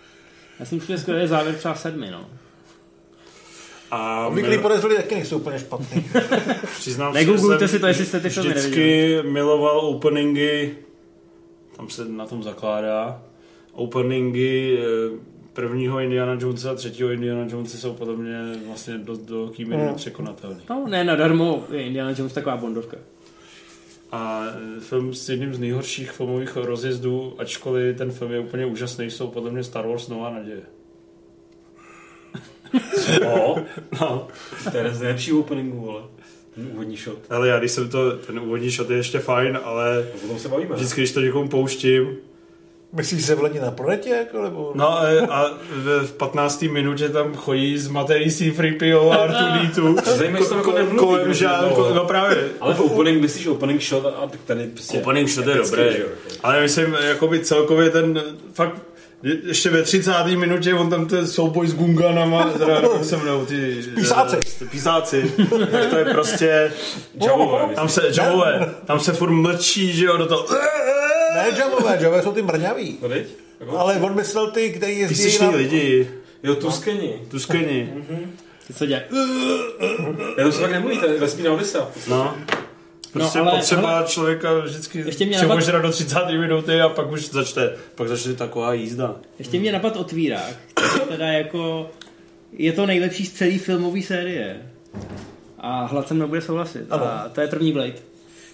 Já 0.61 0.67
si 0.67 0.75
myslím, 0.75 0.97
že 0.97 1.03
skvělý 1.03 1.21
je 1.21 1.29
závěr 1.29 1.55
třeba 1.55 1.75
sedmi, 1.75 2.11
no. 2.11 2.27
A 3.91 4.27
Obvyklí 4.27 4.51
mil- 4.57 4.63
podezřelí 4.63 4.97
taky 4.97 5.15
nejsou 5.15 5.37
úplně 5.39 5.59
špatný. 5.59 6.05
přiznám 6.79 7.13
se, 7.13 7.19
Negooglujte 7.19 7.65
že 7.65 7.69
jsem 7.69 7.77
si 7.79 7.81
to, 7.81 7.87
jestli 7.87 8.07
jste 8.07 8.21
ty 8.21 8.31
filmy 8.31 8.51
vždycky 8.51 9.17
miloval 9.23 9.79
openingy, 9.81 10.77
tam 11.77 11.91
se 11.91 12.05
na 12.05 12.27
tom 12.27 12.43
zakládá, 12.43 13.23
openingy 13.73 14.79
eh, 14.79 15.19
prvního 15.63 16.01
Indiana 16.01 16.37
Jonesa 16.41 16.71
a 16.71 16.75
třetího 16.75 17.11
Indiana 17.11 17.47
Jonesa 17.51 17.79
jsou 17.79 17.93
podle 17.95 18.17
mě 18.17 18.39
vlastně 18.67 18.99
dost 18.99 19.19
do 19.19 19.37
velký 19.39 19.65
míry 19.65 19.77
Hmm. 19.77 19.87
nepřekonatelný. 19.87 20.61
No, 20.71 20.87
ne, 20.89 21.05
nadarmo 21.05 21.65
je 21.73 21.83
Indiana 21.83 22.11
Jones 22.19 22.33
taková 22.33 22.57
bondovka. 22.57 22.97
A 24.13 24.45
eh, 24.77 24.81
film 24.81 25.15
s 25.15 25.29
jedním 25.29 25.55
z 25.55 25.59
nejhorších 25.59 26.11
filmových 26.13 26.57
rozjezdů, 26.57 27.35
ačkoliv 27.39 27.97
ten 27.97 28.11
film 28.11 28.33
je 28.33 28.39
úplně 28.41 28.67
úžasný, 28.67 29.11
jsou 29.11 29.29
podle 29.29 29.51
mě 29.51 29.65
Star 29.65 29.87
Wars 29.89 30.09
Nová 30.09 30.31
naděje. 30.31 30.61
O, 33.35 33.57
No, 34.01 34.29
to 34.71 34.77
je 34.77 34.81
jeden 34.81 34.95
z 34.95 35.01
nejlepších 35.01 35.35
openingů, 35.35 35.81
vole. 35.81 36.03
Ten 36.55 36.69
úvodní 36.73 36.97
shot. 36.97 37.19
ale 37.31 37.49
já 37.49 37.59
když 37.59 37.71
jsem 37.73 37.89
to, 37.89 38.17
ten 38.17 38.39
úvodní 38.39 38.71
shot 38.71 38.91
je 38.91 38.97
ještě 38.97 39.19
fajn, 39.19 39.59
ale 39.65 39.99
A 40.15 40.19
potom 40.21 40.39
se 40.39 40.49
bavíme. 40.49 40.75
vždycky, 40.75 41.01
když 41.01 41.13
to 41.13 41.21
někomu 41.21 41.49
pouštím, 41.49 42.17
Myslíš 42.93 43.25
se 43.25 43.35
vlení 43.35 43.59
na 43.59 43.71
planetě? 43.71 44.11
Jako, 44.11 44.43
nebo... 44.43 44.73
No 44.75 44.99
e, 45.07 45.21
a 45.21 45.51
v, 45.71 46.07
v 46.07 46.13
15. 46.13 46.63
minutě 46.63 47.09
tam 47.09 47.35
chodí 47.35 47.79
z 47.79 47.89
materí 47.89 48.31
C-3PO 48.31 49.11
a 49.13 49.29
R2D2 49.29 50.03
Zajímavé, 50.17 50.45
že 50.45 50.49
tam 50.49 50.59
jako 50.59 50.73
nemluví, 50.73 50.99
kolem 50.99 51.35
žádný, 51.35 51.75
to- 51.75 51.95
no 51.95 52.05
právě. 52.05 52.49
Ale 52.61 52.75
to 52.75 52.85
opening, 52.85 53.23
myslíš 53.23 53.47
opening 53.47 53.83
shot 53.83 54.07
a 54.07 54.27
tak 54.27 54.41
tady 54.47 54.65
prostě... 54.67 54.99
Opening 54.99 55.29
shot 55.29 55.47
je 55.47 55.55
dobrý, 55.55 55.83
že 55.93 55.99
jo, 56.01 56.07
jako. 56.27 56.41
ale 56.43 56.61
myslím, 56.61 56.97
jakoby 57.09 57.41
celkově 57.41 57.91
ten 57.91 58.23
fakt 58.55 58.75
je- 59.23 59.37
ještě 59.45 59.71
ve 59.71 59.83
30. 59.83 60.13
minutě 60.27 60.75
on 60.75 60.91
tam 60.91 61.07
ten 61.07 61.27
souboj 61.27 61.67
s 61.69 61.75
Gunganama, 61.75 62.45
teda 62.51 62.81
se 63.03 63.17
mnou 63.17 63.47
ty... 63.47 63.83
Písáci. 63.95 64.37
eh, 64.63 64.65
Písáci. 64.65 65.33
tak 65.73 65.87
to 65.91 65.97
je 65.99 66.05
prostě... 66.05 66.73
Javové, 67.27 67.75
Tam 67.75 67.89
se, 67.89 68.03
Javové, 68.19 68.75
tam 68.85 69.01
se 69.01 69.13
furt 69.13 69.31
mlčí, 69.31 69.93
že 69.93 70.05
jo, 70.07 70.17
do 70.17 70.27
toho... 70.27 70.47
Ne, 71.39 71.59
jamové, 71.59 71.99
jamové 72.01 72.23
jsou 72.23 72.33
ty 72.33 72.43
mrňavý. 72.43 72.99
No? 73.03 73.09
Jako? 73.61 73.79
Ale 73.79 73.95
on 74.01 74.17
myslel 74.17 74.51
ty, 74.51 74.71
který 74.71 74.95
Ty 74.95 75.01
jezdí 75.01 75.15
slyšný 75.17 75.47
na... 75.47 75.53
lidi, 75.53 76.11
Jo, 76.43 76.55
Tuskeni. 76.55 77.21
tu 77.31 77.39
skeni. 77.39 77.93
Ty 78.67 78.75
co 78.75 78.87
dělají? 78.87 79.05
Já 80.39 80.45
to 80.45 80.53
se 80.53 80.61
tak 80.61 80.71
nemluví, 80.71 80.99
to 80.99 81.07
je 81.07 81.21
vesmírná 81.21 81.53
odisa. 81.53 81.89
No. 82.09 82.37
Prostě 83.13 83.39
No, 83.39 83.45
no, 83.45 83.51
ale- 83.51 83.61
potřeba 83.61 83.95
hele, 83.97 84.07
člověka 84.09 84.55
vždycky 84.59 84.99
ještě 84.99 85.27
mě 85.27 85.37
převožrat 85.37 85.83
do 85.83 85.91
30. 85.93 86.19
minuty 86.39 86.81
a 86.81 86.89
pak 86.89 87.11
už 87.13 87.29
začne, 87.31 87.71
pak 87.95 88.09
začne 88.09 88.35
taková 88.35 88.73
jízda. 88.73 89.17
Ještě 89.39 89.61
mě 89.61 89.73
napad 89.73 89.97
otvírák, 89.97 90.57
který 90.75 91.01
teda 91.09 91.27
jako 91.27 91.91
je 92.53 92.73
to 92.73 92.87
nejlepší 92.87 93.27
z 93.27 93.33
celé 93.33 93.59
filmové 93.59 94.03
série. 94.03 94.57
A 95.59 95.85
hlad 95.87 96.09
se 96.09 96.15
mnou 96.15 96.29
bude 96.29 96.41
souhlasit. 96.41 96.93
A 96.93 97.29
to 97.33 97.41
je 97.41 97.47
první 97.49 97.73
Blade. 97.73 97.93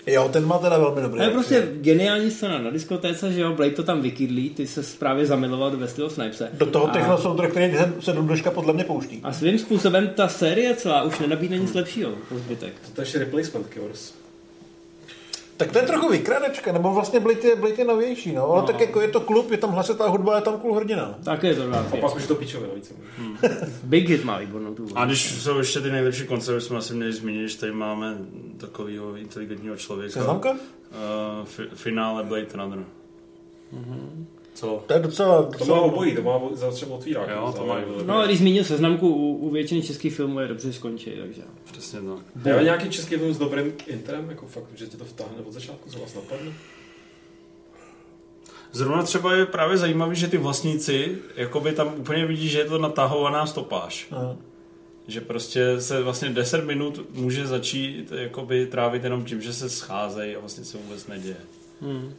Jo, 0.06 0.28
ten 0.32 0.46
má 0.46 0.58
teda 0.58 0.78
velmi 0.78 1.02
dobrý. 1.02 1.18
To 1.18 1.24
je 1.24 1.30
prostě 1.30 1.68
geniální 1.80 2.30
scéna 2.30 2.58
na 2.58 2.70
diskotéce, 2.70 3.32
že 3.32 3.40
jo, 3.40 3.52
Blade 3.52 3.70
to 3.72 3.82
tam 3.82 4.02
vykydlí, 4.02 4.50
ty 4.50 4.66
se 4.66 4.82
právě 4.98 5.26
zamiloval 5.26 5.70
do 5.70 5.76
Wesleyho 5.78 6.10
Snipese. 6.10 6.48
Do 6.52 6.66
toho 6.66 6.86
A- 6.90 6.92
techno 6.92 7.18
soundtrack, 7.18 7.50
který 7.50 7.72
se- 7.76 7.92
se 8.00 8.12
Dudeška 8.12 8.50
podle 8.50 8.72
mě 8.72 8.84
pouští. 8.84 9.20
A 9.22 9.32
svým 9.32 9.58
způsobem 9.58 10.10
ta 10.16 10.28
série 10.28 10.74
celá 10.74 11.02
už 11.02 11.18
nenabídne 11.18 11.58
nic 11.58 11.74
lepšího 11.74 12.10
po 12.28 12.38
zbytek. 12.38 12.72
To 12.94 13.02
je 13.02 13.06
replacement 13.18 13.66
Killers. 13.68 14.12
Tak 15.56 15.72
to 15.72 15.78
je 15.78 15.84
trochu 15.86 16.08
vykradečka, 16.08 16.72
nebo 16.72 16.94
vlastně 16.94 17.20
Blade 17.20 17.48
je, 17.48 17.56
Blade 17.56 17.74
je 17.78 17.84
novější, 17.84 18.32
no. 18.32 18.50
Ale 18.50 18.60
No. 18.60 18.66
tak 18.66 18.80
jako 18.80 19.00
je 19.00 19.08
to 19.08 19.20
klub, 19.20 19.50
je 19.50 19.56
tam 19.58 19.70
hlasitá 19.70 20.08
hudba, 20.08 20.36
je 20.36 20.42
tam 20.42 20.58
cool 20.60 20.74
hrdina. 20.74 21.14
Tak 21.24 21.42
je 21.42 21.54
to 21.54 21.62
A 21.62 21.66
rád. 21.66 21.98
pak 22.00 22.16
už 22.16 22.26
to 22.26 22.34
pičovina 22.34 22.74
více. 22.74 22.94
Big 23.82 24.08
Hit 24.08 24.24
má 24.24 24.38
výbornou 24.38 24.74
tu. 24.74 24.86
A 24.94 25.04
když 25.04 25.42
jsou 25.42 25.58
ještě 25.58 25.80
ty 25.80 25.90
nejlepší 25.90 26.26
koncerty, 26.26 26.60
jsme 26.60 26.76
asi 26.78 26.94
měli 26.94 27.12
zmínit, 27.12 27.48
že 27.48 27.58
tady 27.58 27.72
máme 27.72 28.18
takového 28.56 29.16
inteligentního 29.16 29.76
člověka. 29.76 30.12
Seznamka? 30.12 30.50
Uh, 30.50 30.56
fi- 31.46 31.68
finále 31.74 32.24
Blade 32.24 32.46
Runner. 32.54 32.84
Co? 34.54 34.84
To 34.86 34.92
je 34.92 35.00
docela... 35.00 35.36
To 35.42 35.44
má 35.44 35.50
docela... 35.58 35.80
obojí, 35.80 36.16
to 36.16 36.22
má 36.22 36.40
za 36.52 36.70
třeba 36.70 36.94
otvírák. 36.96 37.28
Jo, 37.28 37.54
to 37.56 37.66
má- 37.66 37.80
No 38.06 38.16
a 38.18 38.26
když 38.26 38.38
zmínil 38.38 38.64
seznamku, 38.64 39.08
u, 39.14 39.36
u 39.36 39.50
většiny 39.50 39.82
českých 39.82 40.14
filmů 40.14 40.40
je 40.40 40.48
dobře, 40.48 40.72
skončí, 40.72 41.10
takže. 41.20 41.42
Přesně 41.72 41.98
tak. 42.00 42.46
Já 42.46 42.62
nějaký 42.62 42.90
český 42.90 43.16
film 43.16 43.34
s 43.34 43.38
dobrým 43.38 43.72
interem, 43.86 44.30
jako 44.30 44.46
fakt, 44.46 44.64
že 44.74 44.86
tě 44.86 44.96
to 44.96 45.04
vtáhne 45.04 45.36
od 45.46 45.52
začátku, 45.52 45.90
co 45.90 45.98
vás 45.98 46.14
napadne? 46.14 46.52
Zrovna 48.72 49.02
třeba 49.02 49.34
je 49.34 49.46
právě 49.46 49.78
zajímavý, 49.78 50.16
že 50.16 50.28
ty 50.28 50.38
vlastníci, 50.38 51.18
jakoby 51.36 51.72
tam 51.72 51.94
úplně 51.98 52.26
vidí, 52.26 52.48
že 52.48 52.58
je 52.58 52.64
to 52.64 52.78
natahovaná 52.78 53.46
stopáž. 53.46 54.06
No. 54.12 54.38
Že 55.08 55.20
prostě 55.20 55.80
se 55.80 56.02
vlastně 56.02 56.30
10 56.30 56.64
minut 56.64 57.00
může 57.14 57.46
začít 57.46 58.12
jakoby 58.12 58.66
trávit 58.66 59.04
jenom 59.04 59.24
tím, 59.24 59.40
že 59.42 59.52
se 59.52 59.70
scházejí 59.70 60.36
a 60.36 60.40
vlastně 60.40 60.64
se 60.64 60.78
vůbec 60.78 61.06
neděje. 61.06 61.36
Hmm. 61.80 62.12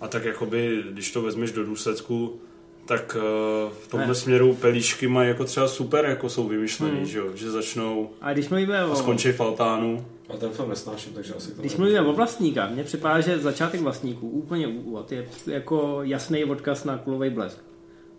A 0.00 0.08
tak 0.08 0.24
jakoby, 0.24 0.82
když 0.90 1.12
to 1.12 1.22
vezmeš 1.22 1.52
do 1.52 1.64
důsledku, 1.64 2.40
tak 2.86 3.16
eh, 3.20 3.70
v 3.82 3.88
tomhle 3.90 4.08
Ne. 4.08 4.14
směru 4.14 4.54
pelíšky 4.54 5.08
mají 5.08 5.28
jako 5.28 5.44
třeba 5.44 5.68
super, 5.68 6.04
jako 6.04 6.28
jsou 6.28 6.48
vymyšlený, 6.48 6.96
Hmm. 6.96 7.06
že, 7.06 7.18
jo? 7.18 7.26
že 7.34 7.50
začnou 7.50 8.10
A 8.20 8.32
když 8.32 8.48
mluvíme 8.48 8.78
a 8.80 8.86
o, 8.86 8.96
skončí 8.96 9.32
v 9.32 9.40
altánu. 9.40 10.06
Ale 10.28 10.38
ten 10.38 10.50
film 10.50 10.68
nesnáším, 10.68 11.12
takže 11.12 11.34
asi 11.34 11.54
to 11.54 11.60
když 11.60 11.72
nebude. 11.72 11.90
mluvíme 11.90 12.10
o 12.10 12.16
vlastníka, 12.16 12.68
mně 12.68 12.84
připadá, 12.84 13.20
že 13.20 13.38
začátek 13.38 13.80
vlastníků, 13.80 14.28
úplně 14.28 14.66
úvod, 14.68 15.12
je 15.12 15.26
jako 15.46 15.98
jasný 16.02 16.44
odkaz 16.44 16.84
na 16.84 16.98
kulový 16.98 17.30
blesk. 17.30 17.58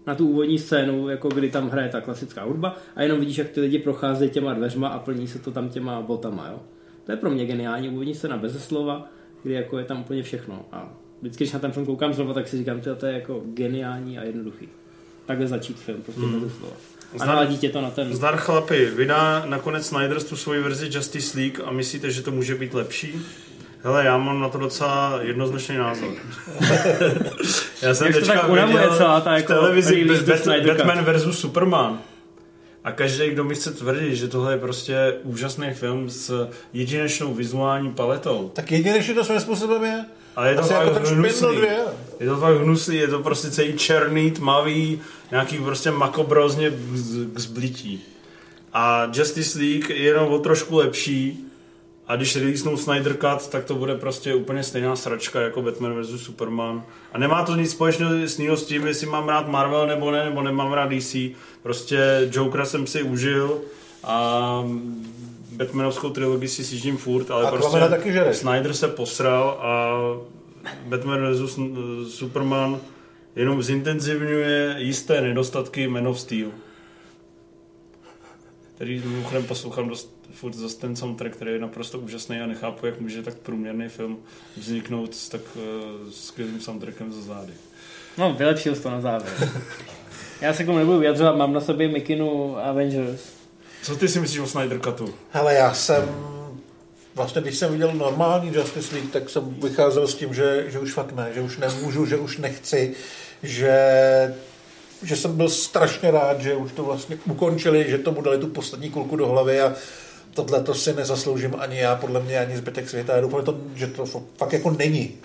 Na 0.07 0.15
tu 0.15 0.27
úvodní 0.27 0.59
scénu, 0.59 1.09
jako 1.09 1.29
kdy 1.29 1.49
tam 1.51 1.69
hraje 1.69 1.89
ta 1.89 2.01
klasická 2.01 2.43
hudba 2.43 2.75
a 2.95 3.01
jenom 3.01 3.19
vidíš, 3.19 3.37
jak 3.37 3.49
ty 3.49 3.61
lidi 3.61 3.79
procházejí 3.79 4.31
těma 4.31 4.53
dveřma 4.53 4.87
a 4.87 4.99
plní 4.99 5.27
se 5.27 5.39
to 5.39 5.51
tam 5.51 5.69
těma 5.69 6.01
botama, 6.01 6.47
jo. 6.51 6.59
To 7.03 7.11
je 7.11 7.17
pro 7.17 7.29
mě 7.29 7.45
geniální 7.45 7.89
úvodní 7.89 8.15
scéna 8.15 8.37
bez 8.37 8.65
slova, 8.67 9.07
kdy 9.43 9.53
jako 9.53 9.77
je 9.77 9.85
tam 9.85 9.99
úplně 10.01 10.23
všechno. 10.23 10.65
A 10.71 10.93
vždycky, 11.21 11.43
když 11.43 11.53
na 11.53 11.59
ten 11.59 11.71
film 11.71 11.85
koukám 11.85 12.13
znovu, 12.13 12.33
tak 12.33 12.47
si 12.47 12.57
říkám, 12.57 12.81
že 12.81 12.95
to 12.95 13.05
je 13.05 13.13
jako 13.13 13.41
geniální 13.45 14.19
a 14.19 14.23
jednoduchý. 14.23 14.69
Takhle 15.25 15.47
začít 15.47 15.79
film, 15.79 16.01
prostě 16.01 16.21
bez 16.21 16.57
slova. 16.57 16.73
A 17.13 17.17
Zdar- 17.17 17.27
naladí 17.27 17.57
tě 17.57 17.69
to 17.69 17.81
na 17.81 17.91
ten... 17.91 18.13
Zdar 18.13 18.37
chlapi, 18.37 18.85
vydá 18.85 19.45
nakonec 19.45 19.85
Snyder 19.85 20.23
tu 20.23 20.35
svoji 20.35 20.61
verzi 20.61 20.89
Justice 20.91 21.37
League 21.37 21.59
a 21.65 21.71
myslíte, 21.71 22.11
že 22.11 22.21
to 22.21 22.31
může 22.31 22.55
být 22.55 22.73
lepší? 22.73 23.21
Hele, 23.83 24.05
já 24.05 24.17
mám 24.17 24.39
na 24.41 24.49
to 24.49 24.57
docela 24.57 25.19
jednoznačný 25.21 25.77
názor. 25.77 26.09
já 27.81 27.93
jsem 27.93 28.13
teďka 28.13 28.47
viděl 28.47 28.97
celá 28.97 29.21
ta 29.21 29.31
v 29.31 29.37
jako 29.37 29.53
televizi 29.53 30.05
Bat- 30.05 30.37
Snyder 30.37 30.75
Cut. 30.75 30.85
Batman 30.85 31.05
versus 31.05 31.39
Superman. 31.39 31.99
A 32.83 32.91
každý, 32.91 33.29
kdo 33.29 33.43
mi 33.43 33.55
chce 33.55 33.71
tvrdit, 33.71 34.15
že 34.15 34.27
tohle 34.27 34.53
je 34.53 34.57
prostě 34.57 35.13
úžasný 35.23 35.73
film 35.73 36.09
s 36.09 36.49
jedinečnou 36.73 37.33
vizuální 37.33 37.91
paletou. 37.91 38.51
Tak 38.53 38.71
jedinečně 38.71 39.13
to 39.13 39.23
svým 39.23 39.39
způsobem 39.39 39.83
je. 39.83 40.05
Ale 40.35 40.49
je 40.49 40.55
to 40.55 40.61
Asi 40.61 40.73
fakt 40.73 40.87
jako 40.87 41.09
hnusný. 41.09 41.47
Je 42.19 42.27
to 42.27 42.37
fakt 42.37 42.57
hnusný, 42.57 42.95
je 42.95 43.07
to 43.07 43.19
prostě 43.19 43.51
celý 43.51 43.73
černý, 43.73 44.31
tmavý, 44.31 45.01
nějaký 45.31 45.57
prostě 45.57 45.91
makobrozně 45.91 46.69
k 47.33 47.39
zblití. 47.39 48.03
A 48.73 49.11
Justice 49.13 49.59
League 49.59 49.89
je 49.89 49.95
jenom 49.95 50.33
o 50.33 50.39
trošku 50.39 50.77
lepší 50.77 51.50
a 52.11 52.15
když 52.15 52.35
releasenou 52.35 52.77
Snyder 52.77 53.17
Cut, 53.17 53.47
tak 53.47 53.65
to 53.65 53.75
bude 53.75 53.95
prostě 53.95 54.35
úplně 54.35 54.63
stejná 54.63 54.95
sračka 54.95 55.41
jako 55.41 55.61
Batman 55.61 56.01
vs. 56.01 56.23
Superman. 56.23 56.83
A 57.13 57.17
nemá 57.17 57.43
to 57.43 57.55
nic 57.55 57.71
společného 57.71 58.57
s 58.57 58.65
tím, 58.65 58.87
jestli 58.87 59.07
mám 59.07 59.29
rád 59.29 59.47
Marvel 59.47 59.87
nebo 59.87 60.11
ne, 60.11 60.25
nebo 60.25 60.41
nemám 60.41 60.73
rád 60.73 60.89
DC. 60.91 61.15
Prostě 61.63 62.29
Jokera 62.31 62.65
jsem 62.65 62.87
si 62.87 63.03
užil 63.03 63.61
a 64.03 64.63
Batmanovskou 65.51 66.09
trilogii 66.09 66.49
si 66.49 66.63
sjíždím 66.63 66.97
furt, 66.97 67.31
ale 67.31 67.45
A 67.45 67.51
prostě 67.51 67.79
taky. 67.79 68.13
Snyder 68.31 68.73
se 68.73 68.87
posral 68.87 69.59
a 69.61 69.93
Batman 70.85 71.33
vs. 71.33 71.59
Superman 72.07 72.79
jenom 73.35 73.63
zintenzivňuje 73.63 74.75
jisté 74.77 75.21
nedostatky 75.21 75.87
Man 75.87 76.07
of 76.07 76.19
Steel. 76.19 76.49
Který 78.81 79.01
mimochodem 79.05 79.43
poslouchám 79.43 79.89
dost, 79.89 80.15
furt 80.33 80.53
zase 80.53 80.77
ten 80.77 80.95
soundtrack, 80.95 81.35
který 81.35 81.51
je 81.51 81.59
naprosto 81.59 81.99
úžasný 81.99 82.39
a 82.39 82.45
nechápu, 82.45 82.85
jak 82.85 82.99
může 82.99 83.23
tak 83.23 83.35
průměrný 83.35 83.89
film 83.89 84.19
vzniknout 84.57 85.15
s 85.15 85.29
tak 85.29 85.41
uh, 85.55 85.61
skvělým 86.11 86.61
soundtrackem 86.61 87.13
za 87.13 87.21
zády. 87.21 87.53
No, 88.17 88.33
vylepšil 88.33 88.75
jsi 88.75 88.81
to 88.81 88.89
na 88.89 89.01
závěr. 89.01 89.33
Já 90.41 90.53
se 90.53 90.63
k 90.63 90.65
tomu 90.65 90.77
nebudu 90.77 90.99
vyjadřovat, 90.99 91.35
mám 91.35 91.53
na 91.53 91.61
sobě 91.61 91.87
mikinu 91.87 92.57
Avengers. 92.57 93.21
Co 93.83 93.95
ty 93.95 94.07
si 94.07 94.19
myslíš 94.19 94.39
o 94.39 94.47
Snyder 94.47 94.79
Cutu? 94.79 95.13
Hele, 95.31 95.53
já 95.53 95.73
jsem 95.73 96.09
vlastně, 97.15 97.41
když 97.41 97.57
jsem 97.57 97.71
viděl 97.71 97.93
normální 97.93 98.55
Justice 98.55 98.95
League, 98.95 99.11
tak 99.11 99.29
jsem 99.29 99.55
vycházel 99.63 100.07
s 100.07 100.15
tím, 100.15 100.33
že, 100.33 100.65
že 100.67 100.79
už 100.79 100.93
fakt 100.93 101.11
ne, 101.11 101.31
že 101.33 101.41
už 101.41 101.57
nemůžu, 101.57 102.05
že 102.05 102.17
už 102.17 102.37
nechci, 102.37 102.93
že, 103.43 103.75
že 105.03 105.15
jsem 105.15 105.37
byl 105.37 105.49
strašně 105.49 106.11
rád, 106.11 106.41
že 106.41 106.55
už 106.55 106.71
to 106.71 106.83
vlastně 106.83 107.17
ukončili, 107.25 107.85
že 107.89 107.97
tomu 107.97 108.21
dali 108.21 108.37
tu 108.37 108.47
poslední 108.47 108.89
kulku 108.89 109.15
do 109.15 109.27
hlavy 109.27 109.61
a 109.61 109.73
tohle 110.33 110.63
to 110.63 110.73
si 110.73 110.93
nezasloužím 110.93 111.55
ani 111.59 111.77
já, 111.79 111.95
podle 111.95 112.19
mě, 112.23 112.39
ani 112.39 112.57
zbytek 112.57 112.89
světa. 112.89 113.15
Já 113.15 113.21
doufám, 113.21 113.39
že 113.39 113.45
to, 113.45 113.57
že 113.75 113.87
to 113.87 114.05
fakt 114.37 114.53
jako 114.53 114.71
není. 114.71 115.15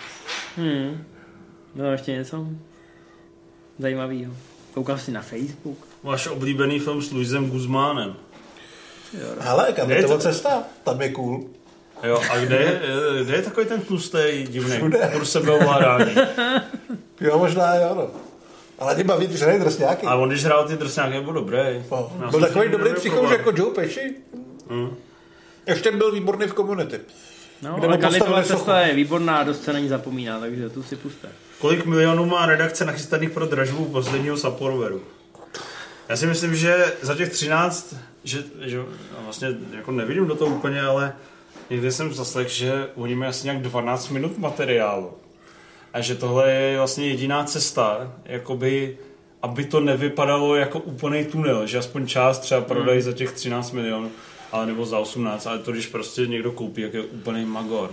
Hmm. 0.57 1.03
No, 1.75 1.91
ještě 1.91 2.11
něco 2.11 2.47
zajímavého. 3.79 4.33
Koukal 4.73 4.97
jsi 4.97 5.11
na 5.11 5.21
Facebook? 5.21 5.77
Váš 6.03 6.27
oblíbený 6.27 6.79
film 6.79 7.01
s 7.01 7.11
Luisem 7.11 7.49
Guzmánem. 7.49 8.15
Hele, 9.39 9.73
kam 9.73 9.89
je 9.91 9.97
Je 9.97 10.01
to 10.03 10.07
to- 10.07 10.17
cesta? 10.19 10.63
Tam 10.83 11.01
je 11.01 11.09
cool. 11.09 11.45
Jo, 12.03 12.21
a 12.31 12.37
kde 12.39 12.55
je, 12.55 12.81
kde 13.23 13.35
je 13.35 13.41
takový 13.41 13.65
ten 13.65 13.81
tlustý 13.81 14.17
divný? 14.49 14.75
Všude. 14.75 15.09
Kur 15.13 15.25
sebeovládání. 15.25 16.15
Jo, 17.21 17.37
možná 17.39 17.75
jo, 17.75 17.95
no. 17.95 18.07
Ale 18.79 18.95
mě 18.95 19.03
baví 19.03 19.27
ty 19.27 19.45
Raiders 19.45 19.77
nějaký. 19.77 20.07
A 20.07 20.15
on 20.15 20.29
když 20.29 20.45
hrál 20.45 20.67
ty 20.67 20.77
drsňáky, 20.77 21.21
byl 21.21 21.33
dobrý. 21.33 21.57
No, 21.91 22.11
Já 22.21 22.31
byl 22.31 22.39
takový 22.39 22.69
dobrý 22.69 22.93
psychouš 22.93 23.31
jako 23.31 23.51
Joe 23.55 23.73
Pesci. 23.73 24.15
Hm. 24.69 24.95
Ještě 25.67 25.91
byl 25.91 26.11
výborný 26.11 26.47
v 26.47 26.53
Community. 26.53 26.99
No, 27.61 27.75
Kde 27.75 27.87
ale 27.87 28.19
sochu. 28.19 28.43
cesta 28.43 28.79
je 28.79 28.93
výborná, 28.95 29.43
dost 29.43 29.63
se 29.63 29.73
na 29.73 29.79
ní 29.79 29.87
zapomíná, 29.87 30.39
takže 30.39 30.69
tu 30.69 30.83
si 30.83 30.95
puste. 30.95 31.29
Kolik 31.59 31.85
milionů 31.85 32.25
má 32.25 32.45
redakce 32.45 32.85
nachystaných 32.85 33.29
pro 33.29 33.45
dražbu 33.45 33.85
posledního 33.85 34.37
Sapporoveru? 34.37 35.01
Já 36.09 36.17
si 36.17 36.25
myslím, 36.27 36.55
že 36.55 36.93
za 37.01 37.15
těch 37.15 37.29
13, 37.29 37.95
že, 38.23 38.43
že 38.61 38.79
a 39.17 39.21
vlastně 39.23 39.47
jako 39.77 39.91
nevidím 39.91 40.27
do 40.27 40.35
toho 40.35 40.55
úplně, 40.55 40.81
ale 40.81 41.13
někde 41.69 41.91
jsem 41.91 42.13
zaslech, 42.13 42.49
že 42.49 42.87
oni 42.95 43.15
mají 43.15 43.29
asi 43.29 43.47
nějak 43.47 43.61
12 43.61 44.09
minut 44.09 44.37
materiálu. 44.37 45.13
A 45.93 46.01
že 46.01 46.15
tohle 46.15 46.51
je 46.51 46.77
vlastně 46.77 47.07
jediná 47.07 47.43
cesta, 47.43 48.13
jakoby, 48.25 48.97
aby 49.41 49.65
to 49.65 49.79
nevypadalo 49.79 50.55
jako 50.55 50.79
úplný 50.79 51.25
tunel, 51.25 51.67
že 51.67 51.77
aspoň 51.77 52.07
část 52.07 52.39
třeba 52.39 52.61
prodají 52.61 53.01
za 53.01 53.13
těch 53.13 53.31
13 53.31 53.71
milionů, 53.71 54.11
ale 54.51 54.65
nebo 54.65 54.85
za 54.85 54.99
18, 54.99 55.47
ale 55.47 55.59
to 55.59 55.71
když 55.71 55.87
prostě 55.87 56.27
někdo 56.27 56.51
koupí, 56.51 56.81
jak 56.81 56.93
je 56.93 57.01
úplný 57.01 57.45
magor. 57.45 57.91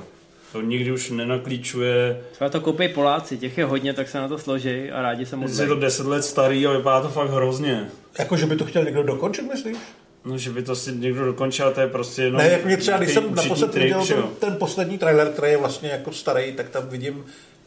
To 0.53 0.61
nikdy 0.61 0.93
už 0.93 1.11
nenaklíčuje, 1.11 2.21
Třeba 2.33 2.51
to 2.51 2.61
koupí 2.61 2.89
Poláci, 2.89 3.39
těch 3.39 3.59
je 3.59 3.65
hodně, 3.65 3.93
tak 3.93 4.09
se 4.09 4.19
na 4.19 4.29
to 4.29 4.39
složí 4.39 4.91
a 4.91 5.03
rádi 5.03 5.27
se 5.27 5.37
moc 5.37 5.59
je 5.59 5.67
to 5.67 5.75
10 5.75 6.07
let 6.07 6.25
starý 6.25 6.67
a 6.67 6.73
vypadá 6.73 7.01
to 7.01 7.09
fakt 7.09 7.31
hrozně. 7.31 7.89
Jako, 8.19 8.37
že 8.37 8.47
by 8.47 8.57
to 8.57 8.65
chtěl 8.65 8.85
někdo 8.85 9.03
dokončit, 9.03 9.43
myslíš? 9.43 9.77
No, 10.25 10.39
že 10.39 10.51
by 10.51 10.63
to 10.63 10.77
si 10.77 10.93
někdo 10.93 11.25
dokončil, 11.25 11.71
to 11.71 11.81
je 11.81 11.87
prostě 11.89 12.23
jenom... 12.23 12.39
Ne, 12.39 12.49
jak 12.49 12.65
mě 12.65 12.77
třeba, 12.77 12.99
když 12.99 13.15
jsem 13.15 13.35
naposled 13.35 13.75
viděl 13.75 14.07
ten, 14.07 14.25
ten 14.39 14.57
poslední 14.57 14.99
trailer, 14.99 15.29
který 15.29 15.53
je 15.53 15.59
vlastně 15.59 15.89
jako 15.89 16.13
starý, 16.13 16.53
tak 16.53 16.69
tam 16.69 16.89
vidím 16.89 17.25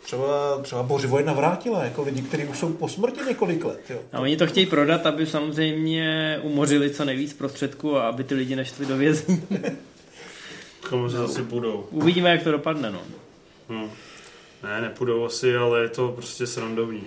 třeba, 0.07 0.57
třeba 0.61 0.83
Bořivoje 0.83 1.25
navrátila, 1.25 1.83
jako 1.83 2.03
lidi, 2.03 2.21
kteří 2.21 2.45
už 2.45 2.57
jsou 2.59 2.73
po 2.73 2.87
smrti 2.87 3.19
několik 3.27 3.65
let. 3.65 3.81
Jo. 3.89 3.99
A 4.13 4.19
oni 4.19 4.37
to 4.37 4.47
chtějí 4.47 4.65
prodat, 4.65 5.05
aby 5.05 5.25
samozřejmě 5.25 6.39
umořili 6.43 6.89
co 6.89 7.05
nejvíc 7.05 7.33
prostředků 7.33 7.97
a 7.97 8.07
aby 8.07 8.23
ty 8.23 8.35
lidi 8.35 8.55
nešli 8.55 8.85
do 8.85 8.97
vězení. 8.97 9.43
Komu 10.89 11.09
se 11.09 11.17
asi 11.17 11.43
půjdou. 11.43 11.87
Uvidíme, 11.91 12.29
jak 12.29 12.43
to 12.43 12.51
dopadne, 12.51 12.91
no. 12.91 13.01
No. 13.69 13.89
Ne, 14.63 14.81
nepůjdou 14.81 15.25
asi, 15.25 15.57
ale 15.57 15.81
je 15.81 15.89
to 15.89 16.11
prostě 16.11 16.47
srandovní. 16.47 17.03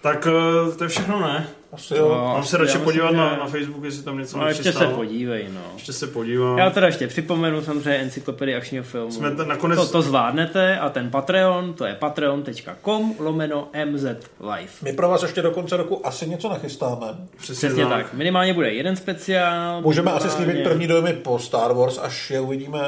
Tak 0.00 0.26
eh, 0.26 0.76
to 0.76 0.84
je 0.84 0.88
všechno, 0.88 1.20
ne? 1.20 1.48
Asi 1.76 1.94
jo. 1.96 2.08
No. 2.08 2.24
Mám 2.34 2.44
se 2.44 2.56
radši 2.56 2.78
podívat 2.78 3.10
že- 3.10 3.16
na, 3.16 3.36
na 3.36 3.46
Facebook, 3.46 3.84
jestli 3.84 4.02
tam 4.02 4.18
něco 4.18 4.38
No 4.38 4.48
ještě 4.48 4.72
se 4.72 4.86
podívej, 4.86 5.46
no. 5.54 5.60
Ještě 5.74 5.92
se 5.92 6.06
podívám. 6.06 6.58
Já 6.58 6.70
teda 6.70 6.86
ještě 6.86 7.06
připomenu 7.06 7.62
samozřejmě 7.62 7.94
encyklopedii 7.98 8.54
akčního 8.56 8.84
filmu. 8.84 9.10
Jsme 9.12 9.30
t- 9.30 9.44
nakonec... 9.44 9.78
To, 9.78 9.86
to 9.88 10.02
zvládnete 10.02 10.78
a 10.78 10.88
ten 10.88 11.10
Patreon, 11.10 11.74
to 11.74 11.84
je 11.86 11.94
patreon.com 11.94 13.14
lomeno 13.18 13.68
MZ 13.90 14.04
Live. 14.40 14.72
My 14.82 14.92
pro 14.92 15.08
vás 15.08 15.22
ještě 15.22 15.42
do 15.42 15.50
konce 15.50 15.76
roku 15.76 16.06
asi 16.06 16.28
něco 16.28 16.48
nachystáme. 16.48 17.06
Přesně, 17.36 17.68
Přesně 17.68 17.86
tak. 17.86 18.14
Minimálně 18.14 18.54
bude 18.54 18.72
jeden 18.72 18.96
speciál. 18.96 19.80
Můžeme 19.82 20.12
asi 20.12 20.26
minimálně- 20.26 20.52
slíbit 20.52 20.68
první 20.70 20.86
dojmy 20.86 21.12
po 21.12 21.38
Star 21.38 21.72
Wars, 21.72 21.98
až 22.02 22.30
je 22.30 22.40
uvidíme. 22.40 22.80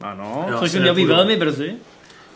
Ano, 0.00 0.44
Já 0.48 0.58
což 0.58 0.66
asi 0.68 0.76
by 0.76 0.80
mělo 0.80 0.94
být 0.96 1.04
velmi 1.04 1.36
brzy. 1.36 1.74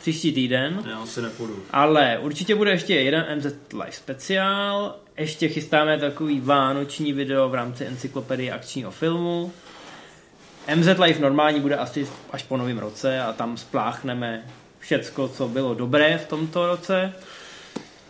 Příští 0.00 0.32
týden. 0.32 0.84
Já 0.90 0.98
asi 0.98 1.22
nepůjdu. 1.22 1.62
Ale 1.70 2.18
určitě 2.18 2.54
bude 2.54 2.70
ještě 2.70 2.94
jeden 2.94 3.26
MZ 3.36 3.46
Live 3.72 3.92
speciál. 3.92 4.96
Ještě 5.16 5.48
chystáme 5.48 5.98
takový 5.98 6.40
vánoční 6.40 7.12
video 7.12 7.48
v 7.48 7.54
rámci 7.54 7.84
encyklopedie 7.84 8.52
akčního 8.52 8.90
filmu. 8.90 9.52
MZ 10.74 10.86
Live 10.86 11.20
normální 11.20 11.60
bude 11.60 11.76
asi 11.76 12.08
až 12.30 12.42
po 12.42 12.56
novém 12.56 12.78
roce 12.78 13.20
a 13.20 13.32
tam 13.32 13.56
spláchneme 13.56 14.44
všecko, 14.78 15.28
co 15.28 15.48
bylo 15.48 15.74
dobré 15.74 16.18
v 16.18 16.28
tomto 16.28 16.66
roce. 16.66 17.12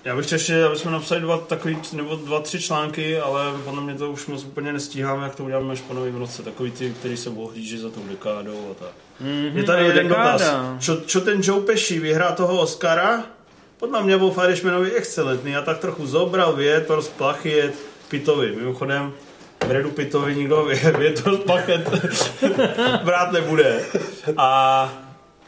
Já 0.05 0.17
bych 0.17 0.27
chtěl 0.27 0.37
ještě, 0.37 0.65
aby 0.65 0.77
jsme 0.77 0.91
napsali 0.91 1.21
dva, 1.21 1.39
takový, 1.39 1.79
nebo 1.93 2.17
dva, 2.17 2.41
tři 2.41 2.61
články, 2.61 3.19
ale 3.19 3.59
podle 3.65 3.83
mě 3.83 3.95
to 3.95 4.11
už 4.11 4.27
moc 4.27 4.45
úplně 4.45 4.73
nestíháme, 4.73 5.25
jak 5.25 5.35
to 5.35 5.45
uděláme 5.45 5.73
až 5.73 5.81
po 5.81 5.95
novém 5.95 6.17
roce. 6.17 6.43
Takový 6.43 6.71
ty, 6.71 6.91
který 6.91 7.17
se 7.17 7.31
ohlíží 7.31 7.79
za 7.79 7.91
tou 7.91 8.03
dekádou 8.09 8.71
a 8.71 8.75
tak. 8.85 9.10
Mm-hmm, 9.25 9.57
Je 9.57 9.63
tady 9.63 9.85
jeden 9.85 10.09
dekáda. 10.09 10.33
dotaz. 10.33 10.55
Čo, 10.81 10.97
čo 11.07 11.21
ten 11.21 11.41
Joe 11.43 11.61
Pesci 11.61 11.99
vyhrá 12.01 12.33
toho 12.33 12.61
Oscara? 12.61 13.23
Podle 13.77 14.03
mě 14.03 14.19
byl 14.19 14.33
Irishmanovi 14.45 14.93
excelentní 14.93 15.57
a 15.57 15.63
tak 15.63 15.79
trochu 15.79 16.07
zobral 16.07 16.53
větor 16.53 17.03
z 17.03 17.09
plachet 17.09 17.73
Pitovi. 18.09 18.57
Mimochodem, 18.57 19.13
Bredu 19.69 19.91
Pitovi 19.91 20.35
nikdo 20.35 20.57
vě- 20.69 20.99
větor 20.99 21.35
z 21.37 21.39
plachet 21.39 21.91
brát 23.05 23.33
nebude. 23.33 23.81
A 24.37 24.93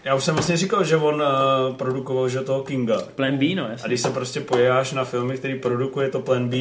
já 0.05 0.15
už 0.15 0.25
jsem 0.25 0.35
vlastně 0.35 0.57
říkal, 0.57 0.85
že 0.85 0.97
on 0.97 1.15
uh, 1.23 1.75
produkoval 1.77 2.29
že 2.29 2.41
toho 2.41 2.63
Kinga. 2.63 2.99
Plan 3.15 3.37
B, 3.37 3.55
no 3.55 3.65
A 3.67 3.69
jasně. 3.71 3.89
když 3.89 4.01
se 4.01 4.11
prostě 4.11 4.41
pojáš 4.41 4.93
na 4.93 5.05
filmy, 5.05 5.39
který 5.39 5.59
produkuje 5.61 6.09
to 6.09 6.21
Plan 6.21 6.49
B, 6.49 6.57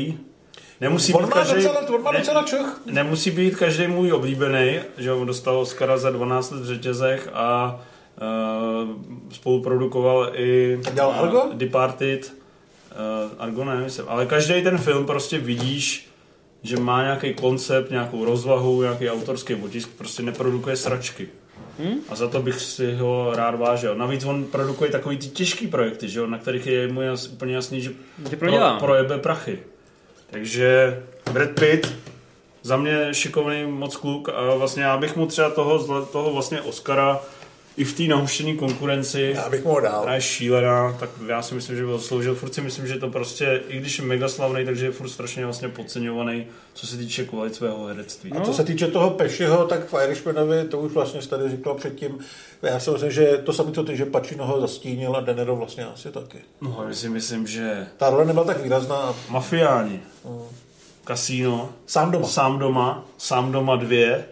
nemusí 0.82 1.14
On 1.14 1.24
být 1.24 1.30
má, 1.30 1.36
každý, 1.36 1.56
docela, 1.56 1.90
on 1.95 2.02
má 2.03 2.12
ne- 2.12 2.20
docela 2.20 2.44
čuch. 2.44 2.82
nemusí 2.86 3.32
být 3.32 3.56
každý 3.56 3.88
můj 3.88 4.12
oblíbený, 4.14 4.80
že 4.98 5.12
on 5.12 5.28
dostal 5.28 5.58
Oscara 5.60 5.98
za 5.98 6.10
12 6.10 6.52
let 6.52 6.62
v 6.62 6.66
řetězech 6.66 7.30
a 7.34 7.80
uh, 8.22 8.90
spoluprodukoval 9.32 10.32
i 10.36 10.80
dělal 10.94 11.12
Argo? 11.12 11.44
uh, 11.44 11.53
Departed, 11.53 12.34
uh, 12.34 13.32
Argo 13.40 13.64
ne, 13.66 13.76
myslím, 13.78 14.06
ale 14.10 14.26
každý 14.26 14.64
ten 14.64 14.78
film 14.78 15.06
prostě 15.06 15.38
vidíš, 15.38 16.08
že 16.64 16.78
má 16.78 17.03
nějaký 17.03 17.34
koncept, 17.34 17.91
nějakou 17.91 18.26
rozvahu, 18.26 18.82
nějaký 18.82 19.10
autorský 19.10 19.56
otisk, 19.56 19.90
prostě 19.98 20.24
neprodukuje 20.24 20.76
sračky. 20.76 21.30
Hmm? 21.80 21.95
A 22.10 22.16
za 22.16 22.28
to 22.28 22.41
bych 22.41 22.60
si 22.60 22.94
ho 22.95 23.34
rád 23.36 23.56
vážil. 23.56 23.95
Navíc 23.95 24.26
on 24.26 24.44
produkuje 24.44 24.91
takový 24.91 25.18
ty 25.18 25.28
těžký 25.28 25.68
projekty, 25.68 26.10
že 26.10 26.20
jo, 26.20 26.28
na 26.28 26.38
kterých 26.38 26.68
je 26.68 26.88
mu 26.88 27.02
jas, 27.02 27.28
úplně 27.28 27.56
jasný, 27.56 27.82
že 27.82 27.91
pro, 28.40 28.52
projebe 28.80 29.18
prachy. 29.18 29.60
Takže 30.32 30.99
Brad 31.32 31.49
Pitt, 31.49 31.94
za 32.62 32.78
mě 32.78 33.14
šikovný 33.14 33.66
moc 33.66 33.95
kluk 33.95 34.30
a 34.30 34.56
vlastně 34.56 34.84
já 34.84 34.98
bych 34.98 35.16
mu 35.16 35.28
třeba 35.28 35.49
toho, 35.49 36.03
toho 36.06 36.34
vlastně 36.34 36.62
Oscara 36.62 37.20
i 37.77 37.84
v 37.84 37.93
té 37.98 38.03
nahuštěné 38.03 38.53
konkurenci 38.56 39.31
Já 39.35 39.49
bych 39.49 39.64
mohl 39.65 39.81
dál. 39.81 40.10
je 40.14 40.22
šílená, 40.22 40.98
tak 40.99 41.10
já 41.27 41.41
si 41.41 41.56
myslím, 41.56 41.76
že 41.77 41.85
by 41.85 41.91
ho 41.91 41.99
sloužil. 41.99 42.35
Furt 42.35 42.53
si 42.53 42.61
myslím, 42.61 42.88
že 42.88 42.99
to 42.99 43.10
prostě, 43.10 43.61
i 43.68 43.77
když 43.77 43.98
je 43.99 44.06
mega 44.06 44.27
slavný, 44.27 44.65
takže 44.65 44.85
je 44.85 44.91
furt 44.91 45.10
strašně 45.10 45.45
vlastně 45.45 45.69
podceňovaný, 45.69 46.48
co 46.73 46.88
se 46.88 46.98
týče 46.98 47.26
kvalit 47.26 47.56
svého 47.56 47.85
herectví. 47.85 48.31
A 48.31 48.41
co 48.41 48.53
se 48.53 48.64
týče 48.64 48.88
toho 48.88 49.10
Pešiho, 49.10 49.65
tak 49.68 49.89
v 49.93 50.03
Irishmanovi, 50.03 50.64
to 50.65 50.80
už 50.80 50.91
vlastně 50.91 51.22
tady 51.22 51.49
říkal 51.49 51.73
předtím, 51.76 52.19
já 52.61 52.80
si 52.80 52.91
myslím, 52.91 53.11
že 53.11 53.38
to 53.45 53.53
samé 53.53 53.72
co 53.72 53.84
ty, 53.84 53.98
že 53.98 54.06
Pacino 54.06 54.45
ho 54.45 54.61
zastínil 54.61 55.15
a 55.15 55.19
Denero 55.22 55.56
vlastně 55.56 55.85
asi 55.85 56.11
taky. 56.11 56.38
No, 56.61 56.85
já 56.88 56.93
si 56.93 57.10
myslím, 57.10 57.48
že 57.48 57.88
Ta 57.98 58.10
role 58.10 58.26
nebyla 58.26 58.45
tak 58.45 58.64
výrazná 58.64 58.95
a 58.95 59.15
mafiáni, 59.30 59.99
kasíno, 61.03 61.69
sám 61.85 62.11
doma. 62.11 62.27
sám 62.27 62.60
doma, 62.60 63.06
sám 63.18 63.52
doma 63.52 63.76
dvě 63.76 64.26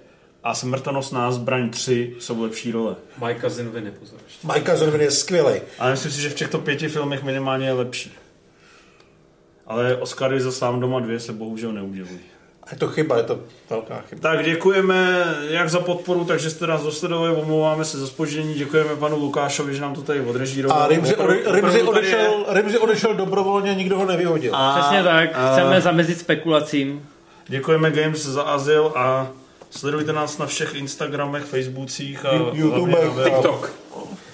a 0.44 0.54
smrtonosná 0.56 1.32
zbraň 1.32 1.70
3 1.70 2.16
jsou 2.20 2.44
lepší 2.44 2.72
role. 2.72 2.96
My 3.26 3.36
cousin 3.42 3.70
Vinny, 3.70 3.92
pozor. 3.92 4.20
Mike 4.54 4.78
Zervin 4.78 5.02
je 5.02 5.12
skvělý. 5.12 5.62
Ale 5.80 5.92
myslím 5.92 6.12
si, 6.12 6.22
že 6.22 6.30
v 6.30 6.34
těchto 6.34 6.58
pěti 6.60 6.88
filmech 6.88 7.24
minimálně 7.24 7.66
je 7.66 7.74
lepší. 7.74 8.14
Ale 9.68 9.96
Oscary 9.98 10.42
za 10.42 10.52
sám 10.52 10.80
doma 10.80 11.00
dvě 11.00 11.20
se 11.20 11.34
bohužel 11.34 11.72
neudělují. 11.72 12.20
Je 12.72 12.78
to 12.78 12.88
chyba, 12.88 13.18
je 13.18 13.24
to 13.24 13.40
velká 13.70 14.02
chyba. 14.10 14.22
Tak 14.22 14.46
děkujeme 14.46 15.26
jak 15.50 15.70
za 15.70 15.80
podporu, 15.80 16.26
takže 16.26 16.50
jste 16.50 16.68
nás 16.68 16.84
dosledovali, 16.84 17.36
omlouváme 17.36 17.86
se 17.86 17.98
za 17.98 18.08
spoždění, 18.08 18.54
děkujeme 18.54 18.96
panu 18.96 19.20
Lukášovi, 19.20 19.76
že 19.76 19.82
nám 19.82 19.96
to 19.96 20.02
tady 20.02 20.22
odrežíroval. 20.22 20.82
A 20.82 20.88
Rimzi, 20.88 21.16
ode, 21.16 21.38
Rimzi, 21.52 21.78
je. 21.78 21.84
odešel, 21.84 22.46
Rimzi 22.50 22.78
odešel 22.78 23.14
dobrovolně, 23.14 23.76
nikdo 23.76 23.98
ho 23.98 24.06
nevyhodil. 24.06 24.56
A- 24.56 24.80
Přesně 24.80 25.04
tak, 25.04 25.30
a- 25.34 25.52
chceme 25.54 25.82
zamezit 25.82 26.20
spekulacím. 26.20 27.06
Děkujeme 27.48 27.92
Games 27.92 28.26
za 28.26 28.42
azyl 28.44 28.92
a 28.96 29.28
sledujte 29.70 30.14
nás 30.14 30.38
na 30.38 30.46
všech 30.46 30.76
Instagramech, 30.76 31.44
Facebookcích 31.44 32.26
a 32.26 32.34
YouTube. 32.54 32.98
TikTok. 33.24 33.74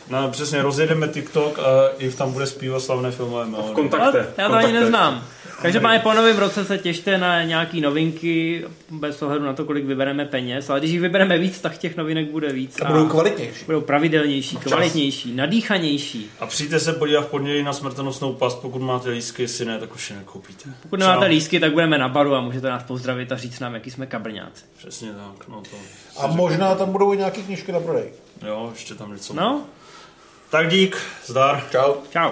No, 0.10 0.32
přesně, 0.32 0.62
rozjedeme 0.62 1.08
TikTok 1.08 1.60
a 1.60 1.90
i 1.98 2.12
tam 2.12 2.32
bude 2.32 2.46
zpívat 2.48 2.82
slavné 2.82 3.12
filmové 3.12 3.46
V 3.46 3.48
melodie. 3.50 3.70
No, 3.70 3.76
kontakte. 3.76 4.28
já 4.38 4.48
to 4.50 4.54
ani 4.56 4.74
neznám. 4.74 5.24
Každopádně 5.62 6.00
po 6.00 6.14
novém 6.14 6.38
roce 6.38 6.66
se 6.66 6.78
těšte 6.78 7.18
na 7.18 7.44
nějaký 7.44 7.82
novinky, 7.82 8.66
bez 8.90 9.22
ohledu 9.22 9.46
na 9.46 9.54
to, 9.54 9.66
kolik 9.66 9.86
vybereme 9.86 10.26
peněz, 10.26 10.70
ale 10.70 10.80
když 10.80 10.92
jich 10.92 11.02
vybereme 11.02 11.38
víc, 11.38 11.60
tak 11.60 11.78
těch 11.78 11.98
novinek 11.98 12.32
bude 12.32 12.54
víc. 12.54 12.82
A 12.82 12.86
budou 12.86 13.08
kvalitnější. 13.08 13.66
budou 13.66 13.82
pravidelnější, 13.82 14.58
kvalitnější, 14.58 15.36
nadýchanější. 15.36 16.30
A 16.40 16.46
přijďte 16.46 16.80
se 16.80 16.94
podívat 16.94 17.22
v 17.22 17.28
pondělí 17.28 17.64
na 17.64 17.74
smrtonosnou 17.74 18.34
past, 18.34 18.62
pokud 18.62 18.80
máte 18.82 19.10
lístky, 19.10 19.42
jestli 19.42 19.66
ne, 19.66 19.80
tak 19.80 19.96
už 19.96 20.10
je 20.10 20.16
nekoupíte. 20.16 20.70
Pokud 20.82 21.00
nemáte 21.00 21.26
Čau. 21.26 21.30
lístky, 21.30 21.60
tak 21.60 21.74
budeme 21.74 21.98
na 21.98 22.10
baru 22.10 22.36
a 22.36 22.42
můžete 22.42 22.70
nás 22.70 22.84
pozdravit 22.84 23.32
a 23.32 23.38
říct 23.38 23.60
nám, 23.60 23.74
jaký 23.74 23.92
jsme 23.92 24.06
kabrňáci. 24.06 24.66
Přesně 24.78 25.10
tak, 25.14 25.48
no 25.48 25.62
to. 25.62 25.78
A 26.20 26.28
možná 26.28 26.76
tam 26.76 26.92
budou 26.92 27.14
i 27.14 27.18
nějaké 27.18 27.42
knížky 27.42 27.72
na 27.72 27.80
prodej. 27.80 28.06
Jo, 28.48 28.70
ještě 28.74 28.96
tam 28.96 29.14
něco. 29.14 29.34
No, 29.34 29.62
Tak 30.50 30.70
dík, 30.70 30.98
zdar. 31.26 31.64
Čau. 31.72 31.94
čau. 32.14 32.32